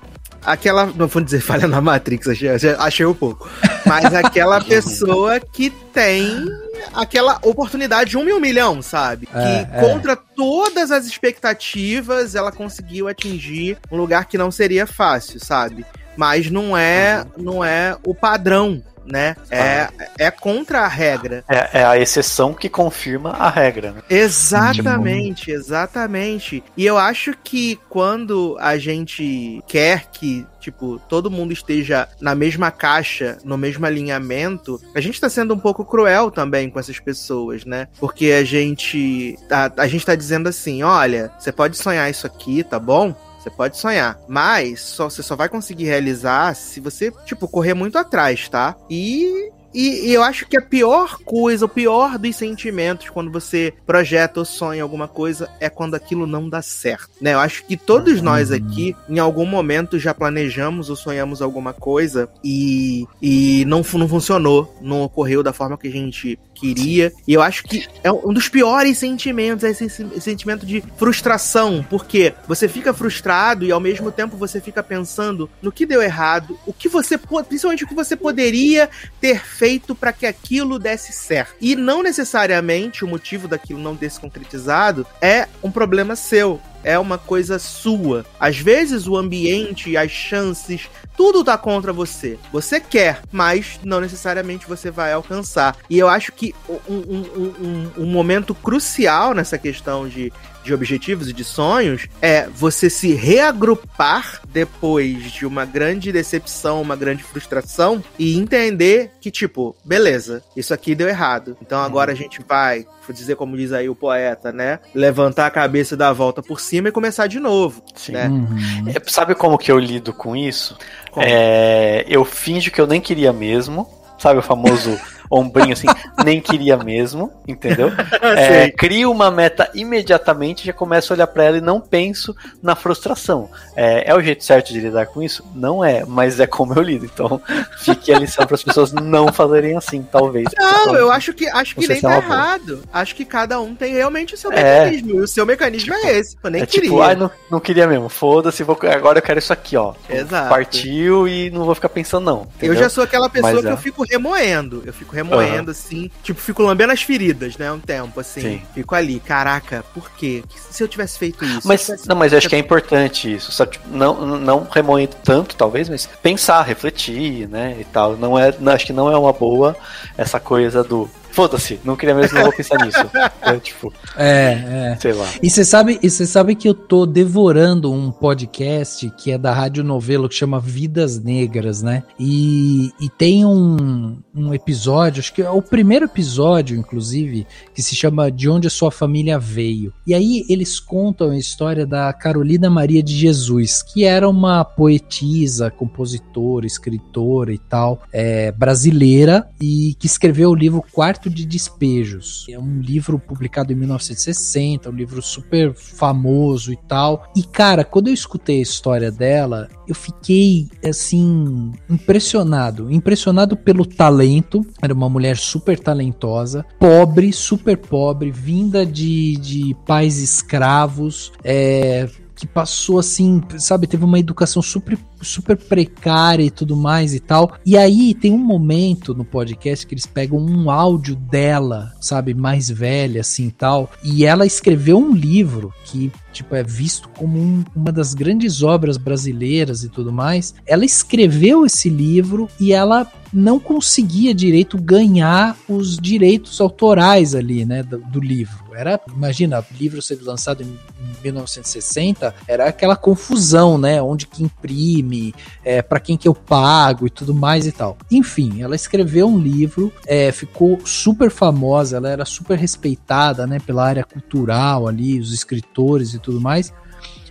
Aquela, 0.45 0.85
não 0.85 1.07
vou 1.07 1.21
dizer 1.21 1.41
falha 1.41 1.67
na 1.67 1.81
Matrix, 1.81 2.27
achei, 2.27 2.49
achei 2.77 3.05
um 3.05 3.13
pouco, 3.13 3.49
mas 3.85 4.13
aquela 4.13 4.61
pessoa 4.63 5.39
que 5.39 5.69
tem 5.69 6.45
aquela 6.93 7.39
oportunidade 7.41 8.11
de 8.11 8.17
um 8.17 8.23
mil 8.23 8.39
milhão, 8.39 8.81
sabe? 8.81 9.27
É, 9.33 9.65
que 9.65 9.77
é. 9.77 9.81
contra 9.81 10.15
todas 10.15 10.91
as 10.91 11.05
expectativas 11.05 12.35
ela 12.35 12.51
conseguiu 12.51 13.07
atingir 13.07 13.77
um 13.91 13.97
lugar 13.97 14.25
que 14.25 14.37
não 14.37 14.51
seria 14.51 14.85
fácil, 14.85 15.39
sabe? 15.39 15.85
Mas 16.15 16.49
não 16.49 16.77
é, 16.77 17.25
não 17.37 17.63
é 17.63 17.97
o 18.05 18.13
padrão 18.13 18.81
né? 19.05 19.35
É, 19.49 19.87
é 20.17 20.31
contra 20.31 20.81
a 20.81 20.87
regra. 20.87 21.43
É, 21.47 21.81
é, 21.81 21.83
a 21.85 21.97
exceção 21.97 22.53
que 22.53 22.69
confirma 22.69 23.31
a 23.31 23.49
regra, 23.49 23.91
né? 23.91 24.01
Exatamente, 24.09 25.51
exatamente. 25.51 26.63
E 26.75 26.85
eu 26.85 26.97
acho 26.97 27.33
que 27.43 27.79
quando 27.89 28.57
a 28.59 28.77
gente 28.77 29.63
quer 29.67 30.05
que 30.11 30.45
tipo, 30.65 30.99
todo 31.07 31.29
mundo 31.29 31.53
esteja 31.53 32.07
na 32.19 32.33
mesma 32.33 32.71
caixa, 32.71 33.37
no 33.43 33.55
mesmo 33.55 33.85
alinhamento, 33.85 34.81
a 34.95 34.99
gente 34.99 35.21
tá 35.21 35.29
sendo 35.29 35.53
um 35.53 35.59
pouco 35.59 35.85
cruel 35.85 36.31
também 36.31 36.71
com 36.71 36.79
essas 36.79 36.99
pessoas, 36.99 37.65
né? 37.65 37.87
Porque 37.99 38.31
a 38.31 38.43
gente. 38.43 39.37
A, 39.49 39.83
a 39.83 39.87
gente 39.87 40.05
tá 40.05 40.15
dizendo 40.15 40.49
assim: 40.49 40.81
olha, 40.81 41.31
você 41.37 41.51
pode 41.51 41.77
sonhar 41.77 42.09
isso 42.09 42.25
aqui, 42.25 42.63
tá 42.63 42.79
bom? 42.79 43.13
Você 43.45 43.51
pode 43.51 43.77
sonhar, 43.77 44.19
mas 44.27 44.81
só, 44.81 45.07
você 45.07 45.21
só 45.21 45.35
vai 45.35 45.47
conseguir 45.47 45.83
realizar 45.83 46.55
se 46.55 46.79
você, 46.79 47.13
tipo, 47.25 47.47
correr 47.47 47.75
muito 47.75 47.95
atrás, 47.95 48.49
tá? 48.49 48.75
E 48.89 49.51
e, 49.75 50.07
e, 50.07 50.13
eu 50.13 50.23
acho 50.23 50.47
que 50.47 50.57
a 50.57 50.61
pior 50.61 51.17
coisa, 51.25 51.65
o 51.65 51.69
pior 51.69 52.17
dos 52.17 52.37
sentimentos 52.37 53.09
quando 53.09 53.29
você 53.29 53.73
projeta 53.85 54.39
ou 54.39 54.45
sonha 54.45 54.81
alguma 54.81 55.05
coisa 55.05 55.49
é 55.59 55.69
quando 55.69 55.95
aquilo 55.95 56.25
não 56.25 56.47
dá 56.47 56.61
certo, 56.61 57.09
né? 57.19 57.33
Eu 57.33 57.39
acho 57.39 57.65
que 57.65 57.75
todos 57.75 58.21
nós 58.21 58.51
uhum. 58.51 58.55
aqui, 58.55 58.95
em 59.09 59.19
algum 59.19 59.45
momento, 59.45 59.99
já 59.99 60.13
planejamos 60.13 60.89
ou 60.89 60.95
sonhamos 60.95 61.41
alguma 61.41 61.73
coisa 61.73 62.29
e, 62.41 63.05
e 63.21 63.65
não, 63.65 63.83
não 63.95 64.07
funcionou, 64.07 64.73
não 64.81 65.01
ocorreu 65.01 65.43
da 65.43 65.51
forma 65.51 65.77
que 65.77 65.89
a 65.89 65.91
gente 65.91 66.39
queria. 66.55 67.13
E 67.27 67.33
eu 67.33 67.41
acho 67.41 67.63
que 67.63 67.85
é 68.03 68.11
um 68.11 68.33
dos 68.33 68.47
piores 68.47 68.97
sentimentos, 68.97 69.63
é 69.63 69.69
esse, 69.69 69.89
sentimento 70.19 70.65
de 70.65 70.83
frustração, 70.97 71.85
porque 71.89 72.33
você 72.47 72.67
fica 72.67 72.93
frustrado 72.93 73.65
e 73.65 73.71
ao 73.71 73.79
mesmo 73.79 74.11
tempo 74.11 74.37
você 74.37 74.61
fica 74.61 74.81
pensando 74.81 75.49
no 75.61 75.71
que 75.71 75.85
deu 75.85 76.01
errado, 76.01 76.57
o 76.65 76.73
que 76.73 76.87
você, 76.87 77.17
principalmente 77.17 77.83
o 77.83 77.87
que 77.87 77.93
você 77.93 78.15
poderia 78.15 78.89
ter 79.19 79.43
feito 79.45 79.93
para 79.93 80.13
que 80.13 80.25
aquilo 80.25 80.79
desse 80.79 81.11
certo. 81.11 81.55
E 81.59 81.75
não 81.75 82.01
necessariamente 82.01 83.03
o 83.03 83.07
motivo 83.07 83.47
daquilo 83.47 83.79
não 83.79 83.95
ter 83.95 84.09
se 84.09 84.19
concretizado 84.19 85.05
é 85.21 85.47
um 85.61 85.69
problema 85.69 86.15
seu 86.15 86.59
é 86.85 86.97
uma 86.99 87.17
coisa 87.17 87.57
sua. 87.57 88.23
Às 88.39 88.57
vezes 88.57 89.07
o 89.07 89.17
ambiente, 89.17 89.97
as 89.97 90.11
chances, 90.11 90.87
tudo 91.17 91.43
tá 91.43 91.57
contra 91.57 91.91
você. 91.91 92.37
Você 92.53 92.79
quer, 92.79 93.21
mas 93.31 93.79
não 93.83 93.99
necessariamente 93.99 94.67
você 94.67 94.91
vai 94.91 95.11
alcançar. 95.11 95.75
E 95.89 95.97
eu 95.97 96.07
acho 96.07 96.31
que 96.31 96.53
um, 96.87 96.95
um, 96.95 97.51
um, 97.59 97.91
um 98.03 98.05
momento 98.05 98.53
crucial 98.53 99.33
nessa 99.33 99.57
questão 99.57 100.07
de 100.07 100.31
de 100.65 100.73
objetivos 100.73 101.29
e 101.29 101.33
de 101.33 101.43
sonhos 101.43 102.07
é 102.21 102.47
você 102.47 102.89
se 102.89 103.13
reagrupar 103.13 104.41
depois 104.49 105.31
de 105.31 105.45
uma 105.45 105.63
grande 105.63 106.11
decepção, 106.11 106.81
uma 106.81 106.95
grande 106.95 107.23
frustração 107.23 108.03
e 108.17 108.37
entender 108.37 109.11
que, 109.21 109.29
tipo, 109.29 109.75
beleza, 109.85 110.43
isso 110.55 110.73
aqui 110.73 110.95
deu 110.95 111.07
errado. 111.07 111.55
Então 111.61 111.81
agora 111.81 112.11
a 112.11 112.15
gente 112.15 112.43
vai, 112.47 112.85
vou 113.05 113.15
dizer 113.15 113.35
como 113.35 113.55
diz 113.55 113.71
aí 113.71 113.87
o 113.87 113.95
poeta, 113.95 114.51
né? 114.51 114.79
Levantar 114.93 115.45
a 115.45 115.51
cabeça 115.51 115.93
e 115.93 115.97
dar 115.97 116.09
a 116.09 116.13
volta 116.13 116.41
por 116.41 116.59
cima 116.59 116.89
e 116.89 116.91
começar 116.91 117.27
de 117.27 117.39
novo. 117.39 117.83
Sim. 117.95 118.13
Né? 118.13 118.27
Uhum. 118.27 118.57
É, 118.87 119.01
sabe 119.09 119.35
como 119.35 119.57
que 119.57 119.71
eu 119.71 119.77
lido 119.77 120.11
com 120.13 120.35
isso? 120.35 120.77
É, 121.17 122.05
eu 122.07 122.25
finjo 122.25 122.71
que 122.71 122.81
eu 122.81 122.87
nem 122.87 122.99
queria 122.99 123.31
mesmo. 123.31 123.87
Sabe 124.17 124.39
o 124.39 124.43
famoso 124.43 124.97
ombrinho 125.29 125.73
assim, 125.73 125.87
nem 126.23 126.39
queria 126.41 126.77
mesmo, 126.77 127.31
entendeu? 127.47 127.91
É, 128.35 128.69
crio 128.71 129.11
uma 129.11 129.29
meta 129.29 129.69
imediatamente, 129.73 130.65
já 130.65 130.73
começo 130.73 131.11
a 131.11 131.15
olhar 131.15 131.27
para 131.27 131.43
ela 131.43 131.57
e 131.57 131.61
não 131.61 131.79
penso 131.79 132.35
na 132.61 132.75
frustração. 132.75 133.49
É, 133.75 134.09
é, 134.09 134.15
o 134.15 134.21
jeito 134.21 134.43
certo 134.43 134.73
de 134.73 134.79
lidar 134.79 135.05
com 135.07 135.21
isso? 135.21 135.43
Não 135.53 135.83
é, 135.83 136.03
mas 136.05 136.39
é 136.39 136.47
como 136.47 136.73
eu 136.73 136.81
lido. 136.81 137.05
Então, 137.05 137.41
fique 137.79 138.11
a 138.11 138.19
lição 138.19 138.45
para 138.45 138.55
as 138.55 138.63
pessoas 138.63 138.91
não 138.91 139.31
fazerem 139.31 139.77
assim, 139.77 140.05
talvez. 140.11 140.47
Não, 140.57 140.95
eu 140.95 141.11
acho 141.11 141.33
que 141.33 141.47
acho 141.47 141.75
que 141.75 141.87
nem 141.87 142.01
tá 142.01 142.17
errado. 142.17 142.83
Acho 142.91 143.15
que 143.15 143.25
cada 143.25 143.59
um 143.59 143.75
tem 143.75 143.93
realmente 143.93 144.33
o 144.33 144.37
seu 144.37 144.51
é, 144.51 144.85
mecanismo. 144.85 145.09
E 145.09 145.19
o 145.19 145.27
seu 145.27 145.45
mecanismo 145.45 145.93
tipo, 145.93 146.07
é 146.07 146.17
esse. 146.17 146.37
Eu 146.43 146.49
nem 146.49 146.61
é 146.61 146.65
queria. 146.65 146.89
Tipo, 146.89 147.01
ah, 147.01 147.15
não, 147.15 147.31
não 147.49 147.59
queria 147.59 147.87
mesmo. 147.87 148.09
Foda-se, 148.09 148.63
vou, 148.63 148.77
agora 148.83 149.19
eu 149.19 149.23
quero 149.23 149.39
isso 149.39 149.53
aqui, 149.53 149.77
ó. 149.77 149.93
Exato. 150.09 150.49
Partiu 150.49 151.27
e 151.27 151.49
não 151.49 151.65
vou 151.65 151.75
ficar 151.75 151.89
pensando, 151.89 152.25
não. 152.25 152.47
Entendeu? 152.55 152.75
Eu 152.75 152.79
já 152.79 152.89
sou 152.89 153.03
aquela 153.03 153.29
pessoa 153.29 153.53
mas, 153.53 153.61
que 153.61 153.67
eu 153.67 153.73
é. 153.73 153.77
fico 153.77 154.03
remoendo. 154.03 154.83
Eu 154.85 154.93
fico 154.93 155.14
remoendo, 155.15 155.65
uhum. 155.65 155.71
assim. 155.71 156.11
Tipo, 156.23 156.39
fico 156.39 156.61
lambendo 156.61 156.93
as 156.93 157.01
feridas, 157.01 157.57
né? 157.57 157.71
Um 157.71 157.79
tempo, 157.79 158.19
assim. 158.19 158.41
Sim. 158.41 158.61
Fico 158.73 158.93
ali, 158.93 159.19
caraca, 159.19 159.83
por 159.93 160.11
quê? 160.11 160.43
Se 160.69 160.83
eu 160.83 160.87
tivesse 160.87 161.17
feito 161.17 161.43
isso. 161.43 161.67
Mas, 161.67 161.85
tivesse... 161.85 162.07
não, 162.07 162.15
mas 162.15 162.31
eu 162.31 162.37
acho 162.37 162.49
que 162.49 162.55
é 162.55 162.59
importante 162.59 163.33
isso. 163.33 163.51
Só, 163.51 163.65
tipo, 163.65 163.87
não, 163.89 164.37
não 164.37 164.67
remoendo 164.69 165.15
tanto, 165.23 165.55
talvez, 165.55 165.89
mas 165.89 166.07
pensar, 166.21 166.61
refletir, 166.63 167.47
né? 167.47 167.77
E 167.79 167.83
tal. 167.85 168.15
Não 168.17 168.37
é, 168.37 168.53
não, 168.59 168.71
acho 168.71 168.85
que 168.85 168.93
não 168.93 169.11
é 169.11 169.17
uma 169.17 169.33
boa 169.33 169.75
essa 170.17 170.39
coisa 170.39 170.83
do 170.83 171.09
foda-se, 171.35 171.81
não 171.83 171.97
queria 171.97 172.15
mesmo, 172.15 172.37
não 172.37 172.45
vou 172.45 172.53
pensar 172.53 172.77
nisso. 172.83 173.05
É, 173.45 173.59
tipo, 173.59 173.93
é, 174.17 174.93
é. 174.93 174.97
Sei 174.99 175.13
lá. 175.13 175.27
E 175.41 175.51
você 175.51 175.63
sabe, 175.63 175.99
e 176.01 176.09
você 176.09 176.25
sabe 176.25 176.55
que 176.55 176.67
eu 176.67 176.73
tô 176.73 177.05
devorando 177.05 177.91
um 177.91 178.11
podcast 178.11 179.07
que 179.19 179.31
é 179.31 179.37
da 179.37 179.53
Rádio 179.53 179.83
Novelo 179.83 180.27
que 180.27 180.33
chama 180.33 180.59
Vidas 180.59 181.23
Negras, 181.23 181.83
né? 181.83 182.01
E, 182.19 182.91
e 182.99 183.07
tem 183.07 183.45
um, 183.45 184.17
um 184.35 184.51
episódio, 184.51 185.19
acho 185.19 185.31
que 185.31 185.43
é 185.43 185.49
o 185.49 185.61
primeiro 185.61 186.05
episódio, 186.05 186.75
inclusive, 186.75 187.45
que 187.73 187.83
se 187.83 187.95
chama 187.95 188.31
De 188.31 188.49
Onde 188.49 188.65
a 188.65 188.71
Sua 188.71 188.89
Família 188.89 189.37
Veio. 189.37 189.93
E 190.07 190.15
aí 190.15 190.43
eles 190.49 190.79
contam 190.79 191.29
a 191.29 191.37
história 191.37 191.85
da 191.85 192.11
Carolina 192.13 192.67
Maria 192.67 193.03
de 193.03 193.15
Jesus, 193.15 193.83
que 193.83 194.05
era 194.05 194.27
uma 194.27 194.65
poetisa, 194.65 195.69
compositora, 195.69 196.65
escritora 196.65 197.53
e 197.53 197.59
tal, 197.59 198.01
é, 198.11 198.51
brasileira, 198.51 199.47
e 199.61 199.95
que 199.99 200.07
escreveu 200.07 200.49
o 200.49 200.55
livro 200.55 200.83
Quarto 200.91 201.24
de 201.29 201.45
Despejos. 201.45 202.45
É 202.49 202.59
um 202.59 202.79
livro 202.79 203.19
publicado 203.19 203.71
em 203.71 203.75
1960, 203.75 204.89
um 204.89 204.93
livro 204.93 205.21
super 205.21 205.73
famoso 205.73 206.71
e 206.71 206.75
tal. 206.75 207.31
E 207.35 207.43
cara, 207.43 207.83
quando 207.83 208.07
eu 208.07 208.13
escutei 208.13 208.59
a 208.59 208.63
história 208.63 209.11
dela, 209.11 209.67
eu 209.87 209.95
fiquei 209.95 210.67
assim 210.83 211.71
impressionado, 211.89 212.91
impressionado 212.91 213.55
pelo 213.55 213.85
talento. 213.85 214.65
Era 214.81 214.93
uma 214.93 215.09
mulher 215.09 215.37
super 215.37 215.79
talentosa, 215.79 216.65
pobre, 216.79 217.31
super 217.31 217.77
pobre, 217.77 218.31
vinda 218.31 218.85
de, 218.85 219.37
de 219.37 219.75
pais 219.85 220.17
escravos, 220.17 221.31
é, 221.43 222.09
que 222.35 222.45
passou 222.45 222.99
assim, 222.99 223.41
sabe, 223.57 223.87
teve 223.87 224.03
uma 224.03 224.19
educação 224.19 224.61
super, 224.61 224.97
super 225.25 225.57
precária 225.57 226.43
e 226.43 226.49
tudo 226.49 226.75
mais 226.75 227.13
e 227.13 227.19
tal. 227.19 227.57
E 227.65 227.77
aí 227.77 228.13
tem 228.13 228.31
um 228.31 228.37
momento 228.37 229.13
no 229.13 229.25
podcast 229.25 229.85
que 229.85 229.93
eles 229.93 230.05
pegam 230.05 230.39
um 230.39 230.69
áudio 230.69 231.15
dela, 231.15 231.91
sabe, 231.99 232.33
mais 232.33 232.69
velha 232.69 233.21
assim 233.21 233.49
tal, 233.49 233.91
e 234.03 234.25
ela 234.25 234.45
escreveu 234.45 234.97
um 234.97 235.13
livro 235.13 235.73
que 235.83 236.11
tipo 236.35 236.53
é 236.53 236.63
visto 236.63 237.07
como 237.17 237.39
um, 237.39 237.63
uma 237.73 237.91
das 237.91 238.13
grandes 238.13 238.61
obras 238.61 238.97
brasileiras 238.97 239.83
e 239.83 239.89
tudo 239.89 240.11
mais. 240.11 240.53
Ela 240.65 240.83
escreveu 240.83 241.65
esse 241.65 241.89
livro 241.89 242.49
e 242.59 242.73
ela 242.73 243.09
não 243.31 243.59
conseguia 243.59 244.33
direito 244.33 244.77
ganhar 244.81 245.57
os 245.67 245.97
direitos 245.97 246.61
autorais 246.61 247.35
ali, 247.35 247.65
né, 247.65 247.83
do, 247.83 247.97
do 247.99 248.19
livro. 248.19 248.63
Era, 248.73 248.99
imagina, 249.13 249.59
o 249.59 249.65
livro 249.77 250.01
ser 250.01 250.21
lançado 250.21 250.63
em 250.63 250.77
1960, 251.23 252.33
era 252.47 252.67
aquela 252.67 252.95
confusão, 252.95 253.77
né, 253.77 254.01
onde 254.01 254.27
que 254.27 254.43
imprime, 254.43 255.14
é, 255.63 255.81
para 255.81 255.99
quem 255.99 256.17
que 256.17 256.27
eu 256.27 256.33
pago 256.33 257.07
e 257.07 257.09
tudo 257.09 257.33
mais 257.33 257.65
e 257.65 257.71
tal. 257.71 257.97
Enfim, 258.11 258.61
ela 258.61 258.75
escreveu 258.75 259.27
um 259.27 259.37
livro, 259.37 259.91
é, 260.05 260.31
ficou 260.31 260.79
super 260.85 261.29
famosa, 261.29 261.97
ela 261.97 262.09
era 262.09 262.25
super 262.25 262.57
respeitada, 262.57 263.45
né, 263.45 263.59
pela 263.59 263.85
área 263.85 264.03
cultural 264.03 264.87
ali, 264.87 265.19
os 265.19 265.33
escritores 265.33 266.13
e 266.13 266.19
tudo 266.19 266.39
mais 266.41 266.73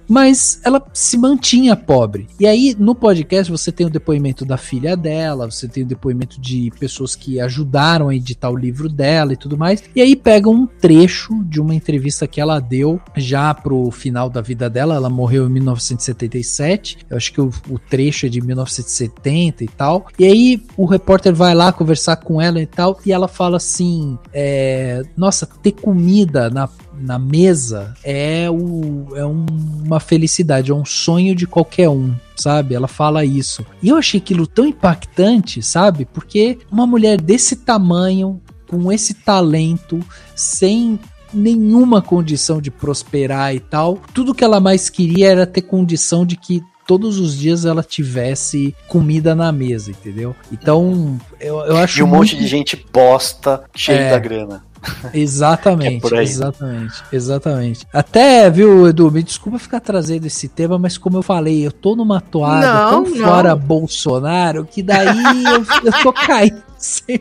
mas 0.09 0.60
ela 0.64 0.85
se 0.93 1.16
mantinha 1.16 1.76
pobre. 1.76 2.26
E 2.39 2.47
aí, 2.47 2.76
no 2.78 2.94
podcast, 2.94 3.51
você 3.51 3.70
tem 3.72 3.86
o 3.86 3.90
depoimento 3.90 4.44
da 4.44 4.56
filha 4.56 4.97
dela, 4.97 5.51
você 5.51 5.68
tem 5.68 5.82
o 5.82 5.86
depoimento 5.86 6.40
de 6.40 6.70
pessoas 6.78 7.14
que 7.14 7.40
ajudaram 7.40 8.09
a 8.09 8.14
editar 8.14 8.51
o 8.51 8.56
livro 8.56 8.89
dela 8.89 9.32
e 9.32 9.36
tudo 9.36 9.56
mais. 9.56 9.82
E 9.94 10.01
aí 10.01 10.16
pega 10.16 10.48
um 10.48 10.66
trecho 10.66 11.43
de 11.44 11.60
uma 11.60 11.74
entrevista 11.74 12.26
que 12.26 12.40
ela 12.40 12.60
deu 12.60 13.01
já 13.16 13.52
pro 13.55 13.90
final 13.90 14.28
da 14.28 14.40
vida 14.40 14.68
dela. 14.68 14.94
Ela 14.94 15.10
morreu 15.10 15.47
em 15.47 15.51
1977. 15.51 16.98
Eu 17.09 17.16
acho 17.16 17.32
que 17.32 17.40
o, 17.40 17.51
o 17.68 17.78
trecho 17.78 18.26
é 18.26 18.28
de 18.28 18.40
1970 18.40 19.64
e 19.64 19.68
tal. 19.68 20.06
E 20.18 20.24
aí 20.24 20.62
o 20.76 20.85
repórter 20.85 21.35
vai 21.35 21.55
lá 21.55 21.72
conversar 21.72 22.16
com 22.16 22.40
ela 22.40 22.60
e 22.60 22.66
tal. 22.66 22.98
E 23.05 23.12
ela 23.12 23.28
fala 23.28 23.56
assim: 23.56 24.18
é, 24.32 25.02
Nossa, 25.16 25.47
ter 25.47 25.72
comida 25.72 26.51
na 26.51 26.68
na 26.98 27.18
mesa 27.18 27.94
é, 28.02 28.48
o, 28.50 29.08
é 29.16 29.24
um, 29.24 29.46
uma 29.84 30.00
felicidade, 30.00 30.70
é 30.70 30.74
um 30.74 30.84
sonho 30.84 31.34
de 31.34 31.46
qualquer 31.46 31.88
um, 31.88 32.14
sabe? 32.36 32.74
Ela 32.74 32.88
fala 32.88 33.24
isso. 33.24 33.64
E 33.82 33.88
eu 33.88 33.96
achei 33.96 34.20
aquilo 34.20 34.46
tão 34.46 34.66
impactante, 34.66 35.62
sabe? 35.62 36.04
Porque 36.04 36.58
uma 36.70 36.86
mulher 36.86 37.20
desse 37.20 37.56
tamanho, 37.56 38.40
com 38.68 38.92
esse 38.92 39.14
talento, 39.14 40.00
sem 40.34 40.98
nenhuma 41.32 42.00
condição 42.00 42.60
de 42.60 42.70
prosperar 42.70 43.54
e 43.54 43.60
tal, 43.60 43.98
tudo 44.12 44.34
que 44.34 44.44
ela 44.44 44.60
mais 44.60 44.88
queria 44.88 45.30
era 45.30 45.46
ter 45.46 45.62
condição 45.62 46.24
de 46.24 46.36
que 46.36 46.62
todos 46.86 47.18
os 47.18 47.36
dias 47.36 47.64
ela 47.64 47.82
tivesse 47.82 48.74
comida 48.88 49.34
na 49.34 49.50
mesa, 49.50 49.90
entendeu? 49.90 50.34
Então, 50.52 51.18
eu, 51.40 51.58
eu 51.60 51.76
acho. 51.76 51.98
E 51.98 52.02
um 52.02 52.06
muito... 52.06 52.20
monte 52.20 52.36
de 52.36 52.46
gente 52.46 52.84
bosta 52.92 53.64
cheio 53.74 54.00
é, 54.00 54.10
da 54.10 54.18
grana. 54.18 54.64
Exatamente, 55.12 56.12
é 56.15 56.23
exatamente, 56.23 57.02
exatamente. 57.12 57.86
Até, 57.93 58.51
viu, 58.51 58.89
Edu, 58.89 59.11
me 59.11 59.23
desculpa 59.23 59.59
ficar 59.59 59.81
trazendo 59.81 60.27
esse 60.27 60.48
tema, 60.48 60.78
mas 60.78 60.98
como 60.98 61.19
eu 61.19 61.23
falei, 61.23 61.66
eu 61.66 61.73
tô 61.73 61.94
numa 61.97 62.20
toada 62.20 62.66
não, 62.66 62.90
tão 62.90 63.15
não. 63.15 63.27
fora 63.27 63.55
Bolsonaro 63.56 64.65
que 64.65 64.82
daí 64.82 65.44
eu, 65.44 65.65
eu 65.85 66.02
tô 66.02 66.12
caindo. 66.27 66.73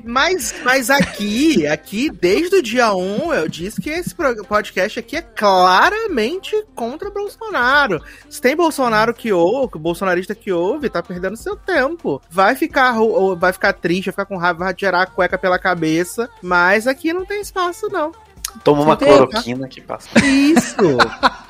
Mas, 0.04 0.54
mas 0.64 0.90
aqui, 0.90 1.68
aqui, 1.68 2.10
desde 2.10 2.58
o 2.58 2.62
dia 2.62 2.94
1, 2.94 3.34
eu 3.34 3.48
disse 3.48 3.82
que 3.82 3.90
esse 3.90 4.16
podcast 4.48 5.00
aqui 5.00 5.18
é 5.18 5.22
claramente 5.22 6.56
contra 6.76 7.10
Bolsonaro. 7.10 8.02
Se 8.30 8.42
tem 8.42 8.56
Bolsonaro 8.56 9.14
que 9.14 9.32
ouve, 9.32 9.78
bolsonarista 9.78 10.36
que 10.36 10.52
ouve, 10.52 10.90
tá 10.90 11.02
perdendo 11.02 11.38
seu 11.38 11.56
tempo. 11.56 12.22
Vai 12.30 12.56
ficar, 12.56 12.96
vai 13.38 13.54
ficar 13.54 13.74
triste, 13.74 14.06
vai 14.06 14.14
ficar 14.14 14.26
com 14.26 14.38
raiva, 14.38 14.66
vai 14.66 14.74
tirar 14.74 15.02
a 15.02 15.06
cueca 15.06 15.38
pela 15.38 15.60
cabeça, 15.60 16.30
mas 16.42 16.88
aqui 16.88 17.14
não 17.14 17.26
tem 17.26 17.42
espaço, 17.42 17.88
não. 17.90 18.12
Toma 18.64 18.84
uma 18.84 18.98
cloroquina 18.98 19.68
que 19.68 19.82
passa. 19.82 20.10
Isso! 20.24 20.76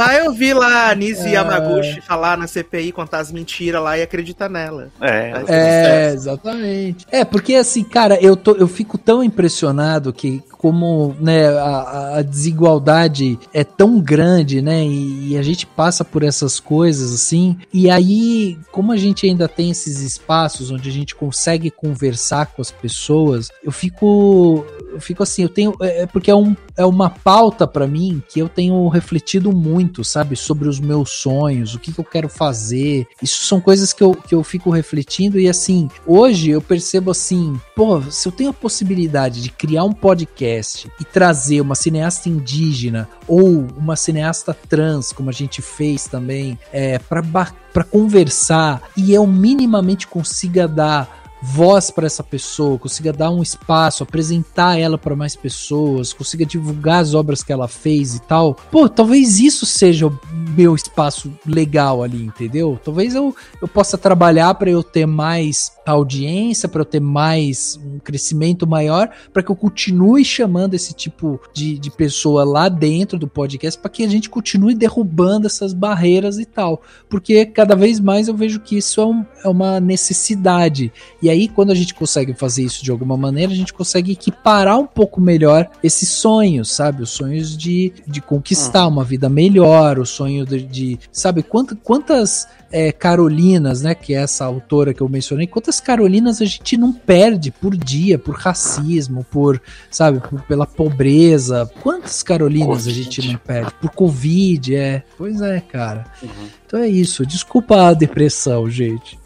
Vai 0.00 0.26
ouvir 0.26 0.54
lá 0.54 0.88
a 0.88 0.94
Nise 0.94 1.28
é... 1.28 1.32
Yamaguchi 1.32 2.00
falar 2.00 2.38
na 2.38 2.46
CPI, 2.46 2.90
contar 2.90 3.18
as 3.18 3.30
mentiras 3.30 3.82
lá 3.82 3.98
e 3.98 4.02
acreditar 4.02 4.48
nela. 4.48 4.88
É, 4.98 5.44
é 5.46 6.12
exatamente. 6.14 7.06
É, 7.10 7.22
porque 7.22 7.54
assim, 7.54 7.84
cara, 7.84 8.18
eu, 8.18 8.34
tô, 8.34 8.52
eu 8.52 8.66
fico 8.66 8.96
tão 8.96 9.22
impressionado 9.22 10.10
que 10.10 10.42
como 10.60 11.16
né, 11.18 11.48
a, 11.48 12.18
a, 12.18 12.22
desigualdade 12.22 13.38
é 13.50 13.64
tão 13.64 13.98
grande, 13.98 14.60
né? 14.60 14.84
E, 14.84 15.30
e, 15.30 15.38
a 15.38 15.42
gente 15.42 15.66
passa 15.66 16.04
por 16.04 16.22
essas 16.22 16.60
coisas 16.60 17.14
assim. 17.14 17.56
E 17.72 17.88
aí, 17.88 18.58
como 18.70 18.92
a 18.92 18.96
gente 18.98 19.26
ainda 19.26 19.48
tem 19.48 19.70
esses 19.70 20.00
espaços 20.00 20.70
onde 20.70 20.90
a 20.90 20.92
gente 20.92 21.14
consegue 21.14 21.70
conversar 21.70 22.44
com 22.44 22.60
as 22.60 22.70
pessoas, 22.70 23.48
eu 23.64 23.72
fico, 23.72 24.66
eu 24.92 25.00
fico 25.00 25.22
assim, 25.22 25.44
eu 25.44 25.48
tenho 25.48 25.74
é, 25.80 26.02
é 26.02 26.06
porque 26.06 26.30
é, 26.30 26.36
um, 26.36 26.54
é 26.76 26.84
uma 26.84 27.08
pauta 27.08 27.66
para 27.66 27.86
mim 27.86 28.22
que 28.28 28.38
eu 28.38 28.48
tenho 28.48 28.86
refletido 28.88 29.50
muito, 29.56 30.04
sabe, 30.04 30.36
sobre 30.36 30.68
os 30.68 30.78
meus 30.78 31.08
sonhos, 31.08 31.74
o 31.74 31.78
que, 31.78 31.90
que 31.90 32.00
eu 32.00 32.04
quero 32.04 32.28
fazer. 32.28 33.06
Isso 33.22 33.44
são 33.44 33.62
coisas 33.62 33.94
que 33.94 34.02
eu, 34.02 34.12
que 34.12 34.34
eu 34.34 34.44
fico 34.44 34.68
refletindo 34.68 35.40
e 35.40 35.48
assim, 35.48 35.88
hoje 36.06 36.50
eu 36.50 36.60
percebo 36.60 37.12
assim, 37.12 37.58
pô, 37.74 38.02
se 38.02 38.28
eu 38.28 38.32
tenho 38.32 38.50
a 38.50 38.52
possibilidade 38.52 39.40
de 39.40 39.50
criar 39.50 39.84
um 39.84 39.92
podcast 39.92 40.49
podcast 40.50 40.90
e 41.00 41.04
trazer 41.04 41.60
uma 41.60 41.74
cineasta 41.74 42.28
indígena 42.28 43.08
ou 43.26 43.66
uma 43.76 43.96
cineasta 43.96 44.54
trans, 44.68 45.12
como 45.12 45.30
a 45.30 45.32
gente 45.32 45.62
fez 45.62 46.04
também, 46.04 46.58
é, 46.72 46.98
para 46.98 47.84
conversar 47.84 48.82
e 48.96 49.12
eu 49.12 49.26
minimamente 49.26 50.06
consiga 50.06 50.66
dar 50.66 51.19
voz 51.42 51.90
para 51.90 52.06
essa 52.06 52.22
pessoa, 52.22 52.78
consiga 52.78 53.12
dar 53.12 53.30
um 53.30 53.42
espaço, 53.42 54.02
apresentar 54.02 54.78
ela 54.78 54.98
para 54.98 55.16
mais 55.16 55.34
pessoas, 55.34 56.12
consiga 56.12 56.44
divulgar 56.44 57.00
as 57.00 57.14
obras 57.14 57.42
que 57.42 57.52
ela 57.52 57.68
fez 57.68 58.14
e 58.14 58.22
tal. 58.22 58.54
Pô, 58.70 58.88
talvez 58.88 59.40
isso 59.40 59.64
seja 59.64 60.06
o 60.06 60.18
meu 60.56 60.74
espaço 60.74 61.32
legal 61.46 62.02
ali, 62.02 62.22
entendeu? 62.22 62.78
Talvez 62.84 63.14
eu, 63.14 63.34
eu 63.60 63.68
possa 63.68 63.96
trabalhar 63.96 64.54
para 64.54 64.70
eu 64.70 64.82
ter 64.82 65.06
mais 65.06 65.72
audiência, 65.86 66.68
para 66.68 66.82
eu 66.82 66.84
ter 66.84 67.00
mais 67.00 67.78
um 67.82 67.98
crescimento 67.98 68.66
maior, 68.66 69.10
para 69.32 69.42
que 69.42 69.50
eu 69.50 69.56
continue 69.56 70.24
chamando 70.24 70.74
esse 70.74 70.92
tipo 70.92 71.40
de, 71.52 71.78
de 71.78 71.90
pessoa 71.90 72.44
lá 72.44 72.68
dentro 72.68 73.18
do 73.18 73.26
podcast, 73.26 73.80
para 73.80 73.90
que 73.90 74.04
a 74.04 74.08
gente 74.08 74.28
continue 74.28 74.74
derrubando 74.74 75.46
essas 75.46 75.72
barreiras 75.72 76.38
e 76.38 76.44
tal. 76.44 76.82
Porque 77.08 77.46
cada 77.46 77.74
vez 77.74 77.98
mais 77.98 78.28
eu 78.28 78.34
vejo 78.34 78.60
que 78.60 78.76
isso 78.76 79.00
é, 79.00 79.06
um, 79.06 79.24
é 79.44 79.48
uma 79.48 79.80
necessidade. 79.80 80.92
E 81.22 81.29
E 81.30 81.32
aí, 81.32 81.48
quando 81.48 81.70
a 81.70 81.76
gente 81.76 81.94
consegue 81.94 82.34
fazer 82.34 82.64
isso 82.64 82.82
de 82.82 82.90
alguma 82.90 83.16
maneira, 83.16 83.52
a 83.52 83.54
gente 83.54 83.72
consegue 83.72 84.10
equiparar 84.10 84.80
um 84.80 84.86
pouco 84.86 85.20
melhor 85.20 85.70
esses 85.80 86.08
sonhos, 86.08 86.72
sabe? 86.72 87.04
Os 87.04 87.10
sonhos 87.10 87.56
de, 87.56 87.92
de 88.04 88.20
conquistar 88.20 88.88
uma 88.88 89.04
vida 89.04 89.28
melhor, 89.28 90.00
o 90.00 90.04
sonho 90.04 90.44
de, 90.44 90.60
de 90.60 90.98
sabe, 91.12 91.44
quantas, 91.44 91.78
quantas 91.84 92.48
é, 92.72 92.90
Carolinas, 92.90 93.82
né, 93.82 93.94
que 93.94 94.12
é 94.12 94.22
essa 94.22 94.44
autora 94.44 94.92
que 94.92 95.00
eu 95.00 95.08
mencionei, 95.08 95.46
quantas 95.46 95.80
Carolinas 95.80 96.42
a 96.42 96.44
gente 96.44 96.76
não 96.76 96.92
perde 96.92 97.52
por 97.52 97.76
dia 97.76 98.18
por 98.18 98.34
racismo, 98.34 99.24
por, 99.30 99.62
sabe, 99.88 100.18
por, 100.18 100.42
pela 100.42 100.66
pobreza. 100.66 101.70
Quantas 101.80 102.24
Carolinas 102.24 102.84
COVID. 102.84 102.90
a 102.90 103.04
gente 103.04 103.28
não 103.28 103.38
perde 103.38 103.72
por 103.80 103.90
Covid, 103.90 104.74
é. 104.74 105.04
Pois 105.16 105.40
é, 105.40 105.60
cara. 105.60 106.06
Uhum. 106.20 106.48
Então 106.66 106.80
é 106.80 106.88
isso. 106.88 107.24
Desculpa 107.24 107.88
a 107.88 107.94
depressão, 107.94 108.68
gente. 108.68 109.16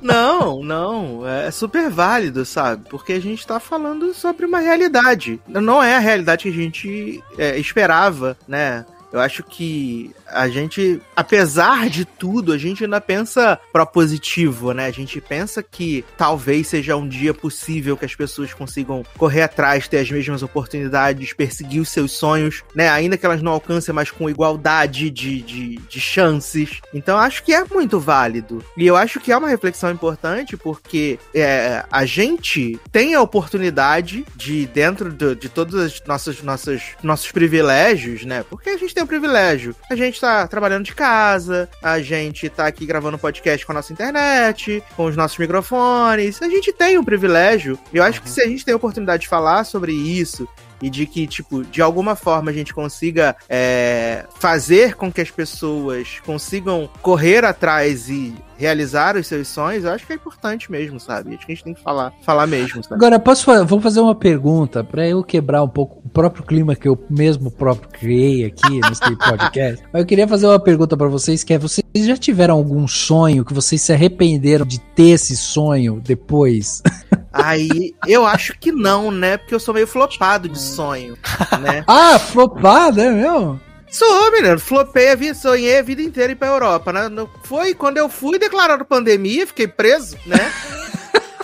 não, 0.00 0.62
não, 0.62 1.26
é 1.26 1.50
super 1.50 1.90
válido, 1.90 2.44
sabe? 2.44 2.88
Porque 2.88 3.12
a 3.12 3.20
gente 3.20 3.46
tá 3.46 3.58
falando 3.60 4.14
sobre 4.14 4.46
uma 4.46 4.60
realidade. 4.60 5.40
Não 5.46 5.82
é 5.82 5.96
a 5.96 6.00
realidade 6.00 6.44
que 6.44 6.48
a 6.48 6.62
gente 6.62 7.22
é, 7.38 7.58
esperava, 7.58 8.36
né? 8.46 8.84
Eu 9.12 9.20
acho 9.20 9.42
que 9.42 10.14
a 10.28 10.48
gente, 10.48 11.00
apesar 11.14 11.88
de 11.88 12.04
tudo, 12.04 12.52
a 12.52 12.58
gente 12.58 12.84
ainda 12.84 13.00
pensa 13.00 13.58
propositivo, 13.72 14.72
né? 14.72 14.86
A 14.86 14.90
gente 14.90 15.20
pensa 15.20 15.62
que 15.62 16.04
talvez 16.16 16.68
seja 16.68 16.96
um 16.96 17.08
dia 17.08 17.32
possível 17.32 17.96
que 17.96 18.04
as 18.04 18.14
pessoas 18.14 18.52
consigam 18.52 19.04
correr 19.16 19.42
atrás, 19.42 19.88
ter 19.88 19.98
as 19.98 20.10
mesmas 20.10 20.42
oportunidades, 20.42 21.32
perseguir 21.32 21.80
os 21.80 21.88
seus 21.88 22.12
sonhos, 22.12 22.62
né? 22.74 22.88
Ainda 22.88 23.16
que 23.16 23.24
elas 23.24 23.42
não 23.42 23.52
alcancem, 23.52 23.94
mas 23.94 24.10
com 24.10 24.28
igualdade 24.28 25.10
de, 25.10 25.40
de, 25.42 25.76
de 25.76 26.00
chances. 26.00 26.80
Então 26.92 27.18
acho 27.18 27.42
que 27.42 27.54
é 27.54 27.64
muito 27.64 27.98
válido. 27.98 28.64
E 28.76 28.86
eu 28.86 28.96
acho 28.96 29.20
que 29.20 29.32
é 29.32 29.36
uma 29.36 29.48
reflexão 29.48 29.90
importante 29.90 30.56
porque 30.56 31.18
é, 31.34 31.84
a 31.90 32.04
gente 32.04 32.78
tem 32.90 33.14
a 33.14 33.22
oportunidade 33.22 34.24
de, 34.34 34.66
dentro 34.66 35.10
de, 35.10 35.34
de 35.34 35.48
todos 35.48 35.74
os 35.74 36.02
nossos, 36.06 36.42
nossos, 36.42 36.82
nossos 37.02 37.30
privilégios, 37.32 38.24
né? 38.24 38.44
Porque 38.48 38.70
a 38.70 38.76
gente 38.76 38.94
tem 38.94 39.02
o 39.02 39.06
privilégio. 39.06 39.74
A 39.90 39.96
gente 39.96 40.15
gente 40.16 40.20
tá 40.20 40.46
trabalhando 40.46 40.84
de 40.84 40.94
casa, 40.94 41.68
a 41.82 42.00
gente 42.00 42.48
tá 42.48 42.66
aqui 42.66 42.86
gravando 42.86 43.18
podcast 43.18 43.64
com 43.64 43.72
a 43.72 43.74
nossa 43.74 43.92
internet, 43.92 44.82
com 44.96 45.04
os 45.04 45.16
nossos 45.16 45.36
microfones. 45.36 46.40
A 46.40 46.48
gente 46.48 46.72
tem 46.72 46.96
um 46.96 47.04
privilégio. 47.04 47.78
Eu 47.92 48.02
acho 48.02 48.18
uhum. 48.18 48.24
que 48.24 48.30
se 48.30 48.40
a 48.40 48.46
gente 48.46 48.64
tem 48.64 48.72
a 48.72 48.76
oportunidade 48.76 49.22
de 49.22 49.28
falar 49.28 49.64
sobre 49.64 49.92
isso 49.92 50.48
e 50.82 50.90
de 50.90 51.06
que, 51.06 51.26
tipo, 51.26 51.64
de 51.64 51.80
alguma 51.80 52.14
forma 52.16 52.50
a 52.50 52.54
gente 52.54 52.74
consiga 52.74 53.36
é, 53.48 54.24
fazer 54.38 54.94
com 54.94 55.12
que 55.12 55.20
as 55.20 55.30
pessoas 55.30 56.20
consigam 56.24 56.88
correr 57.02 57.44
atrás 57.44 58.08
e 58.08 58.34
realizar 58.58 59.16
os 59.16 59.26
seus 59.26 59.48
sonhos, 59.48 59.84
eu 59.84 59.92
acho 59.92 60.06
que 60.06 60.12
é 60.12 60.16
importante 60.16 60.70
mesmo, 60.70 60.98
sabe? 60.98 61.34
Acho 61.34 61.46
que 61.46 61.52
a 61.52 61.54
gente 61.54 61.64
tem 61.64 61.74
que 61.74 61.82
falar, 61.82 62.12
falar 62.22 62.46
mesmo. 62.46 62.82
Sabe? 62.82 62.94
Agora, 62.94 63.18
posso 63.18 63.64
vou 63.64 63.80
fazer 63.80 64.00
uma 64.00 64.14
pergunta 64.14 64.82
para 64.82 65.06
eu 65.06 65.22
quebrar 65.22 65.62
um 65.62 65.68
pouco 65.68 66.00
o 66.04 66.08
próprio 66.08 66.44
clima 66.44 66.74
que 66.74 66.88
eu 66.88 66.98
mesmo 67.10 67.50
próprio 67.50 67.88
criei 67.90 68.44
aqui 68.44 68.80
nesse 68.80 69.00
podcast. 69.16 69.84
Mas 69.92 70.00
eu 70.00 70.06
queria 70.06 70.26
fazer 70.26 70.46
uma 70.46 70.60
pergunta 70.60 70.96
para 70.96 71.08
vocês, 71.08 71.44
que 71.44 71.52
é, 71.52 71.58
vocês 71.58 71.84
já 71.94 72.16
tiveram 72.16 72.54
algum 72.54 72.88
sonho 72.88 73.44
que 73.44 73.54
vocês 73.54 73.80
se 73.82 73.92
arrependeram 73.92 74.66
de 74.66 74.80
ter 74.80 75.10
esse 75.10 75.36
sonho 75.36 76.00
depois? 76.02 76.82
Aí, 77.44 77.94
eu 78.06 78.26
acho 78.26 78.58
que 78.58 78.72
não, 78.72 79.10
né? 79.10 79.36
Porque 79.36 79.54
eu 79.54 79.60
sou 79.60 79.74
meio 79.74 79.86
flopado 79.86 80.48
de 80.48 80.58
sonho, 80.58 81.16
né? 81.60 81.84
ah, 81.88 82.18
flopado, 82.18 83.00
é 83.00 83.10
mesmo? 83.10 83.60
Sou, 83.90 84.32
menino. 84.32 84.58
Flopei 84.58 85.10
a 85.10 85.14
vida, 85.14 85.34
sonhei 85.34 85.78
a 85.78 85.82
vida 85.82 86.02
inteira 86.02 86.32
ir 86.32 86.36
pra 86.36 86.48
Europa, 86.48 86.92
né? 86.92 87.08
Foi 87.44 87.74
quando 87.74 87.98
eu 87.98 88.08
fui 88.08 88.38
declarado 88.38 88.84
pandemia, 88.84 89.46
fiquei 89.46 89.68
preso, 89.68 90.16
né? 90.26 90.52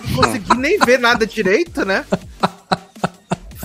Não 0.07 0.23
consegui 0.23 0.57
nem 0.57 0.77
ver 0.79 0.99
nada 0.99 1.25
direito, 1.25 1.85
né? 1.85 2.05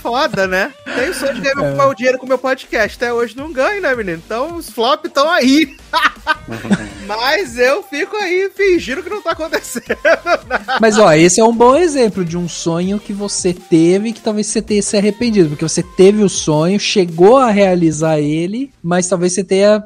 Foda, 0.09 0.47
né? 0.47 0.73
Tenho 0.95 1.13
sonho 1.13 1.35
de 1.35 1.43
ganhar 1.43 1.77
é. 1.77 1.85
o 1.85 1.93
dinheiro 1.93 2.19
com 2.19 2.25
o 2.25 2.29
meu 2.29 2.39
podcast. 2.39 2.97
Até 2.97 3.13
hoje 3.13 3.37
não 3.37 3.53
ganho, 3.53 3.83
né, 3.83 3.95
menino? 3.95 4.23
Então 4.25 4.57
os 4.57 4.71
flops 4.71 5.11
estão 5.11 5.31
aí. 5.31 5.77
Mas 7.07 7.59
eu 7.59 7.83
fico 7.83 8.17
aí 8.17 8.51
fingindo 8.55 9.03
que 9.03 9.11
não 9.11 9.21
tá 9.21 9.33
acontecendo. 9.33 9.99
Mas 10.81 10.99
ó, 10.99 11.13
esse 11.13 11.41
é 11.41 11.45
um 11.45 11.55
bom 11.55 11.77
exemplo 11.77 12.25
de 12.25 12.39
um 12.39 12.49
sonho 12.49 12.99
que 12.99 13.13
você 13.13 13.53
teve 13.53 14.15
que 14.15 14.21
talvez 14.23 14.47
você 14.47 14.63
tenha 14.63 14.81
se 14.81 14.97
arrependido, 14.97 15.51
porque 15.51 15.69
você 15.69 15.83
teve 15.83 16.23
o 16.23 16.29
sonho, 16.29 16.81
chegou 16.81 17.37
a 17.37 17.51
realizar 17.51 18.19
ele, 18.19 18.73
mas 18.83 19.09
talvez 19.09 19.35
você 19.35 19.45
tenha, 19.45 19.85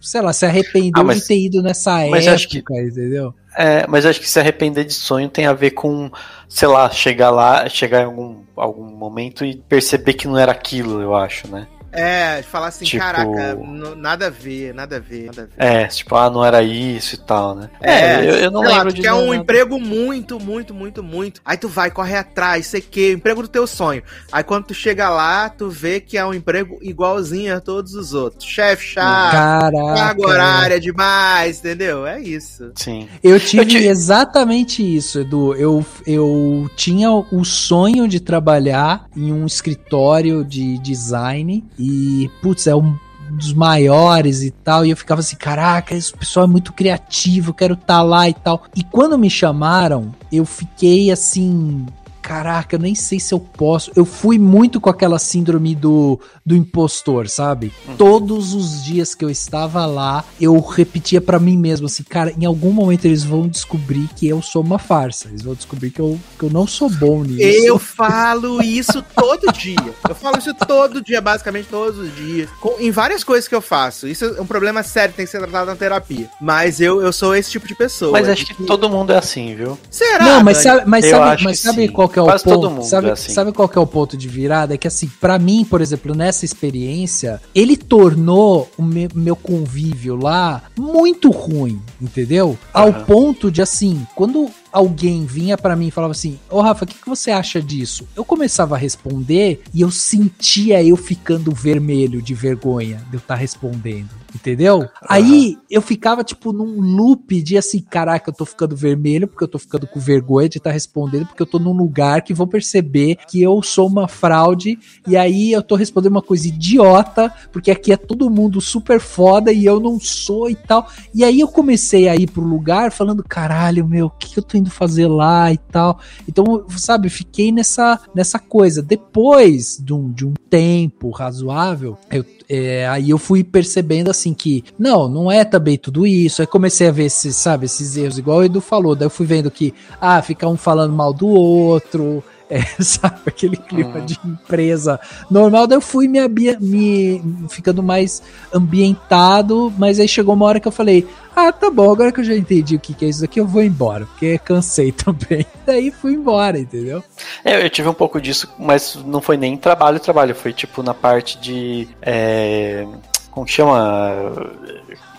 sei 0.00 0.20
lá, 0.20 0.32
se 0.32 0.44
arrependeu 0.44 1.02
ah, 1.02 1.04
mas, 1.04 1.20
de 1.20 1.28
ter 1.28 1.38
ido 1.38 1.62
nessa 1.62 2.00
época, 2.00 2.34
acho 2.34 2.48
que, 2.48 2.58
entendeu? 2.58 3.32
É, 3.56 3.86
mas 3.86 4.06
acho 4.06 4.20
que 4.20 4.28
se 4.28 4.40
arrepender 4.40 4.84
de 4.84 4.94
sonho 4.94 5.28
tem 5.28 5.46
a 5.46 5.52
ver 5.52 5.72
com, 5.72 6.10
sei 6.48 6.68
lá, 6.68 6.88
chegar 6.90 7.30
lá, 7.30 7.68
chegar 7.68 8.02
em 8.02 8.06
algum, 8.06 8.42
algum 8.56 8.84
momento 8.84 9.44
e 9.44 9.56
perceber 9.56 10.14
que 10.14 10.26
não 10.26 10.38
era 10.38 10.52
aquilo, 10.52 11.00
eu 11.00 11.14
acho, 11.14 11.48
né? 11.48 11.66
É, 11.92 12.42
falar 12.42 12.68
assim, 12.68 12.86
tipo... 12.86 13.02
caraca, 13.02 13.58
nada 13.96 14.28
a 14.28 14.30
ver, 14.30 14.72
nada 14.72 14.96
a 14.96 14.98
ver, 14.98 15.26
nada 15.26 15.42
a 15.42 15.44
ver. 15.44 15.82
É, 15.82 15.86
tipo, 15.86 16.16
ah, 16.16 16.30
não 16.30 16.42
era 16.42 16.62
isso 16.62 17.16
e 17.16 17.18
tal, 17.18 17.54
né? 17.54 17.68
É, 17.82 17.92
é 17.92 18.30
eu, 18.30 18.34
eu, 18.36 18.50
não 18.50 18.62
lembro 18.62 18.76
lá, 18.76 18.84
tu 18.86 18.94
de 18.94 19.02
quer 19.02 19.12
um 19.12 19.26
nada. 19.26 19.36
emprego 19.36 19.78
muito, 19.78 20.40
muito, 20.40 20.72
muito, 20.72 21.02
muito. 21.02 21.42
Aí 21.44 21.58
tu 21.58 21.68
vai, 21.68 21.90
corre 21.90 22.16
atrás, 22.16 22.66
sei 22.66 22.80
que, 22.80 23.12
emprego 23.12 23.42
do 23.42 23.48
teu 23.48 23.66
sonho. 23.66 24.02
Aí 24.32 24.42
quando 24.42 24.64
tu 24.64 24.74
chega 24.74 25.10
lá, 25.10 25.50
tu 25.50 25.68
vê 25.68 26.00
que 26.00 26.16
é 26.16 26.24
um 26.24 26.32
emprego 26.32 26.78
igualzinho 26.80 27.54
a 27.54 27.60
todos 27.60 27.94
os 27.94 28.14
outros. 28.14 28.48
Chefe 28.48 28.86
chato, 28.86 29.72
carga 29.72 30.26
horária 30.26 30.80
demais, 30.80 31.58
entendeu? 31.58 32.06
É 32.06 32.18
isso. 32.20 32.72
Sim. 32.74 33.06
Eu 33.22 33.38
tive, 33.38 33.62
eu 33.62 33.68
tive 33.68 33.86
exatamente 33.86 34.82
isso, 34.82 35.20
Edu. 35.20 35.54
Eu, 35.54 35.84
eu 36.06 36.70
tinha 36.74 37.10
o 37.10 37.44
sonho 37.44 38.08
de 38.08 38.18
trabalhar 38.18 39.06
em 39.14 39.30
um 39.30 39.44
escritório 39.44 40.42
de 40.42 40.78
design 40.78 41.64
e, 41.82 42.30
putz, 42.40 42.66
é 42.66 42.76
um 42.76 42.96
dos 43.30 43.52
maiores 43.52 44.42
e 44.42 44.50
tal, 44.50 44.84
e 44.84 44.90
eu 44.90 44.96
ficava 44.96 45.20
assim, 45.20 45.36
caraca, 45.36 45.94
esse 45.94 46.12
pessoal 46.12 46.44
é 46.44 46.48
muito 46.48 46.72
criativo, 46.72 47.52
quero 47.52 47.74
estar 47.74 47.86
tá 47.86 48.02
lá 48.02 48.28
e 48.28 48.34
tal. 48.34 48.64
E 48.76 48.84
quando 48.84 49.18
me 49.18 49.28
chamaram, 49.28 50.14
eu 50.30 50.44
fiquei 50.44 51.10
assim, 51.10 51.86
caraca, 52.22 52.76
eu 52.76 52.80
nem 52.80 52.94
sei 52.94 53.18
se 53.18 53.34
eu 53.34 53.40
posso. 53.40 53.90
Eu 53.96 54.04
fui 54.04 54.38
muito 54.38 54.80
com 54.80 54.88
aquela 54.88 55.18
síndrome 55.18 55.74
do, 55.74 56.20
do 56.46 56.54
impostor, 56.54 57.28
sabe? 57.28 57.72
Uhum. 57.86 57.96
Todos 57.96 58.54
os 58.54 58.84
dias 58.84 59.14
que 59.14 59.24
eu 59.24 59.30
estava 59.30 59.84
lá, 59.84 60.24
eu 60.40 60.58
repetia 60.60 61.20
para 61.20 61.40
mim 61.40 61.58
mesmo 61.58 61.86
assim, 61.86 62.04
cara, 62.04 62.32
em 62.38 62.44
algum 62.44 62.70
momento 62.70 63.04
eles 63.04 63.24
vão 63.24 63.48
descobrir 63.48 64.08
que 64.16 64.28
eu 64.28 64.40
sou 64.40 64.62
uma 64.62 64.78
farsa. 64.78 65.28
Eles 65.28 65.42
vão 65.42 65.54
descobrir 65.54 65.90
que 65.90 66.00
eu, 66.00 66.18
que 66.38 66.44
eu 66.44 66.50
não 66.50 66.66
sou 66.66 66.88
bom 66.88 67.24
nisso. 67.24 67.42
Eu 67.42 67.78
falo 67.78 68.62
isso 68.62 69.02
todo 69.14 69.52
dia. 69.52 69.76
Eu 70.08 70.14
falo 70.14 70.38
isso 70.38 70.54
todo 70.54 71.02
dia, 71.02 71.20
basicamente 71.20 71.66
todos 71.68 71.98
os 71.98 72.14
dias. 72.14 72.48
Com, 72.60 72.76
em 72.78 72.90
várias 72.90 73.24
coisas 73.24 73.48
que 73.48 73.54
eu 73.54 73.60
faço. 73.60 74.06
Isso 74.06 74.24
é 74.24 74.40
um 74.40 74.46
problema 74.46 74.82
sério, 74.82 75.14
tem 75.14 75.26
que 75.26 75.30
ser 75.32 75.38
tratado 75.38 75.66
na 75.66 75.76
terapia. 75.76 76.30
Mas 76.40 76.80
eu, 76.80 77.02
eu 77.02 77.12
sou 77.12 77.34
esse 77.34 77.50
tipo 77.50 77.66
de 77.66 77.74
pessoa. 77.74 78.12
Mas 78.12 78.28
acho 78.28 78.46
que, 78.46 78.54
que 78.54 78.64
todo 78.64 78.88
mundo 78.88 79.12
é 79.12 79.18
assim, 79.18 79.54
viu? 79.56 79.76
Será? 79.90 80.24
Não, 80.24 80.44
mas 80.44 80.58
sabe, 80.58 80.82
mas 80.86 81.04
sabe, 81.04 81.42
mas 81.42 81.58
sabe 81.58 81.88
qual 81.88 82.11
que 82.12 82.18
é 82.18 82.22
o 82.22 82.26
Quase 82.26 82.44
ponto? 82.44 82.54
Todo 82.60 82.70
mundo 82.70 82.84
sabe, 82.84 83.08
é 83.08 83.12
assim. 83.12 83.32
sabe 83.32 83.52
qual 83.52 83.68
que 83.68 83.78
é 83.78 83.80
o 83.80 83.86
ponto 83.86 84.16
de 84.16 84.28
virada? 84.28 84.74
É 84.74 84.78
que 84.78 84.86
assim, 84.86 85.10
para 85.20 85.38
mim, 85.38 85.64
por 85.64 85.80
exemplo, 85.80 86.14
nessa 86.14 86.44
experiência, 86.44 87.40
ele 87.54 87.76
tornou 87.76 88.70
o 88.78 88.82
meu, 88.82 89.08
meu 89.14 89.34
convívio 89.34 90.16
lá 90.16 90.62
muito 90.78 91.30
ruim, 91.30 91.80
entendeu? 92.00 92.50
Uhum. 92.50 92.56
Ao 92.72 92.92
ponto 92.92 93.50
de 93.50 93.62
assim, 93.62 94.06
quando 94.14 94.50
alguém 94.72 95.26
vinha 95.26 95.58
para 95.58 95.76
mim 95.76 95.88
e 95.88 95.90
falava 95.90 96.12
assim: 96.12 96.38
Ô 96.50 96.56
oh, 96.56 96.60
Rafa, 96.62 96.84
o 96.84 96.88
que, 96.88 96.98
que 96.98 97.08
você 97.08 97.30
acha 97.30 97.60
disso? 97.60 98.08
Eu 98.16 98.24
começava 98.24 98.74
a 98.74 98.78
responder 98.78 99.62
e 99.72 99.82
eu 99.82 99.90
sentia 99.90 100.82
eu 100.82 100.96
ficando 100.96 101.52
vermelho 101.52 102.22
de 102.22 102.34
vergonha 102.34 102.96
de 103.10 103.16
eu 103.16 103.18
estar 103.18 103.34
tá 103.34 103.40
respondendo. 103.40 104.22
Entendeu? 104.34 104.78
Uhum. 104.78 104.88
Aí 105.08 105.58
eu 105.70 105.82
ficava, 105.82 106.24
tipo, 106.24 106.52
num 106.52 106.80
loop 106.80 107.42
de 107.42 107.58
assim, 107.58 107.80
caraca, 107.80 108.30
eu 108.30 108.34
tô 108.34 108.46
ficando 108.46 108.74
vermelho 108.74 109.28
porque 109.28 109.44
eu 109.44 109.48
tô 109.48 109.58
ficando 109.58 109.86
com 109.86 110.00
vergonha 110.00 110.48
de 110.48 110.56
estar 110.56 110.70
tá 110.70 110.74
respondendo, 110.74 111.26
porque 111.26 111.42
eu 111.42 111.46
tô 111.46 111.58
num 111.58 111.72
lugar 111.72 112.22
que 112.22 112.32
vão 112.32 112.46
perceber 112.46 113.18
que 113.28 113.42
eu 113.42 113.62
sou 113.62 113.86
uma 113.86 114.08
fraude, 114.08 114.78
e 115.06 115.16
aí 115.16 115.52
eu 115.52 115.62
tô 115.62 115.74
respondendo 115.74 116.12
uma 116.12 116.22
coisa 116.22 116.48
idiota, 116.48 117.32
porque 117.52 117.70
aqui 117.70 117.92
é 117.92 117.96
todo 117.96 118.30
mundo 118.30 118.60
super 118.60 119.00
foda 119.00 119.52
e 119.52 119.66
eu 119.66 119.78
não 119.78 120.00
sou 120.00 120.48
e 120.48 120.54
tal. 120.54 120.88
E 121.14 121.24
aí 121.24 121.40
eu 121.40 121.48
comecei 121.48 122.08
a 122.08 122.16
ir 122.16 122.30
pro 122.30 122.42
lugar 122.42 122.90
falando, 122.90 123.22
caralho, 123.22 123.86
meu, 123.86 124.06
o 124.06 124.10
que, 124.10 124.30
que 124.30 124.38
eu 124.38 124.42
tô 124.42 124.56
indo 124.62 124.70
fazer 124.70 125.06
lá 125.06 125.52
e 125.52 125.58
tal. 125.58 125.98
Então, 126.26 126.64
sabe, 126.76 127.10
fiquei 127.10 127.52
nessa, 127.52 128.00
nessa 128.14 128.38
coisa. 128.38 128.82
Depois 128.82 129.78
de 129.82 129.92
um, 129.92 130.10
de 130.10 130.26
um 130.26 130.32
tempo 130.48 131.10
razoável, 131.10 131.98
eu, 132.10 132.24
é, 132.48 132.86
aí 132.88 133.10
eu 133.10 133.18
fui 133.18 133.44
percebendo 133.44 134.10
assim 134.10 134.32
que, 134.32 134.64
não, 134.78 135.08
não 135.08 135.30
é 135.30 135.44
também 135.44 135.76
tudo 135.76 136.06
isso. 136.06 136.40
Aí 136.40 136.46
comecei 136.46 136.88
a 136.88 136.92
ver 136.92 137.04
esses, 137.04 137.36
sabe, 137.36 137.66
esses 137.66 137.96
erros, 137.96 138.18
igual 138.18 138.38
o 138.38 138.44
Edu 138.44 138.60
falou. 138.60 138.94
Daí 138.94 139.06
eu 139.06 139.10
fui 139.10 139.26
vendo 139.26 139.50
que, 139.50 139.74
ah, 140.00 140.22
fica 140.22 140.48
um 140.48 140.56
falando 140.56 140.92
mal 140.92 141.12
do 141.12 141.28
outro, 141.28 142.22
É, 142.52 142.60
sabe, 142.84 143.16
aquele 143.26 143.56
clima 143.56 144.00
uhum. 144.00 144.04
de 144.04 144.18
empresa 144.22 145.00
normal. 145.30 145.66
Daí 145.66 145.78
eu 145.78 145.80
fui 145.80 146.06
me, 146.06 146.20
me 146.60 147.48
ficando 147.48 147.82
mais 147.82 148.22
ambientado, 148.52 149.72
mas 149.78 149.98
aí 149.98 150.06
chegou 150.06 150.34
uma 150.34 150.44
hora 150.44 150.60
que 150.60 150.68
eu 150.68 150.72
falei: 150.72 151.08
ah, 151.34 151.50
tá 151.50 151.70
bom, 151.70 151.90
agora 151.90 152.12
que 152.12 152.20
eu 152.20 152.24
já 152.24 152.34
entendi 152.34 152.76
o 152.76 152.80
que, 152.80 152.92
que 152.92 153.06
é 153.06 153.08
isso 153.08 153.24
aqui, 153.24 153.40
eu 153.40 153.46
vou 153.46 153.62
embora, 153.62 154.04
porque 154.04 154.36
cansei 154.36 154.92
também. 154.92 155.46
Daí 155.64 155.90
fui 155.90 156.12
embora, 156.12 156.58
entendeu? 156.58 157.02
É, 157.42 157.64
eu 157.64 157.70
tive 157.70 157.88
um 157.88 157.94
pouco 157.94 158.20
disso, 158.20 158.52
mas 158.58 158.98
não 159.06 159.22
foi 159.22 159.38
nem 159.38 159.56
trabalho, 159.56 159.98
trabalho, 159.98 160.34
foi 160.34 160.52
tipo 160.52 160.82
na 160.82 160.92
parte 160.92 161.38
de. 161.40 161.88
É, 162.02 162.86
como 163.32 163.46
chama? 163.48 164.32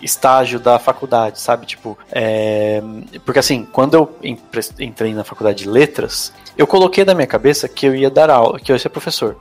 estágio 0.04 0.60
da 0.60 0.78
faculdade, 0.78 1.40
sabe? 1.40 1.66
Tipo, 1.66 1.98
é... 2.12 2.82
porque 3.24 3.38
assim, 3.38 3.66
quando 3.72 3.94
eu 3.94 4.16
entrei 4.78 5.14
na 5.14 5.24
faculdade 5.24 5.64
de 5.64 5.68
letras, 5.68 6.32
eu 6.56 6.66
coloquei 6.66 7.04
na 7.04 7.14
minha 7.14 7.26
cabeça 7.26 7.68
que 7.68 7.86
eu 7.86 7.94
ia 7.94 8.10
dar 8.10 8.30
aula, 8.30 8.60
que 8.60 8.70
eu 8.70 8.76
ia 8.76 8.78
ser 8.78 8.90
professor. 8.90 9.36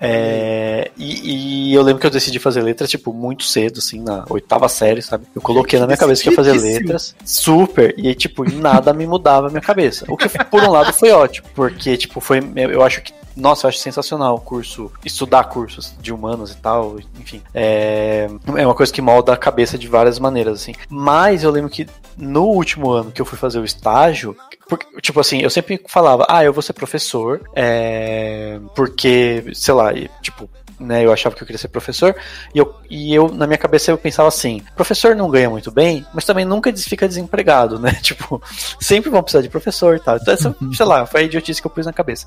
É, 0.00 0.90
e, 0.96 1.70
e, 1.70 1.74
eu 1.74 1.80
lembro 1.80 2.00
que 2.00 2.06
eu 2.06 2.10
decidi 2.10 2.38
fazer 2.38 2.60
letras, 2.62 2.90
tipo, 2.90 3.12
muito 3.12 3.44
cedo, 3.44 3.78
assim, 3.78 4.02
na 4.02 4.24
oitava 4.28 4.68
série, 4.68 5.00
sabe? 5.00 5.24
Eu 5.34 5.40
coloquei 5.40 5.78
na 5.78 5.86
minha 5.86 5.96
cabeça 5.96 6.22
que 6.22 6.28
ia 6.28 6.34
fazer 6.34 6.52
letras, 6.52 7.14
super, 7.24 7.94
e 7.96 8.14
tipo, 8.14 8.44
nada 8.52 8.92
me 8.92 9.06
mudava 9.06 9.46
a 9.46 9.50
minha 9.50 9.62
cabeça. 9.62 10.04
O 10.08 10.16
que, 10.16 10.28
por 10.28 10.62
um 10.62 10.70
lado, 10.70 10.92
foi 10.92 11.10
ótimo, 11.10 11.46
porque, 11.54 11.96
tipo, 11.96 12.20
foi, 12.20 12.40
eu 12.56 12.82
acho 12.82 13.02
que 13.02 13.14
nossa, 13.36 13.66
eu 13.66 13.68
acho 13.68 13.78
sensacional 13.78 14.36
o 14.36 14.40
curso, 14.40 14.90
estudar 15.04 15.44
cursos 15.44 15.94
de 16.00 16.12
humanos 16.12 16.52
e 16.52 16.56
tal, 16.56 16.96
enfim. 17.18 17.42
É, 17.52 18.28
é 18.56 18.66
uma 18.66 18.74
coisa 18.74 18.92
que 18.92 19.02
molda 19.02 19.32
a 19.32 19.36
cabeça 19.36 19.76
de 19.76 19.88
várias 19.88 20.18
maneiras, 20.18 20.60
assim. 20.60 20.74
Mas 20.88 21.42
eu 21.42 21.50
lembro 21.50 21.70
que 21.70 21.86
no 22.16 22.44
último 22.44 22.90
ano 22.90 23.10
que 23.10 23.20
eu 23.20 23.26
fui 23.26 23.36
fazer 23.36 23.58
o 23.58 23.64
estágio, 23.64 24.36
porque, 24.68 24.86
tipo 25.00 25.20
assim, 25.20 25.40
eu 25.40 25.50
sempre 25.50 25.80
falava, 25.88 26.26
ah, 26.28 26.44
eu 26.44 26.52
vou 26.52 26.62
ser 26.62 26.72
professor, 26.72 27.40
é, 27.54 28.58
porque, 28.74 29.44
sei 29.52 29.74
lá, 29.74 29.92
tipo, 30.22 30.48
né, 30.78 31.04
eu 31.04 31.12
achava 31.12 31.34
que 31.34 31.42
eu 31.42 31.46
queria 31.46 31.58
ser 31.58 31.68
professor, 31.68 32.14
e 32.54 32.58
eu, 32.58 32.74
e 32.88 33.14
eu, 33.14 33.28
na 33.28 33.46
minha 33.46 33.58
cabeça, 33.58 33.90
eu 33.90 33.98
pensava 33.98 34.28
assim, 34.28 34.62
professor 34.74 35.14
não 35.14 35.30
ganha 35.30 35.50
muito 35.50 35.70
bem, 35.70 36.04
mas 36.12 36.24
também 36.24 36.44
nunca 36.44 36.74
fica 36.76 37.08
desempregado, 37.08 37.78
né, 37.80 37.92
tipo, 38.02 38.42
sempre 38.80 39.10
vão 39.10 39.22
precisar 39.22 39.42
de 39.42 39.48
professor 39.48 39.96
e 39.96 40.00
tal, 40.00 40.16
então 40.16 40.34
essa, 40.34 40.56
sei 40.72 40.86
lá, 40.86 41.06
foi 41.06 41.22
a 41.22 41.24
idiotice 41.24 41.60
que 41.60 41.66
eu 41.66 41.70
pus 41.70 41.86
na 41.86 41.92
cabeça. 41.92 42.26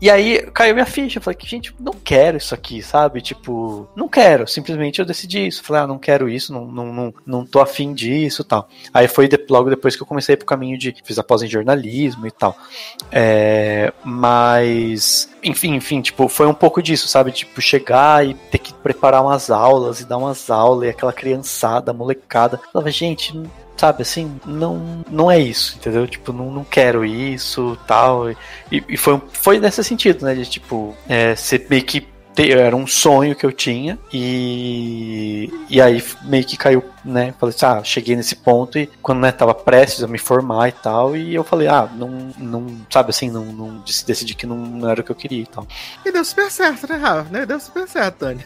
E 0.00 0.10
aí 0.10 0.42
caiu 0.52 0.74
minha 0.74 0.86
ficha. 0.86 1.18
Eu 1.18 1.22
falei 1.22 1.36
que, 1.36 1.46
gente, 1.46 1.74
não 1.78 1.92
quero 1.92 2.36
isso 2.36 2.54
aqui, 2.54 2.82
sabe? 2.82 3.20
Tipo, 3.20 3.88
não 3.94 4.08
quero. 4.08 4.46
Simplesmente 4.46 4.98
eu 4.98 5.04
decidi 5.04 5.46
isso. 5.46 5.62
Falei, 5.62 5.82
ah, 5.82 5.86
não 5.86 5.98
quero 5.98 6.28
isso, 6.28 6.52
não, 6.52 6.66
não, 6.66 6.92
não, 6.92 7.14
não 7.24 7.46
tô 7.46 7.60
afim 7.60 7.94
disso 7.94 8.44
tal. 8.44 8.68
Aí 8.92 9.08
foi 9.08 9.28
de, 9.28 9.38
logo 9.48 9.70
depois 9.70 9.96
que 9.96 10.02
eu 10.02 10.06
comecei 10.06 10.36
pro 10.36 10.46
caminho 10.46 10.76
de. 10.76 10.94
Fiz 11.04 11.18
a 11.18 11.22
pós 11.22 11.42
em 11.42 11.48
jornalismo 11.48 12.26
e 12.26 12.30
tal. 12.30 12.56
É, 13.10 13.92
mas. 14.04 15.28
Enfim, 15.42 15.74
enfim, 15.74 16.00
tipo, 16.00 16.28
foi 16.28 16.46
um 16.46 16.54
pouco 16.54 16.82
disso, 16.82 17.06
sabe? 17.06 17.30
Tipo, 17.30 17.60
chegar 17.60 18.26
e 18.26 18.34
ter 18.34 18.58
que 18.58 18.72
preparar 18.72 19.22
umas 19.22 19.50
aulas 19.50 20.00
e 20.00 20.06
dar 20.06 20.16
umas 20.16 20.50
aulas 20.50 20.86
e 20.86 20.90
aquela 20.90 21.12
criançada, 21.12 21.92
molecada. 21.92 22.60
Eu 22.62 22.70
falava, 22.72 22.90
gente, 22.90 23.34
sabe, 23.76 24.02
assim, 24.02 24.40
não, 24.46 25.04
não 25.10 25.30
é 25.30 25.38
isso, 25.38 25.76
entendeu? 25.76 26.06
Tipo, 26.06 26.32
não, 26.32 26.50
não 26.50 26.64
quero 26.64 27.04
isso, 27.04 27.78
tal. 27.86 28.30
E, 28.30 28.36
e 28.88 28.96
foi, 28.96 29.20
foi 29.32 29.58
nesse 29.58 29.82
sentido, 29.82 30.24
né? 30.24 30.34
De, 30.34 30.46
tipo, 30.46 30.96
é, 31.08 31.34
ser 31.34 31.66
meio 31.68 31.84
que 31.84 32.13
era 32.36 32.74
um 32.74 32.86
sonho 32.86 33.36
que 33.36 33.46
eu 33.46 33.52
tinha 33.52 33.98
e, 34.12 35.52
e 35.68 35.80
aí 35.80 36.02
meio 36.22 36.44
que 36.44 36.56
caiu, 36.56 36.84
né? 37.04 37.32
Falei 37.38 37.54
assim, 37.54 37.66
ah, 37.66 37.84
cheguei 37.84 38.16
nesse 38.16 38.34
ponto 38.34 38.78
e 38.78 38.86
quando 39.02 39.20
né, 39.20 39.30
tava 39.30 39.54
prestes 39.54 40.02
a 40.02 40.08
me 40.08 40.18
formar 40.18 40.68
e 40.68 40.72
tal, 40.72 41.16
e 41.16 41.34
eu 41.34 41.44
falei, 41.44 41.68
ah, 41.68 41.88
não, 41.94 42.32
não 42.36 42.66
sabe 42.90 43.10
assim, 43.10 43.30
não, 43.30 43.44
não 43.44 43.84
decidi 44.06 44.34
que 44.34 44.46
não, 44.46 44.56
não 44.56 44.90
era 44.90 45.00
o 45.00 45.04
que 45.04 45.12
eu 45.12 45.16
queria 45.16 45.42
e 45.42 45.46
tal. 45.46 45.66
E 46.04 46.10
deu 46.10 46.24
super 46.24 46.50
certo, 46.50 46.88
né, 46.88 46.96
Rafa? 46.96 47.30
Né? 47.30 47.46
Deu 47.46 47.60
super 47.60 47.88
certo, 47.88 48.16
Tony. 48.18 48.44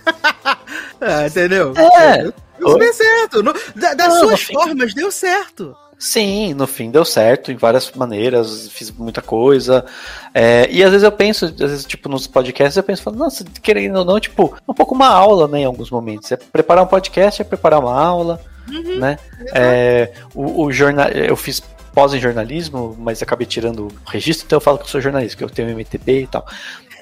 é, 1.00 1.26
entendeu? 1.28 1.72
É. 1.76 2.22
Deu, 2.22 2.34
deu 2.58 2.68
super 2.70 2.94
certo. 2.94 3.42
No, 3.42 3.54
da, 3.74 3.94
das 3.94 4.08
não, 4.08 4.20
suas 4.20 4.42
formas, 4.42 4.94
deu 4.94 5.10
certo. 5.10 5.74
Sim, 5.98 6.54
no 6.54 6.66
fim 6.66 6.92
deu 6.92 7.04
certo 7.04 7.50
em 7.50 7.56
várias 7.56 7.90
maneiras, 7.90 8.68
fiz 8.68 8.88
muita 8.92 9.20
coisa. 9.20 9.84
É, 10.32 10.68
e 10.70 10.82
às 10.84 10.90
vezes 10.90 11.02
eu 11.02 11.10
penso, 11.10 11.46
às 11.46 11.52
vezes, 11.52 11.84
tipo, 11.84 12.08
nos 12.08 12.28
podcasts, 12.28 12.76
eu 12.76 12.84
penso, 12.84 13.10
nossa, 13.10 13.44
querendo 13.60 13.96
ou 13.96 14.04
não, 14.04 14.20
tipo, 14.20 14.54
um 14.66 14.72
pouco 14.72 14.94
uma 14.94 15.08
aula, 15.08 15.48
né, 15.48 15.60
em 15.60 15.64
alguns 15.64 15.90
momentos. 15.90 16.30
É 16.30 16.36
preparar 16.36 16.84
um 16.84 16.86
podcast, 16.86 17.42
é 17.42 17.44
preparar 17.44 17.80
uma 17.80 18.00
aula, 18.00 18.40
uhum, 18.70 19.00
né? 19.00 19.18
É, 19.52 20.12
o, 20.32 20.66
o 20.66 20.72
jornal, 20.72 21.08
eu 21.08 21.34
fiz 21.34 21.60
pós 21.92 22.14
em 22.14 22.20
jornalismo, 22.20 22.94
mas 22.96 23.20
acabei 23.20 23.44
tirando 23.44 23.88
o 23.88 23.92
registro, 24.08 24.46
então 24.46 24.58
eu 24.58 24.60
falo 24.60 24.78
que 24.78 24.84
eu 24.84 24.88
sou 24.88 25.00
jornalista, 25.00 25.36
que 25.36 25.42
eu 25.42 25.50
tenho 25.50 25.70
MTB 25.70 26.22
e 26.22 26.26
tal. 26.28 26.46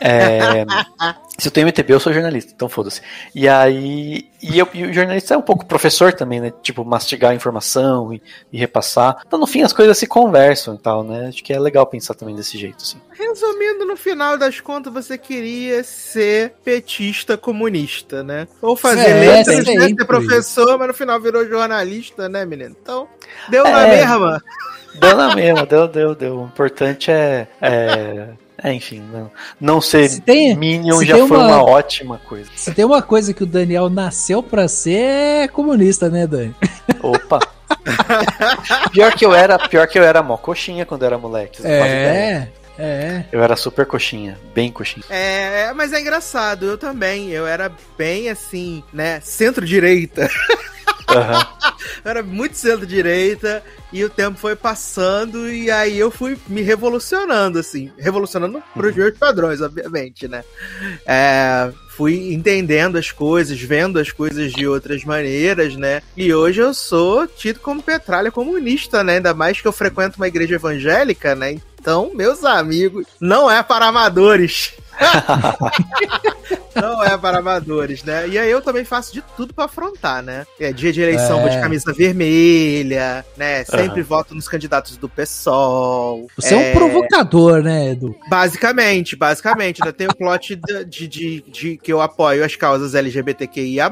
É, 0.00 0.64
se 1.38 1.48
eu 1.48 1.52
tenho 1.52 1.66
MTB, 1.66 1.92
eu 1.92 2.00
sou 2.00 2.12
jornalista, 2.12 2.52
então 2.54 2.68
foda-se. 2.68 3.00
E 3.34 3.48
aí. 3.48 4.28
E, 4.42 4.58
eu, 4.58 4.68
e 4.72 4.84
o 4.84 4.92
jornalista 4.92 5.34
é 5.34 5.36
um 5.36 5.42
pouco 5.42 5.66
professor 5.66 6.12
também, 6.12 6.40
né? 6.40 6.52
Tipo, 6.62 6.84
mastigar 6.84 7.32
a 7.32 7.34
informação 7.34 8.12
e, 8.12 8.22
e, 8.52 8.58
repassar. 8.58 9.22
Então, 9.26 9.38
no 9.38 9.46
fim, 9.46 9.62
as 9.62 9.72
coisas 9.72 9.96
se 9.98 10.06
conversam 10.06 10.74
e 10.74 10.78
tal, 10.78 11.02
né? 11.02 11.28
Acho 11.28 11.42
que 11.42 11.52
é 11.52 11.58
legal 11.58 11.86
pensar 11.86 12.14
também 12.14 12.34
desse 12.34 12.56
jeito, 12.56 12.82
assim. 12.82 13.00
Resumindo, 13.10 13.84
no 13.84 13.96
final 13.96 14.38
das 14.38 14.60
contas, 14.60 14.92
você 14.92 15.18
queria 15.18 15.82
ser 15.82 16.54
petista 16.64 17.36
comunista, 17.36 18.22
né? 18.22 18.46
Ou 18.62 18.76
fazer 18.76 19.08
é, 19.08 19.20
letras, 19.20 19.66
né? 19.66 19.88
Ser 19.88 20.06
professor, 20.06 20.78
mas 20.78 20.88
no 20.88 20.94
final 20.94 21.20
virou 21.20 21.46
jornalista, 21.46 22.28
né, 22.28 22.44
menino? 22.44 22.76
Então, 22.80 23.08
deu 23.48 23.66
é, 23.66 23.70
na 23.70 23.86
mesma. 23.86 24.42
Deu 24.94 25.16
na 25.16 25.34
mesma, 25.34 25.66
deu, 25.66 25.88
deu, 25.88 26.14
deu. 26.14 26.40
O 26.40 26.44
importante 26.44 27.10
é, 27.10 27.48
é 27.60 28.28
é, 28.62 28.72
enfim, 28.72 29.02
não, 29.12 29.30
não 29.60 29.80
ser 29.80 30.08
se 30.08 30.20
tem, 30.20 30.56
Minion 30.56 30.98
se 30.98 31.06
já 31.06 31.16
foi 31.18 31.36
uma, 31.36 31.46
uma, 31.46 31.64
ótima 31.64 32.18
coisa. 32.24 32.50
Se 32.56 32.72
tem 32.72 32.84
uma 32.84 33.02
coisa 33.02 33.34
que 33.34 33.42
o 33.42 33.46
Daniel 33.46 33.90
nasceu 33.90 34.42
pra 34.42 34.66
ser, 34.66 35.44
é 35.44 35.48
comunista, 35.48 36.08
né, 36.08 36.26
Dani? 36.26 36.54
Opa! 37.02 37.38
pior 38.92 39.12
que 39.12 39.26
eu 39.26 39.34
era, 39.34 39.58
pior 39.68 39.86
que 39.86 39.98
eu 39.98 40.02
era 40.02 40.22
mó 40.22 40.36
coxinha 40.36 40.86
quando 40.86 41.02
eu 41.02 41.06
era 41.06 41.18
moleque. 41.18 41.66
É, 41.66 42.48
é. 42.78 43.24
Eu 43.30 43.42
era 43.42 43.56
super 43.56 43.84
coxinha, 43.84 44.38
bem 44.54 44.70
coxinha. 44.70 45.04
É, 45.10 45.72
mas 45.74 45.92
é 45.92 46.00
engraçado, 46.00 46.66
eu 46.66 46.78
também. 46.78 47.30
Eu 47.30 47.46
era 47.46 47.70
bem 47.96 48.28
assim, 48.30 48.82
né, 48.92 49.20
centro-direita. 49.20 50.30
Uhum. 51.08 51.55
Era 52.04 52.22
muito 52.22 52.56
centro-direita 52.56 53.62
e 53.92 54.04
o 54.04 54.10
tempo 54.10 54.38
foi 54.38 54.56
passando 54.56 55.48
e 55.48 55.70
aí 55.70 55.98
eu 55.98 56.10
fui 56.10 56.36
me 56.48 56.62
revolucionando, 56.62 57.58
assim. 57.58 57.90
Revolucionando 57.98 58.62
uhum. 58.74 58.92
meus 58.94 59.18
padrões, 59.18 59.60
obviamente, 59.60 60.28
né? 60.28 60.44
É, 61.06 61.70
fui 61.96 62.32
entendendo 62.32 62.98
as 62.98 63.10
coisas, 63.10 63.58
vendo 63.60 63.98
as 63.98 64.10
coisas 64.10 64.52
de 64.52 64.66
outras 64.66 65.02
maneiras, 65.04 65.76
né? 65.76 66.02
E 66.16 66.32
hoje 66.32 66.60
eu 66.60 66.74
sou 66.74 67.26
tido 67.26 67.60
como 67.60 67.82
petralha 67.82 68.30
comunista, 68.30 69.02
né? 69.02 69.14
Ainda 69.14 69.32
mais 69.32 69.60
que 69.60 69.66
eu 69.66 69.72
frequento 69.72 70.18
uma 70.18 70.28
igreja 70.28 70.56
evangélica, 70.56 71.34
né? 71.34 71.58
Então, 71.80 72.10
meus 72.14 72.44
amigos, 72.44 73.06
não 73.20 73.50
é 73.50 73.62
para 73.62 73.86
amadores. 73.86 74.74
não 76.80 77.02
é 77.02 77.16
para 77.16 77.38
amadores, 77.38 78.02
né? 78.04 78.28
E 78.28 78.38
aí 78.38 78.50
eu 78.50 78.60
também 78.60 78.84
faço 78.84 79.12
de 79.12 79.22
tudo 79.36 79.52
para 79.54 79.64
afrontar, 79.64 80.22
né? 80.22 80.46
É 80.60 80.72
dia 80.72 80.92
de 80.92 81.00
eleição, 81.00 81.38
é. 81.38 81.42
vou 81.42 81.50
de 81.50 81.60
camisa 81.60 81.92
vermelha, 81.92 83.24
né? 83.36 83.64
Sempre 83.64 84.00
uhum. 84.00 84.06
voto 84.06 84.34
nos 84.34 84.48
candidatos 84.48 84.96
do 84.96 85.08
PSOL. 85.08 86.26
Você 86.36 86.54
é, 86.54 86.68
é 86.68 86.70
um 86.70 86.74
provocador, 86.74 87.62
né, 87.62 87.90
Edu? 87.90 88.14
Basicamente, 88.28 89.16
basicamente. 89.16 89.82
Ainda 89.82 89.92
tem 89.92 90.06
o 90.06 90.14
plot 90.14 90.56
de, 90.56 90.84
de, 90.84 91.08
de, 91.08 91.40
de, 91.48 91.76
que 91.78 91.92
eu 91.92 92.00
apoio 92.00 92.44
as 92.44 92.54
causas 92.56 92.94
LGBTQIA, 92.94 93.90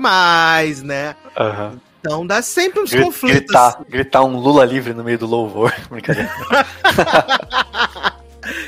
né? 0.82 1.16
Uhum. 1.38 1.78
Então 2.00 2.26
dá 2.26 2.42
sempre 2.42 2.80
uns 2.80 2.94
conflitos. 2.94 3.40
Gritar, 3.40 3.80
gritar 3.88 4.24
um 4.24 4.36
Lula 4.36 4.64
livre 4.64 4.92
no 4.92 5.02
meio 5.02 5.18
do 5.18 5.26
louvor. 5.26 5.74
Brincadeira. 5.90 6.30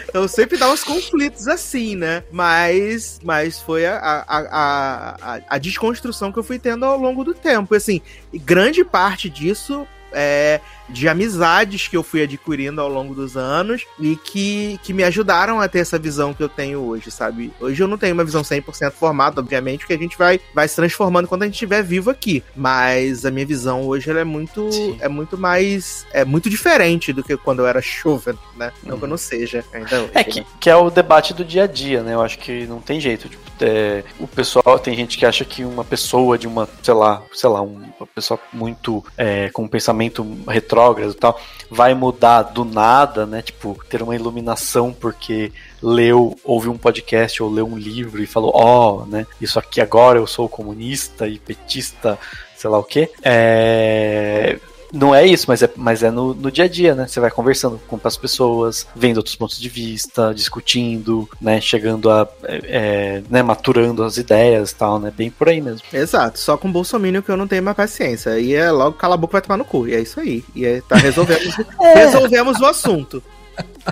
Então 0.09 0.27
sempre 0.29 0.57
dá 0.57 0.71
uns 0.71 0.83
conflitos 0.83 1.49
assim, 1.49 1.97
né? 1.97 2.23
Mas, 2.31 3.21
mas 3.23 3.61
foi 3.61 3.87
a, 3.87 3.97
a, 3.97 4.25
a, 4.29 5.41
a, 5.49 5.59
desconstrução 5.59 6.33
que 6.33 6.39
eu 6.39 6.45
fui 6.45 6.59
tendo 6.59 6.85
ao 6.85 6.99
longo 6.99 7.25
do 7.25 7.35
tempo. 7.35 7.75
Assim, 7.75 8.01
grande 8.33 8.85
parte 8.85 9.29
disso 9.29 9.87
é, 10.13 10.61
de 10.89 11.09
amizades 11.09 11.89
que 11.89 11.97
eu 11.97 12.03
fui 12.03 12.23
adquirindo 12.23 12.81
ao 12.81 12.89
longo 12.89 13.15
dos 13.15 13.37
anos 13.37 13.85
e 13.99 14.17
que, 14.17 14.79
que 14.83 14.93
me 14.93 15.03
ajudaram 15.05 15.61
a 15.61 15.69
ter 15.69 15.81
essa 15.81 15.99
visão 15.99 16.33
que 16.33 16.43
eu 16.43 16.49
tenho 16.49 16.81
hoje, 16.81 17.11
sabe? 17.11 17.53
Hoje 17.61 17.83
eu 17.83 17.89
não 17.89 17.99
tenho 17.99 18.15
uma 18.15 18.25
visão 18.25 18.43
100% 18.43 18.93
formada, 18.93 19.41
obviamente, 19.41 19.81
porque 19.81 19.95
a 19.95 19.99
gente 19.99 20.17
vai, 20.17 20.41
vai 20.55 20.69
se 20.69 20.77
transformando 20.77 21.29
quando 21.29 21.43
a 21.43 21.47
gente 21.47 21.55
estiver 21.55 21.83
vivo 21.83 22.11
aqui. 22.11 22.43
Mas 22.55 23.25
a 23.25 23.31
minha 23.31 23.47
visão 23.47 23.83
hoje 23.83 24.11
ela 24.11 24.21
é 24.21 24.25
muito 24.25 24.69
é 25.01 25.09
muito 25.09 25.37
mais 25.37 26.07
é 26.13 26.25
muito 26.25 26.49
diferente 26.49 27.13
do 27.13 27.23
que 27.23 27.37
quando 27.37 27.61
eu 27.61 27.67
era 27.67 27.81
jovem, 27.81 28.35
né? 28.57 28.73
Não 28.83 28.93
uhum. 28.93 28.99
que 28.99 29.05
eu 29.05 29.09
não 29.09 29.17
seja 29.17 29.65
ainda 29.73 30.03
hoje, 30.03 30.11
É 30.15 30.25
que, 30.25 30.41
né? 30.41 30.47
que 30.61 30.71
é 30.71 30.77
o 30.77 30.91
debate 30.91 31.35
do 31.35 31.45
dia 31.45 31.65
a 31.65 31.67
dia, 31.67 32.03
né? 32.03 32.15
Eu 32.15 32.23
acho 32.23 32.39
que 32.39 32.67
não 32.67 32.81
tem 32.81 33.01
jeito. 33.01 33.29
Tipo, 33.29 33.45
é, 33.61 34.05
o 34.19 34.27
pessoal 34.27 34.79
tem 34.79 34.95
gente 34.95 35.17
que 35.17 35.27
acha 35.27 35.45
que 35.45 35.65
uma 35.65 35.85
pessoa 35.85 36.39
de 36.39 36.47
uma, 36.47 36.69
sei 36.83 36.95
lá, 36.95 37.23
sei 37.33 37.49
lá, 37.49 37.63
uma 37.63 38.07
pessoa 38.15 38.39
muito 38.53 39.05
é, 39.17 39.51
com 39.51 39.63
um 39.63 39.69
pensamento 39.69 39.97
pensamento 39.97 40.27
retrógrado 40.77 41.11
e 41.11 41.15
tal 41.15 41.41
vai 41.69 41.95
mudar 41.95 42.43
do 42.43 42.65
nada, 42.65 43.27
né? 43.27 43.43
Tipo, 43.43 43.77
ter 43.89 44.01
uma 44.01 44.15
iluminação 44.15 44.93
porque 44.93 45.51
leu, 45.83 46.37
ouviu 46.45 46.71
um 46.71 46.79
podcast 46.79 47.43
ou 47.43 47.51
leu 47.51 47.67
um 47.67 47.77
livro 47.77 48.23
e 48.23 48.27
falou, 48.27 48.53
ó, 48.55 49.03
oh, 49.03 49.07
né? 49.07 49.27
Isso 49.41 49.59
aqui 49.59 49.81
agora 49.81 50.19
eu 50.19 50.27
sou 50.29 50.49
comunista 50.49 51.27
e 51.27 51.39
petista, 51.41 52.17
sei 52.57 52.71
lá 52.71 52.79
o 52.79 52.85
quê. 52.85 53.11
É 53.23 54.59
não 54.93 55.15
é 55.15 55.27
isso, 55.27 55.47
mas 55.49 55.63
é, 55.63 55.71
mas 55.77 56.03
é 56.03 56.11
no, 56.11 56.35
no 56.35 56.51
dia 56.51 56.65
a 56.65 56.69
dia, 56.69 56.95
né? 56.95 57.07
Você 57.07 57.21
vai 57.21 57.31
conversando 57.31 57.81
com 57.87 57.99
as 58.05 58.17
pessoas, 58.17 58.87
vendo 58.95 59.19
outros 59.19 59.37
pontos 59.37 59.59
de 59.59 59.69
vista, 59.69 60.33
discutindo, 60.35 61.29
né? 61.41 61.61
Chegando 61.61 62.11
a. 62.11 62.29
É, 62.45 62.61
é 62.65 63.23
né? 63.29 63.43
Maturando 63.43 64.03
as 64.05 64.17
ideias 64.17 64.71
e 64.71 64.75
tal, 64.75 64.99
né? 64.99 65.13
Bem 65.15 65.31
por 65.31 65.49
aí 65.49 65.61
mesmo. 65.61 65.83
Exato. 65.93 66.39
Só 66.39 66.57
com 66.57 66.69
o 66.69 66.73
Bolsonaro 66.73 67.23
que 67.23 67.31
eu 67.31 67.37
não 67.37 67.47
tenho 67.47 67.63
mais 67.63 67.77
paciência. 67.77 68.39
E 68.39 68.55
é 68.55 68.71
logo 68.71 68.97
cala 68.97 69.15
a 69.15 69.19
boca 69.19 69.33
vai 69.33 69.43
tomar 69.43 69.57
no 69.57 69.65
cu. 69.65 69.87
E 69.87 69.95
é 69.95 70.01
isso 70.01 70.19
aí. 70.19 70.45
E 70.55 70.65
é, 70.65 70.81
tá 70.81 70.97
resolvemos, 70.97 71.59
é. 71.81 71.95
resolvemos 71.95 72.61
o 72.61 72.67
assunto. 72.67 73.23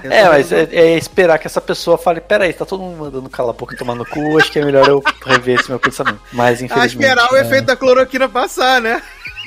É, 0.02 0.28
mas 0.28 0.52
é, 0.52 0.68
é, 0.72 0.96
esperar 0.96 1.38
que 1.38 1.46
essa 1.46 1.60
pessoa 1.60 1.96
fale, 1.96 2.20
peraí, 2.20 2.52
tá 2.52 2.66
todo 2.66 2.82
mundo 2.82 2.98
mandando 2.98 3.30
cala 3.30 3.50
a 3.50 3.52
boca 3.52 3.74
e 3.74 3.78
tomar 3.78 3.94
no 3.94 4.04
cu, 4.04 4.38
acho 4.38 4.50
que 4.52 4.58
é 4.58 4.64
melhor 4.64 4.86
eu 4.86 5.02
rever 5.24 5.58
esse 5.58 5.70
meu 5.70 5.78
pensamento. 5.78 6.20
Mas 6.32 6.60
infelizmente. 6.60 7.04
A 7.04 7.08
esperar 7.08 7.32
o 7.32 7.36
é... 7.36 7.40
efeito 7.40 7.66
da 7.66 7.76
cloroquina 7.76 8.28
passar, 8.28 8.80
né? 8.80 9.02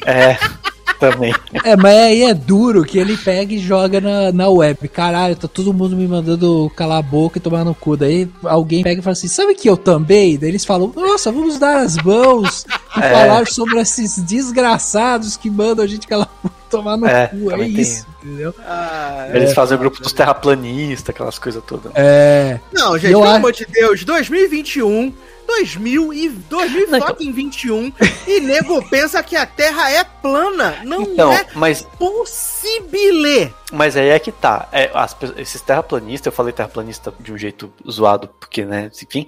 É. 0.06 0.38
também. 0.98 1.34
É, 1.64 1.76
mas 1.76 1.96
aí 1.96 2.24
é 2.24 2.34
duro 2.34 2.84
que 2.84 2.98
ele 2.98 3.16
pega 3.18 3.54
e 3.54 3.60
joga 3.60 4.02
na, 4.02 4.32
na 4.32 4.50
web. 4.50 4.88
Caralho, 4.88 5.36
tá 5.36 5.48
todo 5.48 5.74
mundo 5.74 5.96
me 5.96 6.08
mandando 6.08 6.72
calar 6.76 7.00
a 7.00 7.02
boca 7.02 7.38
e 7.38 7.42
tomar 7.42 7.64
no 7.64 7.74
cu. 7.74 7.96
Daí 7.96 8.28
alguém 8.44 8.84
pega 8.84 9.00
e 9.00 9.04
fala 9.04 9.14
assim: 9.14 9.28
sabe 9.28 9.56
que 9.56 9.70
eu 9.70 9.78
também? 9.78 10.38
Daí 10.38 10.50
eles 10.50 10.66
falam: 10.66 10.92
nossa, 10.96 11.32
vamos 11.32 11.58
dar 11.58 11.78
as 11.82 11.96
mãos 11.98 12.66
e 12.96 13.00
é. 13.00 13.12
falar 13.12 13.48
sobre 13.48 13.80
esses 13.80 14.18
desgraçados 14.18 15.38
que 15.38 15.50
mandam 15.50 15.86
a 15.86 15.88
gente 15.88 16.08
calar 16.08 16.28
a 16.28 16.48
boca 16.48 16.58
tomar 16.70 16.98
no 16.98 17.08
é, 17.08 17.28
cu. 17.28 17.52
É 17.52 17.68
isso, 17.68 18.06
tem. 18.22 18.32
entendeu? 18.32 18.54
Ah, 18.60 19.30
Eles 19.34 19.52
é, 19.52 19.54
fazem 19.54 19.76
o 19.76 19.80
grupo 19.80 20.02
dos 20.02 20.12
terraplanistas, 20.12 21.10
aquelas 21.10 21.40
coisas 21.40 21.64
todas. 21.66 21.92
É. 21.96 22.60
Não, 22.74 22.98
gente, 22.98 23.12
pelo 23.12 23.24
amor 23.24 23.54
de 23.54 23.66
Deus, 23.66 24.04
2021 24.04 25.14
2000 25.48 26.14
e 26.14 26.30
2021 26.30 27.94
e 28.28 28.40
nego 28.42 28.88
pensa 28.90 29.24
que 29.24 29.36
a 29.36 29.46
Terra 29.46 29.90
é 29.90 30.04
plana. 30.04 30.76
Não 30.84 31.04
então, 31.04 31.32
é 31.32 31.48
mas, 31.56 31.82
possível. 31.98 32.58
Mas 33.72 33.98
aí 33.98 34.10
é 34.10 34.20
que 34.20 34.32
tá. 34.32 34.68
É, 34.72 34.90
as, 34.94 35.16
esses 35.38 35.62
terraplanistas, 35.62 36.26
eu 36.26 36.32
falei 36.32 36.54
terraplanista 36.54 37.14
de 37.20 37.34
um 37.34 37.38
jeito 37.38 37.72
zoado, 37.90 38.30
porque, 38.40 38.66
né, 38.66 38.90
enfim, 39.02 39.28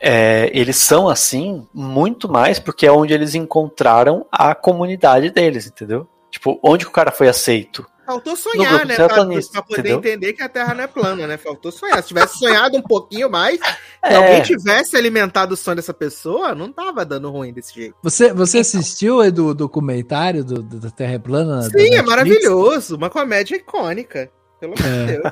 é, 0.00 0.50
eles 0.52 0.76
são 0.76 1.08
assim 1.08 1.66
muito 1.72 2.28
mais 2.28 2.58
porque 2.58 2.86
é 2.86 2.92
onde 2.92 3.12
eles 3.12 3.34
encontraram 3.34 4.26
a 4.30 4.54
comunidade 4.54 5.30
deles, 5.30 5.66
entendeu? 5.66 6.06
Tipo, 6.30 6.58
onde 6.62 6.86
o 6.86 6.90
cara 6.90 7.10
foi 7.10 7.28
aceito? 7.28 7.86
Faltou 8.06 8.36
sonhar, 8.36 8.86
né? 8.86 8.94
Pra, 8.94 9.08
pra, 9.08 9.24
poder 9.24 9.40
entendeu? 9.68 9.98
entender 9.98 10.32
que 10.32 10.42
a 10.42 10.48
Terra 10.48 10.74
não 10.74 10.84
é 10.84 10.86
plana, 10.86 11.26
né? 11.26 11.36
Faltou 11.36 11.72
sonhar. 11.72 12.00
Se 12.00 12.08
tivesse 12.08 12.38
sonhado 12.38 12.78
um 12.78 12.82
pouquinho 12.82 13.28
mais, 13.28 13.58
é. 14.00 14.10
se 14.10 14.14
alguém 14.14 14.42
tivesse 14.42 14.96
alimentado 14.96 15.54
o 15.54 15.56
sonho 15.56 15.74
dessa 15.74 15.92
pessoa, 15.92 16.54
não 16.54 16.70
tava 16.72 17.04
dando 17.04 17.28
ruim 17.30 17.52
desse 17.52 17.74
jeito. 17.74 17.96
Você, 18.02 18.32
você 18.32 18.58
assistiu, 18.58 19.24
Edu, 19.24 19.48
o 19.48 19.54
documentário 19.54 20.44
do, 20.44 20.62
do, 20.62 20.78
da 20.78 20.90
Terra 20.90 21.14
é 21.14 21.18
plana? 21.18 21.62
Sim, 21.62 21.96
é 21.96 22.02
maravilhoso. 22.02 22.94
Uma 22.94 23.10
comédia 23.10 23.56
icônica. 23.56 24.30
Pelo 24.58 24.72
amor 24.72 24.90
de 24.90 25.06
Deus. 25.06 25.24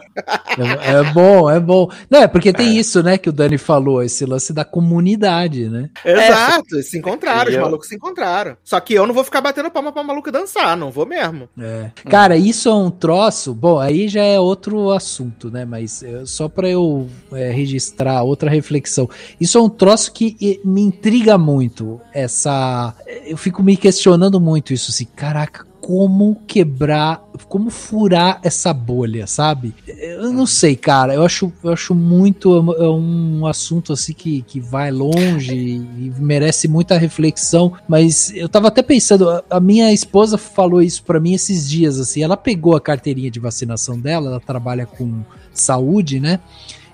É, 0.59 0.93
é, 0.93 1.13
bom, 1.13 1.51
é 1.51 1.59
bom. 1.59 1.91
Não, 2.11 2.21
é 2.21 2.29
porque 2.29 2.53
tem 2.53 2.69
é. 2.69 2.81
isso, 2.81 3.03
né, 3.03 3.17
que 3.17 3.29
o 3.29 3.33
Dani 3.33 3.57
falou, 3.57 4.03
esse 4.03 4.25
lance 4.27 4.53
da 4.53 4.65
comunidade, 4.65 5.69
né? 5.69 5.89
Exato, 6.05 6.79
é, 6.79 6.83
se 6.83 6.99
encontraram, 6.99 7.51
os 7.51 7.57
malucos 7.57 7.89
se 7.89 7.97
encontraram. 7.97 8.57
Só 8.63 8.79
que 8.81 8.95
eu 8.95 9.07
não 9.07 9.15
vou 9.15 9.25
ficar 9.25 9.41
batendo 9.41 9.71
palma 9.71 9.93
pra 9.93 10.03
maluco 10.03 10.31
dançar, 10.31 10.77
não 10.77 10.91
vou 10.91 11.07
mesmo. 11.07 11.49
É. 11.59 11.91
Cara, 12.09 12.37
isso 12.37 12.69
é 12.69 12.75
um 12.75 12.91
troço, 12.91 13.55
bom, 13.55 13.79
aí 13.79 14.09
já 14.09 14.23
é 14.23 14.39
outro 14.39 14.91
assunto, 14.91 15.51
né, 15.51 15.65
mas 15.65 16.03
é, 16.03 16.27
só 16.27 16.49
pra 16.49 16.69
eu 16.69 17.09
é, 17.33 17.51
registrar 17.51 18.23
outra 18.23 18.51
reflexão. 18.51 19.09
Isso 19.41 19.57
é 19.57 19.63
um 19.63 19.71
troço 19.71 20.13
que 20.13 20.61
me 20.65 20.83
intriga 20.83 21.39
muito, 21.39 22.01
essa... 22.13 22.95
Eu 23.27 23.37
fico 23.37 23.63
me 23.63 23.77
questionando 23.77 24.39
muito 24.39 24.73
isso, 24.73 24.91
assim, 24.91 25.07
caraca, 25.17 25.67
como 25.85 26.37
quebrar, 26.47 27.23
como 27.47 27.69
furar 27.69 28.41
essa 28.43 28.73
bolha, 28.73 29.27
sabe? 29.27 29.75
Eu 29.87 30.33
não 30.33 30.47
sei, 30.47 30.75
cara. 30.77 31.13
Eu 31.13 31.23
acho, 31.23 31.53
eu 31.63 31.71
acho 31.75 31.95
muito. 31.95 32.75
É 32.79 32.89
um 32.89 33.47
assunto 33.47 33.93
assim 33.93 34.15
que, 34.15 34.41
que 34.41 34.61
vai 34.61 34.91
longe 34.91 35.55
e 35.55 36.11
merece 36.19 36.69
muita 36.69 36.97
reflexão. 36.97 37.75
Mas 37.87 38.33
eu 38.35 38.49
tava 38.49 38.69
até 38.69 38.83
pensando, 38.83 39.29
a 39.51 39.61
minha 39.61 39.93
esposa 39.93 40.39
falou 40.39 40.81
isso 40.81 41.05
para 41.05 41.21
mim 41.21 41.35
esses 41.35 41.69
dias, 41.69 42.01
assim. 42.01 42.23
Ela 42.23 42.39
pegou 42.39 42.75
a 42.75 42.81
carteirinha 42.81 43.31
de 43.31 43.39
vacinação 43.39 44.01
dela, 44.01 44.31
ela 44.31 44.41
trabalha 44.41 44.87
com 44.87 45.23
saúde, 45.53 46.19
né? 46.19 46.41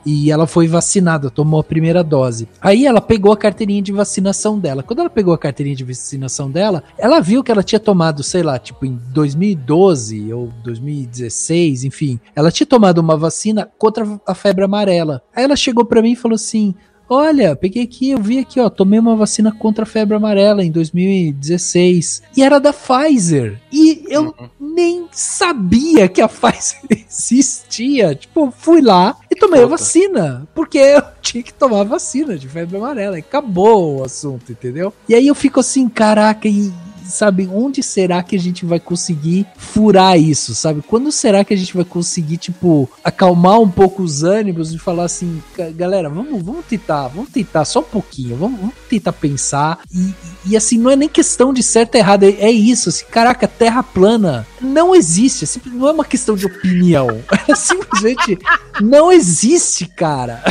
E 0.05 0.31
ela 0.31 0.47
foi 0.47 0.67
vacinada, 0.67 1.31
tomou 1.31 1.61
a 1.61 1.65
primeira 1.65 2.03
dose. 2.03 2.49
Aí 2.61 2.87
ela 2.87 3.01
pegou 3.01 3.33
a 3.33 3.37
carteirinha 3.37 3.83
de 3.83 3.93
vacinação 3.93 4.59
dela. 4.59 4.83
Quando 4.83 5.01
ela 5.01 5.11
pegou 5.11 5.35
a 5.35 5.39
carteirinha 5.39 5.77
de 5.77 5.85
vacinação 5.85 6.51
dela, 6.51 6.83
ela 6.99 7.21
viu 7.21 7.43
que 7.43 7.51
ela 7.51 7.63
tinha 7.63 7.81
tomado, 7.81 8.23
sei 8.23 8.43
lá, 8.43 8.59
tipo 8.59 8.85
em 8.87 8.99
2012 9.13 10.33
ou 10.33 10.49
2016, 10.63 11.85
enfim, 11.85 12.21
ela 12.35 12.51
tinha 12.51 12.67
tomado 12.67 12.99
uma 12.99 13.17
vacina 13.17 13.69
contra 13.79 14.07
a 14.27 14.35
febre 14.35 14.65
amarela. 14.65 15.23
Aí 15.35 15.45
ela 15.45 15.57
chegou 15.57 15.85
para 15.85 16.03
mim 16.03 16.13
e 16.13 16.17
falou 16.17 16.37
assim: 16.37 16.75
Olha, 17.13 17.57
peguei 17.57 17.83
aqui, 17.83 18.13
eu 18.13 18.23
vi 18.23 18.39
aqui, 18.39 18.61
ó, 18.61 18.71
tomei 18.71 19.01
uma 19.01 19.17
vacina 19.17 19.51
contra 19.51 19.83
a 19.83 19.87
febre 19.87 20.17
amarela 20.17 20.65
em 20.65 20.71
2016 20.71 22.23
e 22.37 22.41
era 22.41 22.61
da 22.61 22.73
Pfizer. 22.73 23.61
E 23.73 24.05
eu 24.09 24.27
uhum. 24.27 24.75
nem 24.77 25.09
sabia 25.11 26.09
que 26.09 26.21
a 26.21 26.29
Pfizer 26.31 26.81
existia. 26.89 28.15
Tipo, 28.15 28.55
fui 28.57 28.81
lá 28.81 29.17
e 29.29 29.35
tomei 29.35 29.61
Puta. 29.61 29.75
a 29.75 29.77
vacina, 29.77 30.49
porque 30.55 30.79
eu 30.79 31.03
tinha 31.21 31.43
que 31.43 31.53
tomar 31.53 31.83
vacina 31.83 32.39
de 32.39 32.49
febre 32.49 32.77
amarela. 32.77 33.17
E 33.19 33.21
acabou 33.23 33.99
o 33.99 34.05
assunto, 34.05 34.53
entendeu? 34.53 34.95
E 35.09 35.15
aí 35.17 35.27
eu 35.27 35.35
fico 35.35 35.59
assim, 35.59 35.89
caraca, 35.89 36.47
e 36.47 36.73
sabe, 37.11 37.49
onde 37.53 37.83
será 37.83 38.23
que 38.23 38.37
a 38.37 38.39
gente 38.39 38.65
vai 38.65 38.81
conseguir 38.81 39.47
furar 39.57 40.19
isso, 40.19 40.55
sabe? 40.55 40.83
Quando 40.83 41.11
será 41.13 41.45
que 41.45 41.55
a 41.55 41.57
gente 41.57 41.75
vai 41.75 41.85
conseguir, 41.85 42.37
tipo, 42.37 42.89
acalmar 43.05 43.61
um 43.61 43.69
pouco 43.69 44.03
os 44.03 44.23
ânimos 44.23 44.73
e 44.73 44.79
falar 44.79 45.05
assim, 45.05 45.43
galera, 45.75 46.09
vamos, 46.09 46.43
vamos 46.43 46.65
tentar, 46.65 47.09
vamos 47.09 47.31
tentar 47.31 47.65
só 47.65 47.81
um 47.81 47.85
pouquinho, 47.85 48.37
vamos, 48.37 48.61
vamos 48.61 48.75
tentar 48.89 49.13
pensar 49.13 49.81
e, 49.93 50.15
e, 50.47 50.57
assim, 50.57 50.79
não 50.79 50.91
é 50.91 50.97
nem 50.97 51.09
questão 51.09 51.53
de 51.53 51.63
certo 51.63 51.95
ou 51.95 52.01
errado, 52.01 52.25
é, 52.25 52.31
é 52.31 52.51
isso, 52.51 52.89
assim, 52.89 53.05
caraca, 53.11 53.47
terra 53.47 53.83
plana 53.83 54.47
não 54.61 54.95
existe, 54.95 55.45
é 55.45 55.71
não 55.71 55.89
é 55.89 55.93
uma 55.93 56.05
questão 56.05 56.37
de 56.37 56.47
opinião, 56.47 57.09
é 57.49 57.55
simplesmente 57.55 58.39
não 58.81 59.13
existe, 59.13 59.87
cara. 59.87 60.43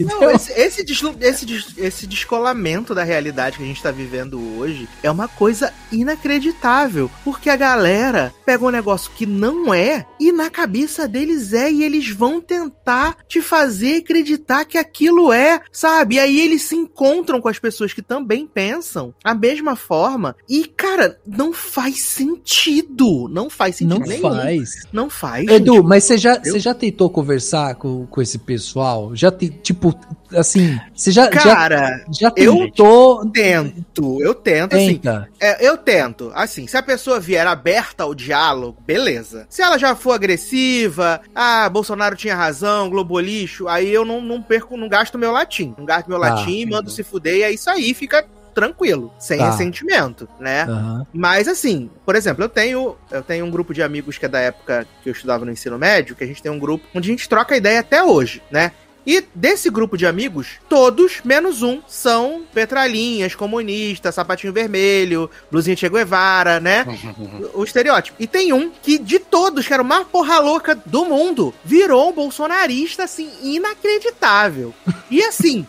Não, 0.00 0.30
esse, 0.30 0.52
esse, 0.52 0.84
esse, 1.20 1.74
esse 1.76 2.06
descolamento 2.06 2.94
da 2.94 3.04
realidade 3.04 3.56
que 3.56 3.62
a 3.62 3.66
gente 3.66 3.82
tá 3.82 3.90
vivendo 3.90 4.40
hoje 4.58 4.88
é 5.02 5.10
uma 5.10 5.28
coisa 5.28 5.72
inacreditável. 5.92 7.10
Porque 7.24 7.50
a 7.50 7.56
galera 7.56 8.32
pega 8.44 8.64
um 8.64 8.70
negócio 8.70 9.10
que 9.14 9.26
não 9.26 9.72
é 9.72 10.06
e 10.18 10.32
na 10.32 10.50
cabeça 10.50 11.06
deles 11.06 11.52
é 11.52 11.70
e 11.70 11.84
eles 11.84 12.10
vão 12.10 12.40
tentar 12.40 13.16
te 13.26 13.40
fazer 13.40 13.98
acreditar 13.98 14.64
que 14.64 14.78
aquilo 14.78 15.32
é, 15.32 15.60
sabe? 15.70 16.16
E 16.16 16.18
aí 16.18 16.40
eles 16.40 16.62
se 16.62 16.74
encontram 16.74 17.40
com 17.40 17.48
as 17.48 17.58
pessoas 17.58 17.92
que 17.92 18.02
também 18.02 18.46
pensam 18.46 19.14
a 19.22 19.34
mesma 19.34 19.76
forma 19.76 20.36
e, 20.48 20.64
cara, 20.64 21.18
não 21.26 21.52
faz 21.52 22.00
sentido. 22.00 23.28
Não 23.30 23.50
faz 23.50 23.76
sentido 23.76 24.00
não 24.00 24.06
nenhum. 24.06 24.22
Faz. 24.22 24.70
Não 24.92 25.10
faz. 25.10 25.48
Edu, 25.48 25.74
gente. 25.74 25.86
mas 25.86 26.04
você 26.04 26.18
já, 26.18 26.38
você 26.38 26.58
já 26.58 26.74
tentou 26.74 27.10
conversar 27.10 27.74
com, 27.76 28.06
com 28.06 28.22
esse 28.22 28.38
pessoal? 28.38 29.14
Já, 29.14 29.30
te, 29.30 29.48
tipo, 29.48 29.77
tipo, 29.78 29.98
assim, 30.36 30.78
você 30.94 31.10
já. 31.10 31.28
Cara, 31.28 32.04
já, 32.10 32.28
já 32.28 32.32
eu 32.36 32.70
tô. 32.72 33.24
Tento, 33.32 34.20
eu 34.20 34.34
tento, 34.34 34.74
assim, 34.74 34.94
Tenta. 34.94 35.18
assim. 35.18 35.30
É, 35.40 35.66
eu 35.66 35.76
tento. 35.76 36.32
Assim, 36.34 36.66
se 36.66 36.76
a 36.76 36.82
pessoa 36.82 37.20
vier 37.20 37.46
aberta 37.46 38.02
ao 38.02 38.14
diálogo, 38.14 38.82
beleza. 38.84 39.46
Se 39.48 39.62
ela 39.62 39.78
já 39.78 39.94
for 39.94 40.12
agressiva, 40.12 41.20
ah, 41.34 41.68
Bolsonaro 41.68 42.16
tinha 42.16 42.34
razão, 42.34 42.90
Globo 42.90 43.18
lixo, 43.20 43.68
aí 43.68 43.88
eu 43.88 44.04
não, 44.04 44.20
não 44.20 44.42
perco, 44.42 44.76
não 44.76 44.88
gasto 44.88 45.18
meu 45.18 45.30
latim. 45.30 45.74
Não 45.78 45.84
gasto 45.84 46.08
meu 46.08 46.22
ah, 46.22 46.30
latim, 46.30 46.66
mando 46.66 46.90
se 46.90 47.02
fuder, 47.02 47.36
e 47.36 47.42
é 47.42 47.50
isso 47.50 47.70
aí, 47.70 47.94
fica 47.94 48.26
tranquilo, 48.54 49.12
sem 49.20 49.38
tá. 49.38 49.50
ressentimento, 49.50 50.28
né? 50.40 50.64
Uhum. 50.64 51.06
Mas 51.12 51.46
assim, 51.46 51.88
por 52.04 52.16
exemplo, 52.16 52.42
eu 52.42 52.48
tenho 52.48 52.96
eu 53.08 53.22
tenho 53.22 53.46
um 53.46 53.50
grupo 53.52 53.72
de 53.72 53.84
amigos 53.84 54.18
que 54.18 54.26
é 54.26 54.28
da 54.28 54.40
época 54.40 54.84
que 55.00 55.08
eu 55.08 55.12
estudava 55.12 55.44
no 55.44 55.52
ensino 55.52 55.78
médio, 55.78 56.16
que 56.16 56.24
a 56.24 56.26
gente 56.26 56.42
tem 56.42 56.50
um 56.50 56.58
grupo 56.58 56.84
onde 56.92 57.08
a 57.08 57.12
gente 57.12 57.28
troca 57.28 57.56
ideia 57.56 57.78
até 57.78 58.02
hoje, 58.02 58.42
né? 58.50 58.72
E 59.08 59.24
desse 59.34 59.70
grupo 59.70 59.96
de 59.96 60.04
amigos, 60.04 60.58
todos, 60.68 61.22
menos 61.24 61.62
um, 61.62 61.80
são 61.88 62.42
petralinhas, 62.52 63.34
comunistas, 63.34 64.14
sapatinho 64.14 64.52
vermelho, 64.52 65.30
blusinha 65.50 65.74
Che 65.74 65.88
Guevara, 65.88 66.60
né? 66.60 66.84
o 67.54 67.64
estereótipo. 67.64 68.18
E 68.20 68.26
tem 68.26 68.52
um 68.52 68.68
que, 68.68 68.98
de 68.98 69.18
todos, 69.18 69.66
que 69.66 69.72
era 69.72 69.82
o 69.82 69.86
mais 69.86 70.06
porra 70.08 70.38
louca 70.40 70.74
do 70.84 71.06
mundo, 71.06 71.54
virou 71.64 72.10
um 72.10 72.12
bolsonarista, 72.12 73.04
assim, 73.04 73.30
inacreditável. 73.42 74.74
E 75.10 75.22
assim, 75.22 75.66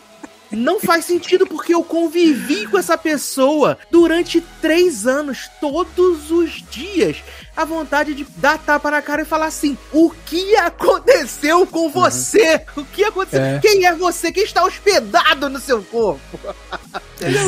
não 0.51 0.79
faz 0.79 1.05
sentido 1.05 1.45
porque 1.45 1.73
eu 1.73 1.83
convivi 1.83 2.65
com 2.67 2.77
essa 2.77 2.97
pessoa 2.97 3.77
durante 3.91 4.41
três 4.61 5.05
anos, 5.05 5.49
todos 5.59 6.31
os 6.31 6.63
dias. 6.69 7.17
A 7.55 7.65
vontade 7.65 8.13
de 8.13 8.25
dar 8.37 8.57
tapa 8.57 8.89
na 8.89 9.01
cara 9.01 9.21
e 9.21 9.25
falar 9.25 9.47
assim: 9.47 9.77
o 9.91 10.11
que 10.25 10.55
aconteceu 10.55 11.67
com 11.67 11.85
uhum. 11.85 11.89
você? 11.89 12.61
Uhum. 12.75 12.83
O 12.83 12.85
que 12.85 13.03
aconteceu? 13.03 13.41
É. 13.41 13.59
Quem 13.59 13.85
é 13.85 13.93
você? 13.93 14.31
Quem 14.31 14.43
está 14.43 14.63
hospedado 14.63 15.49
no 15.49 15.59
seu 15.59 15.83
corpo? 15.83 16.39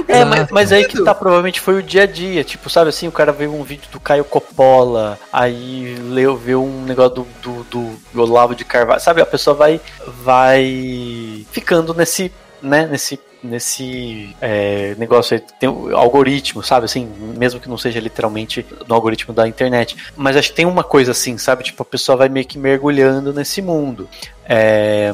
é, 0.08 0.26
mas, 0.26 0.52
mas 0.52 0.72
aí 0.72 0.86
que 0.86 1.02
tá, 1.02 1.16
provavelmente 1.16 1.62
foi 1.62 1.76
o 1.76 1.84
dia 1.84 2.04
a 2.04 2.06
dia. 2.06 2.44
Tipo, 2.44 2.70
sabe 2.70 2.90
assim, 2.90 3.08
o 3.08 3.12
cara 3.12 3.32
viu 3.32 3.54
um 3.54 3.64
vídeo 3.64 3.90
do 3.92 4.00
Caio 4.00 4.26
Coppola, 4.26 5.18
aí 5.32 5.96
leu, 5.96 6.36
viu 6.36 6.64
um 6.64 6.84
negócio 6.84 7.26
do, 7.42 7.64
do, 7.64 7.96
do 8.14 8.22
Olavo 8.22 8.54
de 8.54 8.66
Carvalho. 8.66 9.00
Sabe, 9.00 9.22
a 9.22 9.26
pessoa 9.26 9.56
vai, 9.56 9.80
vai 10.24 11.46
ficando 11.52 11.94
nesse 11.94 12.32
né, 12.62 12.88
nesse 12.88 13.20
nesse 13.44 14.36
é, 14.40 14.96
negócio 14.98 15.36
aí, 15.36 15.44
tem 15.60 15.68
algoritmo, 15.94 16.62
sabe? 16.62 16.86
Assim, 16.86 17.12
mesmo 17.38 17.60
que 17.60 17.68
não 17.68 17.78
seja 17.78 18.00
literalmente 18.00 18.66
no 18.88 18.94
algoritmo 18.94 19.34
da 19.34 19.48
internet. 19.48 19.98
Mas 20.16 20.38
acho 20.38 20.50
que 20.50 20.56
tem 20.56 20.66
uma 20.66 20.84
coisa 20.84 21.12
assim, 21.12 21.38
sabe? 21.38 21.64
Tipo, 21.64 21.82
a 21.82 21.86
pessoa 21.86 22.16
vai 22.16 22.30
meio 22.30 22.46
que 22.46 22.60
mergulhando 22.60 23.34
nesse 23.34 23.62
mundo. 23.62 24.08
É, 24.46 25.14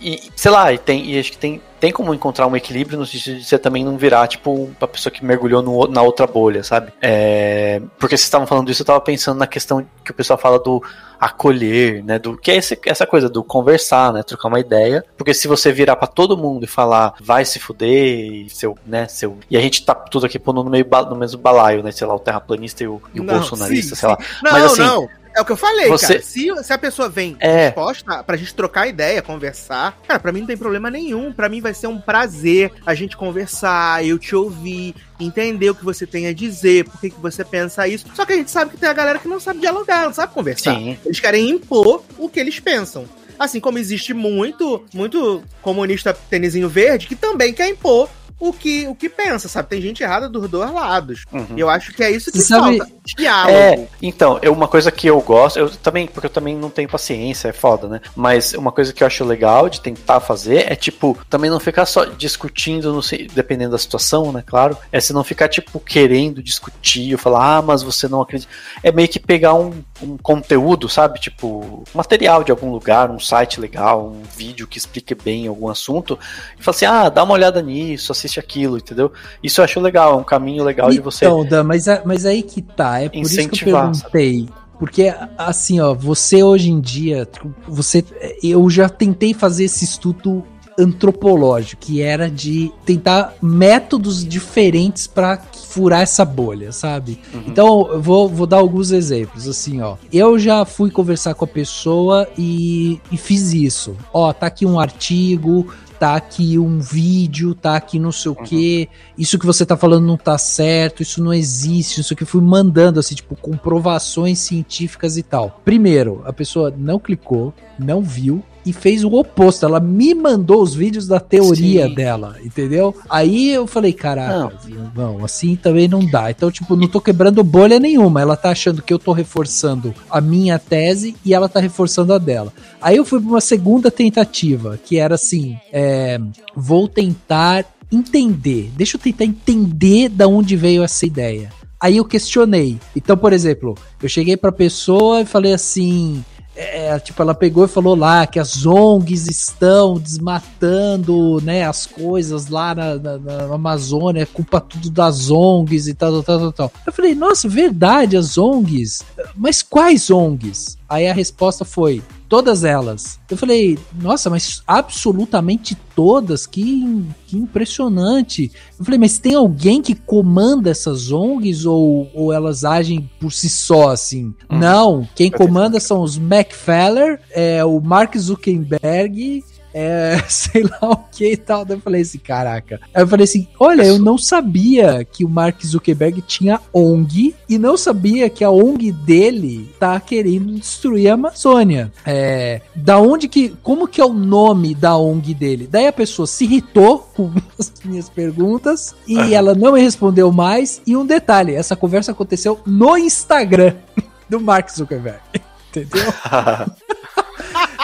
e, 0.00 0.30
sei 0.34 0.50
lá, 0.50 0.72
e, 0.72 0.78
tem, 0.78 1.10
e 1.10 1.18
acho 1.18 1.32
que 1.32 1.38
tem, 1.38 1.60
tem 1.80 1.92
como 1.92 2.14
encontrar 2.14 2.46
um 2.46 2.56
equilíbrio 2.56 2.98
no 2.98 3.06
sentido 3.06 3.38
de 3.38 3.44
você 3.44 3.58
também 3.58 3.84
não 3.84 3.96
virar, 3.96 4.26
tipo, 4.28 4.70
uma 4.78 4.88
pessoa 4.88 5.12
que 5.12 5.24
mergulhou 5.24 5.62
no, 5.62 5.86
na 5.86 6.02
outra 6.02 6.26
bolha, 6.26 6.62
sabe? 6.62 6.92
É, 7.00 7.80
porque 7.98 8.16
vocês 8.16 8.26
estavam 8.26 8.46
falando 8.46 8.66
disso, 8.66 8.82
eu 8.82 8.86
tava 8.86 9.00
pensando 9.00 9.38
na 9.38 9.46
questão 9.46 9.86
que 10.04 10.10
o 10.10 10.14
pessoal 10.14 10.38
fala 10.38 10.58
do 10.58 10.82
acolher, 11.20 12.04
né? 12.04 12.18
Do 12.18 12.36
que 12.36 12.50
é 12.50 12.56
esse, 12.56 12.78
essa 12.86 13.06
coisa 13.06 13.28
do 13.28 13.42
conversar, 13.42 14.12
né? 14.12 14.22
Trocar 14.22 14.48
uma 14.48 14.60
ideia. 14.60 15.04
Porque 15.16 15.34
se 15.34 15.48
você 15.48 15.72
virar 15.72 15.96
para 15.96 16.08
todo 16.08 16.36
mundo 16.36 16.64
e 16.64 16.68
falar, 16.68 17.14
vai 17.20 17.44
se 17.44 17.58
fuder, 17.58 18.46
seu, 18.48 18.76
né? 18.86 19.08
Seu. 19.08 19.38
E 19.50 19.56
a 19.56 19.60
gente 19.60 19.84
tá 19.84 19.94
tudo 19.94 20.26
aqui 20.26 20.38
pondo 20.38 20.62
no, 20.62 20.70
meio, 20.70 20.86
no 21.08 21.16
mesmo 21.16 21.40
balaio, 21.40 21.82
né? 21.82 21.90
Sei 21.90 22.06
lá, 22.06 22.14
o 22.14 22.20
terraplanista 22.20 22.84
e 22.84 22.88
o, 22.88 23.00
e 23.14 23.20
o 23.20 23.24
não, 23.24 23.34
bolsonarista, 23.34 23.94
sim, 23.94 24.00
sei 24.00 24.08
lá. 24.08 24.18
Não, 24.42 24.52
Mas 24.52 24.64
assim. 24.64 24.82
Não. 24.82 25.08
É 25.36 25.40
o 25.42 25.44
que 25.44 25.52
eu 25.52 25.56
falei, 25.56 25.86
você... 25.88 26.14
cara. 26.14 26.22
Se, 26.22 26.64
se 26.64 26.72
a 26.72 26.78
pessoa 26.78 27.10
vem 27.10 27.36
é. 27.40 27.66
disposta 27.66 28.24
pra 28.24 28.38
gente 28.38 28.54
trocar 28.54 28.86
ideia, 28.86 29.20
conversar, 29.20 30.00
cara, 30.08 30.18
pra 30.18 30.32
mim 30.32 30.40
não 30.40 30.46
tem 30.46 30.56
problema 30.56 30.90
nenhum. 30.90 31.30
Pra 31.30 31.46
mim 31.46 31.60
vai 31.60 31.74
ser 31.74 31.88
um 31.88 32.00
prazer 32.00 32.72
a 32.86 32.94
gente 32.94 33.18
conversar, 33.18 34.02
eu 34.02 34.18
te 34.18 34.34
ouvir, 34.34 34.94
entender 35.20 35.68
o 35.68 35.74
que 35.74 35.84
você 35.84 36.06
tem 36.06 36.26
a 36.26 36.32
dizer, 36.32 36.86
por 36.86 36.98
que, 36.98 37.10
que 37.10 37.20
você 37.20 37.44
pensa 37.44 37.86
isso. 37.86 38.06
Só 38.14 38.24
que 38.24 38.32
a 38.32 38.36
gente 38.36 38.50
sabe 38.50 38.70
que 38.70 38.78
tem 38.78 38.88
a 38.88 38.94
galera 38.94 39.18
que 39.18 39.28
não 39.28 39.38
sabe 39.38 39.60
dialogar, 39.60 40.04
não 40.04 40.14
sabe 40.14 40.32
conversar. 40.32 40.74
Sim. 40.74 40.96
Eles 41.04 41.20
querem 41.20 41.50
impor 41.50 42.02
o 42.16 42.30
que 42.30 42.40
eles 42.40 42.58
pensam. 42.58 43.04
Assim 43.38 43.60
como 43.60 43.78
existe 43.78 44.14
muito, 44.14 44.86
muito 44.94 45.42
comunista 45.60 46.16
tênisinho 46.30 46.70
verde 46.70 47.06
que 47.06 47.14
também 47.14 47.52
quer 47.52 47.68
impor 47.68 48.08
o 48.38 48.52
que, 48.52 48.86
o 48.86 48.94
que 48.94 49.08
pensa, 49.08 49.48
sabe? 49.48 49.68
Tem 49.68 49.80
gente 49.80 50.02
errada 50.02 50.28
dos 50.28 50.48
dois 50.48 50.70
lados. 50.70 51.24
Uhum. 51.32 51.56
E 51.56 51.60
eu 51.60 51.70
acho 51.70 51.92
que 51.92 52.02
é 52.02 52.10
isso 52.10 52.30
que 52.30 52.38
Você 52.38 52.54
falta. 52.54 52.78
Sabe... 52.78 52.96
Diálogo. 53.16 53.56
É, 53.56 53.88
então, 54.02 54.38
é 54.42 54.50
uma 54.50 54.68
coisa 54.68 54.90
que 54.90 55.06
eu 55.06 55.20
gosto, 55.20 55.58
eu 55.58 55.70
também, 55.70 56.06
porque 56.06 56.26
eu 56.26 56.30
também 56.30 56.56
não 56.56 56.68
tenho 56.68 56.88
paciência, 56.88 57.48
é 57.48 57.52
foda, 57.52 57.88
né? 57.88 58.00
Mas 58.14 58.52
uma 58.52 58.72
coisa 58.72 58.92
que 58.92 59.02
eu 59.02 59.06
acho 59.06 59.24
legal 59.24 59.68
de 59.68 59.80
tentar 59.80 60.20
fazer 60.20 60.70
é, 60.70 60.74
tipo, 60.74 61.16
também 61.30 61.48
não 61.48 61.60
ficar 61.60 61.86
só 61.86 62.04
discutindo, 62.04 62.92
não 62.92 63.02
sei, 63.02 63.28
dependendo 63.28 63.72
da 63.72 63.78
situação, 63.78 64.32
né? 64.32 64.42
Claro. 64.44 64.76
É 64.92 65.00
se 65.00 65.12
não 65.12 65.24
ficar, 65.24 65.48
tipo, 65.48 65.80
querendo 65.80 66.42
discutir, 66.42 67.12
ou 67.12 67.18
falar, 67.18 67.58
ah, 67.58 67.62
mas 67.62 67.82
você 67.82 68.08
não 68.08 68.20
acredita. 68.20 68.50
É 68.82 68.92
meio 68.92 69.08
que 69.08 69.20
pegar 69.20 69.54
um, 69.54 69.82
um 70.02 70.16
conteúdo, 70.18 70.88
sabe? 70.88 71.20
Tipo, 71.20 71.84
material 71.94 72.44
de 72.44 72.50
algum 72.50 72.70
lugar, 72.70 73.10
um 73.10 73.20
site 73.20 73.60
legal, 73.60 74.08
um 74.08 74.22
vídeo 74.36 74.66
que 74.66 74.78
explique 74.78 75.14
bem 75.14 75.46
algum 75.46 75.68
assunto, 75.68 76.18
e 76.58 76.62
falar 76.62 76.74
assim, 76.74 76.86
ah, 76.86 77.08
dá 77.08 77.22
uma 77.22 77.34
olhada 77.34 77.62
nisso, 77.62 78.12
assiste 78.12 78.25
assiste 78.26 78.40
aquilo, 78.40 78.76
entendeu? 78.76 79.12
Isso 79.42 79.60
eu 79.60 79.64
acho 79.64 79.80
legal, 79.80 80.14
é 80.14 80.16
um 80.16 80.24
caminho 80.24 80.64
legal 80.64 80.88
então, 80.88 80.96
de 80.96 81.02
você. 81.02 81.24
Então, 81.24 81.44
Dan, 81.44 81.64
mas, 81.64 81.86
é, 81.86 82.02
mas 82.04 82.26
aí 82.26 82.42
que 82.42 82.60
tá, 82.60 83.00
é 83.00 83.08
por 83.08 83.18
isso 83.18 83.48
que 83.48 83.68
eu 83.68 83.72
perguntei. 83.72 84.48
Porque, 84.78 85.14
assim, 85.38 85.80
ó, 85.80 85.94
você 85.94 86.42
hoje 86.42 86.70
em 86.70 86.80
dia, 86.80 87.26
você, 87.66 88.04
eu 88.42 88.68
já 88.68 88.90
tentei 88.90 89.32
fazer 89.32 89.64
esse 89.64 89.84
estudo 89.84 90.44
antropológico, 90.78 91.80
que 91.80 92.02
era 92.02 92.30
de 92.30 92.70
tentar 92.84 93.34
métodos 93.40 94.22
diferentes 94.22 95.06
para 95.06 95.40
furar 95.68 96.02
essa 96.02 96.24
bolha, 96.24 96.70
sabe? 96.72 97.18
Uhum. 97.32 97.44
Então, 97.46 97.88
eu 97.90 98.02
vou, 98.02 98.28
vou 98.28 98.46
dar 98.46 98.58
alguns 98.58 98.90
exemplos, 98.90 99.48
assim, 99.48 99.80
ó. 99.80 99.96
Eu 100.12 100.38
já 100.38 100.66
fui 100.66 100.90
conversar 100.90 101.34
com 101.34 101.46
a 101.46 101.48
pessoa 101.48 102.28
e, 102.36 103.00
e 103.10 103.16
fiz 103.16 103.54
isso. 103.54 103.96
Ó, 104.12 104.30
tá 104.32 104.46
aqui 104.46 104.66
um 104.66 104.78
artigo, 104.78 105.72
tá 105.98 106.14
aqui 106.14 106.58
um 106.58 106.78
vídeo, 106.78 107.54
tá 107.54 107.76
aqui 107.76 107.98
não 107.98 108.12
sei 108.12 108.30
o 108.30 108.36
uhum. 108.38 108.44
que, 108.44 108.88
isso 109.16 109.38
que 109.38 109.46
você 109.46 109.64
tá 109.64 109.76
falando 109.76 110.06
não 110.06 110.16
tá 110.16 110.36
certo, 110.38 111.02
isso 111.02 111.22
não 111.22 111.32
existe, 111.32 112.00
isso 112.00 112.16
que 112.16 112.24
fui 112.24 112.40
mandando, 112.40 113.00
assim, 113.00 113.14
tipo, 113.14 113.34
comprovações 113.36 114.38
científicas 114.38 115.16
e 115.16 115.22
tal. 115.22 115.60
Primeiro, 115.64 116.22
a 116.24 116.32
pessoa 116.32 116.72
não 116.76 116.98
clicou, 116.98 117.52
não 117.78 118.02
viu, 118.02 118.42
e 118.66 118.72
fez 118.72 119.04
o 119.04 119.12
oposto. 119.14 119.64
Ela 119.64 119.78
me 119.78 120.12
mandou 120.12 120.60
os 120.60 120.74
vídeos 120.74 121.06
da 121.06 121.20
teoria 121.20 121.86
Sim. 121.86 121.94
dela, 121.94 122.36
entendeu? 122.44 122.94
Aí 123.08 123.50
eu 123.52 123.66
falei, 123.66 123.92
caraca, 123.92 124.52
não. 124.68 124.92
não, 124.94 125.24
assim 125.24 125.54
também 125.54 125.86
não 125.86 126.04
dá. 126.04 126.30
Então, 126.30 126.50
tipo, 126.50 126.74
não 126.74 126.88
tô 126.88 127.00
quebrando 127.00 127.44
bolha 127.44 127.78
nenhuma. 127.78 128.20
Ela 128.20 128.36
tá 128.36 128.50
achando 128.50 128.82
que 128.82 128.92
eu 128.92 128.98
tô 128.98 129.12
reforçando 129.12 129.94
a 130.10 130.20
minha 130.20 130.58
tese 130.58 131.14
e 131.24 131.32
ela 131.32 131.48
tá 131.48 131.60
reforçando 131.60 132.12
a 132.12 132.18
dela. 132.18 132.52
Aí 132.82 132.96
eu 132.96 133.04
fui 133.04 133.20
pra 133.20 133.28
uma 133.28 133.40
segunda 133.40 133.90
tentativa, 133.90 134.78
que 134.84 134.98
era 134.98 135.14
assim: 135.14 135.56
é, 135.72 136.18
vou 136.54 136.88
tentar 136.88 137.64
entender. 137.90 138.72
Deixa 138.76 138.96
eu 138.96 139.00
tentar 139.00 139.24
entender 139.24 140.08
da 140.08 140.26
onde 140.26 140.56
veio 140.56 140.82
essa 140.82 141.06
ideia. 141.06 141.50
Aí 141.80 141.98
eu 141.98 142.04
questionei. 142.04 142.78
Então, 142.96 143.16
por 143.16 143.32
exemplo, 143.32 143.76
eu 144.02 144.08
cheguei 144.08 144.36
pra 144.36 144.50
pessoa 144.50 145.20
e 145.20 145.26
falei 145.26 145.52
assim: 145.52 146.24
é, 146.56 146.98
tipo, 146.98 147.20
ela 147.20 147.34
pegou 147.34 147.66
e 147.66 147.68
falou 147.68 147.94
lá 147.94 148.26
que 148.26 148.38
as 148.38 148.64
ONGs 148.64 149.26
estão 149.28 149.98
desmatando, 149.98 151.38
né, 151.42 151.66
as 151.66 151.84
coisas 151.84 152.48
lá 152.48 152.74
na, 152.74 152.94
na, 152.96 153.18
na 153.18 153.54
Amazônia, 153.54 154.22
é 154.22 154.26
culpa 154.26 154.60
tudo 154.60 154.88
das 154.90 155.30
ONGs 155.30 155.86
e 155.86 155.94
tal, 155.94 156.22
tal, 156.22 156.38
tal, 156.38 156.52
tal. 156.52 156.72
Eu 156.86 156.92
falei, 156.92 157.14
nossa, 157.14 157.46
verdade, 157.46 158.16
as 158.16 158.38
ONGs? 158.38 159.04
Mas 159.34 159.62
quais 159.62 160.10
ONGs? 160.10 160.78
Aí 160.88 161.06
a 161.06 161.12
resposta 161.12 161.64
foi: 161.64 162.02
todas 162.28 162.64
elas. 162.64 163.18
Eu 163.30 163.36
falei, 163.36 163.78
nossa, 164.00 164.28
mas 164.30 164.62
absolutamente 164.66 165.76
todas? 165.94 166.46
Que, 166.46 167.04
que 167.26 167.36
impressionante. 167.36 168.50
Eu 168.78 168.84
falei, 168.84 168.98
mas 168.98 169.18
tem 169.18 169.34
alguém 169.34 169.80
que 169.80 169.94
comanda 169.94 170.70
essas 170.70 171.10
ONGs 171.10 171.64
ou, 171.64 172.10
ou 172.14 172.32
elas 172.32 172.64
agem 172.64 173.08
por 173.20 173.32
si 173.32 173.48
só, 173.48 173.90
assim? 173.90 174.34
Hum. 174.50 174.58
Não, 174.58 175.08
quem 175.14 175.30
comanda 175.30 175.80
são 175.80 176.02
os 176.02 176.18
Macfeller, 176.18 177.20
é, 177.30 177.64
o 177.64 177.80
Mark 177.80 178.16
Zuckerberg 178.16 179.44
é, 179.76 180.18
sei 180.26 180.62
lá 180.62 180.90
o 180.90 180.96
que 181.12 181.32
e 181.32 181.36
tal. 181.36 181.62
Daí 181.62 181.76
eu 181.76 181.80
falei 181.82 182.00
assim, 182.00 182.18
caraca. 182.18 182.80
Aí 182.94 183.02
eu 183.02 183.06
falei 183.06 183.24
assim, 183.24 183.46
olha, 183.60 183.82
eu 183.82 183.98
não 183.98 184.16
sabia 184.16 185.04
que 185.04 185.22
o 185.22 185.28
Mark 185.28 185.62
Zuckerberg 185.62 186.22
tinha 186.22 186.58
ONG 186.72 187.34
e 187.46 187.58
não 187.58 187.76
sabia 187.76 188.30
que 188.30 188.42
a 188.42 188.50
ONG 188.50 188.90
dele 188.90 189.74
tá 189.78 190.00
querendo 190.00 190.54
destruir 190.54 191.10
a 191.10 191.14
Amazônia. 191.14 191.92
É, 192.06 192.62
da 192.74 192.98
onde 192.98 193.28
que, 193.28 193.50
como 193.62 193.86
que 193.86 194.00
é 194.00 194.04
o 194.04 194.14
nome 194.14 194.74
da 194.74 194.96
ONG 194.96 195.34
dele? 195.34 195.68
Daí 195.70 195.86
a 195.86 195.92
pessoa 195.92 196.26
se 196.26 196.44
irritou 196.44 197.10
com 197.14 197.30
as 197.60 197.70
minhas 197.84 198.08
perguntas 198.08 198.94
e 199.06 199.34
ela 199.34 199.54
não 199.54 199.72
me 199.72 199.80
respondeu 199.80 200.32
mais. 200.32 200.80
E 200.86 200.96
um 200.96 201.04
detalhe, 201.04 201.54
essa 201.54 201.76
conversa 201.76 202.12
aconteceu 202.12 202.60
no 202.64 202.96
Instagram 202.96 203.74
do 204.26 204.40
Mark 204.40 204.70
Zuckerberg. 204.70 205.20
Entendeu? 205.68 206.14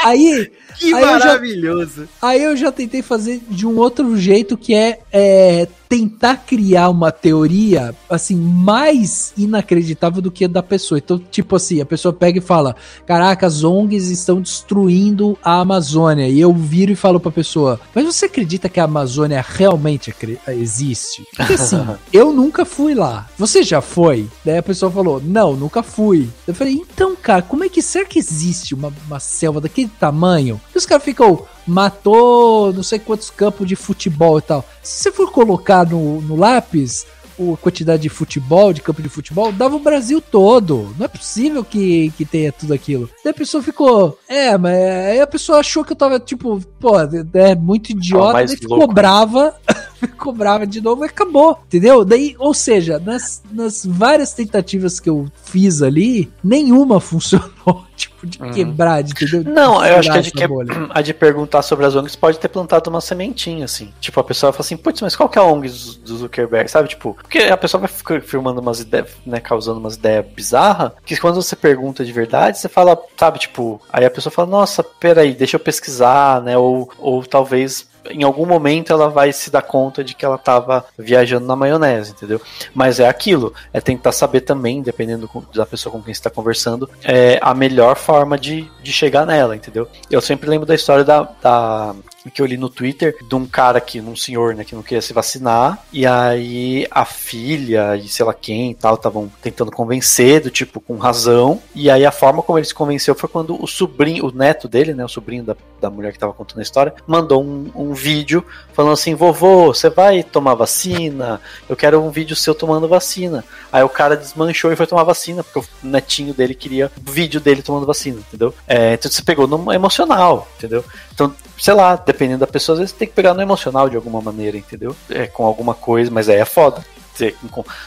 Aí 0.05 0.51
que 0.83 0.95
aí 0.95 1.05
maravilhoso! 1.05 2.03
Eu 2.03 2.07
já, 2.07 2.29
aí 2.29 2.43
eu 2.43 2.57
já 2.57 2.73
tentei 2.73 3.03
fazer 3.03 3.41
de 3.49 3.67
um 3.67 3.77
outro 3.79 4.17
jeito 4.17 4.57
que 4.57 4.75
é, 4.75 5.01
é 5.13 5.69
tentar 5.93 6.39
criar 6.39 6.89
uma 6.89 7.13
teoria, 7.13 7.95
assim, 8.09 8.35
mais 8.35 9.35
inacreditável 9.37 10.23
do 10.23 10.31
que 10.31 10.47
a 10.47 10.49
da 10.49 10.63
pessoa. 10.63 10.97
Então, 10.97 11.19
tipo 11.19 11.55
assim, 11.55 11.83
a 11.83 11.85
pessoa 11.85 12.15
pega 12.15 12.39
e 12.39 12.41
fala: 12.41 12.75
Caraca, 13.05 13.47
as 13.47 13.63
ONGs 13.63 14.09
estão 14.09 14.41
destruindo 14.41 15.37
a 15.45 15.61
Amazônia. 15.61 16.27
E 16.31 16.41
eu 16.41 16.51
viro 16.55 16.93
e 16.93 16.97
falo 16.97 17.21
pra 17.21 17.31
pessoa: 17.31 17.79
Mas 17.95 18.07
você 18.07 18.25
acredita 18.25 18.71
que 18.71 18.81
a 18.81 18.85
Amazônia 18.85 19.45
realmente 19.47 20.15
existe? 20.49 21.25
Porque 21.37 21.53
assim, 21.53 21.77
eu 22.11 22.33
nunca 22.33 22.65
fui 22.65 22.95
lá. 22.95 23.29
Você 23.37 23.63
já 23.63 23.83
foi? 23.83 24.27
Daí 24.43 24.57
a 24.57 24.63
pessoa 24.63 24.91
falou: 24.91 25.21
Não, 25.23 25.55
nunca 25.55 25.83
fui. 25.83 26.27
Eu 26.49 26.55
falei: 26.55 26.73
Então, 26.73 27.15
cara, 27.15 27.43
como 27.43 27.65
é 27.65 27.69
que 27.69 27.83
será 27.83 28.07
que 28.07 28.19
existe 28.19 28.75
uma, 28.75 28.91
uma 29.07 29.21
selva 29.21 29.61
daquele 29.61 29.91
tamanho? 30.01 30.59
E 30.75 30.79
os 30.79 30.87
caras 30.87 31.05
ficam 31.05 31.47
matou 31.67 32.73
não 32.73 32.83
sei 32.83 32.99
quantos 32.99 33.31
campos 33.31 33.67
de 33.67 33.77
futebol 33.77 34.39
e 34.39 34.43
tal. 34.43 34.65
Se 34.83 35.05
você 35.05 35.13
for 35.13 35.31
colocar 35.31 35.87
no, 35.87 36.21
no 36.21 36.37
lápis, 36.37 37.07
a 37.53 37.57
quantidade 37.57 38.03
de 38.03 38.09
futebol, 38.09 38.73
de 38.73 38.83
campo 38.83 39.03
de 39.03 39.09
futebol, 39.09 39.53
dava 39.53 39.77
o 39.77 39.81
Brasil 39.81 40.21
todo. 40.21 40.95
Não 40.99 41.07
é 41.07 41.09
possível 41.09 41.65
que, 41.65 42.13
que 42.17 42.25
tenha 42.25 42.53
tudo 42.53 42.75
aquilo. 42.75 43.09
Daí 43.25 43.31
a 43.31 43.35
pessoa 43.35 43.63
ficou, 43.63 44.19
é, 44.29 44.57
mas 44.59 44.75
aí 44.75 45.21
a 45.21 45.27
pessoa 45.27 45.59
achou 45.59 45.85
que 45.85 45.93
eu 45.93 45.97
tava, 45.97 46.21
tipo, 46.21 46.61
pô, 46.79 46.93
é 47.35 47.55
muito 47.55 47.91
idiota, 47.91 48.39
ah, 48.39 48.45
e 48.45 48.49
ficou 48.49 48.79
louco. 48.79 48.95
brava. 48.95 49.55
cobrava 50.19 50.67
de 50.67 50.81
novo 50.81 51.05
e 51.05 51.09
acabou, 51.09 51.59
entendeu? 51.65 52.05
Daí, 52.05 52.35
ou 52.37 52.53
seja, 52.53 52.99
nas, 52.99 53.41
nas 53.53 53.87
várias 53.87 54.33
tentativas 54.33 54.99
que 54.99 55.09
eu 55.09 55.31
fiz 55.45 55.81
ali, 55.81 56.29
nenhuma 56.43 56.99
funcionou, 57.01 57.85
tipo, 57.97 58.12
de 58.27 58.43
uhum. 58.43 58.53
quebrar, 58.53 59.03
de, 59.03 59.13
entendeu? 59.13 59.53
Não, 59.53 59.85
eu 59.85 59.97
acho 59.97 60.11
que 60.11 60.19
a 60.19 60.21
de, 60.21 60.33
que 60.33 60.45
a 60.91 61.03
de 61.03 61.15
perguntar 61.15 61.63
sobre 61.63 61.87
as 61.87 61.95
ONGs 61.95 62.17
pode 62.17 62.39
ter 62.39 62.49
plantado 62.49 62.89
uma 62.91 63.01
sementinha, 63.01 63.65
assim. 63.65 63.93
Tipo, 64.01 64.21
a 64.21 64.25
pessoa 64.25 64.53
fala 64.53 64.65
assim, 64.65 64.77
putz, 64.77 65.01
mas 65.01 65.17
qual 65.17 65.29
que 65.29 65.39
é 65.39 65.43
a 65.43 65.45
ONG 65.45 65.69
do 66.05 66.17
Zuckerberg, 66.17 66.71
sabe? 66.71 66.89
Tipo, 66.89 67.15
porque 67.15 67.39
a 67.39 67.57
pessoa 67.57 67.81
vai 67.81 67.89
ficar 67.89 68.21
filmando 68.21 68.61
umas 68.61 68.81
ideias, 68.81 69.09
né, 69.27 69.41
causando 69.41 69.81
umas 69.81 69.97
ideias 69.97 70.25
bizarras, 70.27 70.93
que 71.05 71.17
quando 71.17 71.43
você 71.43 71.57
pergunta 71.57 72.05
de 72.05 72.13
verdade, 72.13 72.59
você 72.59 72.69
fala, 72.69 72.99
sabe, 73.17 73.39
tipo, 73.39 73.81
aí 73.93 74.05
a 74.05 74.11
pessoa 74.11 74.33
fala, 74.33 74.49
nossa, 74.49 74.83
peraí, 74.83 75.35
deixa 75.35 75.57
eu 75.57 75.61
pesquisar, 75.61 76.41
né, 76.43 76.57
ou, 76.57 76.91
ou 76.99 77.23
talvez 77.25 77.92
em 78.11 78.23
algum 78.23 78.47
momento 78.47 78.93
ela 78.93 79.09
vai 79.09 79.33
se 79.33 79.51
dar 79.51 79.63
conta 79.63 80.03
de 80.03 80.15
que 80.15 80.25
ela 80.25 80.37
estava 80.37 80.85
viajando 80.99 81.47
na 81.47 81.57
maionese, 81.57 82.13
entendeu? 82.13 82.41
Mas 82.75 83.01
é 83.01 83.09
aquilo, 83.09 83.53
é 83.73 83.81
tentar 83.81 84.13
saber 84.13 84.43
também, 84.43 84.83
dependendo 84.83 85.29
da 85.55 85.67
pessoa 85.67 85.93
com 85.93 86.03
quem 86.03 86.13
está 86.13 86.31
conversando, 86.31 86.89
é 87.05 87.39
a 87.41 87.55
melhor 87.55 87.97
forma 87.97 88.39
de, 88.39 88.71
de 88.83 88.93
chegar 88.93 89.27
nela, 89.27 89.57
entendeu? 89.57 89.89
Eu 90.11 90.21
sempre 90.21 90.49
lembro 90.49 90.67
da 90.67 90.75
história 90.75 91.05
da, 91.05 91.29
da 91.41 91.95
que 92.31 92.41
eu 92.41 92.47
li 92.47 92.57
no 92.57 92.69
Twitter 92.69 93.17
de 93.23 93.35
um 93.35 93.47
cara 93.47 93.81
que, 93.81 94.01
um 94.01 94.17
senhor, 94.17 94.55
né, 94.55 94.65
que 94.65 94.75
não 94.75 94.83
queria 94.83 95.03
se 95.03 95.13
vacinar, 95.13 95.85
e 95.93 96.07
aí 96.07 96.87
a 96.91 97.05
filha 97.05 97.97
e 97.97 98.09
sei 98.09 98.25
lá 98.25 98.35
quem 98.35 98.71
e 98.71 98.75
tal 98.75 98.95
estavam 98.95 99.31
tentando 99.43 99.71
convencer, 99.71 100.41
do 100.41 100.51
tipo, 100.51 100.81
com 100.81 100.97
razão, 100.97 101.61
e 101.75 101.91
aí 101.91 102.05
a 102.05 102.13
forma 102.13 102.43
como 102.43 102.59
ele 102.59 102.67
se 102.67 102.75
convenceu 102.75 103.15
foi 103.15 103.29
quando 103.29 103.61
o 103.63 103.67
sobrinho, 103.67 104.27
o 104.27 104.33
neto 104.33 104.69
dele, 104.69 104.95
né, 104.95 105.05
o 105.05 105.09
sobrinho 105.09 105.45
da, 105.45 105.57
da 105.81 105.91
mulher 105.91 106.11
que 106.11 106.17
estava 106.17 106.33
contando 106.33 106.61
a 106.61 106.63
história, 106.63 106.95
mandou 107.07 107.43
um, 107.43 107.71
um 107.75 107.93
vídeo 107.93 108.45
falando 108.73 108.93
assim: 108.93 109.15
vovô, 109.15 109.69
você 109.69 109.91
vai 109.91 110.23
tomar 110.23 110.55
vacina? 110.55 111.41
Eu 111.69 111.77
quero 111.77 112.01
um 112.03 112.11
vídeo 112.11 112.37
seu 112.37 112.55
tomando 112.55 112.89
vacina. 112.89 113.45
Aí 113.73 113.83
o 113.83 113.89
cara 113.89 114.17
desmanchou 114.17 114.73
e 114.73 114.77
foi 114.77 114.87
tomar 114.87 115.05
vacina, 115.05 115.43
porque 115.43 115.59
o 115.59 115.87
netinho 115.87 116.35
dele 116.35 116.55
queria 116.55 116.91
vídeo 117.03 117.41
dele 117.41 117.63
tomando 117.63 117.87
vacina, 117.87 118.21
entendeu? 118.21 118.55
É, 118.67 118.95
então 118.95 119.11
você 119.11 119.23
pegou 119.23 119.47
no 119.47 119.73
emocional, 119.73 120.49
entendeu? 120.57 120.85
Então, 121.13 121.35
sei 121.63 121.75
lá, 121.75 121.95
dependendo 121.95 122.41
da 122.41 122.47
pessoa, 122.49 122.75
às 122.75 122.81
vezes 122.81 122.93
tem 122.93 123.07
que 123.07 123.15
pegar 123.15 123.35
no 123.35 123.41
emocional 123.41 123.89
de 123.89 123.95
alguma 123.95 124.21
maneira, 124.21 124.57
entendeu? 124.57 124.97
É, 125.09 125.29
com 125.29 125.47
alguma 125.47 125.75
coisa, 125.75 126.11
mas 126.11 126.29
aí 126.29 126.39
é 126.39 126.45
foda. 126.45 126.85
Você 127.15 127.37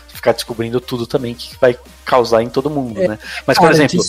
ficar 0.07 0.31
descobrindo 0.31 0.79
tudo 0.79 1.05
também 1.05 1.35
que 1.35 1.57
vai 1.59 1.77
causar 2.05 2.41
em 2.41 2.47
todo 2.47 2.69
mundo, 2.69 3.01
é, 3.01 3.07
né? 3.09 3.19
Mas, 3.45 3.57
por 3.57 3.69
exemplo, 3.69 3.99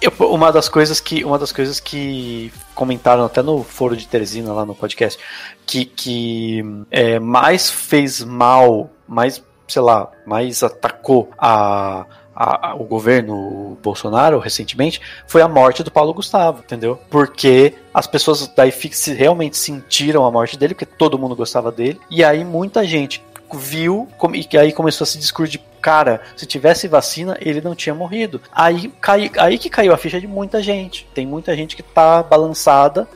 eu, 0.00 0.12
uma 0.32 0.52
das 0.52 0.68
coisas 0.68 1.00
que 1.00 1.24
uma 1.24 1.40
das 1.40 1.50
coisas 1.50 1.80
que 1.80 2.52
comentaram 2.72 3.24
até 3.24 3.42
no 3.42 3.64
foro 3.64 3.96
de 3.96 4.06
Teresina 4.06 4.52
lá 4.52 4.64
no 4.64 4.76
podcast, 4.76 5.20
que, 5.66 5.84
que 5.84 6.62
é, 6.88 7.18
mais 7.18 7.68
fez 7.68 8.22
mal, 8.22 8.88
mais, 9.08 9.42
sei 9.66 9.82
lá, 9.82 10.08
mais 10.24 10.62
atacou 10.62 11.32
a 11.36 12.06
a, 12.36 12.70
a, 12.70 12.74
o 12.74 12.84
governo 12.84 13.78
Bolsonaro 13.82 14.38
recentemente 14.38 15.00
foi 15.26 15.40
a 15.40 15.48
morte 15.48 15.82
do 15.82 15.90
Paulo 15.90 16.12
Gustavo, 16.12 16.60
entendeu? 16.60 17.00
Porque 17.08 17.74
as 17.94 18.06
pessoas 18.06 18.46
daí 18.54 18.70
realmente 19.16 19.56
sentiram 19.56 20.26
a 20.26 20.30
morte 20.30 20.58
dele, 20.58 20.74
porque 20.74 20.84
todo 20.84 21.18
mundo 21.18 21.34
gostava 21.34 21.72
dele, 21.72 21.98
e 22.10 22.22
aí 22.22 22.44
muita 22.44 22.84
gente 22.84 23.24
viu 23.52 24.08
e 24.52 24.58
aí 24.58 24.72
começou 24.72 25.04
a 25.04 25.08
se 25.08 25.18
discutir 25.18 25.60
cara, 25.86 26.20
se 26.36 26.44
tivesse 26.46 26.88
vacina, 26.88 27.36
ele 27.40 27.60
não 27.60 27.72
tinha 27.72 27.94
morrido. 27.94 28.40
Aí, 28.50 28.92
cai, 29.00 29.30
aí 29.38 29.56
que 29.56 29.70
caiu 29.70 29.94
a 29.94 29.96
ficha 29.96 30.20
de 30.20 30.26
muita 30.26 30.60
gente. 30.60 31.06
Tem 31.14 31.24
muita 31.24 31.54
gente 31.54 31.76
que 31.76 31.82
tá 31.82 32.24
balançada, 32.24 33.06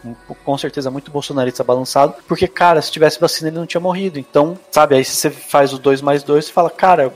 com 0.44 0.56
certeza 0.56 0.88
muito 0.88 1.10
bolsonarista 1.10 1.64
balançado, 1.64 2.14
porque, 2.28 2.46
cara, 2.46 2.80
se 2.80 2.92
tivesse 2.92 3.18
vacina, 3.18 3.48
ele 3.48 3.58
não 3.58 3.66
tinha 3.66 3.80
morrido. 3.80 4.20
Então, 4.20 4.56
sabe, 4.70 4.94
aí 4.94 5.04
se 5.04 5.16
você 5.16 5.30
faz 5.30 5.72
o 5.72 5.78
2 5.78 6.00
mais 6.00 6.22
2, 6.22 6.44
você 6.44 6.52
fala, 6.52 6.70
cara, 6.70 7.12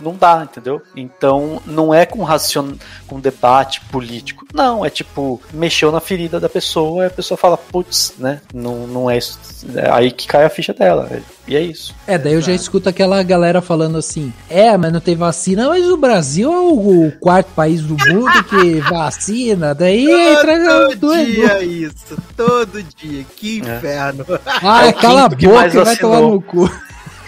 não 0.00 0.14
dá, 0.14 0.48
entendeu? 0.50 0.80
Então, 0.96 1.60
não 1.66 1.92
é 1.92 2.06
com 2.06 2.22
racion... 2.22 2.72
com 3.06 3.20
debate 3.20 3.82
político. 3.92 4.46
Não, 4.54 4.86
é 4.86 4.88
tipo, 4.88 5.38
mexeu 5.52 5.92
na 5.92 6.00
ferida 6.00 6.40
da 6.40 6.48
pessoa 6.48 7.04
e 7.04 7.06
a 7.08 7.10
pessoa 7.10 7.36
fala, 7.36 7.58
putz, 7.58 8.14
né? 8.16 8.40
Não, 8.54 8.86
não 8.86 9.10
é 9.10 9.18
isso. 9.18 9.38
É 9.74 9.90
aí 9.90 10.10
que 10.10 10.26
cai 10.26 10.44
a 10.44 10.50
ficha 10.50 10.72
dela. 10.72 11.10
E 11.46 11.56
é 11.56 11.60
isso. 11.60 11.94
É, 12.06 12.16
daí 12.16 12.32
eu 12.32 12.40
já 12.40 12.53
escuto 12.54 12.88
aquela 12.88 13.22
galera 13.22 13.60
falando 13.60 13.98
assim: 13.98 14.32
é, 14.48 14.76
mas 14.76 14.92
não 14.92 15.00
tem 15.00 15.16
vacina, 15.16 15.68
mas 15.68 15.86
o 15.86 15.96
Brasil 15.96 16.52
é 16.52 16.60
o 16.60 17.12
quarto 17.20 17.48
país 17.54 17.82
do 17.82 17.96
mundo 17.96 18.44
que 18.44 18.80
vacina, 18.88 19.74
daí 19.74 20.10
entra 20.10 20.88
todo 20.98 21.24
dia 21.24 21.62
isso, 21.62 22.16
todo 22.36 22.82
dia, 22.82 23.24
que 23.36 23.56
é. 23.60 23.76
inferno. 23.76 24.24
É. 24.28 24.40
Ah, 24.62 24.86
é 24.86 24.92
cala 24.92 25.24
a 25.24 25.28
boca 25.28 25.44
e 25.44 25.70
vai 25.70 25.96
tomar 25.96 26.20
no 26.20 26.40
cu. 26.40 26.70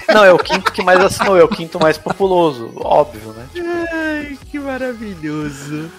Não, 0.08 0.24
é 0.24 0.32
o 0.32 0.38
quinto 0.38 0.72
que 0.72 0.82
mais 0.82 1.00
assinou, 1.00 1.36
é 1.36 1.42
o 1.42 1.48
quinto 1.48 1.80
mais 1.80 1.98
populoso, 1.98 2.70
óbvio, 2.76 3.32
né? 3.32 3.46
Que 3.52 3.60
maravilhoso. 4.66 5.90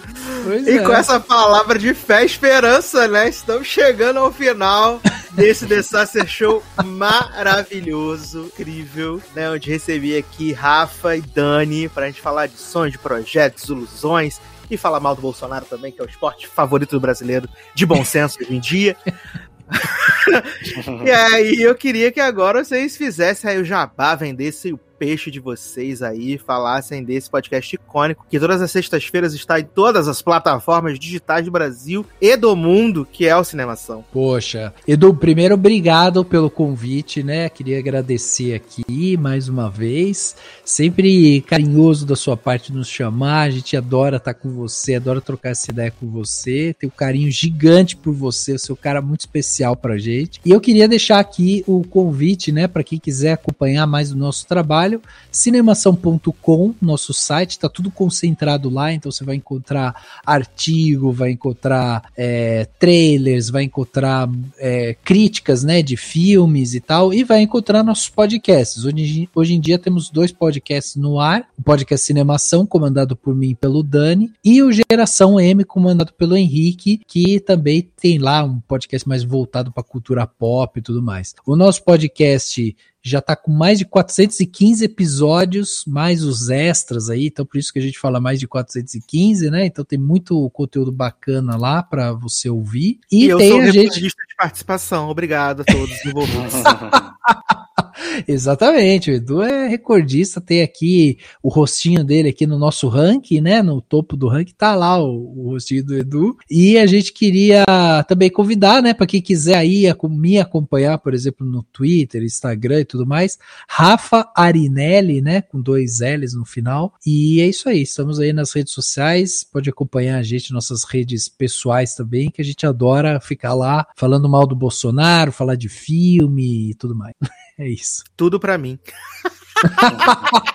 Pois 0.44 0.66
e 0.66 0.78
é. 0.78 0.82
com 0.82 0.92
essa 0.92 1.18
palavra 1.18 1.78
de 1.78 1.94
fé 1.94 2.22
e 2.22 2.26
esperança, 2.26 3.08
né? 3.08 3.28
Estamos 3.28 3.66
chegando 3.66 4.18
ao 4.18 4.30
final 4.30 5.00
desse 5.32 5.66
The 5.66 5.82
Sacer 5.82 6.28
Show 6.28 6.62
maravilhoso, 6.84 8.52
incrível, 8.54 9.20
né? 9.34 9.50
Onde 9.50 9.70
recebi 9.70 10.16
aqui 10.16 10.52
Rafa 10.52 11.16
e 11.16 11.22
Dani 11.22 11.88
pra 11.88 12.06
gente 12.06 12.20
falar 12.20 12.46
de 12.46 12.58
sonhos, 12.58 12.92
de 12.92 12.98
projetos, 12.98 13.64
ilusões 13.68 14.38
e 14.70 14.76
falar 14.76 15.00
mal 15.00 15.16
do 15.16 15.22
Bolsonaro 15.22 15.64
também, 15.64 15.90
que 15.90 16.00
é 16.00 16.04
o 16.04 16.08
esporte 16.08 16.46
favorito 16.46 16.90
do 16.90 17.00
brasileiro 17.00 17.48
de 17.74 17.86
bom 17.86 18.04
senso 18.04 18.38
hoje 18.40 18.54
em 18.54 18.60
dia. 18.60 18.96
e 21.04 21.10
aí 21.10 21.62
eu 21.62 21.74
queria 21.74 22.10
que 22.10 22.20
agora 22.20 22.64
vocês 22.64 22.96
fizessem 22.96 23.50
aí 23.50 23.60
o 23.60 23.64
jabá, 23.64 24.14
vendessem 24.14 24.72
o 24.72 24.80
peixe 24.98 25.30
de 25.30 25.38
vocês 25.38 26.02
aí, 26.02 26.36
falassem 26.36 27.04
desse 27.04 27.30
podcast 27.30 27.74
icônico, 27.74 28.26
que 28.28 28.40
todas 28.40 28.60
as 28.60 28.70
sextas-feiras 28.70 29.34
está 29.34 29.60
em 29.60 29.64
todas 29.64 30.08
as 30.08 30.20
plataformas 30.20 30.98
digitais 30.98 31.44
do 31.44 31.50
Brasil 31.50 32.04
e 32.20 32.36
do 32.36 32.56
mundo, 32.56 33.06
que 33.10 33.26
é 33.26 33.36
o 33.36 33.44
Cinemação. 33.44 34.04
Poxa, 34.12 34.74
Edu, 34.86 35.14
primeiro 35.14 35.54
obrigado 35.54 36.24
pelo 36.24 36.50
convite, 36.50 37.22
né? 37.22 37.48
Queria 37.48 37.78
agradecer 37.78 38.54
aqui 38.54 39.16
mais 39.16 39.48
uma 39.48 39.70
vez. 39.70 40.34
Sempre 40.64 41.40
carinhoso 41.42 42.04
da 42.04 42.16
sua 42.16 42.36
parte 42.36 42.72
nos 42.72 42.88
chamar, 42.88 43.42
a 43.42 43.50
gente 43.50 43.76
adora 43.76 44.16
estar 44.16 44.34
com 44.34 44.50
você, 44.50 44.96
adora 44.96 45.20
trocar 45.20 45.50
essa 45.50 45.70
ideia 45.70 45.90
com 45.90 46.08
você, 46.08 46.74
tem 46.78 46.88
um 46.88 46.92
carinho 46.92 47.30
gigante 47.30 47.96
por 47.96 48.12
você, 48.12 48.52
é 48.52 48.72
um 48.72 48.76
cara 48.76 49.00
muito 49.00 49.20
especial 49.20 49.76
pra 49.76 49.98
gente. 49.98 50.40
E 50.44 50.50
eu 50.50 50.60
queria 50.60 50.88
deixar 50.88 51.18
aqui 51.18 51.62
o 51.66 51.82
convite, 51.84 52.50
né, 52.50 52.66
para 52.66 52.82
quem 52.82 52.98
quiser 52.98 53.32
acompanhar 53.32 53.86
mais 53.86 54.12
o 54.12 54.16
nosso 54.16 54.46
trabalho 54.46 54.87
trabalho. 54.88 55.02
Cinemação.com, 55.30 56.74
nosso 56.80 57.12
site, 57.12 57.50
está 57.50 57.68
tudo 57.68 57.90
concentrado 57.90 58.70
lá, 58.70 58.92
então 58.92 59.12
você 59.12 59.24
vai 59.24 59.36
encontrar 59.36 59.94
artigo, 60.24 61.12
vai 61.12 61.30
encontrar 61.30 62.10
é, 62.16 62.66
trailers, 62.78 63.50
vai 63.50 63.64
encontrar 63.64 64.28
é, 64.58 64.96
críticas 65.04 65.62
né, 65.62 65.82
de 65.82 65.96
filmes 65.96 66.74
e 66.74 66.80
tal, 66.80 67.12
e 67.12 67.22
vai 67.22 67.42
encontrar 67.42 67.84
nossos 67.84 68.08
podcasts. 68.08 68.84
Hoje, 68.84 69.28
hoje 69.34 69.54
em 69.54 69.60
dia 69.60 69.78
temos 69.78 70.10
dois 70.10 70.32
podcasts 70.32 70.96
no 70.96 71.20
ar: 71.20 71.46
o 71.58 71.62
podcast 71.62 72.04
Cinemação, 72.04 72.66
comandado 72.66 73.14
por 73.14 73.34
mim 73.34 73.54
pelo 73.54 73.82
Dani, 73.82 74.32
e 74.42 74.62
o 74.62 74.72
Geração 74.72 75.38
M, 75.38 75.62
comandado 75.62 76.12
pelo 76.14 76.36
Henrique, 76.36 77.00
que 77.06 77.38
também 77.38 77.88
tem 78.00 78.18
lá 78.18 78.42
um 78.42 78.60
podcast 78.60 79.06
mais 79.06 79.22
voltado 79.22 79.70
para 79.70 79.82
cultura 79.82 80.26
pop 80.26 80.78
e 80.78 80.82
tudo 80.82 81.02
mais. 81.02 81.34
O 81.46 81.54
nosso 81.54 81.84
podcast 81.84 82.74
já 83.02 83.20
está 83.20 83.36
com 83.36 83.50
mais 83.50 83.78
de 83.78 83.84
415 83.84 84.84
episódios, 84.84 85.84
mais 85.86 86.22
os 86.22 86.50
extras 86.50 87.08
aí, 87.08 87.26
então 87.26 87.46
por 87.46 87.58
isso 87.58 87.72
que 87.72 87.78
a 87.78 87.82
gente 87.82 87.98
fala 87.98 88.20
mais 88.20 88.40
de 88.40 88.46
415, 88.46 89.50
né? 89.50 89.66
Então 89.66 89.84
tem 89.84 89.98
muito 89.98 90.48
conteúdo 90.50 90.92
bacana 90.92 91.56
lá 91.56 91.82
para 91.82 92.12
você 92.12 92.48
ouvir. 92.48 93.00
E, 93.10 93.26
e 93.26 93.36
tem 93.36 93.62
a 93.62 93.70
gente 93.70 94.00
de 94.00 94.12
participação. 94.36 95.08
Obrigado 95.08 95.62
a 95.62 95.64
todos 95.64 96.04
envolvidos. 96.04 96.54
Exatamente, 98.26 99.10
o 99.10 99.14
Edu 99.14 99.42
é 99.42 99.68
recordista, 99.68 100.40
tem 100.40 100.62
aqui 100.62 101.18
o 101.42 101.48
rostinho 101.48 102.04
dele 102.04 102.30
aqui 102.30 102.46
no 102.46 102.58
nosso 102.58 102.88
ranking, 102.88 103.40
né? 103.40 103.62
No 103.62 103.80
topo 103.80 104.16
do 104.16 104.28
ranking 104.28 104.54
tá 104.56 104.74
lá 104.74 105.02
o, 105.02 105.44
o 105.44 105.50
rostinho 105.50 105.84
do 105.84 105.94
Edu. 105.94 106.36
E 106.50 106.78
a 106.78 106.86
gente 106.86 107.12
queria 107.12 107.64
também 108.08 108.30
convidar, 108.30 108.82
né, 108.82 108.94
para 108.94 109.06
quem 109.06 109.20
quiser 109.20 109.56
aí 109.56 109.84
me 110.10 110.38
acompanhar, 110.38 110.98
por 110.98 111.14
exemplo, 111.14 111.46
no 111.46 111.62
Twitter, 111.62 112.22
Instagram 112.22 112.80
e 112.80 112.84
tudo 112.84 113.06
mais, 113.06 113.38
Rafa 113.68 114.30
Arinelli, 114.34 115.20
né, 115.20 115.42
com 115.42 115.60
dois 115.60 116.00
L's 116.00 116.34
no 116.34 116.44
final. 116.44 116.94
E 117.06 117.40
é 117.40 117.46
isso 117.46 117.68
aí, 117.68 117.82
estamos 117.82 118.18
aí 118.18 118.32
nas 118.32 118.52
redes 118.52 118.72
sociais, 118.72 119.44
pode 119.44 119.68
acompanhar 119.68 120.18
a 120.18 120.22
gente 120.22 120.52
nossas 120.52 120.84
redes 120.84 121.28
pessoais 121.28 121.94
também, 121.94 122.30
que 122.30 122.40
a 122.40 122.44
gente 122.44 122.66
adora 122.66 123.20
ficar 123.20 123.54
lá 123.54 123.86
falando 123.96 124.28
mal 124.28 124.46
do 124.46 124.56
Bolsonaro, 124.56 125.32
falar 125.32 125.56
de 125.56 125.68
filme 125.68 126.70
e 126.70 126.74
tudo 126.74 126.94
mais. 126.94 127.14
É 127.58 127.68
isso. 127.68 128.04
Tudo 128.16 128.38
para 128.38 128.56
mim. 128.56 128.78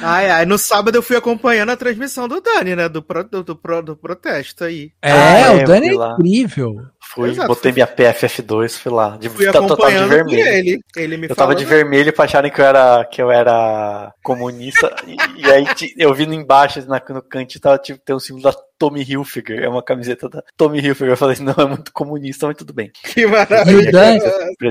Ai, 0.00 0.30
ai, 0.30 0.46
no 0.46 0.56
sábado 0.56 0.94
eu 0.94 1.02
fui 1.02 1.16
acompanhando 1.16 1.70
a 1.70 1.76
transmissão 1.76 2.28
do 2.28 2.40
Dani, 2.40 2.76
né? 2.76 2.88
Do, 2.88 3.02
pro, 3.02 3.24
do, 3.24 3.42
do, 3.42 3.82
do 3.82 3.96
protesto 3.96 4.64
aí. 4.64 4.92
É, 5.02 5.10
ah, 5.10 5.38
é 5.38 5.50
o 5.50 5.66
Dani 5.66 5.88
é 5.88 5.92
incrível. 5.92 6.76
Fui, 7.14 7.30
Exato, 7.30 7.48
botei 7.48 7.72
minha 7.72 7.86
PFF2, 7.86 8.78
fui 8.78 8.92
lá. 8.92 9.16
De, 9.16 9.30
fui 9.30 9.50
tava 9.50 9.66
de 9.66 10.04
vermelho. 10.04 10.46
Ele, 10.46 10.80
ele 10.94 11.16
me 11.16 11.26
eu 11.26 11.34
tava 11.34 11.54
de 11.54 11.64
vermelho 11.64 12.12
pra 12.12 12.26
acharem 12.26 12.50
que 12.50 12.60
eu 12.60 12.64
era, 12.66 13.04
que 13.06 13.22
eu 13.22 13.30
era 13.30 14.12
comunista. 14.22 14.94
e, 15.06 15.16
e, 15.40 15.50
aí 15.50 15.66
eu 15.96 16.12
vi 16.12 16.26
no 16.26 16.34
embaixo, 16.34 16.86
na, 16.86 17.02
no 17.08 17.22
canto, 17.22 17.58
tava, 17.58 17.78
tipo, 17.78 17.98
tem 18.04 18.14
um 18.14 18.20
símbolo 18.20 18.44
da 18.44 18.52
Tommy 18.78 19.02
Hilfiger. 19.02 19.62
É 19.62 19.68
uma 19.68 19.82
camiseta 19.82 20.28
da 20.28 20.42
Tommy 20.54 20.80
Hilfiger. 20.80 21.12
Eu 21.12 21.16
falei, 21.16 21.38
não, 21.40 21.54
é 21.56 21.66
muito 21.66 21.90
comunista, 21.94 22.46
mas 22.46 22.56
tudo 22.56 22.74
bem. 22.74 22.90
Que 23.02 23.26
maravilha. 23.26 23.72
E 23.72 23.88
o 23.88 23.90
Dani, 23.90 24.20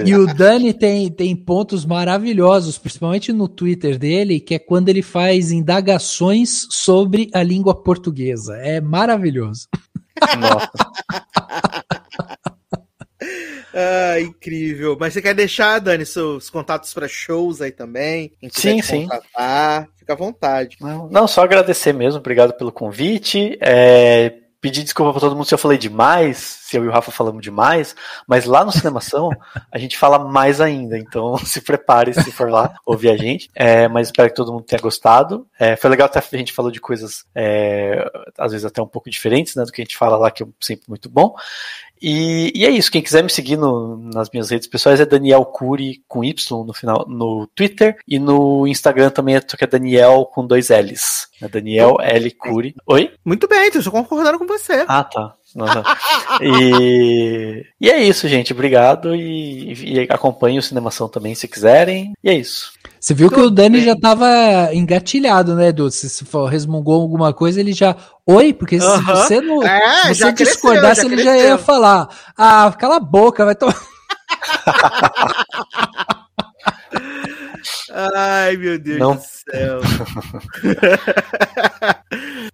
e 0.06 0.16
o 0.16 0.26
Dani 0.28 0.74
tem, 0.74 1.10
tem 1.10 1.36
pontos 1.36 1.86
maravilhosos, 1.86 2.78
principalmente 2.78 3.34
no 3.34 3.48
Twitter 3.48 3.98
dele, 3.98 4.40
que 4.40 4.54
é 4.54 4.60
quando 4.60 4.90
ele 4.90 5.02
faz 5.02 5.52
indagações 5.52 6.68
sobre 6.70 7.30
a 7.34 7.42
língua 7.42 7.76
portuguesa. 7.76 8.56
É 8.58 8.80
maravilhoso. 8.80 9.68
Nossa. 10.40 10.72
Ah, 13.80 14.20
incrível. 14.20 14.98
Mas 15.00 15.14
você 15.14 15.22
quer 15.22 15.36
deixar, 15.36 15.78
Dani, 15.80 16.04
seus 16.04 16.50
contatos 16.50 16.92
para 16.94 17.08
shows 17.08 17.62
aí 17.62 17.72
também? 17.72 18.34
sim, 18.52 18.82
sim. 18.82 19.08
Fica 19.96 20.14
à 20.14 20.16
vontade. 20.16 20.78
Não, 20.82 21.08
não, 21.10 21.28
só 21.28 21.44
agradecer 21.44 21.94
mesmo. 21.94 22.20
Obrigado 22.20 22.54
pelo 22.54 22.72
convite. 22.72 23.56
É, 23.62 24.34
pedir 24.68 24.84
desculpa 24.84 25.12
para 25.12 25.22
todo 25.22 25.36
mundo 25.36 25.46
se 25.46 25.54
eu 25.54 25.58
falei 25.58 25.78
demais, 25.78 26.38
se 26.38 26.78
eu 26.78 26.84
e 26.84 26.88
o 26.88 26.92
Rafa 26.92 27.12
falamos 27.12 27.42
demais, 27.42 27.96
mas 28.28 28.46
lá 28.46 28.66
no 28.66 28.72
Cinemação 28.72 29.30
a 29.72 29.78
gente 29.78 29.98
fala 29.98 30.20
mais 30.20 30.60
ainda, 30.60 30.98
então 30.98 31.38
se 31.46 31.62
prepare 31.62 32.14
se 32.14 32.32
for 32.32 32.50
lá 32.50 32.76
ouvir 32.86 33.10
a 33.10 33.18
gente. 33.18 33.50
É, 33.56 33.88
mas 33.88 34.08
espero 34.08 34.30
que 34.30 34.36
todo 34.36 34.52
mundo 34.52 34.64
tenha 34.64 34.82
gostado. 34.82 35.48
É, 35.58 35.76
foi 35.76 35.90
legal 35.90 36.06
até 36.08 36.20
a 36.20 36.38
gente 36.38 36.52
falou 36.52 36.70
de 36.70 36.82
coisas, 36.82 37.26
é, 37.34 38.06
às 38.38 38.52
vezes 38.52 38.66
até 38.66 38.82
um 38.82 38.88
pouco 38.88 39.10
diferentes, 39.10 39.56
né, 39.56 39.64
do 39.64 39.72
que 39.72 39.82
a 39.82 39.86
gente 39.86 39.98
fala 39.98 40.18
lá, 40.18 40.30
que 40.30 40.44
é 40.44 40.48
sempre 40.60 40.86
muito 40.90 41.10
bom. 41.10 41.34
E, 42.02 42.52
e, 42.56 42.66
é 42.66 42.70
isso. 42.70 42.92
Quem 42.92 43.02
quiser 43.02 43.24
me 43.24 43.30
seguir 43.30 43.58
no, 43.58 43.98
nas 43.98 44.30
minhas 44.30 44.50
redes 44.50 44.68
pessoais 44.68 45.00
é 45.00 45.06
Daniel 45.06 45.46
Cury 45.46 46.04
com 46.08 46.24
Y 46.24 46.64
no 46.66 46.74
final 46.74 47.06
no 47.08 47.48
Twitter 47.48 47.98
e 48.08 48.20
no 48.20 48.68
Instagram 48.68 49.10
também 49.10 49.36
é, 49.36 49.42
é 49.60 49.68
Daniel 49.68 50.26
com 50.26 50.46
dois 50.46 50.70
L's. 50.70 51.28
É 51.42 51.48
Daniel 51.48 51.98
L 52.00 52.32
Cury. 52.32 52.76
Oi? 52.86 53.12
Muito 53.24 53.48
bem, 53.48 53.68
estou 53.68 53.92
concordando 53.92 54.40
com 54.40 54.48
você. 54.48 54.86
Ah, 54.88 55.04
tá. 55.04 55.36
E, 56.42 57.66
e 57.80 57.90
é 57.90 58.04
isso, 58.04 58.28
gente. 58.28 58.54
Obrigado. 58.54 59.16
E, 59.16 59.74
e 59.74 60.08
acompanhe 60.10 60.60
o 60.60 60.64
Cinemação 60.64 61.08
também 61.08 61.36
se 61.36 61.48
quiserem. 61.48 62.14
E 62.24 62.30
é 62.30 62.34
isso. 62.34 62.74
Você 63.00 63.14
viu 63.14 63.30
que 63.30 63.40
o 63.40 63.50
Dani 63.50 63.84
já 63.84 63.96
tava 63.96 64.28
engatilhado, 64.74 65.56
né, 65.56 65.70
Edu? 65.70 65.90
Se, 65.90 66.26
resmungou 66.50 67.02
alguma 67.02 67.34
coisa, 67.34 67.60
ele 67.60 67.74
já. 67.74 67.96
Oi, 68.26 68.54
porque 68.54 68.80
se 68.80 69.02
você 69.04 69.40
não. 69.40 69.64
É, 69.64 70.14
se 70.14 70.16
você 70.16 70.32
discordasse, 70.34 71.02
cresceu, 71.02 71.12
ele 71.12 71.24
já 71.24 71.38
ia 71.38 71.58
falar. 71.58 72.10
Ah, 72.38 72.74
cala 72.78 72.98
a 72.98 73.00
boca, 73.00 73.46
vai 73.46 73.56
tomar. 73.56 73.78
Ai, 77.92 78.58
meu 78.58 78.78
Deus 78.78 79.00
não. 79.00 79.16
do 79.16 79.22
céu. 79.22 79.82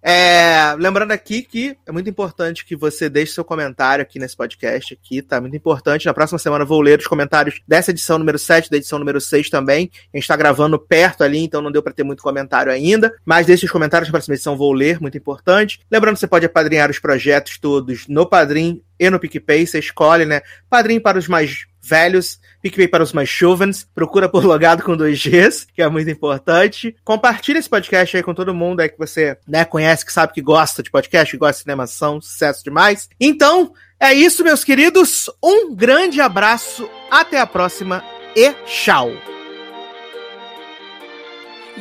é, 0.02 0.74
lembrando 0.78 1.12
aqui 1.12 1.42
que 1.42 1.76
é 1.86 1.92
muito 1.92 2.08
importante 2.08 2.64
que 2.64 2.76
você 2.76 3.08
deixe 3.08 3.32
seu 3.32 3.44
comentário 3.44 4.02
aqui 4.02 4.18
nesse 4.18 4.36
podcast 4.36 4.94
aqui, 4.94 5.22
tá? 5.22 5.40
Muito 5.40 5.56
importante. 5.56 6.06
Na 6.06 6.14
próxima 6.14 6.38
semana 6.38 6.64
eu 6.64 6.68
vou 6.68 6.80
ler 6.80 6.98
os 6.98 7.06
comentários 7.06 7.60
dessa 7.66 7.90
edição 7.90 8.18
número 8.18 8.38
7, 8.38 8.70
da 8.70 8.76
edição 8.76 8.98
número 8.98 9.20
6 9.20 9.50
também. 9.50 9.90
A 10.12 10.16
gente 10.16 10.28
tá 10.28 10.36
gravando 10.36 10.78
perto 10.78 11.24
ali, 11.24 11.38
então 11.38 11.60
não 11.60 11.72
deu 11.72 11.82
para 11.82 11.92
ter 11.92 12.04
muito 12.04 12.22
comentário 12.22 12.72
ainda. 12.72 13.12
Mas 13.24 13.46
deixe 13.46 13.66
os 13.66 13.72
comentários 13.72 14.08
na 14.08 14.12
próxima 14.12 14.34
edição, 14.34 14.56
vou 14.56 14.72
ler, 14.72 15.00
muito 15.00 15.18
importante. 15.18 15.80
Lembrando 15.90 16.14
que 16.14 16.20
você 16.20 16.26
pode 16.26 16.46
apadrinhar 16.46 16.90
os 16.90 16.98
projetos 16.98 17.58
todos 17.58 18.06
no 18.08 18.26
Padrim 18.26 18.82
e 18.98 19.10
no 19.10 19.18
PicPay. 19.18 19.66
Você 19.66 19.78
escolhe, 19.78 20.24
né? 20.24 20.42
Padrim 20.68 21.00
para 21.00 21.18
os 21.18 21.28
mais 21.28 21.66
velhos, 21.86 22.40
PicPay 22.62 22.88
para 22.88 23.02
os 23.02 23.12
mais 23.12 23.28
jovens, 23.28 23.86
procura 23.94 24.28
por 24.28 24.44
logado 24.44 24.82
com 24.82 24.96
dois 24.96 25.20
Gs, 25.22 25.66
que 25.74 25.82
é 25.82 25.88
muito 25.88 26.10
importante. 26.10 26.96
Compartilha 27.04 27.58
esse 27.58 27.68
podcast 27.68 28.16
aí 28.16 28.22
com 28.22 28.34
todo 28.34 28.54
mundo 28.54 28.80
aí 28.80 28.88
que 28.88 28.98
você 28.98 29.36
né, 29.46 29.64
conhece, 29.64 30.04
que 30.04 30.12
sabe 30.12 30.32
que 30.32 30.40
gosta 30.40 30.82
de 30.82 30.90
podcast, 30.90 31.30
que 31.30 31.38
gosta 31.38 31.54
de 31.54 31.62
cinemação, 31.62 32.20
sucesso 32.20 32.64
demais. 32.64 33.08
Então, 33.20 33.72
é 34.00 34.12
isso, 34.12 34.42
meus 34.42 34.64
queridos. 34.64 35.30
Um 35.42 35.74
grande 35.74 36.20
abraço, 36.20 36.88
até 37.10 37.40
a 37.40 37.46
próxima 37.46 38.02
e 38.36 38.52
tchau! 38.66 39.10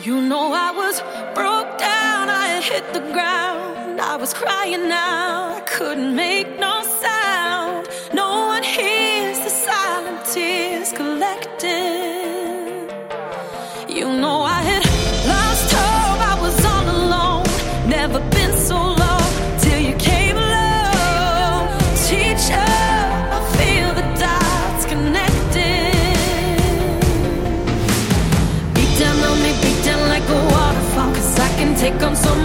You 0.05 0.21
know 0.21 0.53
I 0.53 0.71
was 0.71 1.03
broke 1.35 1.77
down, 1.77 2.27
I 2.27 2.59
hit 2.61 2.83
the 2.93 2.99
ground, 3.11 4.01
I 4.01 4.15
was 4.17 4.33
crying 4.33 4.91
I 4.91 5.61
couldn't 5.67 6.15
make 6.15 6.47
no 6.59 6.83
sound, 6.83 7.22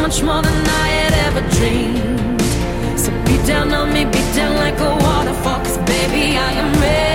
much 0.02 0.22
more 0.22 0.42
than 0.42 0.66
I 0.84 0.88
had 1.00 1.12
ever 1.26 1.42
dreamed. 1.56 2.40
So 2.98 3.10
beat 3.24 3.44
down 3.46 3.72
on 3.72 3.92
me, 3.92 4.04
beat 4.04 4.30
down 4.34 4.54
like 4.56 4.78
a 4.80 4.90
waterfall, 5.04 5.58
cause 5.64 5.78
baby 5.78 6.36
I 6.36 6.52
am 6.52 6.72
ready 6.80 7.07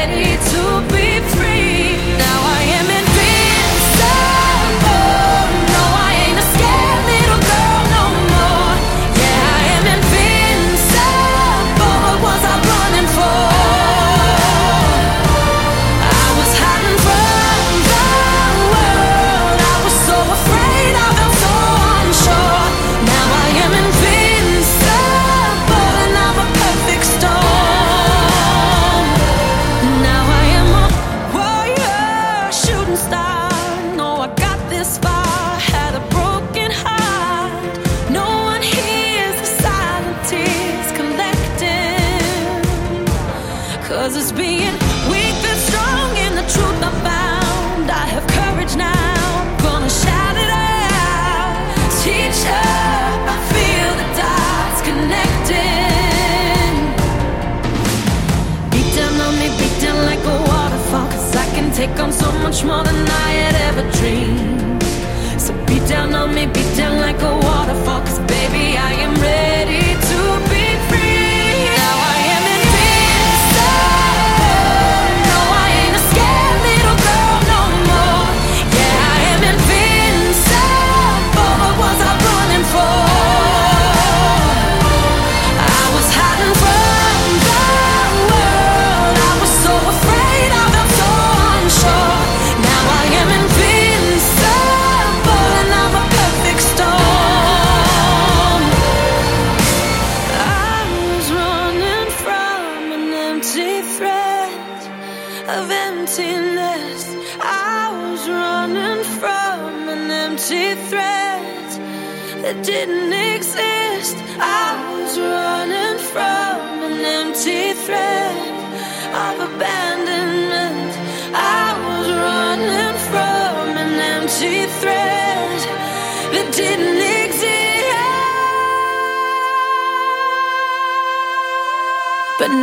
more 62.66 62.82
than 62.84 63.10
I 63.10 63.23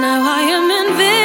now 0.00 0.22
I 0.22 0.42
am 0.42 0.70
invincible. 0.70 1.19